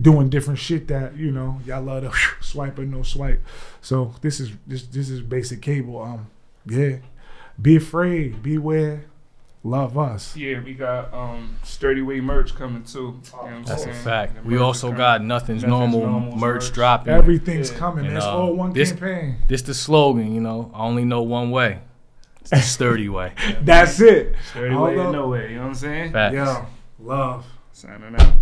doing 0.00 0.28
different 0.28 0.58
shit 0.58 0.88
that 0.88 1.16
you 1.16 1.30
know 1.30 1.60
y'all 1.64 1.82
love 1.82 2.02
to 2.02 2.12
swipe 2.44 2.78
or 2.78 2.84
no 2.84 3.02
swipe. 3.02 3.42
So 3.80 4.14
this 4.20 4.38
is 4.38 4.52
this 4.66 4.84
this 4.86 5.10
is 5.10 5.20
basic 5.20 5.60
cable. 5.62 6.00
Um, 6.00 6.30
yeah. 6.66 6.98
Be 7.60 7.76
afraid. 7.76 8.42
Beware. 8.42 9.04
Love 9.66 9.96
us. 9.96 10.36
Yeah, 10.36 10.60
we 10.62 10.74
got 10.74 11.12
um 11.14 11.56
Sturdy 11.62 12.02
Way 12.02 12.20
merch 12.20 12.54
coming 12.54 12.84
too. 12.84 12.98
You 12.98 13.04
know 13.06 13.38
what 13.38 13.44
I'm 13.50 13.62
That's 13.64 13.86
a 13.86 13.94
fact. 13.94 14.34
The 14.34 14.42
We 14.42 14.58
also 14.58 14.92
got 14.92 15.22
nothing's, 15.22 15.62
Nothing's 15.62 15.64
normal, 15.94 16.00
Normal's 16.00 16.40
merch 16.40 16.62
merch. 16.64 16.72
dropping. 16.72 17.12
Everything's 17.14 17.72
Yeah. 17.72 17.78
coming, 17.78 18.02
man. 18.04 18.06
And, 18.08 18.16
It's 18.18 18.26
uh, 18.26 18.36
all 18.36 18.52
one 18.54 18.72
this- 18.74 18.90
campaign. 18.90 19.36
This 19.48 19.62
the 19.62 19.72
slogan, 19.72 20.34
you 20.34 20.40
know. 20.42 20.70
I 20.74 20.80
only 20.80 21.04
know 21.06 21.22
one 21.22 21.50
way. 21.50 21.78
It's 22.42 22.50
the 22.50 22.60
sturdy 22.60 23.08
way. 23.08 23.32
That's 23.62 23.98
it. 24.00 24.34
Sturdy 24.50 24.74
All 24.74 24.84
Way 24.84 24.98
up. 24.98 25.12
no 25.12 25.28
way. 25.28 25.48
You 25.52 25.56
know 25.56 25.62
what 25.62 25.68
I'm 25.68 25.74
saying? 25.74 26.12
Facts. 26.12 26.34
Yo, 26.34 26.66
love. 27.00 27.46
Signing 27.72 28.14
out. 28.18 28.34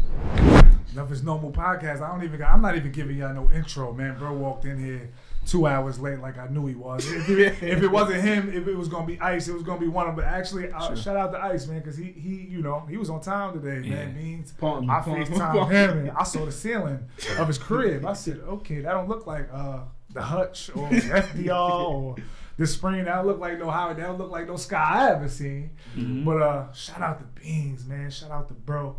Nothing's 0.97 1.23
normal 1.23 1.53
podcast. 1.53 2.03
I 2.03 2.09
don't 2.11 2.25
even. 2.25 2.43
I'm 2.43 2.61
not 2.61 2.75
even 2.77 2.91
giving 2.91 3.17
y'all 3.17 3.33
no 3.33 3.49
intro, 3.55 3.93
man. 3.93 4.19
Bro 4.19 4.33
walked 4.35 4.65
in 4.65 4.85
here 4.85 5.09
two 5.47 5.67
hours 5.67 5.99
late, 5.99 6.21
like 6.21 6.39
I 6.39 6.47
knew 6.49 6.67
he 6.67 6.75
was. 6.75 7.11
If 7.11 7.29
it, 7.29 7.63
if 7.63 7.83
it 7.83 7.89
wasn't 7.91 8.23
him, 8.23 8.53
if 8.53 8.67
it 8.69 8.77
was 8.77 8.89
gonna 8.89 9.07
be 9.07 9.19
Ice, 9.21 9.49
it 9.49 9.55
was 9.55 9.63
gonna 9.63 9.81
be 9.81 9.89
one 9.89 10.09
of. 10.09 10.17
them. 10.17 10.25
But 10.25 10.33
actually, 10.33 10.71
uh, 10.71 10.87
Sure. 10.89 10.97
shout 10.97 11.17
out 11.17 11.33
to 11.33 11.39
Ice, 11.43 11.67
man, 11.67 11.79
because 11.81 11.97
he 11.97 12.13
he 12.13 12.47
you 12.49 12.63
know 12.63 12.87
he 12.89 12.97
was 12.97 13.11
on 13.11 13.21
time 13.21 13.53
today, 13.53 13.89
man. 13.89 14.15
Yeah. 14.17 14.23
Means 14.23 14.53
Pardon 14.53 14.87
me, 14.87 14.93
I 14.95 15.01
pardon 15.01 15.19
me, 15.21 15.25
FaceTime 15.39 15.71
him 15.71 15.99
and 15.99 16.11
I 16.13 16.23
saw 16.25 16.45
the 16.45 16.53
ceiling 16.53 17.01
of 17.39 17.49
his 17.49 17.59
crib. 17.59 18.05
I 18.07 18.13
said, 18.13 18.39
okay, 18.47 18.81
that 18.81 18.93
don't 18.93 19.09
look 19.09 19.27
like 19.27 19.49
uh 19.53 19.81
the 20.11 20.23
Hutch 20.23 20.71
or 20.75 20.89
FDR 20.91 21.91
or 21.91 22.17
the 22.59 22.67
Sprain. 22.67 23.05
That 23.07 23.17
don't 23.17 23.27
look 23.27 23.39
like 23.41 23.59
no 23.59 23.71
Howard. 23.71 23.97
That 23.97 24.07
don't 24.07 24.19
look 24.19 24.31
like 24.31 24.47
no 24.47 24.57
Sky 24.57 24.77
I 25.09 25.11
ever 25.13 25.29
seen. 25.29 25.71
Mhm. 25.97 26.25
But 26.25 26.43
uh, 26.43 26.73
shout 26.73 27.01
out 27.01 27.19
to 27.19 27.41
Beans, 27.41 27.87
man. 27.87 28.11
Shout 28.11 28.31
out 28.31 28.49
to 28.49 28.55
Bro. 28.55 28.97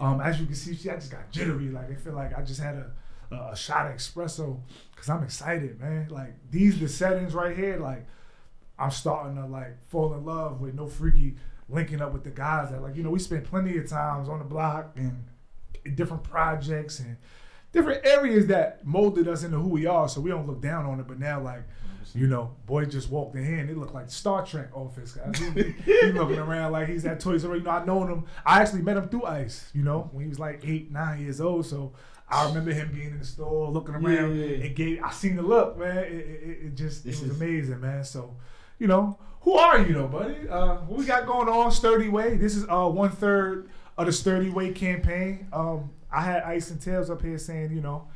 Um, 0.00 0.20
as 0.20 0.38
you 0.38 0.46
can 0.46 0.54
see, 0.54 0.76
she, 0.76 0.90
I 0.90 0.94
just 0.96 1.10
got 1.10 1.30
jittery. 1.30 1.70
Like 1.70 1.90
I 1.90 1.94
feel 1.94 2.12
like 2.14 2.36
I 2.36 2.42
just 2.42 2.60
had 2.60 2.74
a 2.74 2.90
a, 3.30 3.50
a 3.52 3.56
shot 3.56 3.86
of 3.90 3.94
espresso 3.96 4.58
because 4.98 5.10
I'm 5.10 5.22
excited, 5.22 5.80
man. 5.80 6.08
Like 6.10 6.34
these 6.50 6.78
the 6.80 6.88
settings 6.88 7.34
right 7.34 7.56
here. 7.56 7.78
Like 7.78 8.06
I'm 8.78 8.90
starting 8.90 9.36
to 9.36 9.46
like 9.46 9.76
fall 9.88 10.12
in 10.14 10.24
love 10.24 10.60
with 10.60 10.74
no 10.74 10.86
freaky 10.86 11.36
linking 11.68 12.00
up 12.00 12.12
with 12.12 12.24
the 12.24 12.30
guys 12.30 12.70
that 12.70 12.80
like 12.82 12.96
you 12.96 13.02
know 13.02 13.10
we 13.10 13.18
spent 13.18 13.44
plenty 13.44 13.76
of 13.78 13.88
times 13.88 14.28
on 14.28 14.38
the 14.38 14.44
block 14.44 14.92
and 14.96 15.24
different 15.94 16.22
projects 16.24 16.98
and 17.00 17.16
different 17.72 18.04
areas 18.06 18.46
that 18.46 18.84
molded 18.86 19.28
us 19.28 19.42
into 19.44 19.58
who 19.58 19.68
we 19.68 19.86
are. 19.86 20.08
So 20.08 20.20
we 20.20 20.30
don't 20.30 20.46
look 20.46 20.60
down 20.60 20.86
on 20.86 21.00
it. 21.00 21.06
But 21.06 21.18
now, 21.18 21.40
like, 21.40 21.62
you 22.14 22.26
know, 22.26 22.54
boy 22.66 22.86
just 22.86 23.10
walked 23.10 23.36
in 23.36 23.44
here 23.44 23.58
and 23.58 23.68
it 23.68 23.76
looked 23.76 23.94
like 23.94 24.10
Star 24.10 24.44
Trek 24.44 24.68
office. 24.74 25.12
Guys. 25.12 25.38
He, 25.38 25.62
he- 25.62 25.72
he 26.00 26.02
looking 26.12 26.38
around 26.38 26.72
like 26.72 26.88
he's 26.88 27.04
at 27.04 27.20
Toys 27.20 27.44
R 27.44 27.52
Us. 27.52 27.58
You 27.58 27.64
know, 27.64 27.70
I 27.70 27.84
known 27.84 28.10
him. 28.10 28.24
I 28.46 28.62
actually 28.62 28.82
met 28.82 28.96
him 28.96 29.08
through 29.08 29.24
Ice. 29.24 29.70
You 29.74 29.82
know, 29.82 30.08
when 30.12 30.24
he 30.24 30.28
was 30.28 30.38
like 30.38 30.60
eight, 30.64 30.90
nine 30.90 31.20
years 31.22 31.40
old. 31.40 31.66
So 31.66 31.92
I 32.30 32.46
remember 32.48 32.72
him 32.72 32.90
being 32.92 33.10
in 33.12 33.18
the 33.18 33.24
store 33.24 33.70
looking 33.70 33.94
around. 33.94 34.36
Yeah. 34.38 34.46
It 34.46 34.74
gave. 34.76 35.02
I 35.02 35.10
seen 35.10 35.36
the 35.36 35.42
look, 35.42 35.78
man. 35.78 35.98
It, 35.98 36.04
it, 36.12 36.58
it- 36.66 36.74
just 36.74 37.06
it 37.06 37.10
was 37.20 37.30
amazing, 37.40 37.80
man. 37.80 38.04
So. 38.04 38.36
You 38.80 38.86
know, 38.86 39.18
who 39.40 39.54
are 39.54 39.80
you 39.80 39.92
though, 39.92 40.06
buddy? 40.06 40.48
Uh, 40.48 40.76
what 40.86 41.00
we 41.00 41.04
got 41.04 41.26
going 41.26 41.48
on, 41.48 41.72
Sturdy 41.72 42.08
Way? 42.08 42.36
This 42.36 42.54
is 42.54 42.64
uh 42.68 42.86
one 42.88 43.10
third 43.10 43.68
of 43.96 44.06
the 44.06 44.12
Sturdy 44.12 44.50
Way 44.50 44.70
campaign. 44.72 45.48
Um, 45.52 45.90
I 46.12 46.20
had 46.20 46.44
Ice 46.44 46.70
and 46.70 46.80
Tails 46.80 47.10
up 47.10 47.20
here 47.20 47.38
saying, 47.38 47.72
you 47.72 47.80
know, 47.80 48.06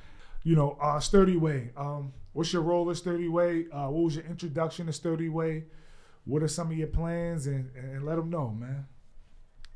you 0.45 0.55
know, 0.55 0.79
uh, 0.81 1.01
Sturdy 1.01 1.37
Way. 1.37 1.71
Um, 1.77 2.13
what's 2.33 2.53
your 2.53 2.63
role 2.63 2.89
at 2.93 2.97
Sturdy 2.97 3.27
Way? 3.27 3.67
Uh, 3.73 3.89
what 3.89 4.05
was 4.05 4.15
your 4.15 4.25
introduction 4.27 4.87
to 4.87 4.93
Sturdy 4.93 5.29
Way? 5.29 5.65
What 6.27 6.45
are 6.45 6.49
some 6.49 6.71
of 6.71 6.77
your 6.77 6.87
plans? 6.87 7.49
And, 7.49 7.69
and 7.75 8.05
let 8.07 8.15
them 8.15 8.31
know, 8.31 8.51
man. 8.51 8.87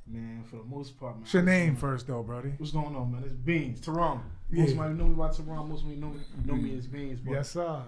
Man, 0.09 0.45
for 0.49 0.57
the 0.57 0.65
most 0.65 0.99
part, 0.99 1.15
man. 1.15 1.23
What's 1.23 1.35
your 1.35 1.43
name 1.43 1.69
wanna- 1.69 1.81
first, 1.81 2.07
though, 2.07 2.23
Brody? 2.23 2.53
What's 2.59 2.73
going 2.73 2.95
on, 2.95 3.13
man? 3.13 3.25
It's 3.25 3.35
Beans. 3.35 3.81
Yeah. 3.87 4.19
Most 4.51 4.71
of 4.73 4.77
my 4.77 4.89
know 4.93 5.09
me 5.09 5.15
by 5.15 5.31
Tehran. 5.31 5.69
Most 5.69 5.83
of 5.83 5.89
me 5.89 5.97
know, 5.97 6.15
know 6.45 6.55
me 6.55 6.71
mm-hmm. 6.71 6.79
as 6.79 6.87
Beans. 6.87 7.21
But 7.21 7.33
Yes, 7.33 7.51
sir. 7.51 7.83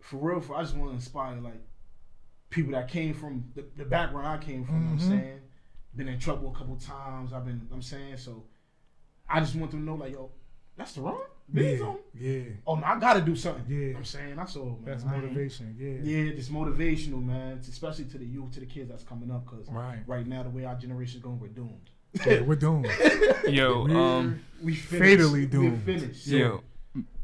for 0.00 0.16
real, 0.18 0.40
for 0.40 0.56
I 0.56 0.62
just 0.62 0.76
want 0.76 0.90
to 0.90 0.94
inspire 0.96 1.40
like 1.40 1.62
people 2.50 2.72
that 2.72 2.88
came 2.88 3.14
from 3.14 3.50
the, 3.54 3.64
the 3.76 3.84
background 3.84 4.26
I 4.26 4.36
came 4.36 4.64
from. 4.64 4.74
You 4.74 4.80
know 4.80 4.86
what. 4.86 4.92
I'm 4.92 4.98
mm-hmm. 4.98 5.18
saying, 5.18 5.40
been 5.96 6.08
in 6.08 6.18
trouble 6.18 6.52
a 6.54 6.58
couple 6.58 6.76
times. 6.76 7.32
I've 7.32 7.46
been. 7.46 7.66
I'm 7.72 7.82
saying 7.82 8.18
so. 8.18 8.44
I 9.28 9.40
just 9.40 9.54
want 9.54 9.70
them 9.70 9.80
to 9.80 9.86
know, 9.86 9.94
like, 9.94 10.12
yo, 10.12 10.30
that's 10.76 10.92
Tehran. 10.92 11.16
Beans 11.52 11.80
Yeah, 11.80 11.86
on. 11.86 11.96
yeah. 12.14 12.42
Oh, 12.66 12.74
no, 12.76 12.84
I 12.84 12.98
gotta 12.98 13.20
do 13.20 13.36
something. 13.36 13.64
Yeah. 13.68 13.76
You 13.78 13.92
know 13.92 13.98
I'm 13.98 14.04
saying 14.04 14.36
that's 14.36 14.56
all, 14.56 14.64
man. 14.66 14.78
That's 14.84 15.04
I 15.04 15.14
ain't- 15.14 15.24
motivation. 15.24 15.76
Yeah. 15.78 15.98
Yeah, 16.02 16.32
just 16.34 16.52
motivational, 16.52 17.24
man. 17.24 17.58
Especially 17.58 18.04
to 18.06 18.18
the 18.18 18.24
youth, 18.26 18.52
to 18.52 18.60
the 18.60 18.66
kids 18.66 18.88
that's 18.90 19.02
coming 19.04 19.30
up, 19.30 19.44
because 19.44 19.68
Right. 19.68 19.98
right 20.06 20.26
now 20.26 20.42
the 20.42 20.50
way 20.50 20.64
our 20.64 20.74
generation's 20.74 21.22
going, 21.22 21.38
we're 21.40 21.48
doomed. 21.48 21.90
Yeah, 22.26 22.40
we're 22.42 22.56
doomed. 22.56 22.88
Yo, 23.48 23.86
um, 23.88 24.40
We 24.62 24.74
finished. 24.74 25.20
Fatally 25.22 25.40
We're 25.42 25.48
doomed. 25.48 25.82
finished. 25.84 26.26
yo, 26.26 26.62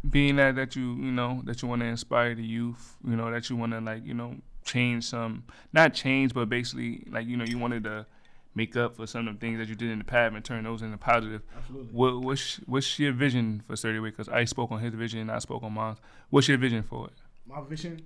being 0.09 0.37
that 0.37 0.57
that 0.57 0.76
you 0.76 0.95
you 0.95 1.11
know 1.12 1.43
that 1.45 1.61
you 1.62 1.68
want 1.68 1.81
to 1.83 1.87
inspire 1.87 2.35
the 2.35 2.43
youth, 2.45 2.97
you 3.05 3.14
know 3.16 3.31
that 3.31 3.51
you 3.51 3.57
want 3.57 3.72
to 3.72 3.81
like 3.81 4.05
you 4.07 4.14
know 4.14 4.37
change 4.64 5.05
some, 5.05 5.45
not 5.72 5.93
change, 5.95 6.33
but 6.33 6.49
basically 6.49 7.05
like 7.11 7.26
you 7.26 7.37
know 7.37 7.45
you 7.45 7.59
wanted 7.59 7.85
to 7.85 8.07
make 8.55 8.76
up 8.76 8.96
for 8.96 9.07
some 9.07 9.28
of 9.28 9.34
the 9.34 9.40
things 9.40 9.59
that 9.59 9.68
you 9.68 9.74
did 9.74 9.90
in 9.90 9.99
the 9.99 10.05
past 10.05 10.34
and 10.34 10.44
turn 10.44 10.64
those 10.64 10.82
into 10.82 10.96
positive. 10.99 11.42
Absolutely. 11.57 11.92
What 11.92 12.20
what's 12.20 12.57
what's 12.66 12.99
your 12.99 13.12
vision 13.12 13.62
for 13.66 13.76
Sturdy 13.76 13.99
Way? 14.01 14.11
Because 14.11 14.28
I 14.28 14.44
spoke 14.44 14.70
on 14.72 14.80
his 14.80 14.94
vision 14.94 15.20
and 15.20 15.30
I 15.30 15.38
spoke 15.38 15.62
on 15.62 15.72
mine. 15.72 15.96
What's 16.30 16.49
your 16.49 16.59
vision 16.59 16.82
for 16.82 17.07
it? 17.07 17.12
My 17.46 17.61
vision, 17.62 18.03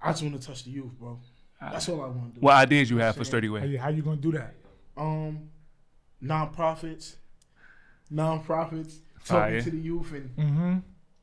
I 0.00 0.10
just 0.12 0.22
want 0.22 0.40
to 0.40 0.46
touch 0.46 0.64
the 0.64 0.70
youth, 0.70 0.92
bro. 0.98 1.18
That's 1.60 1.88
all 1.88 2.02
I 2.02 2.06
want 2.08 2.34
to 2.34 2.40
do. 2.40 2.44
What 2.44 2.54
ideas 2.54 2.90
you 2.90 2.98
have 2.98 3.16
for 3.16 3.24
Sturdy 3.24 3.46
How 3.48 3.54
Way? 3.54 3.66
you, 3.66 3.78
how 3.78 3.88
you 3.88 4.02
gonna 4.02 4.16
do 4.16 4.32
that? 4.32 4.54
Um, 4.96 5.48
non-profits, 6.20 7.16
non-profits, 8.10 8.98
Fire. 9.20 9.50
talking 9.60 9.64
to 9.64 9.70
the 9.70 9.78
youth, 9.82 10.12
and 10.12 10.36
Mm-hmm. 10.36 10.78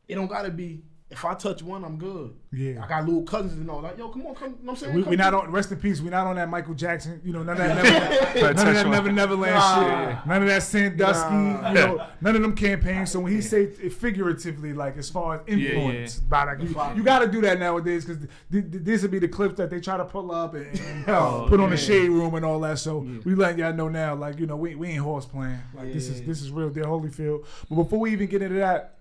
it 0.07 0.15
don't 0.15 0.27
gotta 0.27 0.49
be. 0.49 0.81
If 1.11 1.25
I 1.25 1.33
touch 1.33 1.63
one, 1.63 1.83
I'm 1.83 1.97
good. 1.97 2.35
Yeah. 2.51 2.83
I 2.83 2.87
got 2.87 3.03
little 3.03 3.23
cousins 3.23 3.53
and 3.59 3.67
all. 3.67 3.81
Like, 3.81 3.97
yo, 3.97 4.09
come 4.09 4.27
on, 4.27 4.35
come. 4.35 4.49
You 4.49 4.55
know 4.57 4.57
what 4.61 4.69
I'm 4.73 4.75
saying? 4.77 4.93
We, 4.95 5.01
Come 5.01 5.09
we 5.09 5.15
not 5.15 5.33
on 5.33 5.51
rest 5.51 5.71
in 5.71 5.79
peace. 5.79 6.01
We 6.01 6.11
not 6.11 6.27
on 6.27 6.35
that 6.35 6.47
Michael 6.49 6.75
Jackson. 6.75 7.19
You 7.25 7.33
know 7.33 7.41
none 7.41 7.59
of 7.59 7.67
that 7.67 7.83
never, 7.83 8.53
none 8.53 8.67
of 8.67 8.73
that 8.75 8.87
never 8.87 9.11
Neverland 9.11 9.55
Nah. 9.55 9.75
shit. 10.19 10.27
None 10.27 10.41
of 10.43 10.47
that 10.49 10.61
Sandusky. 10.61 11.33
Nah. 11.33 11.69
You 11.69 11.73
know 11.73 12.07
none 12.21 12.35
of 12.35 12.41
them 12.43 12.55
campaigns. 12.55 13.09
So 13.11 13.21
when 13.21 13.31
he 13.31 13.41
say 13.41 13.63
it 13.63 13.91
figuratively, 13.91 14.73
like 14.73 14.97
as 14.97 15.09
far 15.09 15.37
as 15.37 15.41
Yeah, 15.47 15.69
influence, 15.69 16.19
by 16.19 16.43
like 16.43 16.59
you, 16.61 16.75
you 16.95 17.03
got 17.03 17.19
to 17.19 17.27
do 17.27 17.41
that 17.41 17.59
nowadays 17.59 18.05
because 18.05 18.27
th- 18.51 18.71
th- 18.71 18.83
this 18.83 19.01
would 19.01 19.09
be 19.11 19.17
the 19.19 19.27
clips 19.27 19.55
that 19.55 19.71
they 19.71 19.79
try 19.79 19.97
to 19.97 20.05
pull 20.05 20.31
up 20.31 20.53
and, 20.53 20.67
and 20.79 21.05
Oh, 21.09 21.47
put 21.49 21.59
on 21.59 21.69
yeah. 21.69 21.75
the 21.75 21.81
shade 21.81 22.09
room 22.11 22.35
and 22.35 22.45
all 22.45 22.59
that. 22.59 22.77
So 22.77 23.01
Yeah. 23.01 23.17
we 23.25 23.33
letting 23.33 23.57
y'all 23.57 23.73
know 23.73 23.89
now, 23.89 24.13
like 24.13 24.37
you 24.39 24.45
know 24.45 24.57
we, 24.57 24.75
we 24.75 24.89
ain't 24.89 24.99
horse 25.01 25.25
playing. 25.25 25.57
Like 25.73 25.91
this 25.91 26.07
is 26.07 26.21
this 26.21 26.39
is 26.43 26.51
real 26.51 26.69
deal 26.69 26.85
Holyfield. 26.85 27.45
But 27.67 27.75
before 27.77 27.97
we 27.97 28.11
even 28.11 28.27
get 28.27 28.43
into 28.43 28.59
that. 28.59 28.97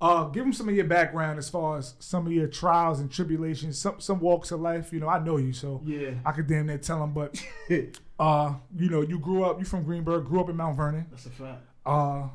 Uh, 0.00 0.24
give 0.28 0.44
them 0.44 0.52
some 0.52 0.68
of 0.68 0.74
your 0.76 0.84
background 0.84 1.38
as 1.40 1.48
far 1.50 1.76
as 1.76 1.94
some 1.98 2.24
of 2.26 2.32
your 2.32 2.46
trials 2.46 3.00
and 3.00 3.10
tribulations, 3.10 3.76
some 3.78 3.98
some 4.00 4.20
walks 4.20 4.52
of 4.52 4.60
life. 4.60 4.92
You 4.92 5.00
know, 5.00 5.08
I 5.08 5.18
know 5.18 5.38
you, 5.38 5.52
so 5.52 5.82
Yeah. 5.84 6.10
I 6.24 6.30
could 6.32 6.46
damn 6.46 6.66
near 6.66 6.78
tell 6.78 7.00
them. 7.00 7.12
But 7.12 7.42
uh, 8.20 8.54
you 8.76 8.88
know, 8.90 9.02
you 9.02 9.18
grew 9.18 9.42
up. 9.44 9.58
You 9.58 9.64
from 9.64 9.82
Greenburgh. 9.82 10.24
Grew 10.26 10.40
up 10.40 10.48
in 10.48 10.56
Mount 10.56 10.76
Vernon. 10.76 11.06
That's 11.10 11.26
a 11.26 11.30
fact. 11.30 11.62
Uh, 11.84 12.28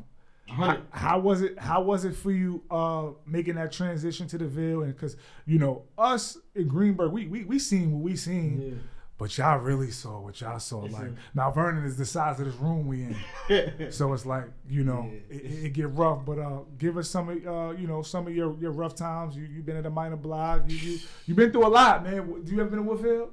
how, 0.47 0.78
how 0.91 1.20
was 1.20 1.41
it? 1.41 1.57
How 1.57 1.82
was 1.82 2.03
it 2.03 2.16
for 2.16 2.32
you 2.32 2.64
uh, 2.70 3.11
making 3.26 3.55
that 3.55 3.72
transition 3.72 4.28
to 4.28 4.38
the 4.38 4.45
Ville? 4.45 4.82
And 4.84 4.93
because 4.93 5.16
you 5.45 5.57
know 5.57 5.84
us 5.97 6.38
in 6.55 6.68
Greenburgh, 6.68 7.14
we 7.14 7.28
we 7.28 7.45
we 7.45 7.59
seen 7.59 7.93
what 7.93 8.03
we 8.03 8.18
seen, 8.18 8.61
Yeah. 8.61 8.76
But 9.18 9.38
y'all 9.38 9.59
really 9.59 9.91
saw 9.91 10.20
what 10.20 10.41
y'all 10.41 10.59
saw. 10.59 10.86
It's 10.86 10.93
like 10.93 11.07
a- 11.07 11.16
Mount 11.34 11.55
Vernon 11.55 11.86
is 11.86 11.95
the 11.97 12.05
size 12.05 12.39
of 12.39 12.45
this 12.45 12.55
room 12.55 12.88
we 12.88 13.03
in, 13.49 13.91
so 13.91 14.11
it's 14.14 14.26
like 14.26 14.45
you 14.68 14.84
know 14.84 15.09
Yeah, 15.30 15.38
it, 15.38 15.66
it 15.66 15.74
get 15.74 15.89
rough. 15.91 16.26
But 16.26 16.39
uh, 16.39 16.59
give 16.78 16.97
us 16.97 17.09
some 17.09 17.30
of 17.30 17.38
uh, 17.47 17.72
you 17.80 17.88
know 17.88 18.01
some 18.01 18.28
of 18.28 18.36
your, 18.36 18.55
your 18.59 18.72
rough 18.72 18.95
times. 18.95 19.36
You 19.36 19.43
you 19.43 19.61
been 19.61 19.78
at 19.78 19.86
a 19.86 19.89
minor 19.89 20.18
block. 20.18 20.64
You 20.68 20.76
you 20.78 20.99
you 21.28 21.36
been 21.36 21.51
through 21.51 21.68
a 21.68 21.70
lot, 21.70 22.03
man. 22.03 22.43
Do 22.43 22.51
you 22.51 22.59
ever 22.59 22.70
been 22.70 22.80
in 22.80 22.86
Woodfield? 22.86 23.30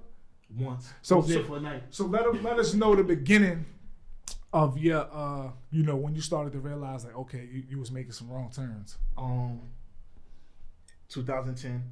Once. 0.59 0.93
So- 1.03 1.23
so- 1.23 1.43
for 1.45 1.57
a 1.57 1.61
night. 1.61 1.83
So 1.91 2.07
let 2.07 2.27
us 2.27 2.37
let 2.43 2.59
us 2.59 2.75
know 2.75 2.95
the 2.95 3.05
beginning 3.05 3.65
of 4.53 4.77
your 4.79 5.07
uh 5.13 5.49
you 5.71 5.83
know 5.85 5.95
when 5.95 6.13
you 6.15 6.21
started 6.21 6.53
to 6.53 6.59
realize 6.59 7.05
like 7.05 7.17
okay 7.17 7.49
you, 7.53 7.63
you 7.69 7.79
was 7.79 7.91
making 7.93 8.13
some 8.13 8.29
wrong 8.29 8.51
turns. 8.55 8.99
Um, 9.17 9.61
2010. 11.09 11.83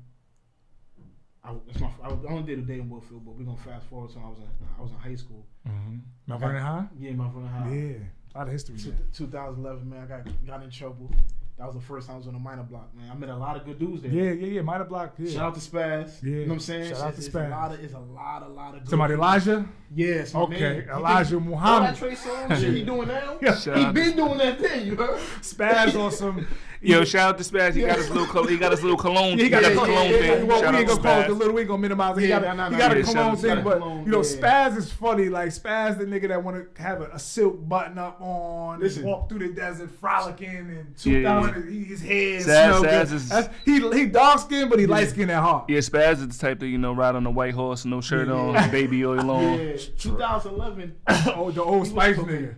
I, 1.48 1.54
it's 1.68 1.80
my, 1.80 1.88
I 2.02 2.08
only 2.28 2.42
did 2.42 2.58
a 2.58 2.62
day 2.62 2.74
in 2.74 2.90
Woodfield, 2.90 3.24
but 3.24 3.34
we're 3.34 3.44
gonna 3.44 3.56
fast 3.58 3.86
forward 3.86 4.10
to 4.10 4.16
when 4.18 4.26
I 4.26 4.28
was 4.28 4.38
in 4.38 4.44
I 4.78 4.82
was 4.82 4.90
in 4.90 4.98
high 4.98 5.14
school. 5.14 5.46
Mm-hmm. 5.66 5.96
Mount 6.26 6.40
Vernon 6.40 6.62
High. 6.62 6.84
Yeah, 6.98 7.12
my 7.12 7.30
friend 7.30 7.48
High. 7.48 7.70
Yeah, 7.70 7.94
a 8.34 8.38
lot 8.38 8.46
of 8.48 8.52
history. 8.52 8.76
Two- 8.76 8.94
2011, 9.14 9.88
man, 9.88 10.02
I 10.04 10.06
got 10.06 10.46
got 10.46 10.62
in 10.62 10.70
trouble. 10.70 11.10
That 11.58 11.66
was 11.66 11.74
the 11.74 11.80
first 11.80 12.06
time 12.06 12.14
I 12.14 12.18
was 12.18 12.28
on 12.28 12.36
a 12.36 12.38
minor 12.38 12.62
block, 12.62 12.94
man. 12.94 13.10
I 13.10 13.14
met 13.16 13.30
a 13.30 13.36
lot 13.36 13.56
of 13.56 13.64
good 13.64 13.80
dudes 13.80 14.02
there. 14.02 14.12
Yeah, 14.12 14.30
yeah, 14.30 14.46
yeah. 14.46 14.60
Minor 14.60 14.84
block. 14.84 15.14
Yeah. 15.18 15.32
Shout 15.32 15.42
out 15.42 15.54
to 15.56 15.60
Spaz. 15.60 16.22
Yeah. 16.22 16.30
You 16.30 16.36
know 16.42 16.46
what 16.50 16.52
I'm 16.54 16.60
saying? 16.60 16.90
Shout 16.90 17.00
out 17.00 17.08
it's, 17.08 17.18
to 17.18 17.26
it's 17.26 17.34
Spaz. 17.34 17.46
a 17.48 17.50
lot 17.50 17.72
of 17.72 17.80
it's 17.80 17.94
a 17.94 17.98
lot, 17.98 18.42
a 18.44 18.48
lot 18.48 18.74
of 18.74 18.80
good 18.82 18.90
Somebody. 18.90 19.14
Elijah. 19.14 19.66
Yes, 19.92 20.34
my 20.34 20.40
Okay, 20.42 20.84
man. 20.86 20.88
Elijah 20.96 21.40
Muhammad. 21.40 21.72
All 21.72 21.80
that 21.80 21.96
Trey 21.96 22.12
Songz 22.12 22.60
shit 22.60 22.74
he 22.74 22.84
doing 22.84 23.08
now. 23.08 23.38
Yeah. 23.42 23.56
Shout 23.56 23.76
He 23.76 23.86
been 23.92 24.16
doing 24.16 24.38
that 24.38 24.60
thing, 24.60 24.86
you 24.86 24.94
heard? 24.94 25.18
Spaz 25.40 25.98
on 25.98 26.12
some. 26.12 26.46
Yo, 26.80 27.04
shout 27.04 27.30
out 27.30 27.38
to 27.38 27.44
Spaz. 27.44 27.74
He 27.74 27.80
got 27.82 27.96
his 27.98 28.08
little 28.10 28.26
col- 28.26 28.46
he 28.46 28.56
got 28.56 28.70
his 28.70 28.82
little 28.82 28.96
cologne. 28.96 29.36
Yeah, 29.36 29.44
he 29.44 29.50
got 29.50 29.62
Yeah, 29.62 29.68
a 29.68 29.70
yeah, 29.74 29.76
cologne 29.84 30.04
yeah, 30.10 30.10
yeah. 30.10 30.18
thing. 30.36 30.46
Well, 30.46 30.60
Shout 30.62 30.72
we 30.72 30.76
out 30.76 30.80
ain't 30.80 30.88
to 30.90 30.96
gonna 30.96 31.08
call 31.08 31.20
it 31.20 31.24
Spaz. 31.24 31.26
the 31.26 31.34
little. 31.34 31.54
We 31.54 31.60
ain't 31.62 31.68
gonna 31.68 31.82
minimize 31.82 32.18
it. 32.18 32.20
He 32.22 32.28
got, 32.28 32.44
a- 32.44 32.46
nah, 32.46 32.54
nah, 32.54 32.70
he 32.70 32.76
got 32.76 32.96
a 32.96 33.02
cologne 33.02 33.18
out 33.18 33.38
thing, 33.40 33.64
but 33.64 33.78
Cologne, 33.80 34.04
you 34.04 34.10
know. 34.12 34.18
Spaz 34.20 34.76
is 34.76 34.92
funny. 34.92 35.28
Like 35.28 35.48
Spaz, 35.48 35.98
the 35.98 36.04
nigga 36.04 36.28
that 36.28 36.42
want 36.44 36.74
to 36.76 36.82
have 36.82 37.00
a, 37.00 37.06
a 37.12 37.18
silk 37.18 37.68
button 37.68 37.98
up 37.98 38.20
on, 38.20 38.78
Listen. 38.80 39.02
and 39.02 39.10
walk 39.10 39.28
through 39.28 39.40
the 39.48 39.54
desert 39.54 39.90
frolicking, 40.00 40.48
and 40.48 40.94
Yeah, 41.02 41.18
yeah. 41.18 41.40
want 41.40 41.54
to- 41.54 41.60
his 41.62 42.00
head 42.02 42.42
Spaz- 42.42 42.82
Spaz 42.82 43.12
is- 43.12 43.28
That's- 43.28 43.54
he 43.64 43.80
he 43.90 44.06
dark 44.06 44.38
skinned, 44.40 44.70
but 44.70 44.78
he 44.78 44.86
light 44.86 45.08
skinned 45.08 45.30
at 45.30 45.42
heart. 45.42 45.64
Yeah, 45.68 45.78
Spaz 45.78 46.12
is 46.20 46.28
the 46.28 46.38
type 46.46 46.60
that 46.60 46.68
you 46.68 46.78
know 46.78 46.92
ride 46.92 47.16
on 47.16 47.26
a 47.26 47.30
white 47.30 47.54
horse, 47.54 47.84
no 47.84 48.00
shirt 48.00 48.28
on, 48.28 48.70
baby 48.70 49.04
oil 49.04 49.30
on. 49.30 49.58
Yeah, 49.58 49.76
2011. 49.98 50.94
oh, 51.34 51.50
the 51.50 51.62
old 51.62 51.80
was 51.80 51.88
Spice 51.90 52.16
nigga. 52.16 52.54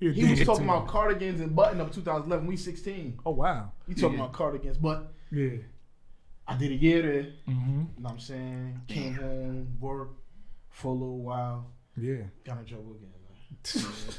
He 0.00 0.30
was 0.30 0.40
talking 0.44 0.64
about 0.64 0.88
cardigans 0.96 1.40
and 1.40 1.54
button 1.54 1.80
up 1.80 1.92
2011. 1.92 2.46
We 2.46 2.56
16. 2.56 3.20
Oh 3.26 3.32
wow. 3.32 3.72
You 3.86 3.94
talking 3.94 4.18
Yeah. 4.18 4.24
about 4.24 4.32
cardigans, 4.32 4.78
but 4.78 5.12
Yeah. 5.30 5.50
I 6.48 6.56
did 6.56 6.72
a 6.72 6.74
year 6.74 7.02
there. 7.02 7.22
Mm-hmm. 7.48 7.78
know 7.80 7.86
what 7.98 8.12
I'm 8.12 8.18
saying? 8.18 8.80
Came 8.88 9.14
home, 9.14 9.76
worked 9.78 10.18
for 10.70 10.88
a 10.88 10.92
little 10.94 11.18
while, 11.22 11.66
Yeah. 11.96 12.22
got 12.44 12.58
in 12.58 12.64
trouble 12.64 12.92
again. 12.96 13.10
Man. 13.84 13.84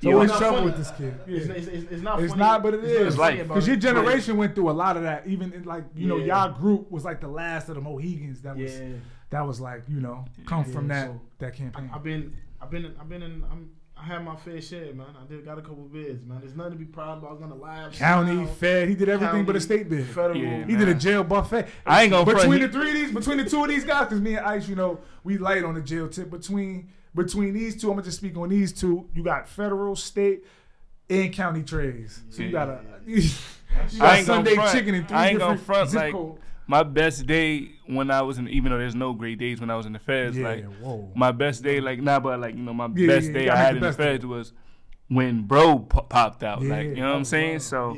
So 0.00 0.20
it's 0.22 0.38
trouble 0.38 0.58
not 0.58 0.64
with 0.66 0.76
this 0.76 0.92
kid? 0.92 1.12
It's, 1.26 1.46
Yeah. 1.48 1.54
it's, 1.54 1.66
it's, 1.66 1.92
it's 1.92 2.02
not 2.02 2.20
It's 2.22 2.30
funny. 2.32 2.38
not, 2.40 2.62
but 2.62 2.74
it 2.74 2.84
It's 2.84 2.86
is. 2.86 2.98
not 3.00 3.06
It's 3.06 3.16
funny 3.16 3.36
life. 3.38 3.44
about 3.46 3.54
Because 3.54 3.66
your 3.66 3.76
generation 3.78 4.36
went 4.36 4.54
through 4.54 4.70
a 4.70 4.78
lot 4.84 4.96
of 4.96 5.02
that. 5.02 5.26
Even 5.26 5.52
in 5.52 5.64
like 5.64 5.86
you 5.96 6.06
know, 6.06 6.18
Yeah. 6.18 6.46
y'all 6.46 6.52
group 6.56 6.88
was 6.88 7.04
like 7.04 7.20
the 7.20 7.26
last 7.26 7.68
of 7.68 7.74
the 7.74 7.80
Mohegans 7.80 8.42
that 8.42 8.56
was 8.56 8.78
Yeah. 8.78 8.88
that 9.30 9.44
was 9.44 9.60
like 9.60 9.82
you 9.88 10.00
know 10.00 10.24
come 10.46 10.62
from 10.64 10.86
that 10.88 11.08
so 11.08 11.20
that 11.38 11.54
campaign. 11.54 11.90
I, 11.92 11.96
I've 11.96 12.04
been, 12.04 12.36
I've 12.62 12.70
been, 12.70 12.94
I've 13.00 13.08
been 13.08 13.22
in. 13.24 13.42
I'm, 13.50 13.70
I 14.00 14.04
had 14.04 14.24
my 14.24 14.36
fair 14.36 14.60
share, 14.60 14.94
man. 14.94 15.06
I 15.20 15.26
did 15.26 15.44
got 15.44 15.58
a 15.58 15.60
couple 15.60 15.88
bids, 15.92 16.24
man. 16.24 16.38
There's 16.40 16.54
nothing 16.54 16.72
to 16.72 16.78
be 16.78 16.84
proud 16.84 17.18
about. 17.18 17.30
I 17.30 17.32
was 17.32 17.40
gonna 17.40 17.54
live 17.56 17.92
County, 17.94 18.36
sound, 18.46 18.50
Fed, 18.50 18.88
he 18.88 18.94
did 18.94 19.08
everything 19.08 19.44
but 19.44 19.56
a 19.56 19.60
state 19.60 19.88
bid. 19.88 20.06
Federal. 20.06 20.36
Yeah, 20.36 20.66
He 20.66 20.76
did 20.76 20.88
a 20.88 20.94
jail 20.94 21.24
buffet. 21.24 21.66
I 21.84 22.02
ain't 22.02 22.12
gonna 22.12 22.24
front, 22.24 22.38
between 22.42 22.60
he- 22.60 22.66
the 22.66 22.72
three 22.72 22.88
of 22.88 22.94
these, 22.94 23.12
between 23.12 23.38
the 23.38 23.44
two 23.50 23.62
of 23.62 23.68
these 23.68 23.84
guys, 23.84 24.04
because 24.04 24.20
me 24.20 24.36
and 24.36 24.46
Ice, 24.46 24.68
you 24.68 24.76
know, 24.76 25.00
we 25.24 25.36
light 25.38 25.64
on 25.64 25.74
the 25.74 25.80
jail 25.80 26.08
tip. 26.08 26.30
Between 26.30 26.90
between 27.14 27.54
these 27.54 27.80
two, 27.80 27.88
I'm 27.88 27.94
gonna 27.94 28.04
just 28.04 28.18
speak 28.18 28.36
on 28.36 28.50
these 28.50 28.72
two. 28.72 29.08
You 29.14 29.24
got 29.24 29.48
federal, 29.48 29.96
state, 29.96 30.44
and 31.10 31.32
county 31.32 31.62
trades. 31.62 32.22
So 32.30 32.42
you 32.42 32.50
got 32.52 32.68
a 32.68 32.80
you 33.06 33.22
got 33.98 34.00
I 34.00 34.16
ain't 34.18 34.26
Sunday 34.26 34.56
chicken 34.72 34.94
and 34.94 35.08
three 35.08 35.16
I 35.16 35.28
ain't 35.28 35.38
gonna 35.38 35.56
different 35.56 35.66
front, 35.66 35.90
zip 35.90 36.00
like, 36.00 36.12
code. 36.12 36.38
My 36.70 36.82
best 36.82 37.26
day 37.26 37.70
when 37.86 38.10
I 38.10 38.20
was 38.22 38.36
in, 38.38 38.46
even 38.48 38.70
though 38.70 38.78
there's 38.78 38.94
no 38.94 39.14
great 39.14 39.38
days 39.38 39.58
when 39.60 39.70
I 39.70 39.76
was 39.76 39.86
in 39.86 39.94
the 39.94 39.98
feds, 39.98 40.36
Yeah, 40.36 40.48
like 40.48 40.64
whoa. 40.80 41.10
my 41.16 41.32
best 41.32 41.62
day, 41.62 41.80
like 41.80 42.00
nah, 42.00 42.20
but 42.20 42.38
like 42.38 42.54
you 42.54 42.62
know, 42.62 42.74
my 42.74 42.88
Yeah, 42.94 43.06
best 43.06 43.28
yeah, 43.28 43.32
day 43.32 43.48
I 43.48 43.56
had 43.56 43.76
in 43.76 43.82
the 43.82 43.92
feds 43.92 44.22
it. 44.24 44.26
was 44.28 44.52
when 45.08 45.42
bro 45.42 45.78
po- 45.78 46.02
popped 46.02 46.44
out. 46.44 46.60
Yeah, 46.62 46.68
like 46.76 46.86
you 46.88 46.96
know 46.96 47.08
what 47.10 47.16
I'm 47.16 47.24
saying? 47.24 47.54
wow. 47.54 47.58
So 47.58 47.96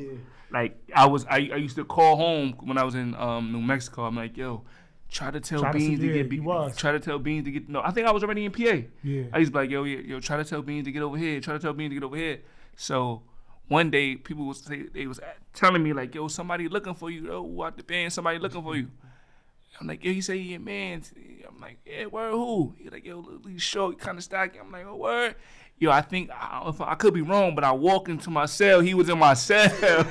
like 0.53 0.79
I 0.95 1.07
was 1.07 1.27
I, 1.27 1.51
I 1.53 1.57
used 1.57 1.77
to 1.77 1.85
call 1.85 2.17
home 2.17 2.55
when 2.61 2.79
I 2.79 2.85
was 2.85 2.95
in 2.95 3.15
um, 3.17 3.53
New 3.53 3.61
Mexico. 3.61 4.05
I'm 4.05 4.15
like, 4.17 4.37
yo, 4.37 4.63
try 5.11 5.33
to 5.33 5.41
tell 5.41 5.61
Try 5.63 5.73
to 5.73 5.79
Beans 5.79 5.99
to, 6.01 6.07
yeah, 6.07 6.13
get 6.23 6.29
Be- 6.31 6.39
try 6.77 6.93
to 6.93 7.01
tell 7.01 7.19
Beans 7.19 7.45
to 7.47 7.51
get 7.51 7.69
no. 7.69 7.81
I 7.83 7.91
think 7.91 8.07
I 8.07 8.13
was 8.13 8.23
already 8.23 8.45
in 8.45 8.53
PA. 8.53 8.87
Yeah. 9.03 9.25
I 9.33 9.39
used 9.39 9.51
to 9.53 9.59
be 9.59 9.63
like, 9.65 9.71
yo, 9.71 9.83
yo, 9.83 9.99
yo, 9.99 10.21
try 10.21 10.37
to 10.37 10.45
tell 10.45 10.63
Beans 10.63 10.85
to 10.85 10.93
get 10.93 11.03
over 11.03 11.17
here. 11.17 11.41
Try 11.41 11.55
to 11.55 11.61
tell 11.61 11.73
Beans 11.73 11.91
to 11.91 11.95
get 11.97 12.05
over 12.05 12.17
here. 12.17 12.39
So 12.77 13.23
one 13.71 13.89
day 13.89 14.17
people 14.17 14.47
was 14.47 14.59
say 14.59 14.83
they 14.93 15.07
was 15.07 15.21
telling 15.55 15.81
me 15.81 15.93
like, 15.93 16.13
yo, 16.13 16.27
somebody 16.27 16.69
looking 16.69 16.95
for 16.95 17.09
you. 17.09 17.31
Oh, 17.33 17.63
out 17.63 17.77
the 17.77 17.85
band, 17.85 18.13
somebody 18.13 18.41
looking 18.41 18.65
for 18.65 18.75
you. 18.77 18.89
I'm 19.81 19.87
like, 19.87 20.05
yo, 20.05 20.13
he 20.13 20.21
say 20.21 20.39
he 20.39 20.55
a 20.55 20.59
man. 20.59 21.05
I'm 21.49 21.61
like, 21.61 21.79
yeah, 21.87 22.07
word 22.07 22.33
who? 22.33 22.75
He 22.77 22.91
like, 22.91 23.05
yo, 23.05 23.25
he's 23.47 23.63
short, 23.63 24.01
kind 24.01 24.19
of 24.19 24.25
stocky. 24.25 24.59
I'm 24.59 24.73
like, 24.73 24.85
oh, 24.87 24.97
word. 24.97 25.37
Yo, 25.79 25.93
I 25.93 26.03
think 26.03 26.31
I, 26.33 26.65
if 26.67 26.81
I 26.81 26.97
could 26.97 27.15
be 27.15 27.23
wrong, 27.23 27.55
but 27.55 27.63
I 27.63 27.71
walked 27.71 28.09
into 28.09 28.29
my 28.29 28.47
cell. 28.47 28.81
He 28.81 28.93
was 28.93 29.09
in 29.09 29.19
my 29.21 29.35
cell. 29.35 30.05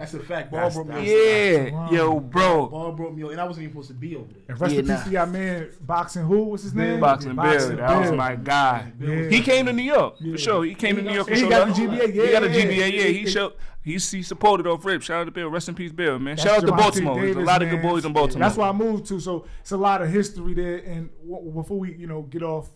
That's 0.00 0.14
a 0.14 0.18
fact. 0.20 0.50
Ball 0.50 0.58
That's- 0.60 0.74
broke 0.74 0.88
me. 0.88 0.94
that's- 0.94 1.72
over. 1.72 1.94
yeah, 1.94 1.98
yo, 2.00 2.20
bro. 2.20 2.66
Ball 2.68 2.92
broke 2.92 3.14
me, 3.14 3.22
over, 3.22 3.32
and 3.32 3.40
I 3.40 3.44
wasn't 3.44 3.64
even 3.64 3.72
supposed 3.74 3.88
to 3.88 3.94
be 3.94 4.16
over 4.16 4.32
there. 4.32 4.42
And 4.48 4.60
rest 4.60 4.72
Yeah, 4.74 4.80
in 4.80 4.86
peace 4.86 4.96
nah. 4.98 5.04
to 5.04 5.10
y'all 5.10 5.26
man, 5.26 5.68
boxing. 5.82 6.22
Who? 6.24 6.42
What's 6.44 6.62
his 6.62 6.74
name? 6.74 7.00
Boxing 7.00 7.36
Yeah, 7.36 7.42
Bill, 7.58 7.76
that 7.76 8.00
was 8.00 8.12
my 8.12 8.34
guy. 8.36 8.92
Yeah. 8.98 9.28
He 9.28 9.40
came 9.42 9.66
to 9.66 9.72
New 9.72 9.82
York 9.82 10.14
Yeah. 10.18 10.32
for 10.32 10.38
sure. 10.38 10.64
He 10.64 10.74
came 10.74 10.96
to 10.96 11.02
New 11.02 11.12
York 11.12 11.26
for 11.26 11.32
And 11.34 11.36
he 11.42 11.48
sure. 11.48 11.50
got 11.50 11.68
the 11.68 11.74
GBA. 11.74 12.14
Yeah, 12.14 12.24
he 12.26 12.32
got 12.32 12.44
a 12.44 12.48
GBA. 12.48 12.76
Yeah, 12.76 12.84
yeah. 12.86 13.02
he 13.08 13.26
showed. 13.26 13.52
He's 13.82 14.10
he 14.10 14.22
supported 14.22 14.66
off 14.66 14.84
rip. 14.84 15.00
Shout 15.02 15.20
out 15.22 15.24
to 15.24 15.30
Bill. 15.30 15.48
Rest 15.48 15.68
in 15.68 15.74
peace, 15.74 15.92
Bill. 15.92 16.18
Man. 16.18 16.36
That's 16.36 16.42
Shout 16.48 16.58
out 16.62 16.66
to 16.66 16.72
Javante 16.72 16.76
Baltimore. 16.78 17.14
There's 17.16 17.30
a 17.30 17.34
Davis, 17.34 17.46
lot 17.46 17.62
of 17.62 17.68
man. 17.68 17.76
good 17.80 17.82
boys 17.88 18.04
in 18.04 18.12
Baltimore. 18.12 18.40
That's 18.46 18.56
why 18.58 18.68
I 18.68 18.72
moved 18.72 19.06
to. 19.06 19.20
So 19.20 19.46
it's 19.60 19.70
a 19.72 19.76
lot 19.76 20.02
of 20.02 20.10
history 20.10 20.52
there. 20.54 20.78
And 20.78 21.08
w- 21.28 21.50
before 21.52 21.78
we, 21.78 21.94
you 21.94 22.06
know, 22.06 22.22
get 22.22 22.42
off, 22.42 22.70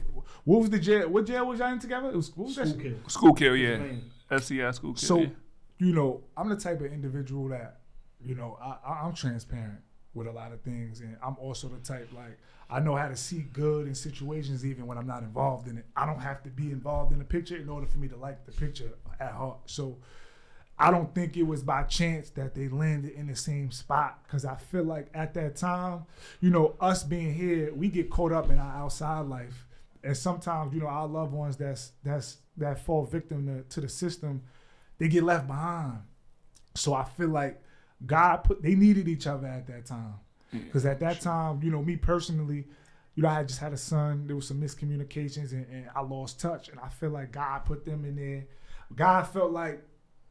what 0.45 0.61
was 0.61 0.71
the 0.71 0.79
jail? 0.79 1.09
What 1.09 1.27
jail 1.27 1.47
was 1.47 1.59
y'all 1.59 1.73
in 1.73 1.79
together? 1.79 2.09
It 2.11 2.17
was 2.17 2.35
what 2.37 2.47
was 2.47 2.55
School 2.55 2.67
shit? 2.67 2.81
kid. 2.81 3.01
Schuylkill, 3.09 3.57
yeah. 3.57 3.77
Man. 3.79 4.03
FCI 4.31 4.73
Schuylkill. 4.75 4.97
So, 4.97 5.19
yeah. 5.21 5.27
You 5.79 5.93
know, 5.93 6.23
I'm 6.37 6.49
the 6.49 6.57
type 6.57 6.81
of 6.81 6.93
individual 6.93 7.49
that, 7.49 7.81
you 8.21 8.35
know, 8.35 8.59
I, 8.63 9.05
I'm 9.05 9.15
transparent 9.15 9.81
with 10.15 10.29
a 10.29 10.33
lot 10.33 10.53
of 10.53 10.61
things, 10.61 11.01
and 11.01 11.17
I'm 11.23 11.37
also 11.39 11.69
the 11.69 11.79
type 11.79 12.09
like 12.15 12.39
I 12.71 12.81
know 12.81 12.95
how 12.95 13.09
to 13.09 13.17
see 13.17 13.47
good 13.53 13.87
in 13.87 13.95
situations 13.95 14.65
even 14.65 14.87
when 14.87 14.97
I'm 14.97 15.07
not 15.07 15.23
involved 15.23 15.69
in 15.69 15.77
it. 15.77 15.87
I 15.97 16.07
don't 16.07 16.21
have 16.21 16.43
to 16.45 16.51
be 16.51 16.71
involved 16.71 17.13
in 17.13 17.19
the 17.19 17.25
picture 17.25 17.57
in 17.57 17.69
order 17.69 17.87
for 17.87 17.99
me 17.99 18.09
to 18.09 18.17
like 18.17 18.47
the 18.47 18.53
picture 18.53 18.91
at 19.21 19.33
heart. 19.33 19.59
So. 19.67 19.99
I 20.77 20.91
don't 20.91 21.15
think 21.15 21.37
it 21.37 21.45
was 21.45 21.63
by 21.63 21.85
chance 21.85 22.31
that 22.31 22.57
they 22.57 22.67
landed 22.67 23.13
in 23.13 23.29
the 23.29 23.37
same 23.37 23.71
spot 23.71 24.19
because 24.25 24.45
I 24.45 24.57
feel 24.57 24.83
like 24.83 25.07
at 25.15 25.33
that 25.35 25.55
time, 25.55 26.05
you 26.41 26.51
know, 26.51 26.75
us 26.81 27.05
being 27.05 27.33
here, 27.33 27.73
we 27.73 27.87
get 27.87 28.11
caught 28.11 28.33
up 28.33 28.51
in 28.51 28.59
our 28.59 28.75
outside 28.75 29.27
life, 29.27 29.69
and 30.03 30.17
sometimes, 30.17 30.75
you 30.75 30.81
know, 30.81 30.89
our 30.89 31.07
loved 31.07 31.33
ones 31.33 31.57
that's 31.57 31.93
that's 32.03 32.39
that 32.57 32.81
fall 32.81 33.05
victim 33.05 33.47
to, 33.47 33.63
to 33.75 33.81
the 33.83 33.89
system, 33.89 34.43
they 34.99 35.09
get 35.09 35.23
left 35.23 35.47
behind. 35.47 35.99
So 36.75 36.95
I 36.95 37.05
feel 37.05 37.29
like 37.29 37.63
God 38.05 38.39
put 38.39 38.63
they 38.63 38.75
needed 38.75 39.09
each 39.09 39.27
other 39.27 39.47
at 39.47 39.67
that 39.69 39.87
time 39.87 40.15
because 40.53 40.85
at 40.87 41.01
that 41.01 41.21
time, 41.21 41.61
you 41.63 41.71
know, 41.71 41.83
me 41.83 41.97
personally, 41.97 42.65
you 43.15 43.23
know, 43.23 43.29
I 43.29 43.43
just 43.45 43.61
had 43.61 43.73
a 43.73 43.77
son. 43.77 44.27
There 44.27 44.37
was 44.37 44.49
some 44.49 44.61
miscommunications, 44.61 45.53
and, 45.53 45.67
and 45.71 45.87
I 45.95 46.01
lost 46.03 46.41
touch. 46.41 46.69
And 46.69 46.81
I 46.81 46.89
feel 46.89 47.11
like 47.11 47.33
God 47.33 47.65
put 47.65 47.85
them 47.85 48.05
in 48.05 48.17
there. 48.17 48.45
God 48.95 49.23
felt 49.25 49.53
like 49.53 49.83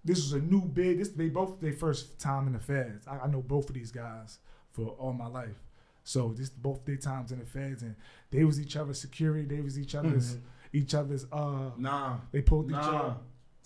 this 0.04 0.18
was 0.18 0.34
a 0.34 0.40
new 0.40 0.62
big. 0.62 1.00
This 1.00 1.10
they 1.10 1.30
both 1.30 1.60
their 1.62 1.74
first 1.74 2.20
time 2.20 2.48
in 2.48 2.54
the 2.54 2.60
feds. 2.60 3.08
I, 3.08 3.20
I 3.20 3.28
know 3.28 3.42
both 3.42 3.70
of 3.70 3.76
these 3.76 3.92
guys 3.92 4.40
for 4.72 4.88
all 5.00 5.14
my 5.14 5.28
life. 5.28 5.56
So 6.04 6.34
this 6.36 6.50
both 6.50 6.86
their 6.86 6.98
times 6.98 7.32
in 7.32 7.40
the 7.40 7.46
feds, 7.46 7.82
and 7.84 7.96
they 8.32 8.44
was 8.44 8.60
each 8.60 8.76
other's 8.76 9.00
security. 9.00 9.46
They 9.46 9.62
was 9.62 9.80
each 9.80 9.96
other's 9.96 10.38
each 10.74 10.94
other's. 10.94 11.26
uh 11.32 11.72
Nah. 11.78 12.18
They 12.32 12.42
pulled 12.42 12.70
each 12.70 12.76
other. 12.78 13.16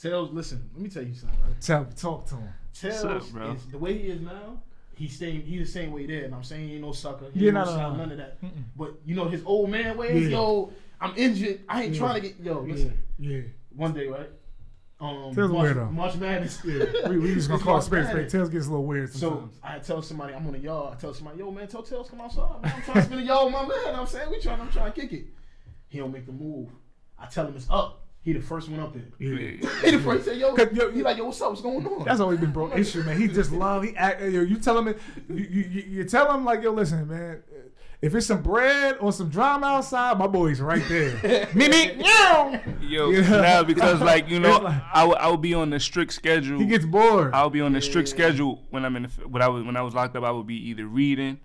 Tails, 0.01 0.31
listen, 0.31 0.69
let 0.73 0.81
me 0.83 0.89
tell 0.89 1.03
you 1.03 1.13
something, 1.13 1.39
right? 1.41 1.59
Tell 1.61 1.85
talk 1.85 2.27
to 2.27 2.35
him. 2.35 2.49
Tails 2.73 3.03
up, 3.05 3.29
bro? 3.31 3.51
is 3.53 3.65
the 3.67 3.77
way 3.77 3.97
he 3.97 4.09
is 4.09 4.21
now. 4.21 4.61
He's 4.95 5.15
staying. 5.15 5.41
He's 5.41 5.59
the 5.67 5.71
same 5.71 5.91
way 5.91 6.05
there, 6.07 6.25
and 6.25 6.33
I'm 6.35 6.43
saying 6.43 6.67
he 6.67 6.73
ain't 6.75 6.83
no 6.83 6.91
sucker. 6.91 7.25
He 7.33 7.41
Yeah, 7.41 7.45
ain't 7.47 7.53
no, 7.55 7.65
no, 7.65 7.75
no, 7.77 7.89
no. 7.91 7.95
none 7.97 8.11
of 8.11 8.17
that. 8.17 8.41
Mm-mm. 8.41 8.63
But 8.75 8.95
you 9.05 9.15
know 9.15 9.27
his 9.27 9.43
old 9.45 9.69
man 9.69 9.95
ways. 9.97 10.23
Yeah. 10.29 10.37
Yo, 10.37 10.71
I'm 11.01 11.13
injured. 11.15 11.61
I 11.69 11.83
ain't 11.83 11.93
Yeah. 11.93 11.99
trying 11.99 12.21
to 12.21 12.27
get. 12.27 12.39
Yo, 12.39 12.59
listen. 12.61 12.97
Yeah, 13.19 13.41
One 13.75 13.93
day, 13.93 14.07
right? 14.07 14.29
Um, 14.99 15.33
Tails 15.35 15.51
March, 15.51 15.75
weirdo. 15.75 15.91
March 15.91 16.15
Madness. 16.15 16.59
yeah. 16.65 17.07
we, 17.09 17.19
we 17.19 17.33
just 17.35 17.47
gonna 17.49 17.61
call 17.61 17.73
it 17.73 17.75
March 17.75 17.83
space. 17.85 18.03
Space. 18.05 18.13
Madness. 18.15 18.31
Tails 18.31 18.49
gets 18.49 18.65
a 18.65 18.69
little 18.71 18.85
weird 18.85 19.09
Sometimes. 19.13 19.53
So 19.53 19.59
sometimes. 19.61 19.61
I 19.63 19.79
tell 19.85 20.01
somebody 20.01 20.33
I'm 20.33 20.47
on 20.47 20.53
the 20.53 20.59
yard. 20.59 20.93
I 20.93 20.99
tell 20.99 21.13
somebody, 21.13 21.37
yo 21.39 21.51
man, 21.51 21.67
tell 21.67 21.83
Tails 21.83 22.09
come 22.09 22.21
outside. 22.21 22.61
Man. 22.63 22.73
I'm 22.75 22.81
trying 22.81 22.95
to 22.95 23.01
spend 23.03 23.21
a 23.21 23.23
yard 23.23 23.45
with 23.45 23.53
my 23.53 23.67
man. 23.67 23.95
I'm 23.95 24.07
saying 24.07 24.31
we 24.31 24.39
trying. 24.41 24.59
I'm 24.59 24.71
trying 24.71 24.91
to 24.91 24.99
kick 24.99 25.13
it. 25.13 25.25
He 25.89 25.99
don't 25.99 26.11
make 26.11 26.25
the 26.25 26.31
move. 26.31 26.69
I 27.19 27.27
tell 27.27 27.45
him 27.47 27.55
it's 27.55 27.67
up. 27.69 28.06
He 28.21 28.33
the 28.33 28.41
first 28.41 28.67
one 28.69 28.81
up 28.81 28.93
there. 28.93 29.03
yeah. 29.19 29.69
He 29.85 29.91
the 29.91 29.99
first. 29.99 30.25
He 30.27 30.33
say, 30.33 30.39
yo, 30.39 30.53
'Cause, 30.53 30.67
yo, 30.73 30.91
he 30.91 31.01
like, 31.01 31.15
yo, 31.17 31.25
what's 31.25 31.41
up? 31.41 31.49
What's 31.51 31.61
going 31.61 31.85
on? 31.87 32.03
That's 32.03 32.19
always 32.19 32.39
been 32.39 32.51
bro 32.51 32.71
issue, 32.75 33.03
man. 33.03 33.17
He 33.19 33.27
just 33.29 33.51
love. 33.53 33.83
He 33.83 33.95
act. 33.95 34.21
Yo, 34.21 34.41
you 34.41 34.57
tell 34.57 34.77
him. 34.77 34.89
it- 34.89 34.99
You, 35.29 35.35
you, 35.49 35.61
you 35.69 35.81
you 35.97 36.03
tell 36.03 36.29
him 36.33 36.43
like, 36.43 36.61
yo, 36.61 36.71
listen, 36.71 37.07
man. 37.07 37.41
If 37.99 38.13
it's 38.13 38.27
some 38.27 38.43
bread 38.43 38.97
or 38.99 39.11
some 39.11 39.29
drama 39.29 39.65
outside, 39.65 40.19
my 40.19 40.27
boy's 40.27 40.61
right 40.61 40.83
there. 40.87 41.47
me, 41.55 41.67
me, 41.69 41.95
meow. 41.95 42.59
Yo, 42.81 43.09
Yeah. 43.09 43.21
now 43.41 43.63
because 43.63 44.01
like 44.01 44.29
you 44.29 44.39
know, 44.39 44.57
like- 44.59 44.83
I 44.93 45.03
would 45.05 45.17
I 45.17 45.29
would 45.31 45.41
be 45.41 45.53
on 45.53 45.69
the 45.69 45.79
strict 45.79 46.11
schedule. 46.13 46.59
He 46.59 46.65
gets 46.65 46.85
bored. 46.85 47.33
I'll 47.33 47.49
be 47.49 47.61
on 47.61 47.71
the 47.73 47.81
strict 47.81 48.09
schedule 48.09 48.61
when 48.71 48.83
I'm 48.85 48.95
in 48.97 49.03
the, 49.03 49.09
when 49.27 49.41
I 49.41 49.47
was 49.47 49.63
when 49.63 49.75
I 49.77 49.81
was 49.81 49.93
locked 49.95 50.15
up. 50.17 50.23
I 50.23 50.31
would 50.31 50.45
be 50.47 50.69
either 50.69 50.85
reading. 50.85 51.39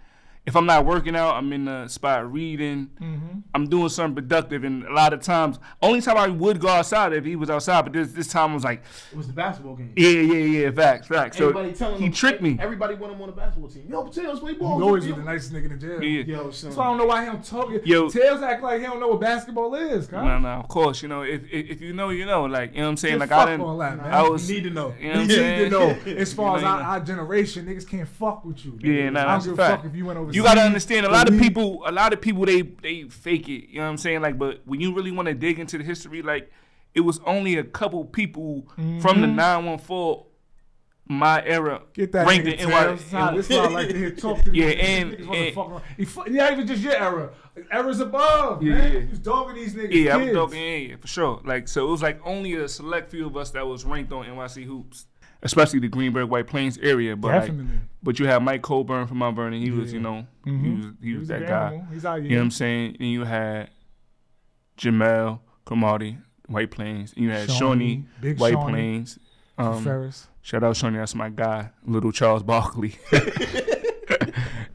If 0.44 0.56
I'm 0.56 0.66
not 0.66 0.84
working 0.84 1.14
out, 1.14 1.36
I'm 1.36 1.52
in 1.52 1.66
the 1.66 1.86
spot 1.86 2.30
reading. 2.32 2.90
Mm-hmm. 3.00 3.38
I'm 3.54 3.68
doing 3.68 3.88
something 3.90 4.16
productive, 4.16 4.64
and 4.64 4.82
a 4.84 4.92
lot 4.92 5.12
of 5.12 5.20
times, 5.22 5.60
only 5.80 6.00
time 6.00 6.16
I 6.16 6.26
would 6.26 6.58
go 6.60 6.66
outside 6.66 7.12
if 7.12 7.24
he 7.24 7.36
was 7.36 7.48
outside. 7.48 7.82
But 7.82 7.92
this 7.92 8.10
this 8.10 8.26
time 8.26 8.52
was 8.52 8.64
like, 8.64 8.82
It 9.12 9.16
was 9.16 9.28
the 9.28 9.32
basketball 9.34 9.76
game. 9.76 9.92
yeah, 9.94 10.08
yeah, 10.08 10.62
yeah, 10.64 10.70
facts, 10.72 11.06
facts. 11.06 11.36
So 11.38 11.50
Everybody 11.50 11.72
telling 11.74 12.00
he 12.00 12.06
him, 12.06 12.12
tricked 12.12 12.42
me. 12.42 12.58
Everybody 12.60 12.96
want 12.96 13.12
him 13.12 13.20
on 13.20 13.28
the 13.28 13.36
basketball 13.36 13.70
team. 13.70 13.86
Yo, 13.88 14.04
Tails 14.08 14.40
play 14.40 14.54
He 14.54 14.58
ball. 14.58 14.82
always 14.82 15.06
yo, 15.06 15.14
was 15.14 15.24
the 15.24 15.30
nicest 15.30 15.52
nigga 15.52 15.64
in 15.66 15.78
the 15.78 15.86
jail. 15.86 16.02
Yeah. 16.02 16.24
Yo, 16.24 16.50
son. 16.50 16.70
That's 16.70 16.76
why 16.76 16.84
I 16.84 16.88
don't 16.88 16.98
know 16.98 17.06
why 17.06 17.20
he 17.24 17.30
don't 17.30 17.44
talk. 17.44 17.86
Yo. 17.86 18.08
Tails 18.08 18.42
act 18.42 18.62
like 18.64 18.80
he 18.80 18.86
don't 18.86 18.98
know 18.98 19.08
what 19.08 19.20
basketball 19.20 19.72
is. 19.76 20.08
Huh? 20.08 20.24
No, 20.24 20.38
no, 20.40 20.48
of 20.48 20.66
course, 20.66 21.02
you 21.02 21.08
know, 21.08 21.22
if 21.22 21.44
if, 21.52 21.70
if 21.70 21.80
you 21.80 21.92
know, 21.92 22.08
you 22.10 22.26
know, 22.26 22.46
like 22.46 22.72
you 22.72 22.78
know 22.78 22.86
what 22.86 22.90
I'm 22.90 22.96
saying. 22.96 23.14
Yeah, 23.14 23.20
Like 23.20 23.28
fuck 23.28 23.46
I 23.46 23.50
didn't, 23.52 23.60
all 23.60 23.78
that, 23.78 23.96
man. 23.96 24.12
I 24.12 24.28
was, 24.28 24.50
You 24.50 24.56
need 24.56 24.64
to 24.64 24.70
know. 24.70 24.92
You 25.00 25.14
know 25.14 25.20
You 25.20 25.26
need 25.28 25.36
to 25.36 25.70
know. 25.70 25.88
As 26.16 26.32
far 26.34 26.58
You 26.58 26.58
as 26.58 26.64
our, 26.64 26.76
you 26.78 26.82
know. 26.82 26.88
our 26.88 27.00
generation, 27.00 27.66
niggas 27.66 27.88
can't 27.88 28.08
fuck 28.08 28.44
with 28.44 28.64
you. 28.64 28.76
Yeah, 28.82 29.10
nah, 29.10 29.20
I 29.20 29.24
that's 29.34 29.44
don't 29.44 29.52
give 29.54 29.60
a 29.60 29.68
fact. 29.68 29.82
fuck 29.84 29.90
if 29.92 29.96
you 29.96 30.06
went 30.06 30.18
overseas. 30.18 30.31
You 30.34 30.42
gotta 30.42 30.60
understand. 30.62 31.06
A 31.06 31.10
lot 31.10 31.28
of 31.28 31.38
people, 31.38 31.82
a 31.86 31.92
lot 31.92 32.12
of 32.12 32.20
people, 32.20 32.44
they 32.46 32.62
they 32.62 33.04
fake 33.04 33.48
it. 33.48 33.68
You 33.68 33.76
know 33.76 33.82
what 33.84 33.90
I'm 33.90 33.96
saying? 33.98 34.20
Like, 34.22 34.38
but 34.38 34.62
when 34.64 34.80
you 34.80 34.94
really 34.94 35.10
want 35.12 35.28
to 35.28 35.34
dig 35.34 35.58
into 35.58 35.78
the 35.78 35.84
history, 35.84 36.22
like, 36.22 36.50
it 36.94 37.00
was 37.00 37.20
only 37.26 37.56
a 37.56 37.64
couple 37.64 38.04
people 38.04 38.66
from 39.00 39.20
the 39.20 39.26
914, 39.26 40.26
my 41.08 41.44
era, 41.44 41.80
Mm-hmm. 41.80 41.92
Get 41.94 42.12
that 42.12 42.26
ranked 42.26 42.46
in. 42.46 42.68
NY. 42.68 42.98
Nah, 43.12 43.30
this 43.32 43.48
why 43.48 43.56
I 43.56 43.68
like 43.68 43.88
to 43.88 43.98
hear 43.98 44.10
talk 44.12 44.42
to 44.44 44.54
Yeah, 44.54 44.66
and- 44.66 45.14
and- 45.14 45.80
He 45.96 46.04
fu- 46.04 46.24
yeah, 46.30 46.52
even 46.52 46.66
just 46.66 46.82
your 46.82 46.94
era. 46.94 47.30
Era's 47.70 48.00
above, 48.00 48.62
Yeah, 48.62 48.74
man. 48.74 48.92
yeah. 48.92 48.98
You 49.00 49.08
was 49.10 49.18
dogging 49.18 49.56
these 49.56 49.74
niggas. 49.74 49.92
Yeah, 50.04 50.14
I 50.14 50.16
was 50.16 50.26
kids. 50.26 50.36
talking, 50.36 50.58
yeah, 50.62 50.76
yeah, 50.76 50.96
for 50.96 51.06
sure. 51.08 51.40
Like, 51.44 51.68
so 51.68 51.86
it 51.86 51.90
was 51.90 52.02
like 52.02 52.20
only 52.24 52.54
a 52.54 52.68
select 52.68 53.10
few 53.10 53.26
of 53.26 53.36
us 53.36 53.50
that 53.50 53.66
was 53.66 53.84
ranked 53.84 54.12
on 54.12 54.24
NYC 54.24 54.64
hoops, 54.64 55.06
especially 55.42 55.80
the 55.80 55.88
Greenburgh 55.88 56.28
White 56.30 56.46
Plains 56.46 56.78
area. 56.78 57.16
But 57.16 57.48
like, 57.48 57.52
but 58.02 58.18
you 58.18 58.26
have 58.26 58.42
Mike 58.42 58.62
Coburn 58.62 59.06
from 59.06 59.18
Mount 59.18 59.36
Vernon. 59.36 59.60
He 59.62 59.70
was, 59.70 59.92
you 59.92 60.00
know, 60.00 60.26
Mhm. 60.46 60.60
he 60.62 60.70
was 60.74 60.86
he, 61.02 61.14
was 61.14 61.30
a 61.30 61.32
that 61.38 61.48
guy. 61.48 61.66
animal. 61.68 61.86
He's 61.92 62.04
out 62.04 62.16
here. 62.20 62.24
You 62.24 62.30
know 62.30 62.36
what 62.36 62.44
I'm 62.44 62.50
saying? 62.50 62.96
And 63.00 63.08
you 63.10 63.24
had 63.24 63.70
Jamel 64.78 65.40
Cromartie, 65.64 66.18
White 66.48 66.70
Plains. 66.70 67.12
And 67.14 67.24
you 67.24 67.30
had 67.30 67.50
Shawnee, 67.50 68.06
Shawnee, 68.20 68.34
White 68.34 68.52
Shawnee. 68.52 68.72
Plains. 68.72 69.18
Um, 69.58 69.84
Ferris. 69.84 70.28
shout 70.40 70.64
out 70.64 70.76
Shawnee, 70.76 70.96
that's 70.98 71.14
my 71.14 71.28
guy, 71.28 71.70
little 71.86 72.10
Charles 72.10 72.42
Barkley. 72.42 72.96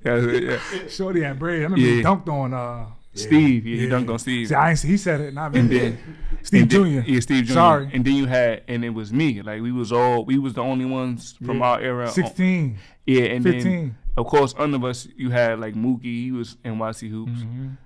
yeah, 0.05 0.15
yeah. 0.17 0.59
Shorty 0.87 1.21
had 1.23 1.39
bread. 1.39 1.59
I 1.61 1.63
remember 1.63 1.79
Yeah. 1.79 1.95
he 1.95 2.03
dunked 2.03 2.29
on 2.29 2.53
uh, 2.53 2.85
Steve, 3.13 3.65
yeah, 3.65 3.77
he 3.81 3.87
dunked 3.87 4.09
on 4.09 4.19
Steve. 4.19 4.47
See, 4.49 4.55
I 4.55 4.69
ain't, 4.71 4.79
he 4.79 4.95
said 4.97 5.19
it, 5.21 5.33
not 5.33 5.51
me. 5.53 5.59
And 5.59 5.69
then 5.71 5.97
Steve 6.47 6.67
Jr. 6.69 6.85
Yeah, 7.11 7.19
Steve 7.19 7.45
Jr. 7.45 7.53
Sorry. 7.53 7.89
And 7.93 8.03
then 8.05 8.13
you 8.15 8.25
had, 8.25 8.63
and 8.67 8.83
it 8.85 8.89
was 8.91 9.11
me. 9.13 9.41
Like 9.41 9.61
we 9.61 9.71
was 9.71 9.91
all, 9.91 10.25
we 10.25 10.37
was 10.39 10.53
the 10.53 10.61
only 10.63 10.85
ones 10.85 11.35
from 11.45 11.59
Yeah. 11.59 11.65
our 11.65 11.79
era. 11.81 12.07
16, 12.09 12.77
Yeah, 13.05 13.23
and 13.25 13.43
15. 13.43 13.63
then 13.63 13.97
of 14.15 14.25
course 14.27 14.55
under 14.57 14.83
us 14.87 15.07
you 15.15 15.29
had 15.29 15.59
like 15.59 15.75
Mookie. 15.75 16.03
He 16.25 16.31
was 16.31 16.57
NYC 16.63 17.09
hoops. 17.09 17.31
Mhm. 17.43 17.77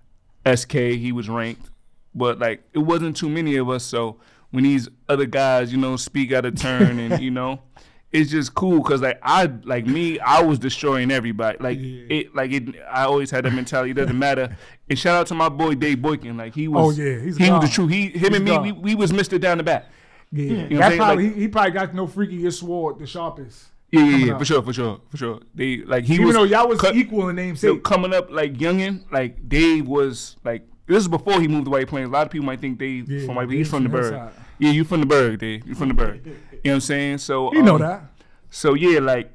SK, 0.45 0.73
he 0.97 1.11
was 1.11 1.27
ranked, 1.29 1.69
but 2.15 2.39
like 2.39 2.63
it 2.73 2.79
wasn't 2.79 3.15
too 3.17 3.29
many 3.29 3.55
of 3.57 3.69
us. 3.69 3.83
So 3.83 4.17
when 4.51 4.63
these 4.63 4.87
other 5.09 5.25
guys, 5.25 5.71
you 5.71 5.77
know, 5.77 5.95
speak 5.97 6.31
out 6.31 6.45
of 6.45 6.55
turn, 6.55 6.99
and 6.99 7.21
you 7.21 7.31
know, 7.31 7.59
it's 8.11 8.29
just 8.31 8.53
cool 8.53 8.81
because 8.83 9.01
like 9.01 9.19
I, 9.23 9.49
like 9.63 9.85
me, 9.85 10.19
I 10.19 10.41
was 10.41 10.59
destroying 10.59 11.11
everybody. 11.11 11.57
Like 11.59 11.77
Yeah. 11.79 12.03
it, 12.09 12.35
like 12.35 12.51
it. 12.51 12.75
I 12.91 13.03
always 13.03 13.31
had 13.31 13.45
that 13.45 13.53
mentality. 13.53 13.91
It 13.91 13.95
doesn't 13.95 14.17
matter. 14.19 14.55
And 14.89 14.99
shout 14.99 15.15
out 15.21 15.27
to 15.27 15.33
my 15.35 15.49
boy 15.49 15.75
Dave 15.75 16.01
Boykin. 16.01 16.35
Like 16.37 16.53
he 16.53 16.67
was. 16.67 16.99
Oh, 16.99 17.01
yeah, 17.03 17.19
he's 17.19 17.37
he 17.37 17.49
was 17.49 17.61
the 17.63 17.69
truth. 17.69 17.89
He, 17.91 18.07
him 18.09 18.19
He's 18.33 18.35
and 18.35 18.45
me, 18.45 18.59
we, 18.59 18.71
we 18.73 18.95
was 18.95 19.13
Mister 19.13 19.39
down 19.39 19.57
the 19.59 19.63
back. 19.63 19.85
Yeah, 20.33 20.45
know 20.45 20.55
what 20.55 20.61
I'm 20.63 20.69
that 20.79 20.87
saying? 20.89 20.97
probably 20.99 21.25
Like- 21.27 21.35
he, 21.35 21.41
he 21.41 21.47
probably 21.47 21.71
got 21.71 21.93
no 21.93 22.07
freakiest 22.07 22.59
sword, 22.59 22.99
the 22.99 23.07
sharpest. 23.07 23.67
Yeah, 23.91 24.03
yeah, 24.05 24.25
yeah, 24.27 24.37
for 24.37 24.45
sure, 24.45 24.61
for 24.61 24.71
sure, 24.71 25.01
for 25.09 25.17
sure. 25.17 25.39
They 25.53 25.77
like 25.79 26.05
he 26.05 26.13
Even 26.13 26.27
was 26.27 26.35
though 26.35 26.43
y'all 26.43 26.67
was 26.69 26.79
cut- 26.79 26.95
equal 26.95 27.27
in 27.27 27.35
So 27.35 27.41
namesake. 27.43 27.83
coming 27.83 28.13
up 28.13 28.31
like 28.31 28.53
youngin, 28.53 29.03
like 29.11 29.49
Dave 29.49 29.85
was 29.87 30.37
like 30.45 30.65
This 30.87 30.99
is 30.99 31.07
before 31.09 31.41
he 31.41 31.47
moved 31.49 31.65
to 31.65 31.71
White 31.71 31.87
Plains. 31.89 32.07
A 32.07 32.11
lot 32.11 32.25
of 32.27 32.31
people 32.31 32.45
might 32.45 32.61
think 32.61 32.79
they 32.79 33.03
Yeah, 33.05 33.25
from 33.25 33.35
White 33.35 33.49
he's 33.49 33.57
He's 33.59 33.69
from 33.69 33.83
the 33.83 33.89
Berg. 33.89 34.31
Yeah, 34.59 34.71
you 34.71 34.83
from 34.85 34.99
the 35.01 35.05
Berg, 35.05 35.39
Dave. 35.39 35.67
You 35.67 35.75
from 35.75 35.87
the 35.89 35.93
Berg. 35.93 36.21
You 36.63 36.69
know 36.69 36.73
what 36.73 36.75
I'm 36.75 36.81
saying? 36.81 37.17
So 37.19 37.53
You 37.53 37.63
know 37.63 37.75
um, 37.75 37.81
that. 37.81 38.03
So 38.49 38.73
yeah, 38.73 38.99
like 38.99 39.31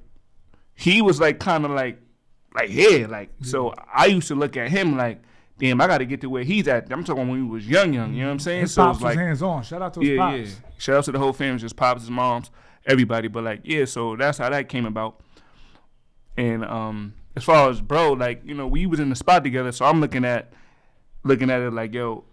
he 0.75 1.03
was 1.03 1.21
like 1.21 1.41
kind 1.41 1.65
of 1.65 1.71
like 1.71 2.01
like 2.55 2.71
yeah, 2.71 3.07
like 3.09 3.31
so 3.43 3.75
I 3.93 4.07
used 4.07 4.29
to 4.29 4.35
look 4.35 4.57
at 4.57 4.71
him 4.71 4.97
like, 4.97 5.21
damn, 5.59 5.81
I 5.81 5.87
got 5.87 5.99
to 5.99 6.07
get 6.07 6.21
to 6.23 6.31
where 6.31 6.43
he's 6.43 6.69
at. 6.69 6.91
I'm 6.93 7.05
talking 7.05 7.29
when 7.29 7.45
he 7.45 7.49
was 7.49 7.69
young, 7.69 7.93
young. 7.93 8.15
You 8.15 8.23
know 8.23 8.29
what 8.29 8.33
I'm 8.33 8.39
saying? 8.39 8.61
His 8.63 8.75
so 8.75 8.85
pops 8.85 8.99
it's 8.99 9.05
like 9.05 9.17
was 9.17 9.25
hands 9.25 9.43
on. 9.43 9.63
Shout 9.63 9.83
out 9.83 9.95
to 9.95 10.01
his 10.01 10.11
yeah, 10.11 10.17
pops. 10.17 10.39
yeah. 10.39 10.69
Shout 10.79 10.97
out 10.97 11.05
to 11.05 11.13
the 11.13 11.19
whole 11.19 11.33
family, 11.33 11.59
just 11.59 11.77
pops, 11.77 12.03
his 12.03 12.11
moms, 12.11 12.51
everybody. 12.87 13.29
But 13.29 13.45
like 13.45 13.61
yeah, 13.65 13.85
so 13.85 14.17
that's 14.17 14.39
how 14.39 14.49
that 14.51 14.69
came 14.69 14.87
about. 14.87 15.21
And 16.37 16.65
um, 16.65 17.15
as 17.35 17.45
far 17.45 17.71
as 17.71 17.81
bro, 17.81 18.13
like 18.13 18.43
you 18.45 18.55
know, 18.55 18.67
we 18.67 18.87
was 18.87 19.01
in 19.01 19.11
the 19.11 19.17
spot 19.17 19.45
together, 19.45 19.73
so 19.73 19.85
I'm 19.85 20.01
looking 20.01 20.25
at 20.25 20.53
looking 21.25 21.51
at 21.51 21.61
it 21.61 21.73
like 21.73 21.93
yo. 21.93 22.25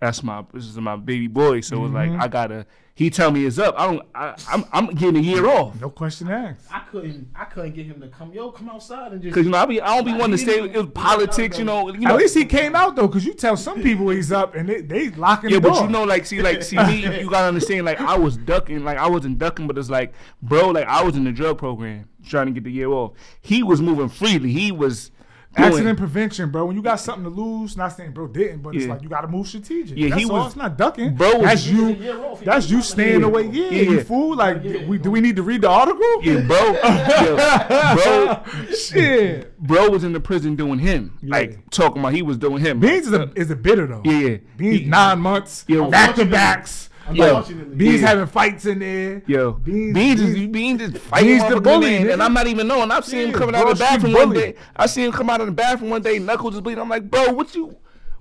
That's 0.00 0.22
my 0.22 0.44
this 0.52 0.64
is 0.66 0.76
my 0.78 0.96
baby 0.96 1.26
boy, 1.26 1.60
so 1.62 1.84
it's 1.84 1.92
Mm-hmm. 1.92 2.12
like 2.14 2.22
I 2.22 2.28
gotta. 2.28 2.66
He 2.94 3.10
tell 3.10 3.30
me 3.30 3.44
it's 3.44 3.58
up. 3.58 3.74
I 3.78 3.86
don't. 3.86 4.02
I, 4.14 4.34
I'm 4.50 4.64
I'm 4.72 4.86
getting 4.94 5.16
a 5.16 5.20
year 5.20 5.46
off. 5.46 5.78
No 5.80 5.90
question 5.90 6.30
asked. 6.30 6.66
I 6.72 6.80
couldn't. 6.90 7.28
I 7.34 7.44
couldn't 7.44 7.72
get 7.74 7.84
him 7.86 8.00
to 8.00 8.08
come. 8.08 8.32
Yo, 8.32 8.50
come 8.50 8.70
outside 8.70 9.12
and 9.12 9.20
just. 9.22 9.34
Cause 9.34 9.44
you 9.44 9.50
know 9.50 9.58
I 9.58 9.66
be 9.66 9.80
I 9.82 9.94
don't 9.96 10.04
be 10.06 10.12
Nah, 10.12 10.18
wanting 10.18 10.36
to 10.38 10.42
stay. 10.42 10.54
didn't- 10.62 10.74
It 10.74 10.78
was 10.78 10.90
politics, 10.94 11.58
you 11.58 11.64
know. 11.66 11.88
You 11.92 12.00
know 12.00 12.10
At 12.14 12.16
least 12.16 12.34
he 12.34 12.46
came 12.46 12.74
out 12.74 12.96
though, 12.96 13.06
cause 13.08 13.24
you 13.24 13.34
tell 13.34 13.54
some 13.56 13.82
people 13.82 14.08
he's 14.10 14.32
up 14.32 14.54
and 14.54 14.66
they 14.68 14.80
they 14.80 15.10
locking 15.10 15.50
yeah, 15.50 15.56
the 15.58 15.60
but 15.68 15.74
door. 15.74 15.82
you 15.84 15.90
know, 15.90 16.04
like, 16.04 16.24
see, 16.24 16.40
like, 16.40 16.62
see 16.62 16.76
me. 16.76 17.04
You 17.20 17.28
gotta 17.30 17.48
understand, 17.48 17.84
like, 17.84 18.00
I 18.00 18.16
was 18.16 18.36
ducking, 18.38 18.82
like, 18.84 18.96
I 18.98 19.08
wasn't 19.08 19.38
ducking, 19.38 19.66
but 19.66 19.76
it's 19.76 19.90
like, 19.90 20.14
bro, 20.42 20.70
like, 20.70 20.86
I 20.86 21.02
was 21.02 21.16
in 21.16 21.24
the 21.24 21.32
drug 21.32 21.58
program 21.58 22.08
trying 22.24 22.46
to 22.46 22.52
get 22.52 22.64
the 22.64 22.72
year 22.72 22.88
off. 22.90 23.12
He 23.42 23.62
was 23.62 23.80
moving 23.82 24.08
freely. 24.08 24.52
He 24.52 24.72
was 24.72 25.08
doing- 25.08 25.15
Accident 25.56 25.98
prevention, 25.98 26.50
bro. 26.50 26.66
When 26.66 26.76
you 26.76 26.82
got 26.82 27.00
something 27.00 27.24
to 27.24 27.30
lose, 27.30 27.76
not 27.76 27.88
saying 27.96 28.12
bro 28.12 28.26
didn't, 28.26 28.62
but 28.62 28.74
it's 28.74 28.84
Yeah. 28.84 28.92
like 28.92 29.02
you 29.02 29.08
got 29.08 29.22
to 29.22 29.28
move 29.28 29.46
strategic. 29.48 29.96
Yeah, 29.96 30.10
that's 30.10 30.22
he 30.22 30.28
all. 30.28 30.36
was- 30.38 30.46
It's 30.48 30.56
not 30.56 30.76
ducking. 30.76 31.14
Bro 31.14 31.36
was- 31.36 31.42
that's 31.42 31.66
was 31.66 31.72
you. 31.72 32.12
off. 32.22 32.44
That's 32.44 32.70
you 32.70 32.82
staying 32.82 33.22
away. 33.22 33.46
Yeah, 33.48 33.70
Yeah. 33.70 33.90
you 33.90 34.00
fool. 34.02 34.36
Like, 34.36 34.58
Yeah. 34.62 34.86
we, 34.86 34.98
do 34.98 35.10
we 35.10 35.20
need 35.20 35.36
to 35.36 35.42
read 35.42 35.62
the 35.62 35.70
article? 35.70 36.04
yeah, 36.22 36.40
bro, 36.42 36.72
yeah, 36.84 37.94
bro, 37.94 38.66
Shit. 38.74 39.58
bro 39.58 39.88
was 39.90 40.04
in 40.04 40.12
the 40.12 40.20
prison 40.20 40.56
doing 40.56 40.78
him, 40.78 41.12
Yeah. 41.22 41.30
like 41.36 41.70
talking 41.70 42.00
about 42.00 42.12
he 42.12 42.22
was 42.22 42.36
doing 42.36 42.62
him. 42.62 42.80
Beans 42.80 43.06
is 43.06 43.12
a 43.12 43.30
is 43.34 43.50
a 43.50 43.56
bitter 43.56 43.86
though. 43.86 44.02
Yeah, 44.04 44.12
yeah. 44.28 44.36
Beans 44.56 44.80
He- 44.80 44.84
nine 44.86 45.20
months, 45.20 45.64
Yeah. 45.68 45.88
back 45.88 46.14
to 46.16 46.24
backs. 46.24 46.90
Yo. 47.12 47.24
Unfortunately. 47.36 47.76
Beans 47.76 48.00
Yeah. 48.00 48.06
having 48.08 48.26
fights 48.26 48.66
in 48.66 48.78
there. 48.80 49.22
Yo, 49.26 49.52
Beans- 49.52 49.94
Beans, 49.94 50.20
is 50.20 50.34
Beans- 50.34 50.52
Beans 50.52 50.82
is 50.82 50.98
fighting 51.02 51.38
Beans 51.38 51.48
the 51.54 51.60
bully, 51.60 51.86
man, 51.90 52.06
nigga. 52.06 52.12
and 52.14 52.22
I'm 52.22 52.34
not 52.34 52.46
even 52.46 52.66
knowing. 52.66 52.90
I've 52.90 53.04
seen 53.04 53.20
him 53.26 53.30
Yeah, 53.30 53.38
coming 53.38 53.54
out 53.54 53.70
of 53.70 53.78
the 53.78 53.84
bathroom 53.84 54.12
one 54.12 54.32
day. 54.32 54.54
I 54.74 54.86
see 54.86 55.04
him 55.04 55.12
come 55.12 55.30
out 55.30 55.40
of 55.40 55.46
the 55.46 55.52
bathroom 55.52 55.90
one 55.90 56.02
day, 56.02 56.18
knuckles 56.18 56.54
is 56.54 56.60
bleeding. 56.60 56.82
I'm 56.82 56.88
like, 56.88 57.08
bro, 57.10 57.32
what 57.32 57.54
you, 57.54 57.76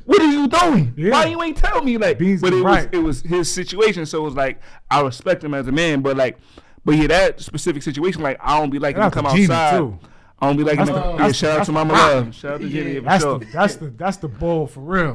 what 0.05 0.21
are 0.21 0.31
you 0.31 0.47
doing? 0.47 0.93
Yeah. 0.95 1.11
Why 1.11 1.25
you 1.25 1.41
ain't 1.41 1.57
tell 1.57 1.81
me 1.83 1.97
like? 1.97 2.19
Beans 2.19 2.41
but 2.41 2.53
it 2.53 2.61
right. 2.63 2.91
was 2.91 2.99
it 2.99 3.03
was 3.03 3.21
his 3.21 3.51
situation, 3.51 4.05
so 4.05 4.19
it 4.19 4.25
was 4.25 4.35
like 4.35 4.59
I 4.91 5.01
respect 5.01 5.43
him 5.43 5.53
as 5.55 5.67
a 5.67 5.71
man, 5.71 6.01
but 6.01 6.15
like, 6.15 6.37
but 6.83 6.95
yeah, 6.95 7.07
that 7.07 7.41
specific 7.41 7.81
situation, 7.81 8.21
like 8.21 8.37
I 8.39 8.59
don't 8.59 8.69
be 8.69 8.77
liking 8.77 9.01
Shout 9.01 9.13
to 9.13 9.15
come 9.17 9.25
outside. 9.25 9.77
too. 9.79 9.97
I 10.37 10.47
don't 10.47 10.57
be 10.57 10.63
to. 10.65 10.75
the- 10.75 11.15
yeah, 11.17 11.31
shout 11.31 11.59
out 11.61 11.65
to 11.65 11.71
Mama. 11.71 11.93
Love. 11.93 12.35
Shout 12.35 12.55
out 12.55 12.61
to 12.61 12.69
Jenny. 12.69 12.95
for 12.95 13.01
That's 13.01 13.23
sure. 13.23 13.39
the 13.39 13.45
that's 13.45 13.75
the 13.77 13.85
that's 13.91 14.17
the 14.17 14.27
bull 14.27 14.67
for 14.67 14.81
real. 14.81 15.13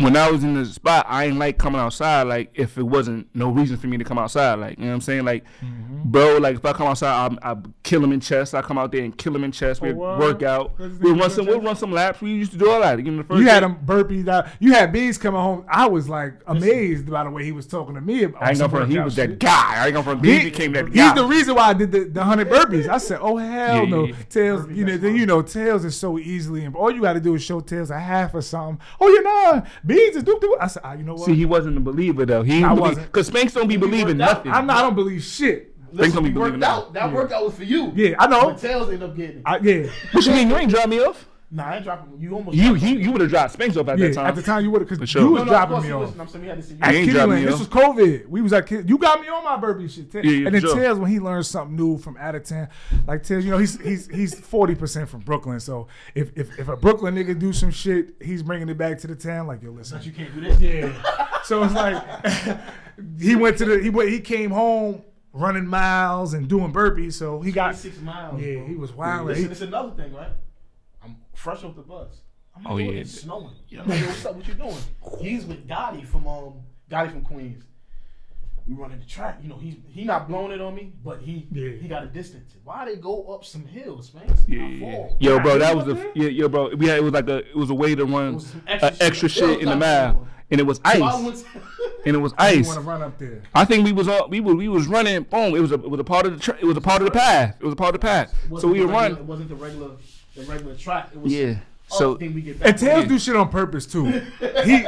When 0.00 0.16
I 0.16 0.30
was 0.30 0.42
in 0.42 0.54
the 0.54 0.64
spot, 0.64 1.04
I 1.08 1.26
ain't 1.26 1.38
like 1.38 1.58
coming 1.58 1.80
outside. 1.80 2.22
Like 2.22 2.50
if 2.54 2.78
it 2.78 2.82
wasn't 2.82 3.28
no 3.34 3.50
reason 3.50 3.76
for 3.76 3.88
me 3.88 3.98
to 3.98 4.04
come 4.04 4.18
outside, 4.18 4.54
like 4.54 4.78
you 4.78 4.84
know 4.84 4.90
what 4.90 4.94
I'm 4.96 5.00
saying, 5.02 5.24
like 5.26 5.44
Mm-hmm. 5.62 6.10
bro, 6.10 6.38
like 6.38 6.56
if 6.56 6.64
I 6.64 6.72
come 6.72 6.86
outside, 6.86 7.36
I, 7.42 7.52
I 7.52 7.56
kill 7.82 8.02
him 8.02 8.12
in 8.12 8.20
chest. 8.20 8.54
I 8.54 8.62
come 8.62 8.78
out 8.78 8.90
there 8.90 9.04
and 9.04 9.16
kill 9.16 9.36
him 9.36 9.44
in 9.44 9.52
chest. 9.52 9.82
We 9.82 9.90
Oh, 9.92 10.18
work 10.18 10.42
out. 10.42 10.78
We 10.78 11.12
run 11.12 11.28
some. 11.30 11.46
We 11.46 11.54
run 11.54 11.76
some 11.76 11.92
laps. 11.92 12.20
We 12.22 12.30
used 12.32 12.52
to 12.52 12.58
do 12.58 12.70
all 12.70 12.80
that. 12.80 12.98
You 13.04 13.10
know, 13.10 13.18
the 13.22 13.24
first 13.28 13.40
You 13.40 13.48
had 13.48 13.62
him 13.62 13.76
burpees 13.84 14.28
out. 14.28 14.46
You 14.60 14.72
had 14.72 14.92
bees 14.92 15.18
coming 15.18 15.40
home. 15.40 15.66
I 15.68 15.86
was 15.86 16.08
like 16.08 16.34
amazed 16.46 17.10
by 17.10 17.24
the 17.24 17.30
way 17.30 17.44
he 17.44 17.52
was 17.52 17.66
talking 17.66 17.94
to 17.96 18.00
me. 18.00 18.22
About 18.24 18.42
I 18.42 18.50
ain't 18.50 18.58
gonna. 18.58 18.86
He 18.86 18.98
was 18.98 19.14
shit. 19.14 19.38
that 19.40 19.46
guy. 19.46 19.74
I 19.84 19.86
ain't 19.88 19.94
gonna. 19.94 20.16
He, 20.22 20.44
became 20.44 20.72
that 20.72 20.86
he's 20.88 20.96
guy. 20.96 21.14
the 21.14 21.24
reason 21.26 21.54
why 21.54 21.64
I 21.68 21.72
did 21.74 21.92
the, 21.92 22.04
the 22.04 22.24
hundred 22.24 22.48
burpees. 22.48 22.88
I 22.88 22.96
said, 22.98 23.18
"Oh 23.20 23.36
hell 23.36 23.84
Yeah, 23.84 23.84
no!" 23.84 24.06
yeah. 24.06 24.14
Tails, 24.38 24.68
you 24.70 24.84
know, 24.84 24.96
then, 24.96 25.16
you 25.16 25.26
know, 25.26 25.42
tails 25.42 25.84
is 25.84 25.96
so 25.96 26.18
easily. 26.18 26.64
And 26.64 26.74
all 26.76 26.90
you 26.90 27.00
got 27.02 27.14
to 27.14 27.20
do 27.20 27.34
is 27.34 27.42
show 27.42 27.60
tails 27.60 27.90
a 27.90 27.98
half 27.98 28.34
or 28.34 28.42
something. 28.42 28.80
Oh, 29.00 29.08
you 29.08 29.22
know, 29.22 29.62
beans 29.84 30.16
is 30.16 30.22
doop 30.24 30.40
doop. 30.40 30.56
I 30.60 30.66
said, 30.68 30.82
ah, 30.84 30.92
"You 30.94 31.04
know 31.04 31.14
what? 31.14 31.24
See, 31.26 31.34
he 31.34 31.44
wasn't 31.44 31.76
a 31.76 31.80
believer 31.80 32.24
though. 32.26 32.42
He 32.42 32.52
I 32.52 32.60
didn't 32.60 32.68
believe 32.76 32.80
wasn't. 32.90 33.06
because 33.06 33.26
Spanks 33.26 33.52
don't 33.52 33.68
be 33.68 33.76
believing 33.76 34.18
worked 34.18 34.34
nothing. 34.34 34.52
I'm 34.52 34.66
not. 34.66 34.76
I 34.78 34.82
don't 34.82 34.94
believe 34.94 35.22
shit. 35.22 35.74
Spanks 35.94 36.14
don't 36.14 36.22
be 36.22 36.28
we 36.30 36.34
believing 36.34 36.60
worked 36.60 36.64
out. 36.64 36.78
nothing. 36.78 36.92
That 36.94 37.12
workout 37.12 37.44
was 37.46 37.54
for 37.54 37.64
you. 37.64 37.92
Yeah, 37.94 38.14
I 38.18 38.26
know. 38.26 38.50
But 38.50 38.58
Tails 38.58 38.88
ended 38.90 39.02
up 39.08 39.16
getting 39.16 39.36
it. 39.38 39.42
I, 39.46 39.58
yeah, 39.58 39.86
What 40.12 40.24
you 40.26 40.32
mean? 40.32 40.48
You 40.50 40.56
ain't 40.56 40.70
drop 40.70 40.88
me 40.88 41.00
off. 41.00 41.26
Nah, 41.50 41.64
I 41.64 41.76
ain't 41.76 41.84
dropping 41.84 42.20
you. 42.20 42.34
Almost. 42.34 42.56
You 42.58 42.70
dropped 42.76 42.82
you 42.82 42.98
you 42.98 43.10
would 43.12 43.22
have 43.22 43.30
dropped 43.30 43.52
Spanks 43.54 43.76
off 43.78 43.88
at 43.88 43.98
yeah. 43.98 44.08
that 44.08 44.14
time. 44.14 44.26
At 44.26 44.34
the 44.34 44.42
time, 44.42 44.62
you 44.64 44.70
would 44.70 44.82
have 44.82 44.88
For 44.88 44.96
because 44.96 45.08
sure. 45.08 45.22
you 45.22 45.28
No, 45.28 45.32
was 45.32 45.40
No, 45.40 45.44
no, 45.46 45.50
dropping 45.52 45.70
course 45.72 45.82
me 45.82 45.88
he 45.88 45.92
off. 45.94 46.00
was. 46.10 46.20
I'm 46.20 46.28
saying 46.28 46.42
we 46.44 46.48
had 46.50 46.56
to 46.58 46.62
see. 46.62 46.76
At 46.82 46.92
You 46.92 46.98
ain't 46.98 47.08
Kittyland, 47.08 47.14
dropping 47.14 47.34
me 47.36 47.44
this 47.46 47.58
was 47.58 47.68
COVID. 47.68 48.26
We 48.28 48.42
was 48.42 48.52
at 48.52 48.66
Kid. 48.66 48.88
You 48.90 48.98
got 48.98 49.20
me 49.22 49.28
on 49.28 49.44
my 49.44 49.56
burpee 49.56 49.88
shit. 49.88 50.12
Yeah, 50.12 50.20
yeah, 50.22 50.46
and 50.46 50.54
then 50.54 50.60
for 50.60 50.66
sure. 50.68 50.76
Tails, 50.76 50.98
when 50.98 51.10
he 51.10 51.20
learns 51.20 51.48
something 51.48 51.74
new 51.74 51.96
from 51.96 52.18
out 52.18 52.34
of 52.34 52.44
town, 52.44 52.68
like 53.06 53.22
Tails, 53.22 53.46
you 53.46 53.50
know, 53.50 53.56
he's 53.56 53.80
he's 53.80 54.08
he's 54.08 54.38
forty 54.38 54.74
percent 54.74 55.08
from 55.08 55.20
Brooklyn. 55.20 55.58
So 55.58 55.88
if, 56.14 56.36
if 56.36 56.58
if 56.58 56.68
a 56.68 56.76
Brooklyn 56.76 57.14
nigga 57.14 57.38
do 57.38 57.54
some 57.54 57.70
shit, 57.70 58.16
he's 58.22 58.42
bringing 58.42 58.68
it 58.68 58.76
back 58.76 58.98
to 58.98 59.06
the 59.06 59.16
town. 59.16 59.46
Like 59.46 59.62
yo, 59.62 59.70
listen, 59.70 59.96
But 59.96 60.06
you 60.06 60.12
can't 60.12 60.34
do 60.34 60.42
this. 60.42 60.60
yeah. 60.60 61.28
so 61.44 61.62
it's 61.64 61.72
like 61.72 62.04
he 63.18 63.36
went 63.36 63.56
to 63.58 63.64
the 63.64 63.82
he 63.82 63.88
went 63.88 64.10
he 64.10 64.20
came 64.20 64.50
home 64.50 65.02
running 65.32 65.66
miles 65.66 66.34
and 66.34 66.46
doing 66.46 66.74
burpees. 66.74 67.14
So 67.14 67.40
he 67.40 67.52
got 67.52 67.74
six 67.74 67.98
miles. 68.02 68.38
yeah 68.38 68.56
bro. 68.56 68.66
he 68.66 68.74
was 68.74 68.92
wild. 68.92 69.28
Listen, 69.28 69.50
it's 69.50 69.60
another 69.62 69.92
thing, 69.96 70.12
right? 70.12 70.32
I'm 71.38 71.42
fresh 71.54 71.64
off 71.64 71.76
the 71.76 71.82
bus. 71.82 72.20
I'm 72.56 72.66
Oh, 72.66 72.70
oh, 72.72 72.76
yeah. 72.78 72.90
yeah. 72.90 73.00
It's 73.00 73.20
snowing. 73.20 73.50
I'm 73.78 73.88
like, 73.88 74.00
yo, 74.00 74.06
what's 74.06 74.24
up? 74.26 74.34
What 74.36 74.48
you 74.48 74.54
doing? 74.54 74.76
He's 75.20 75.44
with 75.46 75.66
Gotti 75.68 76.04
from 76.06 76.26
um 76.26 76.54
Gotti 76.90 77.12
from 77.12 77.22
Queens. 77.22 77.64
We 78.66 78.74
running 78.74 78.98
the 78.98 79.06
track. 79.06 79.38
You 79.42 79.48
know, 79.48 79.56
he's 79.56 79.76
he 79.88 80.04
not 80.04 80.28
blowing 80.28 80.52
it 80.52 80.60
on 80.60 80.74
me, 80.74 80.92
but 81.02 81.20
he 81.20 81.46
Yeah. 81.52 81.70
he 81.80 81.88
got 81.88 82.02
a 82.02 82.06
distance. 82.06 82.54
Why 82.64 82.84
they 82.84 82.96
go 82.96 83.32
up 83.32 83.44
some 83.44 83.64
hills, 83.64 84.12
man? 84.12 84.24
Yeah, 84.46 84.66
yeah, 84.66 84.86
yeah. 84.90 85.08
Yo, 85.20 85.40
bro, 85.40 85.58
that 85.58 85.74
was 85.74 85.86
the 85.86 85.92
up 85.92 86.16
yeah, 86.16 86.28
yo, 86.28 86.48
bro. 86.48 86.74
We 86.76 86.86
had 86.88 86.98
it 86.98 87.04
was 87.04 87.12
like 87.14 87.28
a 87.28 87.36
it 87.48 87.56
was 87.56 87.70
a 87.70 87.74
way 87.74 87.94
to 87.94 88.04
run 88.04 88.34
was 88.34 88.48
some 88.48 88.62
uh, 88.66 88.70
extra 88.72 89.06
extra, 89.06 89.28
shit. 89.28 89.30
shit 89.30 89.60
in 89.60 89.66
the 89.66 89.70
Hilltop 89.70 89.78
mile, 89.78 90.12
before. 90.14 90.28
and 90.50 90.60
it 90.60 90.64
was 90.64 90.80
ice, 90.84 91.44
and 92.04 92.16
it 92.16 92.18
was 92.18 92.34
ice. 92.36 92.66
want 92.66 92.80
to 92.80 92.84
run 92.86 93.02
up 93.02 93.16
there. 93.18 93.42
I 93.54 93.64
think 93.64 93.84
we 93.86 93.92
was 93.92 94.06
all 94.08 94.28
we 94.28 94.40
was 94.40 94.56
we 94.56 94.68
was 94.68 94.86
running. 94.86 95.22
Boom! 95.22 95.54
It 95.54 95.60
was 95.60 95.70
a 95.72 95.76
it 95.76 95.88
was 95.88 96.00
a 96.00 96.04
part 96.04 96.26
of 96.26 96.34
the 96.36 96.40
tra- 96.42 96.58
it 96.60 96.64
was 96.66 96.76
a 96.76 96.80
part 96.82 97.00
of 97.00 97.06
the 97.06 97.12
path. 97.12 97.56
It 97.60 97.64
was 97.64 97.72
a 97.72 97.76
part 97.76 97.94
of 97.94 98.00
the 98.00 98.06
path. 98.06 98.34
So 98.60 98.68
we 98.68 98.80
were 98.80 98.88
running. 98.92 99.16
It 99.16 99.24
wasn't 99.24 99.48
the 99.48 99.54
regular 99.54 99.92
the 100.38 100.52
regular 100.52 100.74
track. 100.74 101.10
It 101.14 101.20
was 101.20 101.32
Yeah. 101.32 101.50
up, 101.50 101.56
So 101.90 102.14
then 102.14 102.34
we 102.34 102.42
get 102.42 102.58
back. 102.58 102.68
And 102.68 102.78
Tails 102.78 103.06
do 103.06 103.18
shit 103.18 103.34
on 103.34 103.48
purpose 103.48 103.86
too. 103.86 104.04
He 104.04 104.84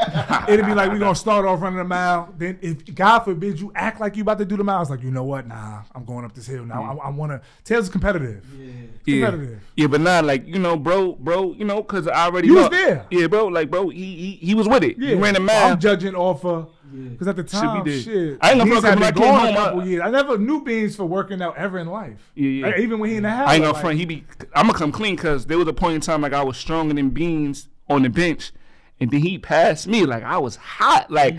it'd 0.48 0.66
be 0.66 0.74
like 0.74 0.92
we 0.92 0.98
gonna 0.98 1.14
start 1.14 1.46
off 1.46 1.60
running 1.62 1.80
a 1.80 1.84
mile. 1.84 2.32
Then 2.36 2.58
if 2.60 2.94
God 2.94 3.20
forbid 3.20 3.58
you 3.58 3.72
act 3.74 4.00
like 4.00 4.16
you 4.16 4.22
about 4.22 4.38
to 4.38 4.44
do 4.44 4.56
the 4.56 4.64
mile, 4.64 4.82
it's 4.82 4.90
like 4.90 5.02
you 5.02 5.10
know 5.10 5.24
what? 5.24 5.46
Nah, 5.46 5.82
I'm 5.94 6.04
going 6.04 6.24
up 6.26 6.34
this 6.34 6.46
hill 6.46 6.64
now. 6.64 6.82
Mm-hmm. 6.82 7.00
I, 7.00 7.04
I 7.06 7.10
want 7.10 7.32
to. 7.32 7.40
Tails 7.64 7.84
is 7.84 7.90
competitive. 7.90 8.44
Yeah. 8.54 8.72
yeah, 9.06 9.26
competitive. 9.30 9.62
yeah, 9.76 9.86
but 9.86 10.00
not 10.02 10.24
like 10.26 10.46
you 10.46 10.58
know, 10.58 10.76
bro, 10.76 11.12
bro, 11.14 11.52
you 11.54 11.64
know, 11.64 11.82
cause 11.82 12.06
I 12.06 12.26
already 12.26 12.48
You 12.48 12.56
was 12.56 12.68
there. 12.70 13.06
Yeah, 13.10 13.26
bro, 13.28 13.46
like 13.46 13.70
bro, 13.70 13.88
he 13.88 13.98
he, 14.16 14.32
he 14.48 14.54
was 14.54 14.68
with 14.68 14.84
it. 14.84 14.98
Yeah, 14.98 15.10
He 15.10 15.14
ran 15.14 15.36
a 15.36 15.40
mile. 15.40 15.72
I'm 15.72 15.80
judging 15.80 16.14
off 16.14 16.44
of 16.44 16.68
Yeah. 16.92 17.08
because 17.10 17.28
at 17.28 17.36
the 17.36 17.42
Shit, 17.46 17.52
we 17.54 17.66
time, 17.66 17.84
did. 17.84 18.04
shit, 18.04 18.38
I 18.40 18.50
ain't 18.50 18.58
gonna 18.58 18.64
Beans 18.70 18.80
front, 18.80 19.00
'cause 19.00 19.00
when 19.00 19.02
I 19.02 19.12
came 19.12 19.34
home, 19.34 19.44
a 19.46 19.50
I- 19.50 19.54
couple 19.64 19.86
years. 19.86 20.02
I 20.04 20.10
never 20.10 20.38
knew 20.38 20.64
Beans 20.64 20.96
for 20.96 21.04
working 21.04 21.40
out 21.42 21.56
ever 21.56 21.78
in 21.78 21.86
life. 21.88 22.30
Yeah, 22.34 22.48
yeah. 22.48 22.66
Like, 22.66 22.78
even 22.78 22.98
when 22.98 23.10
he 23.10 23.16
in 23.16 23.22
the 23.24 23.30
house, 23.30 23.48
I 23.48 23.54
ain't 23.54 23.62
gonna 23.62 23.72
like, 23.74 23.82
front. 23.82 23.98
He 23.98 24.04
be. 24.06 24.24
I'm 24.54 24.66
gonna 24.66 24.78
come 24.78 24.92
clean 24.92 25.16
because 25.16 25.46
there 25.46 25.58
was 25.58 25.68
a 25.68 25.72
point 25.72 25.94
in 25.96 26.00
time 26.00 26.20
like 26.22 26.32
I 26.32 26.42
was 26.42 26.56
stronger 26.56 26.94
than 26.94 27.10
Beans 27.10 27.68
on 27.88 28.02
the 28.02 28.08
bench, 28.10 28.52
and 29.00 29.10
then 29.10 29.20
he 29.20 29.38
passed 29.38 29.86
me 29.86 30.04
like 30.06 30.22
I 30.24 30.38
was 30.38 30.56
hot. 30.56 31.10
Like 31.10 31.36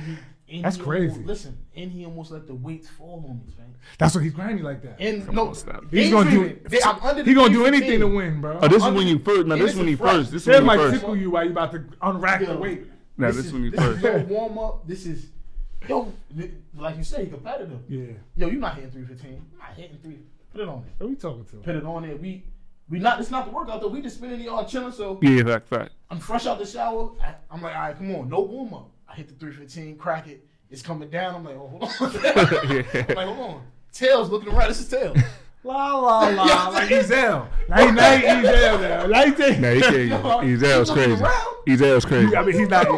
And 0.54 0.66
That's 0.66 0.76
crazy. 0.76 1.12
Almost, 1.14 1.28
listen, 1.28 1.58
and 1.78 1.90
he 1.92 2.04
almost 2.06 2.30
let 2.32 2.46
the 2.46 2.54
weights 2.54 2.90
fall 2.90 3.26
on 3.30 3.38
me, 3.38 3.54
man. 3.58 3.68
That's 3.98 4.14
what 4.14 4.22
he's 4.24 4.34
grinding 4.34 4.64
like 4.66 4.82
that. 4.84 4.98
And 5.00 5.26
Come 5.26 5.36
no, 5.36 5.48
on, 5.48 5.56
stop. 5.56 5.86
He's 5.90 6.12
gonna 6.12 6.30
do. 6.30 6.60
They- 6.68 6.82
I'm 6.86 7.00
under 7.02 7.24
He 7.24 7.34
gonna 7.34 7.48
do 7.50 7.62
315. 7.64 7.74
anything 7.74 8.00
to 8.02 8.08
win, 8.08 8.42
bro. 8.42 8.60
oh, 8.62 8.68
this 8.68 8.84
is 8.84 8.92
when 8.92 9.08
you 9.08 9.18
first. 9.20 9.48
No, 9.48 9.56
this 9.56 9.64
this 9.68 9.72
is 9.74 9.78
when 9.78 9.88
you 9.88 9.96
fresh. 9.98 10.12
first. 10.14 10.32
This 10.32 10.42
is 10.42 10.46
Tails 10.46 10.56
when 10.58 10.64
you 10.64 10.68
might 10.68 10.78
first. 10.90 11.00
tickle 11.02 11.16
you 11.16 11.32
while 11.32 11.46
you 11.46 11.52
about 11.52 11.72
to 11.72 11.80
unrack 12.04 12.46
the 12.46 12.58
weight. 12.58 12.84
Nah, 13.18 13.28
this 13.28 13.38
this 13.38 13.46
is 13.46 13.48
is 13.48 13.54
when 13.54 13.64
you 13.64 13.72
this 13.72 13.80
first. 13.80 14.04
is 14.06 14.30
warm 14.30 14.58
up. 14.58 14.86
This 14.88 15.06
is 15.06 15.28
yo, 15.88 16.14
like 16.78 16.98
you 16.98 17.04
say, 17.04 17.26
competitive. 17.28 17.80
Yeah. 17.88 18.14
Yo, 18.36 18.48
you 18.48 18.60
not 18.60 18.76
hitting 18.76 18.92
three 18.92 19.06
fifteen. 19.06 19.42
I'm 19.54 19.60
not 19.60 19.78
hitting 19.78 19.98
three. 20.02 20.20
Put 20.52 20.62
it 20.62 20.68
on 20.68 20.82
there. 20.84 20.94
Who 21.00 21.08
we 21.08 21.16
talking 21.16 21.46
to? 21.46 21.58
Put 21.58 21.76
it 21.76 21.86
on 21.86 22.04
there. 22.04 22.16
We 22.16 22.44
we 22.90 23.00
not. 23.00 23.20
It's 23.20 23.32
not 23.32 23.46
the 23.46 23.52
workout 23.52 23.82
though. 23.82 23.88
We 23.88 24.02
just 24.02 24.18
spending 24.18 24.40
the 24.40 24.46
yard 24.46 24.68
chilling. 24.68 24.92
So 24.92 25.20
Yeah, 25.22 25.44
fact, 25.44 25.68
fact. 25.68 25.92
I'm 26.10 26.20
fresh 26.20 26.46
out 26.46 26.60
the 26.60 26.66
shower. 26.66 27.12
I, 27.24 27.36
I'm 27.50 27.62
like, 27.62 27.74
all 27.76 27.82
right, 27.82 27.98
come 27.98 28.14
on, 28.16 28.30
no 28.30 28.42
warm 28.42 28.74
up. 28.74 28.90
I 29.08 29.16
hit 29.16 29.28
the 29.28 29.34
315, 29.36 29.98
crack 29.98 30.28
it. 30.28 30.46
It's 30.70 30.82
coming 30.82 31.10
down. 31.10 31.36
I'm 31.36 31.44
like, 31.44 31.56
oh, 31.56 31.68
hold 31.68 31.84
on. 31.84 31.90
I'm 33.10 33.16
like, 33.16 33.28
hold 33.28 33.50
on. 33.56 33.62
Tails 33.92 34.30
looking 34.30 34.50
around. 34.54 34.70
This 34.70 34.80
is 34.80 34.88
Tails. 34.88 35.18
La 35.64 35.96
la 35.96 36.20
la, 36.30 36.70
like 36.70 36.90
Ezel. 36.90 37.48
Now 37.70 37.86
he, 37.86 37.92
now 37.92 38.16
he 38.18 38.24
Ezel 38.24 38.82
now. 38.82 39.06
Now 39.06 39.26
he 39.26 39.32
take. 39.32 39.60
Nah, 39.60 39.70
he 39.70 39.82
can't. 39.82 40.44
Ezel's 40.44 40.90
He 40.90 40.96
crazy. 40.96 41.22
around. 41.22 41.56
Ezel's 41.68 42.06
crazy. 42.06 42.36
I 42.36 42.44
mean, 42.44 42.58
he's 42.60 42.68
not. 42.68 42.88
I'm 42.88 42.98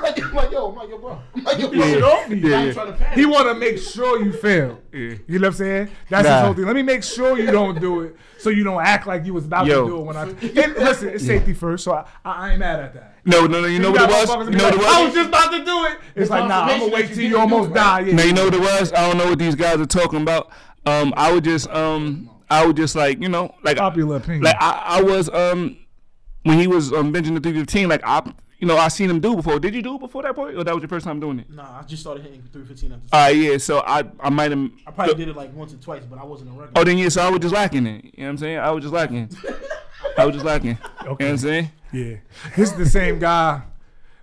like, 0.00 0.22
I'm 0.22 0.32
like, 0.32 0.52
yo, 0.52 0.68
I'm 0.68 0.76
like, 0.76 0.88
yo, 0.90 0.98
bro. 0.98 1.18
I'm 1.34 1.42
like, 1.44 1.58
yo, 1.58 1.68
bro. 1.68 1.80
Shit 1.80 2.02
off 2.04 2.28
me. 2.28 2.36
Yeah, 2.38 2.62
yeah. 2.66 2.72
trying 2.72 2.86
to 2.86 2.92
panic. 2.92 3.18
He 3.18 3.26
want 3.26 3.48
to 3.48 3.54
make 3.56 3.78
sure 3.78 4.22
you 4.24 4.32
fail. 4.32 4.78
Yeah. 4.92 4.98
You 5.00 5.18
know 5.26 5.38
what 5.38 5.44
I'm 5.48 5.52
saying? 5.54 5.90
That's 6.08 6.28
Nah. 6.28 6.34
his 6.36 6.44
whole 6.44 6.54
thing. 6.54 6.66
Let 6.66 6.76
me 6.76 6.82
make 6.84 7.02
sure 7.02 7.36
you 7.36 7.50
don't 7.50 7.80
do 7.80 8.02
it, 8.02 8.14
so 8.38 8.50
you 8.50 8.62
don't 8.62 8.80
act 8.80 9.08
like 9.08 9.26
you 9.26 9.34
was 9.34 9.46
about 9.46 9.66
Yo. 9.66 9.82
to 9.82 9.90
do 9.90 9.98
it 9.98 10.02
when 10.04 10.16
I. 10.16 10.22
And 10.22 10.74
listen, 10.76 11.08
it's 11.08 11.26
safety 11.26 11.52
first, 11.52 11.82
so 11.82 11.94
I, 11.94 12.04
I, 12.24 12.30
I 12.30 12.50
ain't 12.50 12.60
mad 12.60 12.78
at 12.78 12.94
that. 12.94 13.16
No, 13.24 13.46
no, 13.48 13.60
no. 13.60 13.66
You 13.66 13.80
know 13.80 13.90
what 13.90 14.02
it 14.02 14.08
was? 14.08 14.28
You 14.48 14.56
know 14.56 14.64
what 14.64 14.74
it 14.74 14.78
was? 14.78 14.86
I 14.86 15.02
was 15.02 15.06
was? 15.08 15.14
just 15.16 15.28
about 15.30 15.50
to 15.50 15.64
do 15.64 15.84
it. 15.86 15.98
It's 16.14 16.30
like, 16.30 16.48
nah, 16.48 16.60
I'm 16.62 16.68
gonna 16.68 16.90
confirmation 16.90 16.92
wait 16.94 17.08
that 17.08 17.14
till 17.14 17.22
you 17.24 17.28
you 17.30 17.36
didn't 17.36 17.48
do 17.48 17.54
almost 17.56 17.70
it, 17.70 17.74
die. 17.74 17.98
right? 17.98 18.06
Yeah. 18.06 18.14
Now 18.14 18.22
you 18.22 18.32
know 18.34 18.44
what 18.44 18.54
it 18.54 18.60
was? 18.60 18.92
I 18.92 19.06
don't 19.08 19.18
know 19.18 19.28
what 19.30 19.38
these 19.40 19.56
guys 19.56 19.80
are 19.80 19.86
talking 19.86 20.22
about. 20.22 20.50
Um, 20.86 21.12
I 21.16 21.32
would 21.32 21.44
just 21.44 21.68
um, 21.70 22.30
I 22.50 22.64
would 22.66 22.76
just 22.76 22.94
like 22.94 23.20
you 23.20 23.28
know, 23.28 23.54
like 23.62 23.76
Popular 23.76 24.16
opinion. 24.16 24.42
like 24.42 24.56
I, 24.60 24.98
I 24.98 25.02
was 25.02 25.28
um, 25.30 25.76
when 26.44 26.58
he 26.58 26.66
was 26.66 26.92
um 26.92 27.12
benching 27.12 27.34
the 27.34 27.40
three 27.40 27.52
fifteen, 27.58 27.88
like 27.88 28.00
I, 28.04 28.22
you 28.58 28.66
know, 28.66 28.76
I 28.76 28.88
seen 28.88 29.08
him 29.10 29.20
do 29.20 29.36
before. 29.36 29.60
Did 29.60 29.74
you 29.74 29.82
do 29.82 29.96
it 29.96 30.00
before 30.00 30.22
that 30.22 30.34
point, 30.34 30.56
or 30.56 30.64
that 30.64 30.74
was 30.74 30.82
your 30.82 30.88
first 30.88 31.04
time 31.04 31.20
doing 31.20 31.40
it? 31.40 31.50
Nah, 31.50 31.80
I 31.80 31.82
just 31.82 32.02
started 32.02 32.24
hitting 32.24 32.42
315 32.52 32.92
after. 32.92 33.04
All 33.12 33.20
right, 33.20 33.36
yeah. 33.36 33.58
So 33.58 33.78
I, 33.86 34.02
I 34.18 34.30
might 34.30 34.50
have. 34.50 34.70
I 34.86 34.90
probably 34.90 35.14
did 35.14 35.28
it 35.28 35.36
like 35.36 35.54
once 35.54 35.72
or 35.72 35.76
twice, 35.76 36.04
but 36.04 36.18
I 36.18 36.24
wasn't 36.24 36.50
a 36.50 36.52
regular. 36.52 36.72
Oh, 36.74 36.82
then 36.84 36.98
yeah. 36.98 37.08
So 37.08 37.22
I 37.22 37.30
was 37.30 37.38
just 37.38 37.54
lacking 37.54 37.86
it. 37.86 38.04
You 38.04 38.10
know 38.16 38.24
what 38.24 38.28
I'm 38.30 38.38
saying? 38.38 38.58
I 38.58 38.70
was 38.70 38.82
just 38.82 38.94
lacking. 38.94 39.30
I 40.18 40.24
was 40.26 40.34
just 40.34 40.44
lacking. 40.44 40.78
You 41.02 41.06
know 41.06 41.12
what 41.12 41.22
I'm 41.22 41.36
saying? 41.38 41.70
Yeah, 41.92 42.16
this 42.56 42.70
is 42.72 42.76
the 42.76 42.86
same 42.86 43.18
guy. 43.20 43.62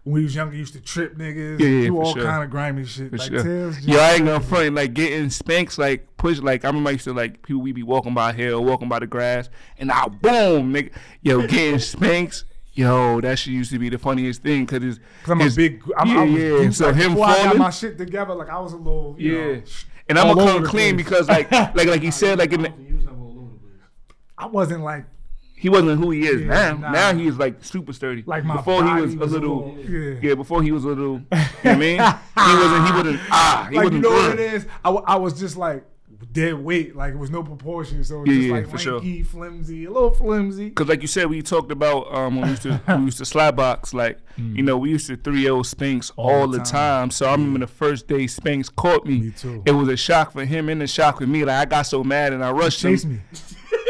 When 0.06 0.22
he 0.22 0.26
was 0.26 0.36
younger, 0.36 0.54
he 0.54 0.60
used 0.60 0.74
to 0.74 0.82
trip 0.82 1.18
niggas, 1.18 1.60
Yeah, 1.60 1.68
yeah, 1.68 1.88
do 1.88 2.00
all 2.00 2.14
sure. 2.14 2.24
kind 2.24 2.44
of 2.44 2.50
grimy 2.52 2.86
shit. 2.86 3.10
For 3.10 3.18
like 3.18 3.28
sure. 3.32 3.44
Tails 3.44 3.76
just- 3.78 3.90
I 4.00 4.14
ain't 4.14 4.26
gonna 4.26 4.40
front 4.40 4.76
like 4.76 4.94
getting 4.94 5.30
spanks 5.32 5.78
like 5.80 6.16
push 6.18 6.40
like 6.40 6.64
I 6.64 6.68
remember 6.68 6.90
I 6.90 6.94
used 6.94 7.06
to 7.06 7.14
like 7.14 7.42
people 7.42 7.62
we 7.64 7.72
be 7.72 7.82
walking 7.84 8.14
by 8.14 8.32
hill, 8.32 8.64
walking 8.64 8.88
by 8.88 9.00
the 9.00 9.08
grass, 9.08 9.50
and 9.80 9.92
I 9.92 10.08
boom, 10.08 10.74
nigga, 10.74 10.92
yo, 11.22 11.46
getting 11.48 11.80
spanks. 11.80 12.46
Yo, 12.74 13.20
that 13.22 13.40
shit 13.40 13.54
used 13.54 13.72
to 13.72 13.80
be 13.80 13.88
the 13.90 13.98
funniest 13.98 14.44
thing 14.44 14.66
because 14.66 14.84
it's, 14.84 15.00
Cause 15.24 15.32
I'm 15.32 15.42
a 15.42 15.50
big. 15.50 15.82
I'm, 15.98 16.08
yeah, 16.10 16.20
I 16.20 16.24
was, 16.26 16.34
yeah. 16.66 16.70
So 16.72 16.86
like, 16.88 16.96
him 16.98 17.12
before 17.14 17.26
I 17.28 17.44
got 17.46 17.58
my 17.58 17.70
shit 17.70 17.98
together, 17.98 18.36
like 18.36 18.50
I 18.50 18.60
was 18.60 18.74
a 18.74 18.78
little, 18.78 19.16
you 19.18 19.32
yeah. 19.34 19.56
know, 19.56 19.62
And 20.10 20.20
I'm 20.20 20.28
all 20.28 20.36
gonna 20.36 20.52
come 20.60 20.66
clean 20.66 20.96
place. 20.96 21.06
because 21.06 21.30
like 21.30 21.50
like 21.52 21.88
like 21.88 22.02
he 22.02 22.12
said 22.12 22.38
like 22.38 22.52
in 22.54 22.64
the, 22.64 22.70
He 22.72 22.94
was 22.94 23.06
never 23.06 23.16
all 23.18 23.32
over 23.32 23.54
the 23.54 23.60
place. 23.60 23.80
I 24.38 24.46
wasn't 24.48 24.84
like 24.84 25.06
he 25.58 25.70
wasn't 25.70 26.00
who 26.00 26.12
he 26.12 26.28
is 26.28 26.42
Yeah, 26.42 26.48
now. 26.48 26.78
nah. 26.78 26.92
Now 26.92 27.14
he's 27.16 27.38
like 27.38 27.64
super 27.64 27.94
sturdy. 27.94 28.24
like 28.26 28.44
my 28.46 28.58
before 28.58 28.84
he 28.84 28.90
body 28.90 29.02
was 29.02 29.14
a 29.14 29.18
little. 29.40 29.78
yeah. 29.88 30.20
Yeah, 30.22 30.36
before 30.36 30.62
he 30.64 30.72
was 30.72 30.84
a 30.84 30.90
little, 30.90 31.14
you 31.14 31.28
know 31.32 31.48
what 31.62 31.66
I 31.66 31.76
mean? 31.76 31.98
He 32.00 32.56
wasn't, 32.56 32.86
he 32.88 32.92
wasn't, 32.94 33.20
ah, 33.32 33.68
he 33.72 33.78
like 33.78 33.92
you 33.92 34.00
wasn't 34.00 34.02
know 34.04 34.10
what 34.12 34.32
it 34.34 34.40
is? 34.54 34.66
I, 34.84 34.90
I 34.92 35.16
was 35.16 35.40
just 35.40 35.58
like 35.58 35.84
dead 36.32 36.54
weight, 36.56 36.96
like 36.96 37.14
it 37.14 37.18
was 37.18 37.30
no 37.30 37.44
proportion, 37.44 38.04
so 38.04 38.16
it 38.16 38.20
was 38.22 38.30
Yeah, 38.30 38.36
just 38.36 38.48
yeah, 38.48 38.54
like 38.54 38.68
for 38.70 38.78
sure. 38.78 39.02
flimsy, 39.26 39.86
a 39.86 39.92
little 39.92 40.12
flimsy. 40.12 40.72
Cause 40.72 40.88
like 40.88 41.02
you 41.02 41.08
said, 41.08 41.28
we 41.28 41.42
talked 41.42 41.72
about 41.72 42.14
um 42.14 42.36
when 42.36 42.44
we 42.46 42.50
used 42.50 42.64
to 42.64 42.82
we 42.98 43.06
used 43.06 43.18
to 43.20 43.26
slap 43.26 43.56
box 43.56 43.94
like 43.94 44.18
you 44.38 44.62
know 44.64 44.78
we 44.78 44.90
used 44.90 45.08
to 45.08 45.16
3-0 45.16 45.66
Spanks 45.66 46.12
all, 46.18 46.30
Mm. 46.30 46.40
All 46.42 46.48
the 46.48 46.58
time. 46.58 46.66
time. 46.66 47.12
So 47.12 47.28
I 47.28 47.32
remember 47.32 47.60
the 47.60 47.68
first 47.68 48.08
day 48.08 48.28
Spinks 48.28 48.68
caught 48.70 49.06
me. 49.06 49.20
Me 49.20 49.32
too. 49.32 49.64
It 49.66 49.72
was 49.72 49.88
a 49.88 49.96
shock 49.96 50.32
for 50.34 50.44
him 50.44 50.68
and 50.68 50.82
a 50.84 50.88
shock 50.88 51.20
for 51.20 51.28
me. 51.28 51.46
Like 51.46 51.56
I 51.68 51.70
got 51.70 51.84
so 51.84 52.04
mad 52.04 52.34
and 52.34 52.44
I 52.44 52.52
rushed 52.52 52.84
him. 52.84 52.94
Me. 53.10 53.20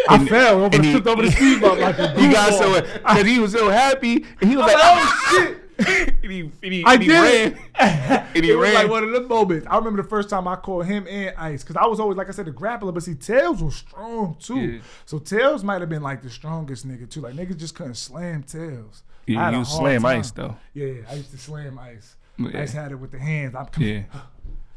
I 0.09 0.25
fell 0.25 0.63
over 0.63 0.75
and 0.75 0.85
he- 0.85 0.91
tripped 0.91 1.07
over 1.07 1.21
the 1.21 1.31
speed 1.31 1.61
bump 1.61 1.79
like 1.79 1.97
a 1.97 2.11
He 2.19 2.31
got 2.31 2.53
so 2.53 2.81
because 2.81 3.25
he 3.25 3.39
was 3.39 3.51
so 3.51 3.69
happy 3.69 4.25
and 4.41 4.49
he 4.49 4.55
was 4.55 4.65
like, 4.65 4.75
oh, 4.77 5.27
oh 5.31 5.39
shit. 5.39 5.61
and 6.23 6.31
he, 6.31 6.39
and 6.63 6.73
he, 6.73 6.85
I 6.85 6.93
and 6.93 7.03
he 7.03 7.09
did. 7.09 7.53
ran. 7.53 8.27
And 8.33 8.45
he 8.45 8.51
it 8.51 8.55
was 8.55 8.73
like 8.73 8.89
one 8.89 9.03
of 9.03 9.11
the 9.11 9.21
moments. 9.21 9.67
I 9.69 9.77
remember 9.77 10.01
the 10.01 10.07
first 10.07 10.29
time 10.29 10.47
I 10.47 10.55
caught 10.55 10.85
him 10.85 11.05
and 11.09 11.35
Ice 11.37 11.63
because 11.63 11.75
I 11.75 11.85
was 11.85 11.99
always 11.99 12.17
like 12.17 12.29
I 12.29 12.31
said 12.31 12.45
the 12.45 12.51
grappler, 12.51 12.93
but 12.93 13.03
see 13.03 13.15
Tails 13.15 13.61
was 13.61 13.75
strong 13.75 14.37
too. 14.39 14.59
Yeah. 14.59 14.79
So 15.05 15.19
Tails 15.19 15.63
might 15.63 15.81
have 15.81 15.89
been 15.89 16.03
like 16.03 16.21
the 16.21 16.29
strongest 16.29 16.87
nigga 16.87 17.09
too. 17.09 17.21
Like 17.21 17.33
niggas 17.35 17.57
just 17.57 17.75
couldn't 17.75 17.95
slam 17.95 18.43
Tails. 18.43 19.03
Yeah, 19.27 19.57
you 19.57 19.65
slam 19.65 20.03
time. 20.03 20.19
ice 20.19 20.31
though. 20.31 20.55
Yeah, 20.73 20.93
I 21.09 21.15
used 21.15 21.31
to 21.31 21.37
slam 21.37 21.79
Ice. 21.79 22.15
Yeah. 22.37 22.61
Ice 22.61 22.73
had 22.73 22.91
it 22.91 22.95
with 22.95 23.11
the 23.11 23.19
hands. 23.19 23.55
I'm 23.55 23.65
coming. 23.65 23.89
Yeah. 23.89 23.95
You 23.95 24.01
know 24.03 24.13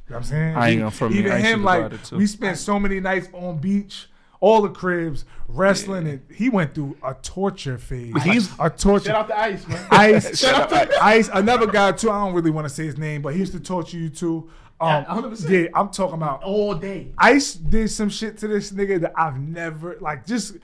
what 0.06 0.16
I'm 0.16 0.24
saying? 0.24 0.56
I 0.56 0.68
ain't 0.70 0.98
gonna. 0.98 1.14
Even 1.14 1.40
him, 1.40 1.64
like, 1.64 1.92
we 2.12 2.26
spent 2.26 2.56
so 2.56 2.78
many 2.78 2.98
nights 2.98 3.28
on 3.34 3.59
beach, 3.59 4.09
all 4.40 4.62
the 4.62 4.69
cribs, 4.69 5.24
wrestling, 5.48 6.06
and 6.06 6.20
he 6.32 6.48
went 6.48 6.74
through 6.74 6.97
a 7.02 7.15
torture 7.15 7.77
phase. 7.78 8.12
But 8.12 8.23
he's- 8.23 8.55
a 8.60 8.70
torture. 8.70 9.06
Shout 9.06 9.16
out 9.16 9.28
to 9.28 9.39
Ice, 9.39 9.66
man. 9.66 9.86
Ice, 9.90 10.39
Shout 10.40 10.73
out 10.73 10.93
Ice, 11.02 11.28
another 11.32 11.66
guy 11.66 11.93
too. 11.93 12.10
I 12.10 12.24
don't 12.24 12.35
really 12.35 12.51
want 12.51 12.66
to 12.66 12.73
say 12.73 12.85
his 12.86 12.97
name, 12.98 13.23
but 13.23 13.32
he 13.35 13.40
used 13.40 13.52
to 13.52 13.60
torture 13.60 13.97
you 13.97 14.09
too. 14.10 14.48
Um, 14.81 14.89
Yeah, 14.89 15.05
100%. 15.06 15.48
yeah, 15.51 15.69
I'm 15.74 15.89
talking 15.89 16.15
about. 16.15 16.44
All 16.44 16.74
day. 16.74 17.12
Ice 17.19 17.55
did 17.55 17.90
some 17.90 18.09
shit 18.09 18.39
to 18.39 18.48
this 18.48 18.70
nigga 18.70 19.01
that 19.01 19.12
I've 19.16 19.40
never 19.40 19.97
like, 20.01 20.24
just 20.24 20.56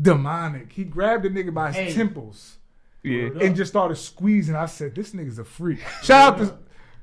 demonic. 0.00 0.72
He 0.72 0.84
grabbed 0.84 1.24
the 1.24 1.28
nigga 1.28 1.52
by 1.52 1.68
his 1.72 1.76
Hey. 1.76 1.92
temples 1.92 2.56
Yeah. 3.02 3.28
and 3.40 3.54
just 3.54 3.70
started 3.70 3.96
squeezing. 3.96 4.54
I 4.56 4.66
said, 4.66 4.94
"This 4.94 5.12
nigga's 5.12 5.38
a 5.38 5.44
freak." 5.44 5.80
Shout 6.02 6.34
out 6.34 6.38
to. 6.38 6.58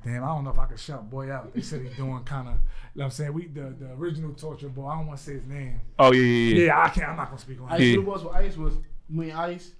Damn, 0.07 0.23
I 0.23 0.27
don't 0.27 0.45
know 0.45 0.51
if 0.51 0.59
I 0.59 0.65
could 0.67 0.79
shout 0.79 1.09
boy 1.09 1.29
out. 1.29 1.53
They 1.53 1.59
said 1.59 1.81
he's 1.81 1.93
doing 1.97 2.23
kind 2.23 2.47
of. 2.47 2.53
You 2.53 2.59
know 2.59 2.61
what 2.93 3.03
I'm 3.05 3.11
saying 3.11 3.33
we 3.33 3.47
the, 3.47 3.75
the 3.77 3.91
original 3.97 4.33
torture 4.33 4.69
boy. 4.69 4.87
I 4.87 4.95
don't 4.95 5.07
want 5.07 5.19
to 5.19 5.25
say 5.25 5.33
his 5.33 5.45
name. 5.45 5.81
Oh 5.99 6.13
yeah, 6.13 6.21
yeah, 6.21 6.55
yeah. 6.55 6.65
Yeah, 6.67 6.83
I 6.83 6.89
can't. 6.89 7.09
I'm 7.09 7.17
not 7.17 7.25
gonna 7.27 7.39
speak 7.39 7.61
on 7.61 7.69
Ice, 7.69 7.81
it. 7.81 7.83
Yeah. 7.83 7.97
what 7.97 8.03
it 8.03 8.07
was 8.07 8.23
with 8.23 8.33
Ice 8.35 8.57
was 8.57 8.73
me 9.09 9.31
and 9.31 9.39
Ice. 9.39 9.73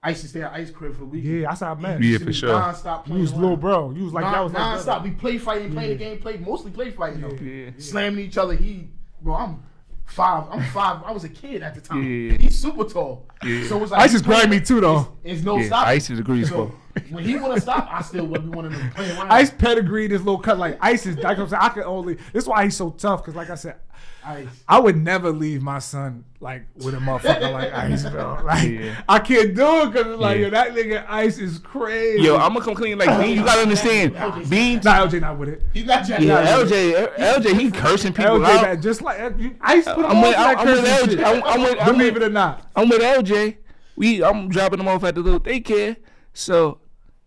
Ice 0.00 0.14
used 0.14 0.22
to 0.22 0.28
stay 0.28 0.42
at 0.42 0.52
Ice 0.52 0.70
crib 0.70 0.92
for 0.92 1.00
the 1.00 1.06
weekend. 1.06 1.40
Yeah, 1.40 1.48
that's 1.48 1.60
how 1.60 1.72
I 1.72 1.74
met. 1.74 2.00
Yeah, 2.00 2.10
you. 2.10 2.18
for 2.20 2.32
sure. 2.32 2.50
Non-stop 2.50 3.06
playing. 3.06 3.20
was 3.20 3.34
little 3.34 3.56
bro. 3.56 3.90
You 3.90 4.04
was 4.04 4.12
like 4.12 4.22
non, 4.22 4.32
that 4.32 4.42
was 4.44 4.52
like 4.52 4.62
non-stop. 4.62 5.02
We 5.02 5.10
play 5.10 5.38
fighting, 5.38 5.72
playing 5.72 5.90
the 5.90 5.96
game, 5.96 6.18
play 6.20 6.36
mostly 6.36 6.70
play 6.70 6.92
fighting 6.92 7.22
though. 7.22 7.32
Yeah. 7.32 7.70
Slamming 7.78 8.24
each 8.24 8.38
other. 8.38 8.54
He, 8.54 8.90
bro, 9.20 9.34
I'm 9.34 9.64
five. 10.08 10.44
I'm 10.50 10.62
five. 10.70 11.02
I 11.04 11.12
was 11.12 11.24
a 11.24 11.28
kid 11.28 11.62
at 11.62 11.74
the 11.74 11.80
time. 11.80 12.02
Yeah. 12.02 12.36
He's 12.38 12.58
super 12.58 12.84
tall. 12.84 13.26
Yeah. 13.44 13.66
So 13.66 13.82
it's 13.82 13.92
like 13.92 14.00
Ice 14.02 14.14
is 14.14 14.22
grimy 14.22 14.60
too 14.60 14.80
though. 14.80 15.16
It's 15.22 15.42
no 15.42 15.58
Yeah, 15.58 15.66
stopping. 15.66 15.88
Ice 15.90 16.10
is 16.10 16.18
a 16.18 16.22
grease 16.22 16.48
So 16.48 16.72
when 17.10 17.24
he 17.24 17.36
want 17.36 17.54
to 17.54 17.60
stop, 17.60 17.88
I 17.90 18.02
still 18.02 18.26
would 18.26 18.42
be 18.42 18.48
wanting 18.48 18.72
to 18.72 18.90
play 18.94 19.10
around. 19.10 19.30
Ice 19.30 19.50
pedigree, 19.50 20.08
this 20.08 20.20
little 20.20 20.38
cut 20.40 20.58
like 20.58 20.78
Ice 20.80 21.06
is. 21.06 21.16
Like 21.18 21.38
I'm 21.38 21.48
saying, 21.48 21.62
I 21.62 21.68
could 21.68 21.84
only. 21.84 22.14
This 22.32 22.44
is 22.44 22.48
why 22.48 22.64
he's 22.64 22.76
so 22.76 22.90
tough. 22.90 23.24
Cause 23.24 23.34
like 23.34 23.50
I 23.50 23.54
said, 23.54 23.76
Ice. 24.24 24.48
I 24.68 24.78
would 24.78 24.96
never 24.96 25.30
leave 25.30 25.62
my 25.62 25.78
son 25.78 26.24
like 26.40 26.62
with 26.76 26.94
a 26.94 26.98
motherfucker 26.98 27.50
like 27.52 27.72
Ice, 27.74 28.08
bro. 28.08 28.40
Like 28.44 28.68
Yeah. 28.68 29.00
I 29.08 29.18
can't 29.20 29.54
do 29.54 29.82
it 29.82 29.92
because 29.92 30.06
it's 30.12 30.20
like 30.20 30.38
Yeah. 30.38 30.44
yo, 30.44 30.50
that 30.50 30.74
nigga 30.74 31.04
Ice 31.08 31.38
is 31.38 31.58
crazy. 31.58 32.22
Yo, 32.22 32.36
I'm 32.36 32.52
gonna 32.52 32.64
come 32.64 32.74
clean 32.74 32.98
like 32.98 33.08
Bean. 33.20 33.36
You 33.38 33.44
gotta 33.44 33.62
understand, 33.62 34.12
Bean. 34.50 34.80
Nah, 34.84 35.06
LJ 35.06 35.20
not 35.20 35.38
with 35.38 35.48
it. 35.50 35.62
He's 35.72 35.84
not 35.86 36.04
Jack. 36.06 36.20
Yeah, 36.20 36.42
Daniels. 36.42 36.70
LJ, 36.70 37.16
LJ, 37.16 37.58
he 37.60 37.70
cursing 37.70 38.12
people 38.12 38.38
LJ, 38.40 38.44
out. 38.44 38.62
that 38.62 38.80
just 38.80 39.02
like 39.02 39.18
you- 39.38 39.56
Ice 39.60 39.84
put 39.84 39.98
him 39.98 40.04
I'm 40.06 40.16
on 40.16 40.22
with- 40.22 40.30
to 40.32 40.36
that 40.36 40.58
I'm 40.58 40.66
with 40.66 40.84
LJ. 40.84 41.24
I'm- 41.24 41.42
I'm 41.44 41.60
with- 41.62 41.80
I'm 41.80 41.86
Believe 41.96 42.14
with- 42.14 42.22
it 42.22 42.26
or 42.26 42.30
not. 42.30 42.66
I'm 42.76 42.88
with 42.88 43.00
LJ. 43.02 43.56
We, 43.96 44.22
I'm 44.22 44.48
dropping 44.48 44.80
him 44.80 44.88
off 44.88 45.02
at 45.04 45.14
the 45.14 45.20
little 45.22 45.40
daycare. 45.40 45.96
So 46.34 46.78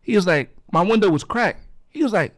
he 0.01 0.15
was 0.15 0.26
like, 0.27 0.55
my 0.72 0.81
window 0.81 1.09
was 1.09 1.23
cracked. 1.23 1.63
He 1.89 2.01
was 2.03 2.13
like, 2.13 2.34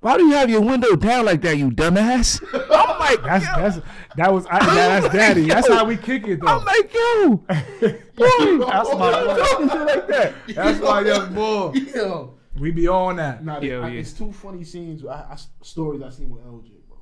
why 0.00 0.16
do 0.16 0.24
you 0.24 0.32
have 0.32 0.48
your 0.50 0.62
window 0.62 0.96
down 0.96 1.24
like 1.26 1.42
that, 1.42 1.56
you 1.58 1.70
dumbass? 1.70 2.42
I'm 2.70 2.98
like, 2.98 3.22
That's 3.22 3.44
yo. 3.44 3.52
that's 3.56 3.86
that 4.16 4.32
was 4.32 4.46
I, 4.46 4.58
that, 4.58 5.02
that's 5.02 5.14
daddy. 5.14 5.44
That's 5.46 5.68
how 5.68 5.84
we 5.84 5.96
kick 5.96 6.26
it 6.26 6.40
though. 6.40 6.46
I'm 6.48 6.64
like, 6.64 6.92
yo, 6.92 7.36
boy, 7.36 7.46
That's 7.80 8.18
my 8.18 8.40
you 8.44 8.58
boy. 8.58 9.36
talking 9.36 9.68
shit 9.68 9.80
like 9.86 10.06
that? 10.08 10.34
That's 10.54 10.80
my 10.80 11.00
young 11.02 11.34
boy. 11.34 11.72
Yo. 11.94 12.34
We 12.58 12.70
be 12.72 12.88
on 12.88 13.16
that. 13.16 13.44
Nah, 13.44 13.60
Yeah, 13.60 13.78
I, 13.80 13.88
yeah. 13.88 14.00
it's 14.00 14.12
two 14.12 14.32
funny 14.32 14.64
scenes. 14.64 15.04
I, 15.06 15.12
I, 15.12 15.36
stories 15.62 16.02
I 16.02 16.10
seen 16.10 16.28
with 16.28 16.42
LJ, 16.44 16.72
bro. 16.88 16.98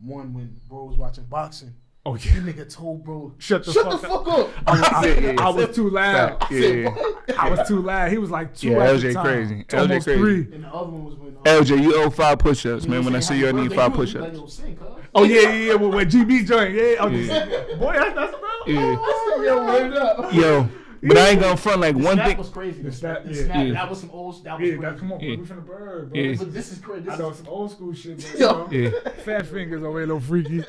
One 0.00 0.34
when 0.34 0.60
bro 0.68 0.84
was 0.84 0.96
watching 0.98 1.24
boxing. 1.24 1.72
Oh 2.04 2.16
The 2.16 2.28
yeah. 2.30 2.34
nigga 2.36 2.74
told 2.74 3.04
bro, 3.04 3.32
Shut 3.38 3.64
the 3.64 3.72
shut 3.72 3.84
fuck 3.92 4.00
the 4.02 4.08
up." 4.08 4.24
fuck 4.26 4.38
up. 4.38 4.50
I, 4.66 4.72
I- 5.02 5.06
Yeah, 5.06 5.32
yeah, 5.32 5.40
I 5.46 5.48
was 5.50 5.74
too 5.76 5.88
loud. 5.88 6.46
Yeah, 6.50 6.66
yeah. 6.68 6.90
I 7.38 7.48
was 7.48 7.68
too 7.68 7.80
loud. 7.80 8.10
He 8.10 8.18
was 8.18 8.30
like 8.30 8.56
two 8.56 8.70
Yeah, 8.70 8.78
at 8.84 8.96
LJ 8.96 9.02
the 9.02 9.12
time. 9.14 9.24
crazy. 9.24 9.64
LJ 9.68 9.88
crazy. 10.04 10.18
three. 10.20 10.54
And 10.54 10.64
the 10.64 10.68
other 10.68 10.90
one 10.90 11.04
was 11.04 11.14
when. 11.14 11.36
Uh, 11.36 11.60
LJ, 11.60 11.80
you 11.82 11.96
owe 12.02 12.10
five 12.10 12.38
push-ups, 12.40 12.86
man. 12.86 13.04
When 13.04 13.14
I 13.14 13.20
see 13.20 13.38
you, 13.38 13.48
I 13.48 13.52
need 13.52 13.70
five 13.70 13.78
Happy 13.92 13.94
push-ups. 13.96 14.34
you 14.36 14.42
was 14.42 14.60
like, 14.62 14.80
yo. 14.80 14.96
Oh 15.14 15.22
yeah, 15.24 15.40
yeah, 15.42 15.50
yeah. 15.52 15.74
With, 15.74 15.94
with 15.94 16.12
GB 16.12 16.46
joint, 16.46 16.74
yeah. 16.74 16.94
Oh, 16.98 17.06
Yeah. 17.08 17.46
Boy, 17.78 17.92
that's, 17.92 18.14
that's 18.14 18.32
bro. 18.32 18.50
Yeah. 18.66 18.96
Yo, 19.44 19.64
word 19.66 19.92
up. 19.96 20.32
Yo, 20.32 20.68
but 21.02 21.18
I 21.18 21.28
ain't 21.30 21.40
gonna 21.40 21.56
front 21.56 21.80
like 21.80 21.96
The 21.96 22.02
one 22.04 22.14
snap 22.14 22.26
thing. 22.28 22.38
was 22.38 22.48
crazy. 22.48 22.82
The 22.82 22.92
snap, 22.92 23.22
snap, 23.24 23.34
yeah. 23.34 23.44
snap, 23.44 23.66
Yeah. 23.66 23.72
that 23.74 23.90
was 23.90 24.00
some 24.00 24.10
old. 24.10 24.44
That 24.44 24.58
was 24.58 24.68
Yeah, 24.68 24.76
crazy. 24.76 24.82
that, 24.82 24.98
come 24.98 25.12
on, 25.12 25.20
Yeah. 25.20 25.36
we 25.36 25.44
from 25.44 25.56
the 25.56 25.62
bird, 25.62 26.12
bro. 26.12 26.20
Yeah. 26.22 26.34
But 26.38 26.54
this 26.54 26.72
is 26.72 26.78
crazy. 26.78 27.04
This 27.04 27.14
I 27.14 27.18
know 27.18 27.30
is, 27.30 27.36
some 27.38 27.48
old 27.48 27.70
school 27.70 27.92
shit, 27.94 28.18
bro. 28.38 28.40
Yo. 28.40 28.68
You 28.70 28.82
know? 28.90 28.90
Yeah. 29.04 29.10
Fat 29.24 29.46
fingers 29.46 29.82
over 29.82 29.98
here, 29.98 30.06
little 30.06 30.20
freaky. 30.20 30.62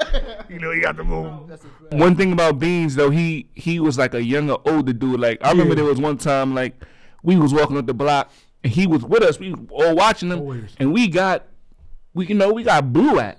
You 0.50 0.60
know, 0.60 0.72
you 0.72 0.82
got 0.82 0.98
the 0.98 1.04
little. 1.04 1.46
that's. 1.48 1.64
One 1.92 2.16
thing 2.16 2.34
about 2.34 2.60
Beans 2.60 2.96
though, 2.96 3.10
he 3.12 3.48
he 3.54 3.80
was 3.80 3.98
like 3.98 4.14
a 4.14 4.24
younger, 4.24 4.56
older 4.66 4.94
dude. 4.94 5.20
Like 5.20 5.38
I 5.46 5.52
remember 5.52 5.72
Yeah. 5.74 5.76
there 5.82 5.86
was 5.86 6.00
one 6.00 6.18
time 6.18 6.56
like 6.56 6.84
we 7.22 7.36
was 7.38 7.54
walking 7.54 7.78
up 7.78 7.86
the 7.86 7.94
block 7.94 8.32
and 8.64 8.74
he 8.74 8.88
was 8.88 9.04
with 9.04 9.22
us. 9.24 9.40
We 9.40 9.52
was 9.54 9.60
all 9.72 9.96
watching 9.96 10.32
him, 10.32 10.40
Always. 10.40 10.72
and 10.80 10.92
we 10.94 11.08
got 11.08 11.46
we 12.14 12.26
you 12.28 12.36
know 12.36 12.52
we 12.54 12.64
got 12.64 12.92
blue 12.94 13.20
at, 13.20 13.38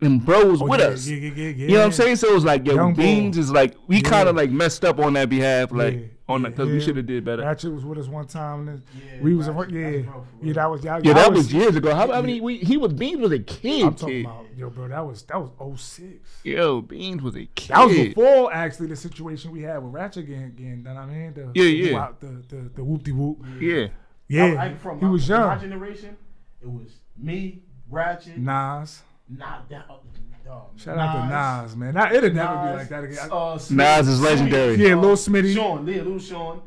and 0.00 0.24
bro 0.24 0.46
was 0.46 0.62
Oh, 0.62 0.66
with 0.66 0.80
yeah, 0.80 0.86
us. 0.86 1.06
Yeah, 1.06 1.16
yeah, 1.16 1.32
yeah, 1.34 1.42
yeah. 1.48 1.50
You 1.66 1.68
know 1.72 1.78
what 1.80 1.84
I'm 1.86 1.92
saying? 1.92 2.16
So 2.16 2.28
it 2.28 2.34
was 2.34 2.44
like 2.44 2.66
yo, 2.66 2.74
Young 2.74 2.94
Beans 2.94 3.36
boy. 3.36 3.40
is 3.40 3.50
like 3.52 3.74
we 3.86 4.00
kind 4.00 4.28
of 4.28 4.36
like 4.36 4.50
messed 4.50 4.84
up 4.84 4.98
on 4.98 5.12
that 5.14 5.28
behalf, 5.28 5.70
like 5.72 5.94
Yeah. 5.94 6.00
On 6.30 6.42
that 6.42 6.50
because 6.50 6.68
we 6.68 6.74
Yeah. 6.78 6.80
should 6.80 6.96
have 6.96 7.06
did 7.06 7.24
better. 7.24 7.42
Ratchet 7.42 7.72
was 7.72 7.84
with 7.84 7.98
us 7.98 8.08
one 8.08 8.26
time. 8.26 8.68
And 8.68 8.82
Yeah, 8.94 9.20
we 9.22 9.34
was 9.34 9.48
Ratchet, 9.48 9.74
around, 9.74 9.74
yeah, 9.74 10.00
bro, 10.10 10.26
yeah. 10.42 10.52
That 10.54 10.70
was 10.70 10.84
yeah. 10.84 11.00
Yeah, 11.02 11.10
I 11.10 11.14
that 11.14 11.32
was 11.32 11.52
years 11.52 11.76
ago. 11.76 11.94
How, 11.94 12.10
how 12.12 12.20
many? 12.20 12.40
We, 12.40 12.58
he 12.58 12.76
was 12.76 12.92
Beans 12.92 13.20
was 13.20 13.32
a 13.32 13.38
kid. 13.40 13.84
I'm 13.84 13.94
talking 13.94 14.14
kid. 14.14 14.24
about 14.26 14.46
yo, 14.56 14.70
bro. 14.70 14.88
That 14.88 15.06
was 15.06 15.22
that 15.24 15.38
was 15.40 15.80
06. 15.80 16.40
Yo, 16.44 16.80
Beans 16.82 17.22
was 17.22 17.36
a 17.36 17.46
kid. 17.46 17.68
That 17.74 17.86
was 17.86 17.96
before 17.96 18.52
actually 18.52 18.86
the 18.88 18.96
situation 18.96 19.50
we 19.50 19.62
had 19.62 19.78
with 19.82 19.92
Ratchet 19.92 20.26
getting, 20.26 20.54
getting 20.54 20.82
done. 20.82 20.96
I 20.96 21.06
mean, 21.06 21.34
the 21.34 21.50
Yeah, 21.54 21.64
the, 21.64 21.70
yeah. 21.70 21.92
wop- 21.94 22.20
the 22.20 22.42
the 22.48 22.70
the 22.76 22.84
whoop 22.84 23.02
de 23.02 23.12
whoop. 23.12 23.44
Yeah. 23.60 23.88
Yeah, 24.28 24.44
I, 24.44 24.66
I, 24.66 24.74
from 24.74 25.00
he 25.00 25.06
my, 25.06 25.10
was 25.10 25.28
My 25.28 25.56
generation, 25.58 26.16
it 26.62 26.70
was 26.70 27.00
me, 27.18 27.62
Ratchet, 27.90 28.38
Nas, 28.38 29.02
not 29.28 29.68
that. 29.70 29.86
Uh, 30.50 30.54
dog, 30.54 30.66
shout 30.76 30.98
out 30.98 31.22
to 31.22 31.62
Nas, 31.62 31.76
man. 31.76 31.94
That, 31.94 32.12
it'll 32.14 32.30
never 32.32 32.54
be 32.72 32.76
like 32.78 32.88
that 32.88 33.04
again. 33.04 33.28
Uh, 33.30 33.58
Nas 33.70 34.08
is 34.08 34.20
legendary. 34.20 34.74
Yeah, 34.76 34.94
Lil 34.96 35.16
Smitty. 35.16 35.54
Sean, 35.54 35.86
yeah, 35.86 36.02
Lil 36.02 36.18
Sean, 36.18 36.60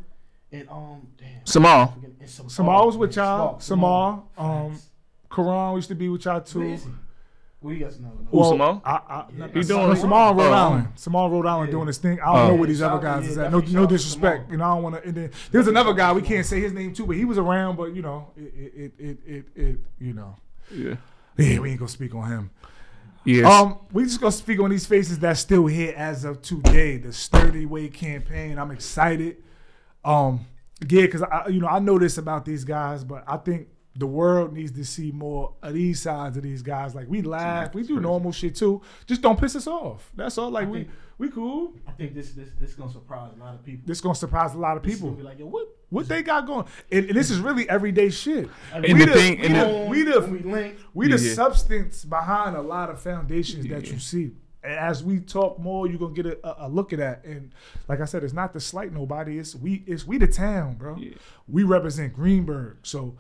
and 0.52 0.70
um, 0.70 1.08
damn. 1.18 1.42
Samal. 1.46 1.94
Samal 2.26 2.86
was 2.86 2.98
with 2.98 3.16
y'all. 3.16 3.56
Samal, 3.58 4.24
Samal, 4.38 4.42
um, 4.66 4.72
Facts. 4.72 4.90
Karan 5.34 5.76
used 5.76 5.90
to 5.90 5.96
be 5.96 6.08
with 6.10 6.24
y'all 6.26 6.40
too. 6.42 6.62
is 6.64 6.84
he? 6.84 6.90
What 7.60 7.72
do 7.72 7.78
you 7.78 7.84
guys 7.86 7.98
know? 8.00 8.12
Who, 8.30 8.38
Samal? 8.40 8.82
I, 8.86 8.92
I, 8.92 9.26
Yeah. 9.38 9.48
he 9.48 9.60
He 9.60 9.66
doing 9.66 9.86
doing- 9.86 9.98
Samal 9.98 10.38
Rhode 10.38 10.42
Oh. 10.50 10.54
Island. 10.54 10.88
Samal 10.98 11.32
Rhode 11.32 11.46
Island 11.46 11.68
Yeah. 11.70 11.72
doing 11.72 11.88
his 11.88 11.98
thing. 11.98 12.20
I 12.22 12.26
don't 12.26 12.36
Oh. 12.36 12.48
know 12.50 12.56
where 12.56 12.68
these 12.68 12.82
other 12.82 13.02
shout 13.02 13.06
out- 13.06 13.22
guys 13.22 13.30
is 13.30 13.38
at. 13.38 13.52
No, 13.52 13.60
no 13.60 13.66
shout 13.66 13.76
out 13.76 13.90
to 13.90 13.96
disrespect. 13.96 14.52
You 14.52 14.58
know, 14.58 14.64
I 14.66 14.68
don't 14.76 14.84
want 14.84 14.96
to. 14.96 15.04
And 15.08 15.16
then 15.16 15.24
there's 15.52 15.66
Definitely 15.66 15.72
another 15.72 15.94
guy 15.94 16.14
we 16.14 16.22
can't 16.22 16.46
say 16.46 16.60
his 16.62 16.74
name 16.74 16.94
too, 16.94 17.06
but 17.06 17.16
he 17.16 17.24
was 17.26 17.38
around. 17.38 17.78
But 17.78 17.96
you 17.96 18.02
know, 18.02 18.32
it, 18.36 18.42
it, 18.42 18.74
it, 18.76 18.94
it, 19.00 19.18
it, 19.26 19.46
it 19.56 19.80
you 20.00 20.14
know, 20.14 20.36
Yeah. 20.74 20.96
yeah, 21.38 21.60
we 21.60 21.70
ain't 21.72 21.80
gonna 21.80 21.88
speak 21.90 22.14
on 22.16 22.30
him. 22.30 22.50
Yes. 23.26 23.46
Um, 23.46 23.80
we 23.92 24.04
just 24.04 24.20
gonna 24.20 24.32
speak 24.32 24.60
on 24.60 24.70
these 24.70 24.86
faces 24.86 25.20
that's 25.20 25.40
still 25.40 25.66
here 25.66 25.94
as 25.96 26.26
of 26.26 26.42
today. 26.42 26.98
The 26.98 27.14
Sturdy 27.14 27.66
Way 27.66 27.88
campaign. 27.88 28.60
I'm 28.60 28.72
excited. 28.72 29.38
Um, 30.04 30.46
yeah, 30.90 31.04
because 31.04 31.22
I, 31.22 31.48
you 31.48 31.62
know, 31.62 31.68
I 31.68 31.80
know 31.80 31.98
this 31.98 32.18
about 32.18 32.44
these 32.46 32.64
guys, 32.66 33.04
but 33.04 33.24
I 33.26 33.38
think 33.38 33.68
the 33.96 34.08
world 34.08 34.54
needs 34.54 34.72
to 34.72 34.84
see 34.84 35.12
more 35.12 35.54
of 35.62 35.74
these 35.74 36.02
sides 36.02 36.36
of 36.36 36.44
these 36.44 36.62
guys. 36.62 36.96
Like 36.96 37.08
we 37.08 37.22
laugh, 37.22 37.74
we 37.74 37.84
do 37.84 38.00
normal 38.00 38.32
shit 38.32 38.56
too. 38.56 38.82
Just 39.06 39.22
don't 39.22 39.40
piss 39.40 39.56
us 39.56 39.68
off. 39.68 40.12
That's 40.16 40.38
all. 40.38 40.50
Like 40.50 40.68
we 40.68 40.90
we 41.24 41.32
cool. 41.32 41.74
I 41.88 41.92
think 41.92 42.14
this 42.14 42.32
this 42.34 42.50
this 42.60 42.74
gonna 42.76 42.92
surprise 42.92 43.32
a 43.36 43.40
lot 43.40 43.56
of 43.56 43.64
people. 43.64 43.84
This 43.86 44.02
gonna 44.02 44.16
surprise 44.16 44.54
a 44.54 44.58
lot 44.58 44.78
of 44.78 44.84
people. 44.84 45.12
be 45.12 45.24
like, 45.24 45.40
yo, 45.40 45.46
what? 45.48 45.68
What 45.90 46.08
they 46.08 46.24
got 46.24 46.48
going, 46.48 46.66
and, 46.92 47.06
and 47.06 47.16
this 47.16 47.30
is 47.30 47.40
really 47.40 47.70
everyday 47.70 48.10
shit. 48.10 48.50
And 48.74 48.84
we 48.84 48.94
the 48.94 49.06
the, 49.06 49.14
thing- 49.14 49.40
we 49.40 49.46
and 49.46 49.56
the, 49.56 49.60
the- 49.66 49.86
we 49.90 50.04
the, 50.04 50.20
link, 50.50 50.78
we 50.94 51.08
the 51.08 51.20
Yeah. 51.24 51.34
substance 51.34 52.04
behind 52.04 52.56
a 52.56 52.62
lot 52.62 52.90
of 52.90 53.00
foundations 53.00 53.68
that 53.68 53.92
you 53.92 54.00
see. 54.00 54.32
And 54.64 54.74
as 54.74 55.04
we 55.04 55.20
talk 55.20 55.60
more, 55.60 55.88
you're 55.88 56.00
gonna 56.00 56.14
get 56.16 56.26
a, 56.26 56.48
a, 56.64 56.68
a 56.68 56.70
look 56.70 56.94
at 56.94 57.00
that. 57.00 57.26
And 57.26 57.52
like 57.88 58.00
I 58.02 58.06
said, 58.06 58.24
it's 58.24 58.34
not 58.34 58.54
to 58.54 58.60
slight 58.60 58.92
nobody. 58.92 59.38
It's 59.38 59.54
we 59.56 59.84
it's 59.86 60.06
we 60.08 60.18
the 60.18 60.26
town, 60.28 60.76
bro. 60.76 60.96
Yeah. 60.98 61.14
We 61.48 61.64
represent 61.64 62.14
Greenburgh. 62.14 62.78
So 62.84 63.18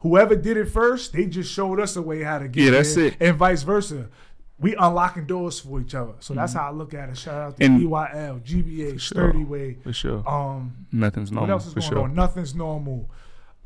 whoever 0.00 0.34
did 0.34 0.56
it 0.56 0.66
first, 0.66 1.12
they 1.12 1.26
just 1.26 1.52
showed 1.52 1.78
us 1.78 1.94
a 1.96 2.02
way 2.02 2.22
how 2.22 2.38
to 2.38 2.48
get 2.48 2.64
Yeah, 2.64 2.70
that's 2.70 2.94
there, 2.94 3.06
it. 3.06 3.16
And 3.20 3.36
vice 3.36 3.62
versa. 3.64 4.08
We 4.58 4.76
unlocking 4.76 5.26
doors 5.26 5.58
for 5.60 5.80
each 5.80 5.94
other. 5.94 6.12
So 6.20 6.34
that's 6.34 6.52
how 6.54 6.68
I 6.68 6.70
look 6.70 6.94
at 6.94 7.08
it. 7.08 7.18
Shout 7.18 7.34
out 7.34 7.56
to 7.56 7.64
Mm-hmm. 7.64 7.74
And- 7.74 7.90
EYL, 7.90 8.40
GBA, 8.44 8.90
sure. 8.90 8.98
Sturdy 8.98 9.44
Way. 9.44 9.74
For 9.82 9.92
sure. 9.92 10.22
Um, 10.28 10.86
Nothing's 10.92 11.32
normal. 11.32 11.48
what 11.48 11.52
else 11.52 11.66
is 11.66 11.72
for 11.74 11.80
going 11.80 11.90
sure. 11.92 12.02
on? 12.04 12.14
Nothing's 12.14 12.54
normal. 12.54 13.10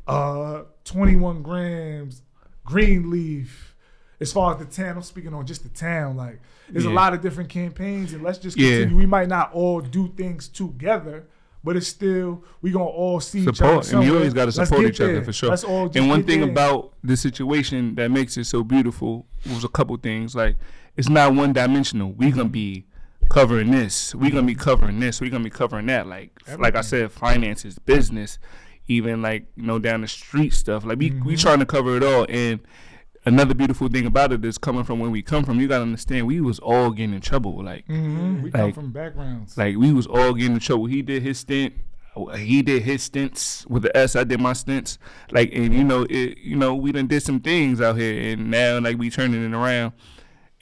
Uh, 0.07 0.63
21 0.85 1.43
grams, 1.43 2.21
green 2.65 3.11
leaf. 3.11 3.75
As 4.19 4.33
far 4.33 4.53
as 4.53 4.57
the 4.59 4.65
town, 4.65 4.95
I'm 4.95 5.03
speaking 5.03 5.33
on 5.35 5.45
just 5.45 5.61
the 5.61 5.69
town. 5.69 6.17
Like, 6.17 6.39
there's 6.69 6.85
a 6.85 6.89
lot 6.89 7.13
of 7.13 7.21
different 7.21 7.49
campaigns, 7.49 8.13
and 8.13 8.23
let's 8.23 8.39
just 8.39 8.57
Yeah. 8.57 8.79
continue. 8.79 8.97
We 8.97 9.05
might 9.05 9.27
not 9.27 9.53
all 9.53 9.79
do 9.81 10.07
things 10.17 10.47
together, 10.47 11.27
but 11.63 11.75
it's 11.75 11.87
still 11.87 12.43
we 12.61 12.71
gonna 12.71 12.85
all 12.85 13.19
see 13.19 13.39
each 13.39 13.61
other. 13.61 13.83
support, 13.83 13.93
and 13.93 14.03
you 14.03 14.15
always 14.15 14.33
got 14.33 14.45
to 14.45 14.51
support 14.51 14.85
each 14.85 15.01
other 15.01 15.23
for 15.23 15.33
sure. 15.33 15.49
Let's 15.49 15.63
all 15.63 15.87
just 15.87 15.97
and 15.97 16.09
one 16.09 16.23
thing 16.23 16.41
there. 16.41 16.49
about 16.49 16.93
the 17.03 17.17
situation 17.17 17.95
that 17.95 18.09
makes 18.09 18.37
it 18.37 18.45
so 18.45 18.63
beautiful 18.63 19.25
was 19.45 19.63
a 19.63 19.69
couple 19.69 19.95
things. 19.97 20.35
Like 20.35 20.57
it's 20.95 21.09
not 21.09 21.33
one 21.33 21.53
dimensional. 21.53 22.11
We 22.13 22.31
gonna 22.31 22.49
be 22.49 22.85
covering 23.29 23.71
this. 23.71 24.15
We 24.15 24.29
gonna 24.29 24.47
be 24.47 24.55
covering 24.55 24.99
this. 24.99 25.21
We 25.21 25.29
gonna 25.29 25.43
be 25.43 25.49
covering 25.49 25.87
that. 25.87 26.07
Like 26.07 26.31
like 26.57 26.75
I 26.75 26.81
said, 26.81 27.11
finances, 27.11 27.79
business, 27.79 28.39
even 28.87 29.21
like 29.21 29.47
you 29.55 29.63
know 29.63 29.79
down 29.79 30.01
the 30.01 30.07
street 30.07 30.53
stuff. 30.53 30.85
Like 30.85 30.99
we 30.99 31.11
we 31.11 31.17
mm-hmm. 31.17 31.35
trying 31.35 31.59
to 31.59 31.65
cover 31.65 31.97
it 31.97 32.03
all. 32.03 32.25
And 32.29 32.59
another 33.27 33.53
beautiful 33.53 33.87
thing 33.89 34.05
about 34.05 34.31
it 34.31 34.43
is 34.45 34.57
coming 34.57 34.83
from 34.83 34.99
where 34.99 35.09
we 35.09 35.21
come 35.21 35.43
from. 35.43 35.59
You 35.59 35.67
gotta 35.67 35.83
understand, 35.83 36.25
we 36.27 36.41
was 36.41 36.59
all 36.59 36.91
getting 36.91 37.13
in 37.13 37.21
trouble. 37.21 37.63
Like 37.63 37.87
Mhm. 37.87 38.41
we 38.43 38.51
come 38.51 38.71
from 38.73 38.91
backgrounds. 38.91 39.57
like 39.57 39.75
we 39.77 39.91
was 39.93 40.07
all 40.07 40.33
getting 40.33 40.53
in 40.53 40.59
trouble. 40.59 40.85
He 40.85 41.01
did 41.01 41.21
his 41.23 41.39
stint. 41.39 41.73
He 42.35 42.63
did 42.63 42.81
his 42.81 43.03
stints 43.03 43.63
with 43.67 43.83
the 43.83 43.95
S. 43.95 44.15
I 44.15 44.23
did 44.23 44.39
my 44.39 44.53
stints. 44.53 44.97
Like 45.31 45.53
and 45.53 45.73
you 45.73 45.83
know 45.83 46.07
it. 46.09 46.37
You 46.39 46.55
know 46.55 46.73
we 46.73 46.91
done 46.91 47.05
did 47.07 47.21
some 47.21 47.39
things 47.39 47.79
out 47.79 47.97
here, 47.97 48.31
and 48.33 48.49
now 48.49 48.79
like 48.79 48.97
we 48.97 49.09
turning 49.11 49.45
it 49.45 49.53
around. 49.55 49.93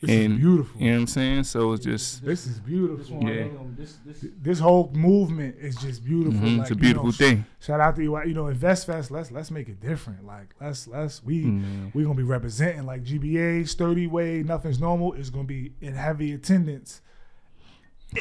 This 0.07 0.15
is 0.15 0.25
and 0.25 0.37
beautiful. 0.39 0.81
You 0.81 0.87
know 0.87 0.93
what 0.95 1.01
I'm 1.01 1.07
saying? 1.07 1.43
So 1.45 1.73
it's 1.73 1.83
just 1.85 2.25
This 2.25 2.45
is 2.47 2.59
beautiful. 2.59 3.23
Yeah. 3.23 3.47
this 3.77 3.97
this 4.05 4.25
This 4.41 4.59
whole 4.59 4.91
movement 4.93 5.55
is 5.59 5.75
just 5.75 6.03
beautiful. 6.03 6.39
mhm, 6.39 6.57
Like, 6.57 6.61
it's 6.61 6.71
a 6.71 6.73
you 6.75 6.79
beautiful 6.79 7.05
know, 7.07 7.11
thing. 7.11 7.45
Shout 7.59 7.79
out 7.79 7.95
to 7.97 8.03
you, 8.03 8.21
you 8.25 8.33
know, 8.33 8.45
InvestFest. 8.45 9.11
Let's 9.11 9.31
let's 9.31 9.51
make 9.51 9.69
it 9.69 9.79
different. 9.81 10.25
Like 10.25 10.53
let's 10.61 10.87
let's 10.87 11.23
we 11.23 11.43
Mhm. 11.45 11.93
we 11.93 12.03
gonna 12.03 12.15
be 12.15 12.23
representing 12.23 12.85
like 12.85 13.03
GBA, 13.03 13.67
Sturdy 13.67 14.07
Way, 14.07 14.43
Nothing's 14.43 14.79
Normal 14.79 15.13
is 15.13 15.29
gonna 15.29 15.43
be 15.45 15.73
in 15.81 15.93
heavy 15.93 16.31
attendance. 16.33 17.01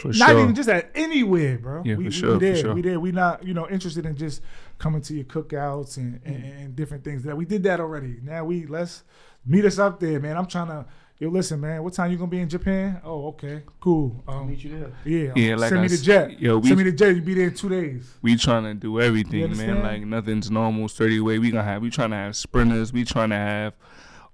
For 0.01 0.09
Not 0.09 0.31
sure. 0.31 0.41
even 0.41 0.55
just 0.55 0.69
at 0.69 0.91
anywhere, 0.95 1.59
bro. 1.59 1.83
Yeah, 1.85 1.95
we, 1.97 2.05
for 2.05 2.09
we- 2.09 2.11
sure, 2.11 2.39
We 2.39 2.51
for 2.51 2.57
sure. 2.57 2.75
We 2.75 2.83
there. 2.83 2.99
We 2.99 3.13
not 3.13 3.45
you 3.47 3.55
know 3.55 3.69
interested 3.69 4.07
in 4.07 4.17
just 4.17 4.41
coming 4.79 5.01
to 5.03 5.15
your 5.15 5.25
cookouts 5.25 5.99
and, 5.99 6.21
and, 6.25 6.43
and 6.45 6.77
different 6.77 7.05
things. 7.05 7.23
That 7.23 7.37
we 7.37 7.45
did 7.45 7.63
that 7.65 7.79
already. 7.81 8.17
Now 8.23 8.45
we 8.45 8.67
let's 8.67 9.05
meet 9.47 9.65
us 9.65 9.79
up 9.79 10.01
there, 10.01 10.19
man. 10.19 10.37
I'm 10.37 10.47
trying 10.47 10.69
to. 10.69 10.87
Yo, 11.21 11.29
listen, 11.31 11.61
man. 11.61 11.83
What 11.85 11.93
time 11.95 12.11
you 12.11 12.17
gonna 12.17 12.29
be 12.31 12.41
in 12.41 12.49
Japan? 12.49 13.01
Oh, 13.05 13.29
okay, 13.29 13.63
cool. 13.81 14.23
I'll 14.27 14.39
Um, 14.41 14.49
meet 14.51 14.65
you 14.65 14.71
there. 14.79 14.91
yeah, 15.05 15.33
Yeah, 15.37 15.55
like 15.55 15.69
send 15.69 15.79
I 15.79 15.83
me 15.83 15.89
the 15.89 15.95
s- 15.95 16.01
jet. 16.03 16.41
yo, 16.41 16.59
we- 16.59 16.67
send 16.69 16.79
me 16.79 16.85
the 16.85 16.93
jet. 16.93 17.15
You 17.15 17.23
be 17.23 17.35
there 17.35 17.47
in 17.49 17.55
two 17.55 17.69
days. 17.69 18.13
we 18.21 18.37
trying 18.37 18.65
to 18.65 18.75
do 18.75 19.01
everything, 19.01 19.57
man. 19.57 19.83
Like 19.83 20.05
nothing's 20.05 20.51
normal. 20.51 20.89
Sturdy 20.89 21.21
way. 21.21 21.39
We 21.39 21.53
gonna 21.53 21.63
have. 21.63 21.83
We 21.83 21.91
trying 21.91 22.11
to 22.11 22.17
have 22.17 22.35
sprinters. 22.37 22.93
We 22.93 23.05
trying 23.05 23.31
to 23.31 23.37
have 23.37 23.75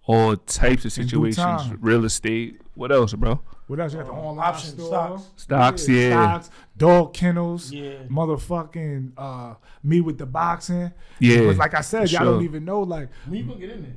all 0.07 0.37
types 0.37 0.87
of 0.87 0.93
situations. 0.93 1.63
Real 1.81 2.05
estate. 2.07 2.61
What 2.75 2.91
else, 2.93 3.13
bro? 3.13 3.41
What 3.67 3.79
else? 3.79 3.93
You 3.93 3.99
got 3.99 4.07
the 4.07 4.13
online 4.15 4.49
options, 4.49 4.83
stocks. 4.83 5.23
Stocks, 5.37 5.89
yeah. 5.89 6.11
Stocks, 6.41 6.51
dog 6.79 7.13
kennels, 7.13 7.71
Yeah. 7.71 7.93
motherfucking 8.09 9.13
uh, 9.19 9.55
me 9.85 10.01
with 10.01 10.17
the 10.19 10.27
boxing. 10.27 10.91
Yeah. 11.19 11.41
Because 11.41 11.59
like 11.59 11.75
I 11.75 11.83
said, 11.83 12.11
y'all 12.11 12.25
don't 12.25 12.43
even 12.45 12.65
know. 12.65 12.81
Like 12.81 13.11
When 13.27 13.39
you 13.39 13.45
gonna 13.45 13.61
get 13.61 13.71
in 13.71 13.83
there? 13.83 13.93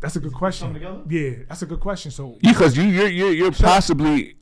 That's 0.00 0.16
a 0.16 0.20
good 0.20 0.34
question. 0.34 0.74
Yeah, 1.08 1.30
that's 1.48 1.62
a 1.62 1.66
good 1.66 1.80
question. 1.80 2.10
So 2.10 2.38
Because 2.42 2.76
you, 2.76 2.84
you're, 2.84 3.08
you're, 3.08 3.32
you're 3.32 3.52
possibly 3.52 4.36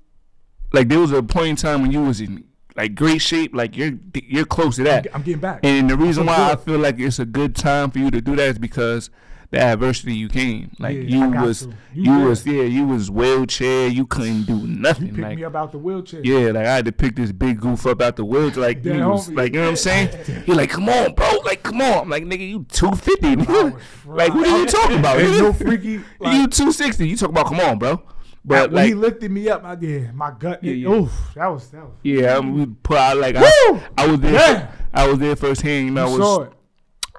like 0.73 0.89
there 0.89 0.99
was 0.99 1.13
a 1.13 1.23
point 1.23 1.49
in 1.49 1.57
time 1.57 1.83
when 1.83 1.93
you 1.93 2.03
was 2.03 2.21
in 2.21 2.45
like 2.77 2.95
great 2.95 3.23
shape. 3.23 3.55
Like 3.55 3.77
you're, 3.77 3.93
you're 4.15 4.47
close 4.47 4.77
to 4.77 4.85
that. 4.85 5.07
I'm 5.15 5.23
getting 5.23 5.41
back. 5.41 5.61
And 5.63 5.89
the 5.89 5.97
reason 5.97 6.25
feel 6.25 6.35
why 6.35 6.53
I 6.53 6.57
feel 6.57 6.79
like 6.79 6.99
it's 6.99 7.19
a 7.19 7.27
good 7.27 7.55
time 7.55 7.91
for 7.91 7.99
you 7.99 8.11
to 8.11 8.21
do 8.21 8.37
that 8.37 8.49
is 8.49 8.59
because 8.59 9.11
the 9.53 9.61
adversity 9.61 10.15
you 10.15 10.29
came. 10.29 10.73
Like 10.81 10.97
Yeah, 10.97 11.03
you 11.03 11.31
was, 11.47 11.61
to. 11.61 11.75
you, 11.95 12.13
You 12.13 12.19
was, 12.27 12.43
did. 12.43 12.55
yeah, 12.55 12.63
you 12.65 12.87
was 12.87 13.11
wheelchair. 13.11 13.87
You 13.89 14.07
couldn't 14.07 14.45
do 14.45 14.57
you 14.57 14.67
nothing. 14.67 15.09
picked 15.09 15.19
like 15.21 15.37
me 15.37 15.45
up 15.45 15.55
out 15.55 15.71
the 15.73 15.79
wheelchair. 15.79 16.21
yeah, 16.25 16.51
like 16.51 16.67
I 16.67 16.75
had 16.75 16.85
to 16.87 16.93
pick 16.93 17.15
this 17.17 17.31
big 17.33 17.61
goof 17.61 17.87
up 17.87 18.01
out 18.03 18.17
the 18.17 18.25
woods. 18.25 18.57
Like 18.57 18.85
you 18.85 18.95
was, 19.07 19.31
like 19.31 19.53
you 19.53 19.61
know 19.61 19.67
what 19.67 19.71
I'm 19.71 19.77
saying? 19.77 20.09
He 20.47 20.53
like, 20.55 20.71
come 20.71 20.89
on, 20.89 21.15
bro. 21.15 21.31
Like 21.45 21.63
come 21.63 21.81
on. 21.81 21.99
I'm 22.05 22.09
like 22.11 22.25
nigga, 22.25 22.49
you 22.49 22.65
250. 22.71 23.53
I 23.53 23.73
Like 24.07 24.35
what 24.35 24.49
are 24.49 24.59
you 24.59 24.67
talking 24.67 24.99
about? 24.99 25.19
No 25.19 25.53
freaky. 25.53 26.01
Like, 26.19 26.35
you 26.35 26.47
260. 26.49 27.07
You 27.09 27.17
talk 27.17 27.29
about 27.31 27.47
come 27.47 27.61
on, 27.61 27.79
bro. 27.79 28.03
But 28.45 28.71
when 28.71 28.77
like 28.77 28.87
he 28.89 28.95
lifted 28.95 29.31
me 29.31 29.49
up, 29.49 29.63
I, 29.65 29.77
yeah, 29.81 30.11
my 30.13 30.33
gut. 30.37 30.65
Yeah, 30.65 30.73
yeah. 30.73 30.89
Oof, 30.89 31.13
that 31.37 31.47
was 31.47 31.69
that 31.71 31.83
was. 31.85 31.93
Yeah, 32.03 32.37
um, 32.39 32.55
we 32.55 32.67
put 32.67 32.97
out 32.97 33.17
like 33.19 33.37
I, 33.39 33.83
I 33.97 34.07
was 34.09 34.19
there. 34.19 34.33
Yeah. 34.33 34.73
I 34.93 35.07
was 35.07 35.19
there 35.21 35.37
firsthand. 35.37 35.87
You 35.87 35.93
know, 35.93 36.09
You 36.09 36.15
I 36.15 36.19
saw 36.19 36.39
was 36.41 36.49
it. 36.49 36.53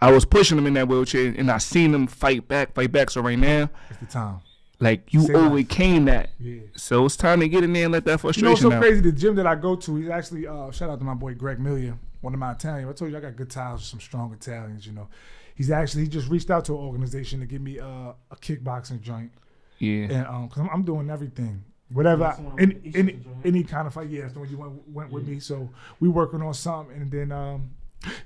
I 0.08 0.12
was 0.12 0.26
pushing 0.26 0.58
him 0.58 0.68
in 0.68 0.74
that 0.74 0.88
wheelchair, 0.88 1.34
and 1.38 1.50
I 1.50 1.58
seen 1.60 1.94
him 1.94 2.08
fight 2.08 2.48
back, 2.48 2.74
fight 2.74 2.92
back. 2.92 3.10
So 3.10 3.22
right 3.22 3.40
now, 3.40 3.70
It's 3.90 4.00
the 4.00 4.06
time. 4.08 4.40
like 4.80 5.14
you 5.14 5.22
Say 5.22 5.34
less. 5.34 5.44
overcame 5.52 6.06
that. 6.06 6.32
Yeah. 6.40 6.62
So 6.76 7.06
it's 7.06 7.16
time 7.16 7.40
to 7.40 7.48
get 7.48 7.64
in 7.64 7.72
there 7.74 7.86
and 7.86 7.94
let 7.94 8.04
that 8.06 8.20
frustration. 8.20 8.44
You 8.46 8.50
know 8.50 8.56
frustration 8.56 8.72
so 8.72 8.76
out. 8.78 8.82
crazy? 8.82 9.02
The 9.02 9.18
gym 9.18 9.36
that 9.36 9.48
I 9.48 9.56
go 9.56 9.76
to, 9.76 9.96
he's 9.96 10.10
actually 10.10 10.46
uh, 10.48 10.72
shout 10.72 10.90
out 10.90 11.00
to 11.00 11.06
my 11.06 11.14
boy 11.14 11.34
Greg 11.36 11.60
Million, 11.60 12.00
one 12.22 12.34
of 12.34 12.40
my 12.40 12.52
Italians. 12.52 12.90
I 12.90 12.94
told 12.94 13.12
you 13.12 13.18
I 13.18 13.22
got 13.22 13.36
good 13.38 13.50
ties 13.50 13.76
with 13.76 13.84
some 13.84 14.00
strong 14.02 14.34
Italians. 14.34 14.86
You 14.86 14.92
know, 14.94 15.08
he's 15.56 15.72
actually 15.72 16.04
he 16.04 16.10
just 16.10 16.28
reached 16.30 16.52
out 16.52 16.66
to 16.66 16.74
an 16.74 16.80
organization 16.84 17.40
to 17.40 17.46
give 17.46 17.62
me 17.62 17.80
uh, 17.80 18.14
a 18.32 18.36
kickboxing 18.42 19.00
joint, 19.02 19.32
Yeah, 19.80 20.08
and 20.12 20.28
um, 20.28 20.50
cause 20.50 20.60
I'm, 20.60 20.70
I'm 20.70 20.84
doing 20.84 21.10
everything, 21.10 21.64
whatever, 21.94 22.24
That's 22.24 22.40
the 22.40 22.48
I, 22.48 22.54
any 22.60 22.92
any, 22.94 23.20
any 23.46 23.64
kind 23.64 23.88
of 23.88 23.94
fight. 23.94 24.10
Yeah, 24.10 24.22
that's 24.24 24.34
the 24.34 24.40
one 24.40 24.50
you 24.50 24.58
went 24.58 24.90
went 24.90 25.12
with 25.12 25.26
me. 25.28 25.40
So 25.40 25.70
we 26.02 26.10
working 26.10 26.42
on 26.42 26.54
something, 26.54 26.94
and 27.02 27.10
then 27.12 27.32
um, 27.32 27.70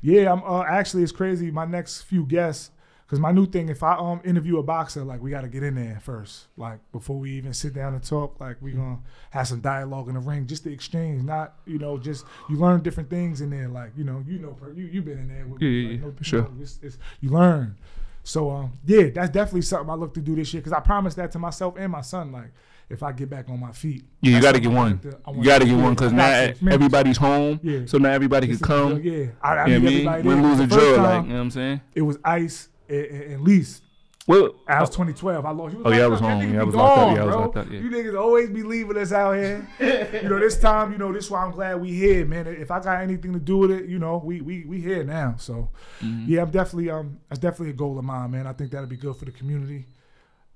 yeah, 0.01 0.31
I'm 0.31 0.43
uh, 0.43 0.63
actually 0.63 1.03
it's 1.03 1.11
crazy. 1.11 1.51
My 1.51 1.65
next 1.65 2.01
few 2.03 2.25
guests 2.25 2.71
Cause 3.07 3.21
my 3.21 3.31
new 3.31 3.45
thing, 3.45 3.69
if 3.69 3.83
I 3.83 3.95
um 3.95 4.19
interview 4.25 4.57
a 4.57 4.63
boxer, 4.63 5.01
like 5.01 5.21
we 5.21 5.31
got 5.31 5.41
to 5.41 5.47
get 5.47 5.63
in 5.63 5.75
there 5.75 5.97
first, 6.01 6.47
like 6.57 6.79
before 6.91 7.17
we 7.17 7.31
even 7.37 7.53
sit 7.53 7.73
down 7.73 7.93
and 7.93 8.03
talk. 8.03 8.37
Like 8.41 8.57
we 8.61 8.73
gonna 8.73 8.99
have 9.29 9.47
some 9.47 9.61
dialogue 9.61 10.09
in 10.09 10.15
the 10.15 10.19
ring, 10.19 10.45
just 10.45 10.63
to 10.65 10.73
exchange, 10.73 11.23
not 11.23 11.53
you 11.65 11.79
know 11.79 11.97
just 11.97 12.25
you 12.49 12.57
learn 12.57 12.81
different 12.81 13.09
things 13.09 13.39
in 13.39 13.49
there. 13.49 13.69
Like 13.69 13.91
you 13.95 14.03
know 14.03 14.25
you 14.27 14.39
know 14.39 14.57
you 14.75 14.87
you 14.87 15.01
been 15.01 15.19
in 15.19 15.29
there 15.29 15.47
with 15.47 15.61
Yeah, 15.61 15.69
yeah, 15.69 15.89
like, 15.89 15.99
yeah, 15.99 16.05
no- 16.05 16.13
you 16.17 16.23
sure. 16.23 16.41
know, 16.41 16.51
it's, 16.59 16.79
it's, 16.83 16.97
you 17.21 17.29
learn. 17.29 17.77
So 18.25 18.51
um 18.51 18.73
yeah, 18.85 19.03
that's 19.03 19.29
definitely 19.29 19.61
something 19.61 19.89
I 19.89 19.93
look 19.93 20.13
to 20.15 20.21
do 20.21 20.35
this 20.35 20.53
year. 20.53 20.61
Cause 20.61 20.73
I 20.73 20.81
promised 20.81 21.15
that 21.15 21.31
to 21.31 21.39
myself 21.39 21.75
and 21.77 21.89
my 21.89 22.01
son. 22.01 22.33
Like 22.33 22.51
if 22.89 23.03
I 23.03 23.11
get 23.11 23.29
back 23.29 23.49
on 23.49 23.59
my 23.59 23.71
feet, 23.71 24.05
Yeah, 24.21 24.35
you 24.35 24.41
got 24.41 24.53
to 24.55 24.59
get 24.61 24.71
one. 24.71 24.99
to- 24.99 25.17
You 25.35 25.43
got 25.43 25.59
to 25.59 25.65
to 25.65 25.71
get 25.71 25.77
one 25.77 25.93
because 25.93 26.13
now 26.13 26.51
everybody's 26.71 27.17
home, 27.17 27.59
Yeah. 27.63 27.79
so 27.85 27.97
now 27.97 28.09
everybody 28.11 28.47
can 28.47 28.53
This 28.53 28.61
is- 28.61 28.65
come. 28.67 29.01
Yeah, 29.01 29.25
I, 29.41 29.55
I 29.57 29.65
You 29.67 29.79
know 29.79 29.89
need 29.89 30.05
what 30.05 30.13
I 30.13 30.17
mean? 30.17 30.17
everybody 30.17 30.23
We 30.23 30.33
there. 30.33 30.43
lose 30.43 30.57
The 30.57 30.63
a 30.63 30.67
first 30.67 30.97
like 31.01 31.23
you 31.23 31.29
know 31.29 31.35
what 31.35 31.41
I'm 31.41 31.51
saying. 31.51 31.81
it 31.95 32.01
was 32.01 32.17
Ice 32.23 32.69
and, 32.89 33.05
and, 33.05 33.23
and 33.33 33.41
Lease. 33.43 33.81
Well, 34.25 34.55
I 34.67 34.81
was 34.81 34.89
2012. 34.89 35.45
I 35.45 35.51
lost. 35.51 35.73
You 35.73 35.83
Oh, 35.85 35.89
yeah, 35.91 36.03
I 36.03 36.07
was 36.07 36.19
home. 36.19 36.41
Yeah, 36.41 36.47
I 36.47 36.59
be 36.59 36.65
was 36.65 36.75
locked 36.75 36.97
up. 36.97 37.05
gone, 37.07 37.15
Yeah, 37.15 37.21
I 37.21 37.25
was 37.25 37.33
bro. 37.35 37.41
locked 37.43 37.57
up, 37.57 37.71
yeah. 37.71 37.79
You 37.79 37.89
niggas 37.89 38.19
always 38.19 38.49
be 38.49 38.61
leaving 38.63 38.97
us 38.97 39.13
out 39.13 39.33
here. 39.37 39.65
you 40.21 40.27
know, 40.29 40.37
this 40.37 40.59
time, 40.59 40.91
you 40.91 40.97
know, 40.97 41.13
this 41.13 41.31
why 41.31 41.45
I'm 41.45 41.51
glad 41.51 41.79
we 41.79 41.93
here, 41.93 42.25
man. 42.25 42.45
If 42.45 42.69
I 42.69 42.81
got 42.81 43.01
anything 43.01 43.31
to 43.31 43.39
do 43.39 43.57
with 43.57 43.71
it, 43.71 43.85
you 43.87 43.99
know, 43.99 44.21
we 44.21 44.41
we 44.41 44.65
we 44.65 44.81
here 44.81 45.05
now. 45.05 45.35
So, 45.37 45.69
Mm-hmm. 46.03 46.25
yeah, 46.27 46.41
I'm 46.41 46.51
definitely 46.51 46.89
um 46.89 47.19
that's 47.29 47.39
definitely 47.39 47.69
a 47.69 47.73
goal 47.73 47.97
of 47.97 48.03
mine, 48.03 48.31
man. 48.31 48.47
I 48.47 48.51
think 48.53 48.71
that'll 48.71 48.87
be 48.87 48.97
good 48.97 49.15
for 49.15 49.23
the 49.23 49.31
community. 49.31 49.87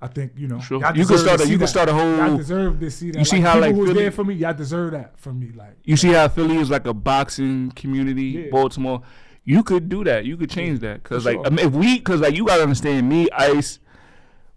I 0.04 0.08
think 0.08 0.32
you 0.36 0.48
know, 0.48 0.60
Sure. 0.60 0.80
You 0.96 1.06
can 1.06 1.18
start 1.20 1.42
a- 1.42 1.44
see 1.46 1.52
you 1.52 1.58
can 1.60 1.68
start 1.68 1.88
a 1.90 1.94
whole- 1.94 2.18
Y'all 2.18 2.36
deserve 2.38 2.80
to 2.80 2.90
see 2.90 3.12
that. 3.12 3.20
You 3.20 3.26
see 3.26 3.36
like, 3.38 3.46
how, 3.46 3.54
people 3.54 3.62
like, 3.68 3.76
who's 3.76 3.88
Philly- 3.90 4.02
there 4.02 4.12
for 4.12 4.24
me, 4.24 4.34
y'all 4.34 4.54
deserve 4.54 4.92
that 4.92 5.20
from 5.20 5.40
me. 5.40 5.52
Like, 5.56 5.78
you 5.84 5.96
see 5.96 6.10
how 6.14 6.28
Philly 6.28 6.58
is 6.58 6.70
like 6.72 6.88
a 6.88 6.94
boxing 6.94 7.72
community, 7.76 8.24
Yeah. 8.24 8.44
Baltimore. 8.52 9.04
You 9.44 9.64
could 9.64 9.90
do 9.90 10.04
that. 10.04 10.26
You 10.26 10.38
could 10.38 10.50
change 10.50 10.80
that 10.80 11.04
because, 11.04 11.26
like, 11.26 11.36
sure. 11.36 11.46
I 11.46 11.50
mean, 11.50 11.66
if 11.68 11.72
we, 11.74 11.98
because 12.00 12.20
like, 12.22 12.36
you 12.36 12.46
gotta 12.46 12.64
understand, 12.64 13.08
me, 13.10 13.28
Ice, 13.32 13.80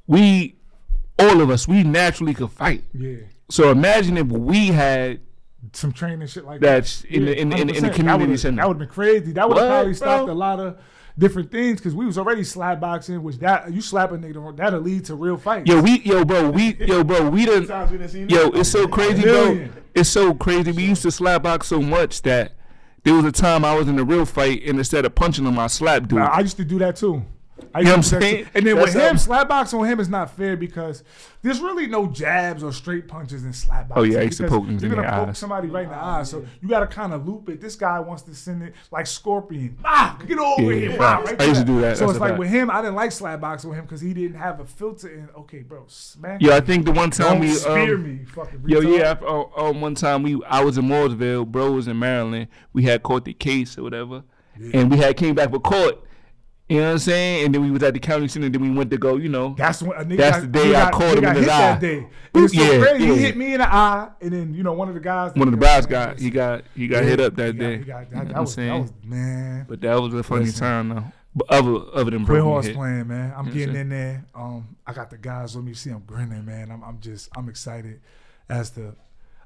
we, 0.07 0.57
all 1.19 1.41
of 1.41 1.51
us, 1.51 1.67
we 1.69 1.83
naturally 1.83 2.35
could 2.35 2.51
fight. 2.51 2.85
yeah, 2.93 3.17
So 3.51 3.71
imagine 3.71 4.17
if 4.17 4.27
we 4.27 4.69
had 4.69 5.21
some 5.73 5.93
training 5.93 6.27
shit 6.29 6.45
like 6.45 6.61
That's 6.61 7.03
that. 7.03 7.11
in 7.11 7.25
the- 7.27 7.39
in 7.41 7.49
the- 7.51 7.57
in 7.57 7.71
in 7.71 7.83
the 7.83 7.91
community 7.91 8.33
that 8.33 8.39
center. 8.39 8.57
That 8.57 8.69
would 8.69 8.75
have 8.75 8.79
been 8.81 8.89
crazy. 8.95 9.33
That 9.33 9.49
would 9.49 9.59
have 9.59 9.69
probably 9.69 9.95
stopped 9.95 10.25
bro? 10.27 10.35
a 10.35 10.37
lot 10.37 10.61
of 10.61 10.79
different 11.17 11.51
things 11.51 11.79
because 11.79 11.95
we 11.95 12.07
was 12.07 12.19
already 12.19 12.45
slap 12.45 12.81
boxing, 12.81 13.23
which 13.23 13.39
that 13.39 13.73
you 13.73 13.81
slap 13.81 14.13
a 14.13 14.19
nigga 14.19 14.57
that'll 14.57 14.81
lead 14.81 15.05
to 15.07 15.15
real 15.15 15.37
fights. 15.37 15.69
yo, 15.69 15.81
we, 15.81 16.01
yo, 16.01 16.25
bro, 16.25 16.51
we, 16.51 16.75
yo, 16.77 17.05
bro, 17.05 17.29
we 17.31 17.47
done. 17.47 17.67
Sometimes 17.67 18.13
we 18.15 18.25
done 18.25 18.29
Yo, 18.29 18.49
it's 18.51 18.71
so 18.71 18.87
crazy, 18.89 19.23
bro. 19.23 19.69
It's 19.95 20.09
so 20.09 20.35
crazy. 20.35 20.73
We 20.73 20.85
used 20.85 21.03
to 21.03 21.11
slap 21.11 21.45
box 21.45 21.69
so 21.69 21.81
much 21.81 22.23
that 22.23 22.53
there 23.05 23.15
was 23.15 23.25
a 23.25 23.33
time 23.33 23.65
I 23.65 23.75
was 23.77 23.87
in 23.87 23.99
a 23.99 24.05
real 24.05 24.25
fight, 24.25 24.63
and 24.65 24.79
instead 24.79 25.05
of 25.05 25.15
punching 25.15 25.45
him, 25.45 25.59
I 25.59 25.69
slapped 25.69 26.09
dude. 26.09 26.19
Nah, 26.19 26.27
I 26.27 26.41
used 26.41 26.57
to 26.57 26.65
do 26.65 26.79
that 26.81 26.97
too. 26.97 27.25
I 27.73 27.81
You 27.81 27.85
know 27.85 27.91
what 27.93 27.97
I'm 27.97 28.03
to 28.03 28.09
do 28.11 28.17
that 28.19 28.23
saying? 28.23 28.45
too. 28.45 28.51
And 28.55 28.67
then 28.67 28.77
That's 28.77 28.87
with 28.87 29.03
him, 29.03 29.11
how- 29.13 29.17
slap 29.17 29.49
box 29.49 29.75
on 29.75 29.85
him 29.87 30.01
is 30.01 30.09
not 30.09 30.31
fair 30.37 30.57
because 30.57 31.05
there's 31.43 31.61
really 31.61 31.87
no 31.87 32.09
jabs 32.09 32.65
or 32.65 32.73
straight 32.73 33.07
punches 33.07 33.45
in 33.45 33.53
slap 33.53 33.89
boxing. 33.89 34.01
Oh, 34.01 34.03
yeah, 34.05 34.21
I 34.21 34.23
used 34.23 34.39
to 34.39 34.49
poke 34.49 34.65
niggas 34.65 34.81
You're 34.83 34.91
in 34.93 34.97
gonna 34.97 35.11
poke 35.11 35.29
eyes. 35.29 35.39
somebody 35.39 35.69
right 35.69 35.85
in 35.85 35.91
the 35.91 35.97
eye, 35.97 36.25
so 36.25 36.45
you 36.61 36.69
got 36.69 36.81
to 36.81 36.89
kind 36.89 37.13
of 37.13 37.29
loop 37.29 37.49
it. 37.49 37.61
This 37.61 37.77
guy 37.77 38.01
wants 38.01 38.23
to 38.25 38.35
send 38.35 38.63
it 38.65 38.75
like 38.91 39.07
Scorpion. 39.07 39.79
Ah, 39.85 40.19
get 40.27 40.37
over 40.39 40.63
Yeah, 40.63 40.73
here. 40.81 40.91
yeah, 40.93 40.99
Wow, 40.99 41.23
right 41.23 41.41
I 41.41 41.45
used 41.45 41.61
to 41.61 41.67
do 41.67 41.81
that. 41.83 41.97
So 41.97 42.07
That's 42.07 42.17
it's 42.17 42.21
like 42.21 42.31
fact. 42.31 42.39
with 42.41 42.49
him, 42.51 42.71
I 42.71 42.81
didn't 42.83 42.97
like 42.97 43.13
slap 43.13 43.41
boxing 43.41 43.71
with 43.71 43.79
him 43.79 43.85
because 43.85 44.01
he 44.01 44.13
didn't 44.15 44.37
have 44.39 44.59
a 44.59 44.65
filter. 44.65 45.09
in. 45.09 45.29
okay, 45.39 45.61
bro, 45.63 45.85
smack. 45.87 46.43
Yo, 46.43 46.51
I 46.57 46.61
think 46.61 46.85
the 46.87 46.93
one 46.93 47.11
time 47.11 47.35
Don't 47.35 47.41
we, 47.41 47.51
spear 47.53 47.95
um, 47.95 48.03
me, 48.19 48.25
fucking. 48.25 48.63
yo, 48.67 48.81
retard. 48.81 48.99
yeah, 48.99 49.15
I, 49.23 49.25
uh, 49.25 49.69
um, 49.71 49.81
one 49.81 49.95
time 49.95 50.23
we, 50.25 50.43
I 50.49 50.63
was 50.65 50.77
in 50.77 50.87
Mooresville, 50.87 51.47
bro 51.47 51.71
was 51.71 51.87
in 51.87 51.99
Maryland. 52.01 52.49
We 52.73 52.83
had 52.83 53.03
caught 53.05 53.25
the 53.25 53.33
case 53.35 53.79
or 53.79 53.85
whatever, 53.85 54.25
and 54.73 54.91
we 54.91 54.97
had 54.97 55.17
came 55.17 55.37
back 55.37 55.51
for 55.51 55.61
court. 55.61 56.01
You 56.69 56.79
know 56.81 56.87
what 56.87 56.93
I'm 56.93 56.99
saying? 56.99 57.45
And 57.45 57.55
then 57.55 57.63
we 57.63 57.71
was 57.71 57.83
at 57.83 57.93
the 57.93 58.01
county 58.01 58.27
center. 58.27 58.49
Then 58.49 58.63
we 58.63 58.71
went 58.71 58.91
to 58.91 58.97
go, 58.97 59.17
you 59.17 59.29
know. 59.29 59.55
That's 59.59 59.83
when 59.83 59.99
a 60.01 60.05
nigga 60.05 60.17
That's 60.17 60.37
got, 60.39 60.41
the 60.41 60.47
day 60.59 60.65
he 60.69 60.75
I 60.75 60.85
got, 60.85 60.93
caught 60.95 61.15
him 61.17 61.21
got 61.21 61.37
in 61.37 61.43
his 61.43 61.49
eye. 61.53 61.59
that 61.59 61.81
day. 61.81 62.07
And 62.35 62.45
it's 62.45 62.55
so 62.55 62.63
Yeah, 62.63 62.81
crazy. 62.81 63.05
yeah. 63.05 63.13
He 63.15 63.21
hit 63.21 63.37
me 63.37 63.53
in 63.55 63.59
the 63.61 63.73
eye, 63.75 64.09
and 64.23 64.33
then 64.33 64.55
you 64.55 64.63
know 64.63 64.73
one 64.73 64.89
of 64.89 64.95
the 64.95 65.01
guys. 65.01 65.35
One 65.35 65.49
of 65.49 65.53
the 65.53 65.61
guys 65.61 65.85
got 65.85 66.19
he 66.19 66.31
got 66.31 66.65
he 66.75 66.89
got 66.89 67.03
Yeah, 67.05 67.09
hit 67.11 67.21
up 67.21 67.35
that 67.37 67.53
got- 67.57 67.59
day. 67.63 67.79
he 67.79 67.85
got- 67.85 68.11
You 68.11 68.17
know 68.17 68.25
that 68.25 68.41
was, 68.41 68.51
that 68.57 68.63
saying? 68.63 68.83
was 68.83 68.93
man. 69.05 69.67
But 69.69 69.81
that 69.83 69.95
was 70.01 70.15
a 70.15 70.23
funny 70.23 70.47
Listen. 70.47 70.61
time 70.61 70.89
though. 70.89 71.05
But 71.37 71.51
other 71.51 71.81
other 71.93 72.11
than 72.13 72.25
Quit 72.25 72.41
horse 72.41 72.67
hit. 72.67 72.77
playing, 72.77 73.09
man. 73.09 73.35
I'm 73.37 73.47
You 73.49 73.53
getting 73.53 73.77
in 73.77 73.89
there. 73.91 74.25
Um, 74.35 74.77
I 74.87 74.95
got 74.95 75.11
the 75.11 75.19
guys 75.19 75.55
with 75.57 75.67
me. 75.67 75.75
See, 75.75 75.91
I'm 75.91 76.03
grinning, 76.07 76.47
man. 76.47 76.71
I'm, 76.71 76.83
I'm 76.83 76.99
just, 77.01 77.29
I'm 77.37 77.49
excited 77.51 78.01
as 78.49 78.71
to, 78.71 78.95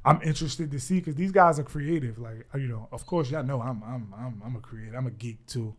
I'm 0.04 0.20
interested 0.22 0.70
to 0.70 0.78
see 0.80 0.98
because 1.00 1.14
these 1.16 1.32
guys 1.32 1.58
are 1.58 1.62
creative. 1.64 2.18
Like, 2.18 2.46
you 2.54 2.68
know, 2.68 2.88
of 2.92 3.06
course, 3.06 3.30
y'all 3.30 3.42
know 3.42 3.60
I'm, 3.62 3.82
I'm, 3.82 4.14
I'm, 4.16 4.42
I'm 4.44 4.56
a 4.56 4.60
creator. 4.60 4.96
I'm 4.96 5.06
a 5.06 5.10
geek 5.10 5.44
too. 5.46 5.74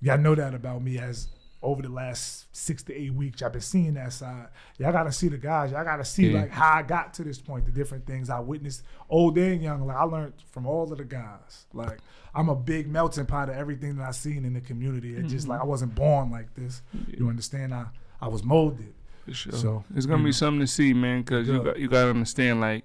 Y'all 0.00 0.18
know 0.18 0.34
that 0.34 0.54
about 0.54 0.82
me 0.82 0.98
as 0.98 1.28
over 1.60 1.82
the 1.82 1.88
last 1.88 2.46
six 2.52 2.82
to 2.84 2.94
eight 2.94 3.12
weeks. 3.12 3.42
I've 3.42 3.52
been 3.52 3.60
seeing 3.60 3.94
that 3.94 4.12
side. 4.12 4.46
Y'all 4.78 4.92
gotta 4.92 5.10
see 5.10 5.28
the 5.28 5.38
guys. 5.38 5.72
Y'all 5.72 5.84
gotta 5.84 6.04
see 6.04 6.28
Yeah. 6.28 6.42
like 6.42 6.50
how 6.50 6.74
I 6.74 6.82
got 6.82 7.14
to 7.14 7.24
this 7.24 7.40
point, 7.40 7.66
the 7.66 7.72
different 7.72 8.06
things 8.06 8.30
I 8.30 8.38
witnessed, 8.38 8.82
old 9.10 9.36
and 9.38 9.60
young. 9.62 9.86
Like 9.86 9.96
I 9.96 10.04
learned 10.04 10.34
from 10.50 10.66
all 10.66 10.90
of 10.90 10.98
the 10.98 11.04
guys. 11.04 11.66
Like 11.72 11.98
I'm 12.34 12.48
a 12.48 12.54
big 12.54 12.88
melting 12.88 13.26
pot 13.26 13.48
of 13.48 13.56
everything 13.56 13.96
that 13.96 14.08
I 14.08 14.12
seen 14.12 14.44
in 14.44 14.54
the 14.54 14.60
community. 14.60 15.16
It 15.16 15.26
just 15.26 15.48
like 15.48 15.58
I 15.58 15.62
mm-hmm. 15.62 15.70
wasn't 15.70 15.94
born 15.96 16.30
like 16.30 16.54
this. 16.54 16.82
You 17.08 17.28
understand? 17.28 17.74
I 17.74 17.86
I 18.20 18.28
was 18.28 18.44
molded. 18.44 18.94
For 19.24 19.34
sure. 19.34 19.52
So, 19.52 19.84
it's 19.94 20.06
gonna 20.06 20.18
be 20.18 20.26
know. 20.26 20.30
something 20.30 20.60
to 20.60 20.66
see, 20.66 20.94
man. 20.94 21.22
Because 21.22 21.48
you 21.48 21.62
got 21.62 21.78
you 21.78 21.88
gotta 21.88 22.10
understand, 22.10 22.60
like 22.60 22.84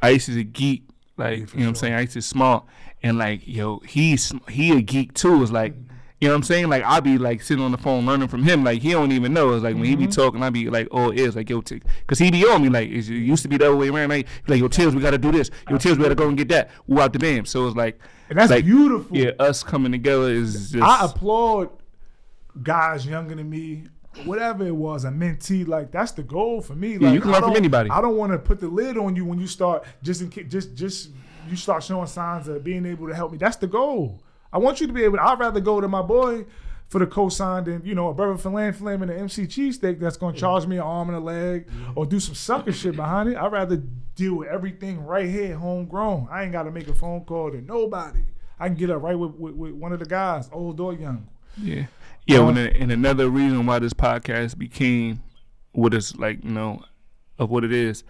Ice 0.00 0.28
is 0.28 0.36
a 0.36 0.44
geek. 0.44 0.84
Like 1.16 1.38
Yeah, 1.38 1.44
you 1.54 1.58
know 1.58 1.64
what 1.64 1.68
I'm 1.68 1.74
saying. 1.74 1.94
Ice 1.94 2.14
is 2.14 2.24
smart, 2.24 2.64
and 3.02 3.18
like 3.18 3.46
yo, 3.46 3.80
he's 3.80 4.32
he 4.48 4.78
a 4.78 4.80
geek 4.80 5.14
too. 5.14 5.42
It's 5.42 5.50
like. 5.50 5.74
Mm-hmm. 5.74 5.88
You 6.22 6.28
know 6.28 6.34
what 6.34 6.36
I'm 6.36 6.42
saying? 6.44 6.68
Like 6.68 6.84
I 6.84 7.00
be 7.00 7.18
like 7.18 7.42
sitting 7.42 7.64
on 7.64 7.72
the 7.72 7.78
phone 7.78 8.06
learning 8.06 8.28
from 8.28 8.44
him. 8.44 8.62
Like 8.62 8.80
he 8.80 8.92
don't 8.92 9.10
even 9.10 9.32
know. 9.32 9.54
It's 9.54 9.64
like 9.64 9.74
when 9.74 9.86
he 9.86 9.94
Mm-hmm. 9.94 10.04
be 10.04 10.06
talking, 10.06 10.40
I 10.40 10.50
be 10.50 10.70
like 10.70 10.86
oh, 10.92 11.12
ears. 11.12 11.34
Like 11.34 11.50
yo, 11.50 11.62
t- 11.62 11.82
cause 12.06 12.20
he 12.20 12.30
be 12.30 12.46
on 12.46 12.62
me. 12.62 12.68
Like 12.68 12.88
it 12.90 13.04
used 13.08 13.42
to 13.42 13.48
be 13.48 13.56
the 13.56 13.66
other 13.66 13.76
way 13.76 13.88
around. 13.88 14.10
Like, 14.10 14.28
like 14.46 14.60
yo, 14.60 14.68
Tibbs, 14.68 14.94
we 14.94 15.02
gotta 15.02 15.18
do 15.18 15.32
this. 15.32 15.50
Yo, 15.68 15.78
Tibbs, 15.78 15.98
we 15.98 16.04
gotta 16.04 16.14
go 16.14 16.28
and 16.28 16.36
get 16.38 16.48
that. 16.50 16.70
Woo 16.86 17.00
out 17.00 17.12
the 17.12 17.18
bam. 17.18 17.44
So 17.44 17.66
it's 17.66 17.74
like, 17.74 17.98
And 18.30 18.38
that's 18.38 18.52
like, 18.52 18.64
beautiful. 18.64 19.16
Yeah, 19.16 19.32
us 19.40 19.64
coming 19.64 19.90
together 19.90 20.30
is 20.30 20.70
just. 20.70 20.84
I 20.84 21.06
applaud 21.06 21.70
guys 22.62 23.04
younger 23.04 23.34
than 23.34 23.50
me, 23.50 23.86
whatever 24.24 24.64
it 24.64 24.76
was, 24.76 25.04
a 25.04 25.08
mentee. 25.10 25.66
Like 25.66 25.90
that's 25.90 26.12
the 26.12 26.22
goal 26.22 26.60
for 26.60 26.76
me. 26.76 26.98
Yeah, 26.98 27.10
you 27.10 27.20
can 27.20 27.32
learn 27.32 27.42
from 27.42 27.56
anybody. 27.56 27.90
I 27.90 28.00
don't 28.00 28.16
want 28.16 28.30
to 28.30 28.38
put 28.38 28.60
the 28.60 28.68
lid 28.68 28.96
on 28.96 29.16
you 29.16 29.24
when 29.24 29.40
you 29.40 29.48
start 29.48 29.84
just 30.04 30.20
in 30.20 30.30
just 30.48 30.76
just 30.76 31.10
you 31.50 31.56
start 31.56 31.82
showing 31.82 32.06
signs 32.06 32.46
of 32.46 32.62
being 32.62 32.86
able 32.86 33.08
to 33.08 33.14
help 33.16 33.32
me. 33.32 33.38
That's 33.38 33.56
the 33.56 33.66
goal. 33.66 34.22
I 34.52 34.58
want 34.58 34.80
you 34.80 34.86
to 34.86 34.92
be 34.92 35.02
able. 35.04 35.16
to, 35.18 35.24
I'd 35.24 35.38
rather 35.38 35.60
go 35.60 35.80
to 35.80 35.88
my 35.88 36.02
boy. 36.02 36.46
For 36.88 36.98
the 36.98 37.06
cosign 37.06 37.64
than 37.64 37.80
you 37.86 37.94
know 37.94 38.10
a 38.10 38.12
brother 38.12 38.36
filet 38.36 38.70
flam 38.72 39.00
and 39.00 39.10
an 39.10 39.18
MC 39.20 39.46
cheesesteak 39.46 39.98
that's 39.98 40.18
gonna 40.18 40.36
charge 40.36 40.66
me 40.66 40.76
an 40.76 40.82
arm 40.82 41.08
and 41.08 41.16
a 41.16 41.20
leg 41.22 41.66
or 41.94 42.04
do 42.04 42.20
some 42.20 42.34
sucker 42.34 42.70
shit 42.70 42.96
behind 42.96 43.30
it. 43.30 43.36
I'd 43.38 43.50
rather 43.50 43.78
deal 44.14 44.34
with 44.34 44.48
everything 44.48 45.02
right 45.02 45.26
here, 45.26 45.56
homegrown. 45.56 46.28
I 46.30 46.42
ain't 46.42 46.52
gotta 46.52 46.70
make 46.70 46.88
a 46.88 46.94
phone 46.94 47.24
call 47.24 47.50
to 47.50 47.62
nobody. 47.62 48.20
I 48.60 48.68
can 48.68 48.76
get 48.76 48.90
up 48.90 49.00
right 49.00 49.18
with, 49.18 49.30
with, 49.36 49.54
with 49.54 49.72
one 49.72 49.94
of 49.94 50.00
the 50.00 50.04
guys, 50.04 50.50
old 50.52 50.78
or 50.80 50.92
young. 50.92 51.28
Yeah. 51.56 51.86
Yeah, 52.26 52.40
Uh, 52.40 52.48
and, 52.48 52.58
and 52.58 52.92
another 52.92 53.30
reason 53.30 53.64
why 53.64 53.78
this 53.78 53.94
podcast 53.94 54.58
became 54.58 55.22
what 55.70 55.94
it's 55.94 56.14
like, 56.16 56.44
you 56.44 56.50
know, 56.50 56.84
of 57.38 57.48
what 57.48 57.64
it 57.64 57.72
is, 57.72 58.04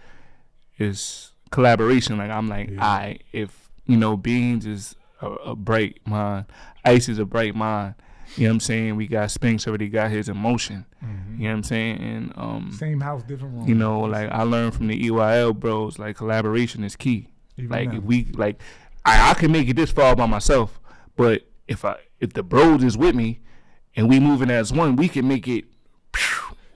is 0.77 1.31
collaboration. 1.51 2.17
Like 2.17 2.31
I'm 2.31 2.49
like, 2.49 2.69
I 2.79 3.19
if 3.31 3.69
you 3.85 3.95
know, 3.95 4.17
Beans 4.17 4.65
is 4.65 4.93
a, 5.23 5.51
a 5.51 5.55
bright 5.55 5.99
mind, 6.05 6.45
Ice 6.85 7.09
is 7.09 7.19
a 7.19 7.25
break 7.25 7.55
mind. 7.55 7.95
You 8.35 8.45
know 8.45 8.49
what 8.49 8.53
I'm 8.55 8.59
saying? 8.61 8.95
We 8.95 9.07
got 9.07 9.29
Spinks 9.29 9.67
already 9.67 9.89
got 9.89 10.09
his 10.09 10.27
emotion. 10.27 10.85
You 11.01 11.07
know 11.07 11.49
what 11.49 11.55
I'm 11.57 11.63
saying? 11.63 11.97
And 12.01 12.33
um, 12.35 12.71
Same 12.77 12.99
house, 13.01 13.21
different 13.23 13.53
room. 13.55 13.67
you 13.67 13.75
know, 13.75 13.99
like 14.01 14.29
I 14.31 14.43
learned 14.43 14.73
from 14.73 14.87
the 14.87 14.99
EYL 15.09 15.55
bros, 15.55 15.99
like 15.99 16.15
collaboration 16.17 16.83
is 16.83 16.95
key. 16.95 17.29
Even 17.57 17.69
like 17.69 17.89
now. 17.89 17.97
if 17.97 18.03
we 18.03 18.25
like, 18.33 18.59
I, 19.05 19.31
I 19.31 19.33
can 19.35 19.51
make 19.51 19.67
it 19.69 19.75
this 19.75 19.91
far 19.91 20.15
by 20.15 20.25
myself, 20.25 20.79
but 21.15 21.43
if 21.67 21.85
I 21.85 21.97
if 22.19 22.33
the 22.33 22.41
bros 22.43 22.83
is 22.83 22.97
with 22.97 23.13
me, 23.15 23.41
and 23.95 24.09
we 24.09 24.19
moving 24.19 24.49
as 24.49 24.71
one, 24.73 24.95
we 24.95 25.07
can 25.09 25.27
make 25.27 25.47
it 25.47 25.65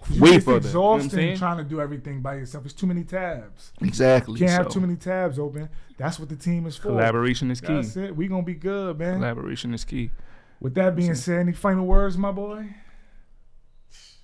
phew, 0.07 0.15
You- 0.15 0.21
way 0.23 0.29
it's 0.35 0.45
further. 0.45 0.67
You 0.67 0.73
know 0.73 0.81
what 0.81 0.88
I'm 0.93 0.95
exhausting 0.99 1.19
saying? 1.19 1.38
trying 1.38 1.57
to 1.57 1.63
do 1.63 1.79
everything 1.81 2.21
by 2.21 2.35
yourself. 2.35 2.65
It's 2.65 2.73
too 2.73 2.88
many 2.88 3.03
tabs. 3.03 3.71
Exactly. 3.81 4.39
You 4.39 4.45
can't 4.47 4.63
have 4.63 4.71
too 4.71 4.79
many 4.79 4.95
tabs 4.95 5.38
open. 5.39 5.69
That's 5.97 6.19
what 6.19 6.29
the 6.29 6.35
team 6.35 6.65
is 6.67 6.75
for. 6.77 6.89
Collaboration 6.89 7.51
is 7.51 7.61
key. 7.61 7.73
That's 7.75 7.95
it. 7.97 8.15
We 8.15 8.27
gonna 8.27 8.43
be 8.43 8.53
good, 8.55 8.99
man. 8.99 9.15
Collaboration 9.15 9.73
is 9.73 9.84
key. 9.84 10.11
With 10.59 10.73
that 10.75 10.95
being 10.95 11.13
said, 11.15 11.39
any 11.41 11.53
final 11.53 11.85
words, 11.85 12.17
my 12.17 12.31
boy? 12.31 12.67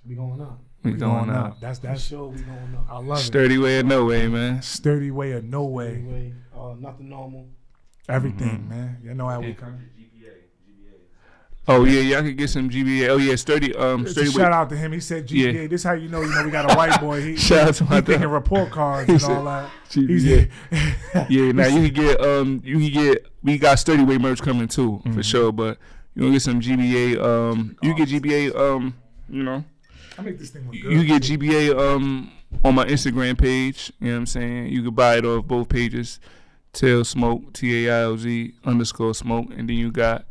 We 0.06 0.16
going 0.16 0.42
up. 0.42 0.60
We, 0.84 0.94
going, 0.94 1.30
up. 1.30 1.62
That's 1.62 1.80
For 1.80 1.88
that's. 1.88 2.04
sure, 2.04 2.28
we 2.28 2.42
going 2.42 2.76
up. 2.76 2.88
I 2.90 2.98
love 2.98 3.18
it. 3.20 3.22
Sturdy 3.22 3.58
way 3.58 3.80
or 3.80 3.84
no 3.84 4.04
way, 4.06 4.28
man. 4.28 4.62
Sturdy 4.62 5.12
way 5.12 5.32
or 5.32 5.42
no 5.42 5.64
way. 5.64 5.94
Anyway, 5.96 6.34
uh, 6.54 6.76
nothing 6.78 7.08
normal. 7.10 7.48
Everything, 8.10 8.68
man. 8.68 8.98
You 9.02 9.14
know 9.14 9.30
how 9.30 9.40
we 9.40 9.54
come. 9.54 9.80
Oh 11.66 11.86
yeah, 11.86 12.02
y'all 12.02 12.22
could 12.22 12.38
get 12.38 12.50
some 12.50 12.70
GBA. 12.70 13.08
Oh 13.08 13.16
yeah, 13.18 13.36
sturdy. 13.36 13.74
Um, 13.76 14.06
sturdy 14.06 14.30
shout 14.32 14.52
out 14.52 14.70
to 14.70 14.76
him. 14.76 14.92
He 14.92 15.00
said 15.00 15.28
GBA. 15.28 15.54
Yeah. 15.54 15.68
This 15.68 15.84
how 15.84 15.94
you 15.94 16.10
know, 16.10 16.22
you 16.22 16.30
know, 16.30 16.44
we 16.44 16.52
got 16.52 16.70
a 16.70 16.76
white 16.76 17.00
boy. 17.00 17.22
He, 17.22 17.36
Shout 17.38 17.70
out 17.70 17.76
to 17.76 17.86
he 17.86 18.02
thinking 18.02 18.28
report 18.28 18.70
cards 18.72 19.10
and 19.24 19.24
all 19.24 19.46
that. 19.46 19.70
GBA. 19.90 20.50
He's 20.70 21.30
Yeah, 21.30 21.52
now 21.54 21.68
you 21.68 21.90
can 21.90 21.94
get 21.94 22.20
um 22.22 22.62
you 22.66 22.80
can 22.80 22.90
get 22.92 23.26
we 23.44 23.58
got 23.58 23.80
sturdy 23.80 24.04
way 24.04 24.18
merch 24.18 24.42
coming 24.42 24.68
too 24.68 24.92
Mm-hmm. 25.06 25.14
for 25.14 25.24
sure, 25.24 25.52
but 25.54 25.78
you 26.16 26.24
gonna 26.24 26.34
get 26.34 26.42
some 26.42 26.60
GBA 26.60 27.24
um 27.24 27.78
you 27.82 27.96
get 27.96 28.10
GBA 28.10 28.56
um 28.60 28.96
you 29.30 29.44
know. 29.44 29.64
I 30.18 30.22
make 30.22 30.38
this 30.38 30.50
thing 30.50 30.64
look 30.70 30.74
good. 30.82 30.92
You 30.92 31.06
get 31.06 31.22
GBA 31.24 31.80
um 31.80 32.30
on 32.66 32.76
my 32.76 32.86
Instagram 32.86 33.38
page. 33.38 33.92
You 34.02 34.08
know 34.08 34.14
what 34.16 34.20
I'm 34.20 34.26
saying? 34.26 34.68
You 34.68 34.84
can 34.84 34.94
buy 34.94 35.16
it 35.18 35.26
off 35.26 35.46
both 35.46 35.70
pages. 35.70 36.20
Tail 36.74 37.06
Smoke, 37.06 37.54
T 37.54 37.88
A 37.88 37.94
I 37.94 38.02
L 38.04 38.18
Z 38.18 38.54
underscore 38.66 39.14
smoke, 39.14 39.48
and 39.56 39.70
then 39.70 39.78
you 39.78 39.92
got 39.92 40.26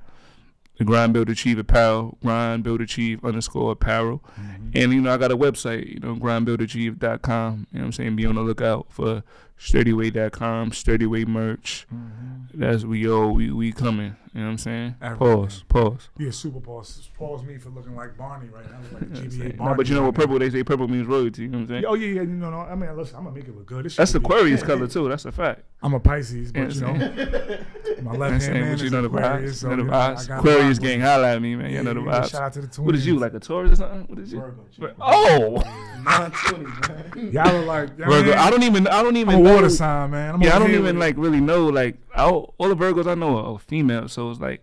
the 0.79 0.85
Grind 0.85 1.13
Build 1.13 1.29
Achieve 1.29 1.59
Apparel, 1.59 2.19
Grind 2.23 2.65
Build 2.65 2.81
Achieve 2.81 3.25
underscore 3.25 3.73
apparel. 3.73 4.23
Mm-hmm. 4.41 4.71
And 4.75 4.93
you 4.93 5.01
know, 5.01 5.13
I 5.13 5.17
got 5.19 5.31
a 5.31 5.37
website, 5.37 5.93
you 5.93 6.01
know, 6.01 6.15
grindbuildachieve.com. 6.17 7.67
You 7.73 7.79
know 7.79 7.83
what 7.83 7.87
I'm 7.87 7.93
saying? 7.93 8.17
Be 8.17 8.27
on 8.27 8.37
the 8.37 8.43
lookout 8.43 8.87
for 8.89 9.23
sturdyway.com, 9.59 10.71
sturdyway 10.71 11.27
merch. 11.27 11.87
Mm-hmm. 11.95 12.61
That's 12.61 12.85
we 12.85 13.01
yo, 13.01 13.29
we 13.29 13.51
we 13.51 13.73
coming. 13.73 14.17
You 14.35 14.41
know 14.41 14.47
what 14.47 14.53
I'm 14.53 14.59
saying? 14.59 14.95
Everything. 15.03 15.19
Pause. 15.37 15.65
Pause. 15.69 16.09
Yeah, 16.19 16.31
super 16.31 16.61
pause. 16.61 17.11
Pause 17.19 17.43
me 17.45 17.59
for 17.59 17.69
looking 17.69 17.95
like 17.95 18.17
Barney 18.17 18.49
right 18.49 18.65
now. 18.71 18.79
Look 18.81 18.93
like 18.93 19.03
You 19.03 19.09
know 19.09 19.21
GBA? 19.51 19.57
Barney. 19.59 19.71
No, 19.73 19.77
but 19.77 19.89
you 19.91 19.95
know 19.95 20.03
what 20.05 20.15
purple 20.15 20.39
they 20.39 20.49
say 20.49 20.65
purple 20.65 20.89
means 20.89 21.07
royalty, 21.07 21.43
you 21.43 21.49
know 21.49 21.59
what 21.59 21.63
I'm 21.65 21.69
saying? 21.69 21.85
Oh 21.87 21.95
yeah, 21.95 22.07
yeah, 22.07 22.21
you 22.23 22.29
know, 22.29 22.51
no, 22.51 22.61
I 22.61 22.75
mean, 22.75 22.97
listen, 22.97 23.17
I'm 23.17 23.25
gonna 23.25 23.37
make 23.37 23.47
it 23.47 23.55
look 23.55 23.67
good. 23.67 23.85
This 23.85 23.97
That's 23.97 24.11
shit 24.11 24.23
the 24.23 24.27
be- 24.27 24.35
Aquarius 24.35 24.63
color 24.63 24.87
too, 24.87 25.07
that's 25.11 25.27
a 25.27 25.33
fact. 25.33 25.65
I'm 25.83 25.93
a 25.93 26.01
Pisces, 26.01 26.51
Yeah, 26.55 26.65
but 26.65 26.75
you 26.75 26.81
know, 26.81 26.93
my 26.93 26.97
left 26.97 28.19
what 28.19 28.23
I'm 28.23 28.31
hand 28.31 28.43
saying? 28.43 28.53
man 28.61 28.71
But 28.73 28.81
you 28.81 28.87
is 28.87 28.93
know 28.93 29.03
the 29.03 29.09
Aquarius. 29.09 29.53
vibes. 29.53 29.55
So, 29.57 29.71
You 29.71 29.77
know 29.77 29.83
you 29.83 29.85
the 29.87 29.91
know, 29.93 29.99
I 29.99 30.11
vibes. 30.15 30.29
gotta 30.29 30.41
Aquarius 30.41 30.79
gang, 30.79 31.01
it. 31.01 31.03
holla 31.05 31.35
at 31.35 31.43
me, 31.43 31.57
man. 31.57 31.71
Yeah, 31.71 31.77
You 31.79 31.85
know 31.85 31.95
the 31.95 32.01
yeah, 32.01 32.07
vibes. 32.23 32.31
Shout 32.31 32.43
out 32.43 32.53
to 32.55 32.61
the 32.63 32.67
twins. 32.69 32.87
What 32.87 32.95
is 32.95 33.07
you, 33.07 33.19
like 33.19 33.35
a 33.35 33.41
Taurus 33.41 33.73
or 33.73 33.77
something? 33.77 34.05
What 34.07 34.19
is 34.19 34.33
you? 34.33 34.41
Virgo. 34.79 34.95
Oh, 35.01 35.63
Nine 36.03 36.31
twenty, 36.31 36.65
man. 36.65 37.33
Y'all 37.33 37.49
are 37.57 37.65
like 37.65 37.91
you 37.99 38.05
know 38.07 38.11
what 38.11 38.25
Virgo. 38.25 38.33
I 38.39 38.51
don't 38.51 38.63
even. 38.63 38.87
I 38.89 39.03
don't 39.03 39.17
even. 39.17 39.35
I'm 39.35 39.47
a 39.47 39.55
water 39.55 39.69
sign, 39.69 40.11
man. 40.11 40.35
I'm 40.37 40.43
Yeah, 40.43 40.57
I 40.57 40.59
don't 40.59 40.71
even 40.73 40.99
like 40.99 41.17
really 41.19 41.41
know. 41.41 41.67
Like 41.67 41.97
all, 42.17 42.55
all 42.59 42.69
the 42.69 42.77
Virgos 42.77 43.07
I 43.07 43.15
know 43.15 43.37
are, 43.39 43.55
are 43.55 43.59
female, 43.59 44.09
so 44.09 44.31
it's 44.31 44.41
like, 44.41 44.63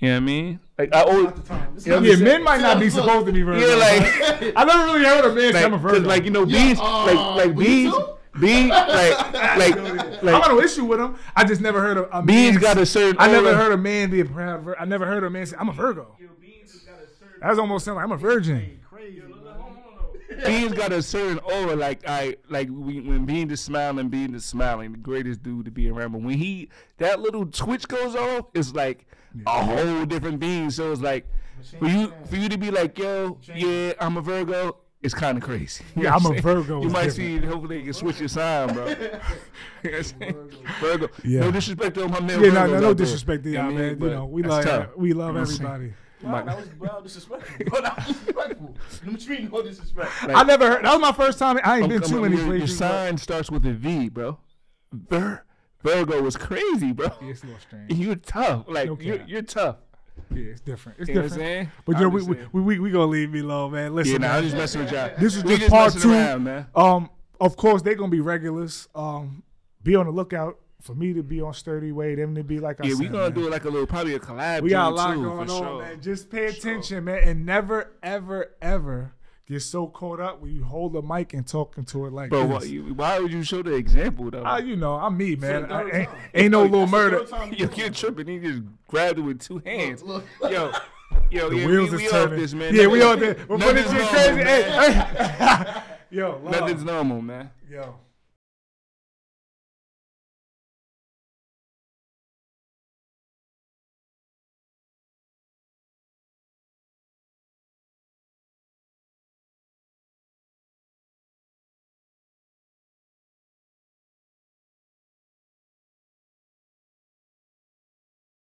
you 0.00 0.08
know 0.08 0.14
what 0.14 0.16
I 0.18 0.20
mean? 0.20 0.60
Like 0.78 0.94
I 0.94 1.02
always. 1.02 1.24
Not 1.24 1.36
the 1.36 1.42
time. 1.42 1.72
It's 1.76 1.86
Yeah, 1.86 1.94
Yeah, 2.00 2.16
men 2.16 2.18
same. 2.36 2.44
might 2.44 2.60
not 2.60 2.78
be 2.78 2.88
supposed 2.88 3.26
to 3.26 3.32
be 3.32 3.42
Virgo. 3.42 3.58
Yeah, 3.66 3.74
like, 3.74 4.52
I 4.56 4.64
never 4.64 4.84
really 4.92 5.04
heard 5.04 5.24
a 5.24 5.34
man 5.34 5.52
say 5.52 5.64
I'm 5.64 5.72
a 5.72 5.76
like, 5.76 5.82
Virgo. 5.82 5.96
'cause, 5.98 6.06
like 6.06 6.24
you 6.24 6.30
know, 6.30 6.44
Yeah, 6.44 6.68
bees, 6.68 6.78
uh, 6.80 7.04
like 7.04 7.46
like 7.46 7.56
me 7.56 7.64
bees, 7.64 7.92
too. 7.92 8.08
bees, 8.40 8.68
like 8.70 8.88
like 9.32 9.76
I 9.76 10.18
like 10.22 10.22
got 10.22 10.48
no 10.52 10.60
issue 10.60 10.84
with 10.84 11.00
him. 11.00 11.16
I 11.34 11.44
just 11.44 11.60
never 11.60 11.80
heard 11.80 11.96
of 11.96 12.08
a 12.12 12.22
bees 12.22 12.52
man. 12.52 12.60
got 12.62 12.78
a 12.78 12.86
certain. 12.86 13.16
I 13.18 13.26
never 13.26 13.48
aura. 13.48 13.56
heard 13.56 13.72
a 13.72 13.76
man 13.76 14.10
be 14.10 14.20
a 14.20 14.24
proud. 14.24 14.62
Vir- 14.62 14.76
I 14.78 14.84
never 14.84 15.04
heard 15.04 15.24
a 15.24 15.30
man 15.30 15.46
say 15.46 15.56
I'm 15.58 15.68
a 15.68 15.72
Virgo. 15.72 16.16
That's 17.40 17.58
almost 17.58 17.84
sound 17.84 17.96
like 17.96 18.04
I'm 18.04 18.12
a 18.12 18.16
virgin. 18.16 18.80
Crazy, 20.44 20.68
man. 20.68 20.74
Got 20.76 20.92
a 20.92 21.02
certain 21.02 21.38
aura, 21.40 21.74
like 21.76 22.08
I 22.08 22.36
like 22.48 22.68
we, 22.70 23.00
when 23.00 23.24
Bean 23.26 23.50
is 23.50 23.60
smiling, 23.60 24.08
Bean 24.08 24.34
is 24.34 24.44
smiling, 24.44 24.92
the 24.92 24.98
greatest 24.98 25.42
dude 25.42 25.64
to 25.64 25.70
be 25.70 25.90
around. 25.90 26.12
But 26.12 26.22
when 26.22 26.38
he 26.38 26.68
that 26.98 27.20
little 27.20 27.46
twitch 27.46 27.88
goes 27.88 28.14
off, 28.14 28.46
it's 28.54 28.74
like 28.74 29.06
a 29.46 29.64
whole 29.64 30.04
different 30.04 30.38
being. 30.40 30.70
So 30.70 30.92
it's 30.92 31.00
like 31.00 31.26
for 31.78 31.86
you 31.88 32.12
for 32.26 32.36
you 32.36 32.48
to 32.48 32.58
be 32.58 32.70
like, 32.70 32.98
yo, 32.98 33.38
yeah, 33.54 33.92
I'm 34.00 34.16
a 34.16 34.20
Virgo. 34.20 34.76
It's 35.00 35.14
kind 35.14 35.38
of 35.38 35.44
crazy. 35.44 35.84
You 35.94 36.02
Yeah, 36.04 36.16
I'm 36.16 36.24
what 36.24 36.38
a? 36.38 36.42
Virgo 36.42 36.82
You 36.82 36.88
might 36.88 37.04
different. 37.14 37.42
see. 37.42 37.46
Hopefully, 37.46 37.78
you 37.78 37.84
can 37.84 37.92
switch 37.92 38.18
your 38.18 38.28
sign, 38.28 38.74
bro. 38.74 38.88
You 38.88 38.94
know 38.96 39.10
what 39.82 39.94
I'm 39.94 40.02
saying? 40.02 40.50
Virgo. 40.80 41.08
Yeah. 41.24 41.40
No 41.40 41.50
disrespect 41.52 41.94
to 41.94 42.02
all 42.02 42.08
my 42.08 42.18
men. 42.20 42.42
Yeah, 42.42 42.50
no, 42.50 42.66
no, 42.66 42.80
no 42.80 42.94
disrespect 42.94 43.44
to 43.44 43.50
You 43.50 43.54
y'all, 43.58 43.70
know 43.70 43.76
I 43.76 43.80
man. 43.80 43.98
mean? 44.00 44.08
You 44.08 44.14
know, 44.16 44.24
we 44.26 44.42
love 44.42 44.64
tough. 44.64 44.96
we 44.96 45.12
love 45.12 45.28
You 45.28 45.34
know 45.34 45.38
what 45.38 45.38
I'm 45.38 45.46
saying? 45.46 45.70
everybody. 45.70 45.94
Wow, 46.22 46.42
that 46.42 46.56
was 46.56 46.68
wild 46.78 47.04
disrespectful. 47.04 47.66
Bro, 47.66 47.80
that 47.82 47.96
was 47.96 48.06
disrespectful. 48.06 48.74
Let 49.04 49.12
me 49.12 49.18
treat 49.18 49.52
no 49.52 49.62
disrespect. 49.62 50.10
I 50.24 50.42
never 50.42 50.66
heard. 50.68 50.84
That 50.84 50.92
was 50.92 51.00
my 51.00 51.12
first 51.12 51.38
time. 51.38 51.58
I 51.62 51.76
ain't 51.76 51.82
I'm- 51.84 51.88
been 51.88 52.02
I'm- 52.02 52.10
too 52.10 52.20
many 52.22 52.36
your, 52.36 52.46
your 52.46 52.56
places. 52.58 52.78
but- 52.78 52.88
sign 52.88 53.18
starts 53.18 53.50
with 53.50 53.64
a 53.66 53.72
V, 53.72 54.08
bro. 54.08 54.38
Vir- 54.92 55.44
Virgo 55.82 56.22
was 56.22 56.36
crazy, 56.36 56.92
bro. 56.92 57.06
Yeah, 57.22 57.28
it's 57.28 57.42
a 57.42 57.46
little 57.46 57.60
strange. 57.60 57.92
You're 57.92 58.16
tough. 58.16 58.64
Like 58.68 58.88
Okay. 58.90 59.04
you're, 59.04 59.22
you're 59.26 59.42
tough. 59.42 59.76
Yeah, 60.34 60.42
it's 60.50 60.60
different. 60.60 60.98
It's 60.98 61.08
You 61.08 61.14
know 61.14 61.20
what 61.22 61.32
I'm 61.32 61.38
different. 61.38 61.46
saying? 61.48 61.72
But 61.86 61.92
you 61.92 62.00
know, 62.00 62.06
I'm 62.08 62.12
we, 62.14 62.20
just 62.20 62.52
we, 62.52 62.60
we, 62.60 62.62
we, 62.62 62.78
we 62.80 62.90
gonna 62.90 63.04
leave 63.06 63.30
me 63.30 63.40
alone, 63.40 63.70
man. 63.72 63.94
Listen, 63.94 64.14
yeah, 64.14 64.18
nah, 64.18 64.26
man. 64.28 64.36
I'm 64.38 64.42
just 64.44 64.56
messing 64.56 64.80
with 64.82 64.92
y'all. 64.92 65.10
This 65.18 65.36
is 65.36 65.44
We 65.44 65.56
just 65.56 65.70
part 65.70 65.92
two. 65.92 66.10
around, 66.10 66.42
man. 66.44 66.66
Um, 66.74 67.10
of 67.40 67.56
course 67.56 67.82
they 67.82 67.94
gonna 67.94 68.10
be 68.10 68.20
regulars. 68.20 68.88
Um, 68.96 69.44
be 69.84 69.94
on 69.94 70.06
the 70.06 70.12
lookout 70.12 70.58
for 70.80 70.94
me 70.94 71.12
to 71.12 71.22
be 71.22 71.40
on 71.40 71.52
Sturdy 71.54 71.90
Way, 71.92 72.14
them 72.14 72.34
to 72.36 72.44
be 72.44 72.58
like 72.60 72.80
I 72.80 72.84
Yeah, 72.86 72.90
said. 72.94 73.00
we 73.00 73.06
gonna 73.08 73.24
man. 73.24 73.32
do 73.32 73.50
like 73.50 73.64
a 73.64 73.68
little, 73.68 73.86
probably 73.86 74.14
a 74.14 74.20
collab. 74.20 74.62
We 74.62 74.70
got 74.70 74.92
a 74.92 74.94
lot 74.94 75.14
too, 75.14 75.22
going 75.24 75.50
on, 75.50 75.62
sure. 75.62 75.82
man. 75.82 76.00
Just 76.00 76.30
pay 76.30 76.46
attention, 76.46 77.04
man, 77.04 77.20
and 77.26 77.44
never, 77.46 77.92
ever, 78.02 78.54
ever 78.62 79.14
get 79.48 79.60
so 79.62 79.86
caught 79.86 80.20
up 80.20 80.40
when 80.42 80.54
you 80.54 80.62
hold 80.62 80.92
the 80.92 81.00
mic 81.02 81.32
and 81.32 81.46
talking 81.46 81.82
to 81.82 82.04
it 82.06 82.12
like 82.12 82.28
Bro, 82.30 82.46
this. 82.60 82.70
why, 82.70 82.78
why 82.92 83.18
would 83.18 83.32
you 83.32 83.42
show 83.42 83.62
the 83.62 83.74
example 83.74 84.30
though? 84.30 84.42
Ah, 84.44 84.58
you 84.58 84.76
know, 84.76 84.94
I'm 84.94 85.16
me, 85.16 85.36
man. 85.36 85.62
the 85.68 85.74
I- 85.74 85.90
ain't, 86.00 86.08
ain't 86.34 86.50
no 86.52 86.62
little 86.64 86.86
murder. 86.86 87.20
third 87.20 87.28
time 87.30 87.50
you 87.52 87.56
Yo, 87.60 87.66
do 87.66 87.80
you're 87.80 87.90
tripping. 87.90 88.26
He 88.28 88.38
just 88.38 88.62
grabbed 88.86 89.18
it 89.18 89.22
with 89.22 89.40
two 89.40 89.58
hands. 89.64 90.02
Look, 90.02 90.24
Yo, 90.42 90.48
yo, 91.30 91.48
The 91.50 91.56
yeah, 91.56 91.66
wheels 91.66 91.90
we, 91.90 91.96
we 91.96 92.04
is 92.06 92.12
off 92.12 92.24
turning. 92.24 92.38
this, 92.40 92.54
man. 92.54 92.74
Yeah, 92.74 92.86
we 92.86 92.98
Nothing- 93.00 93.20
there. 93.20 93.36
We're 93.48 93.56
nothing's 93.58 93.82
putting 93.86 93.98
this 93.98 94.10
shit 94.10 94.26
crazy. 94.34 94.44
man. 94.44 94.92
Hey, 94.92 94.92
hey. 95.72 95.82
Yo, 96.10 96.30
love. 96.44 96.44
Nothing's 96.52 96.84
normal, 96.84 97.20
man. 97.22 97.50
Yo, 97.70 97.94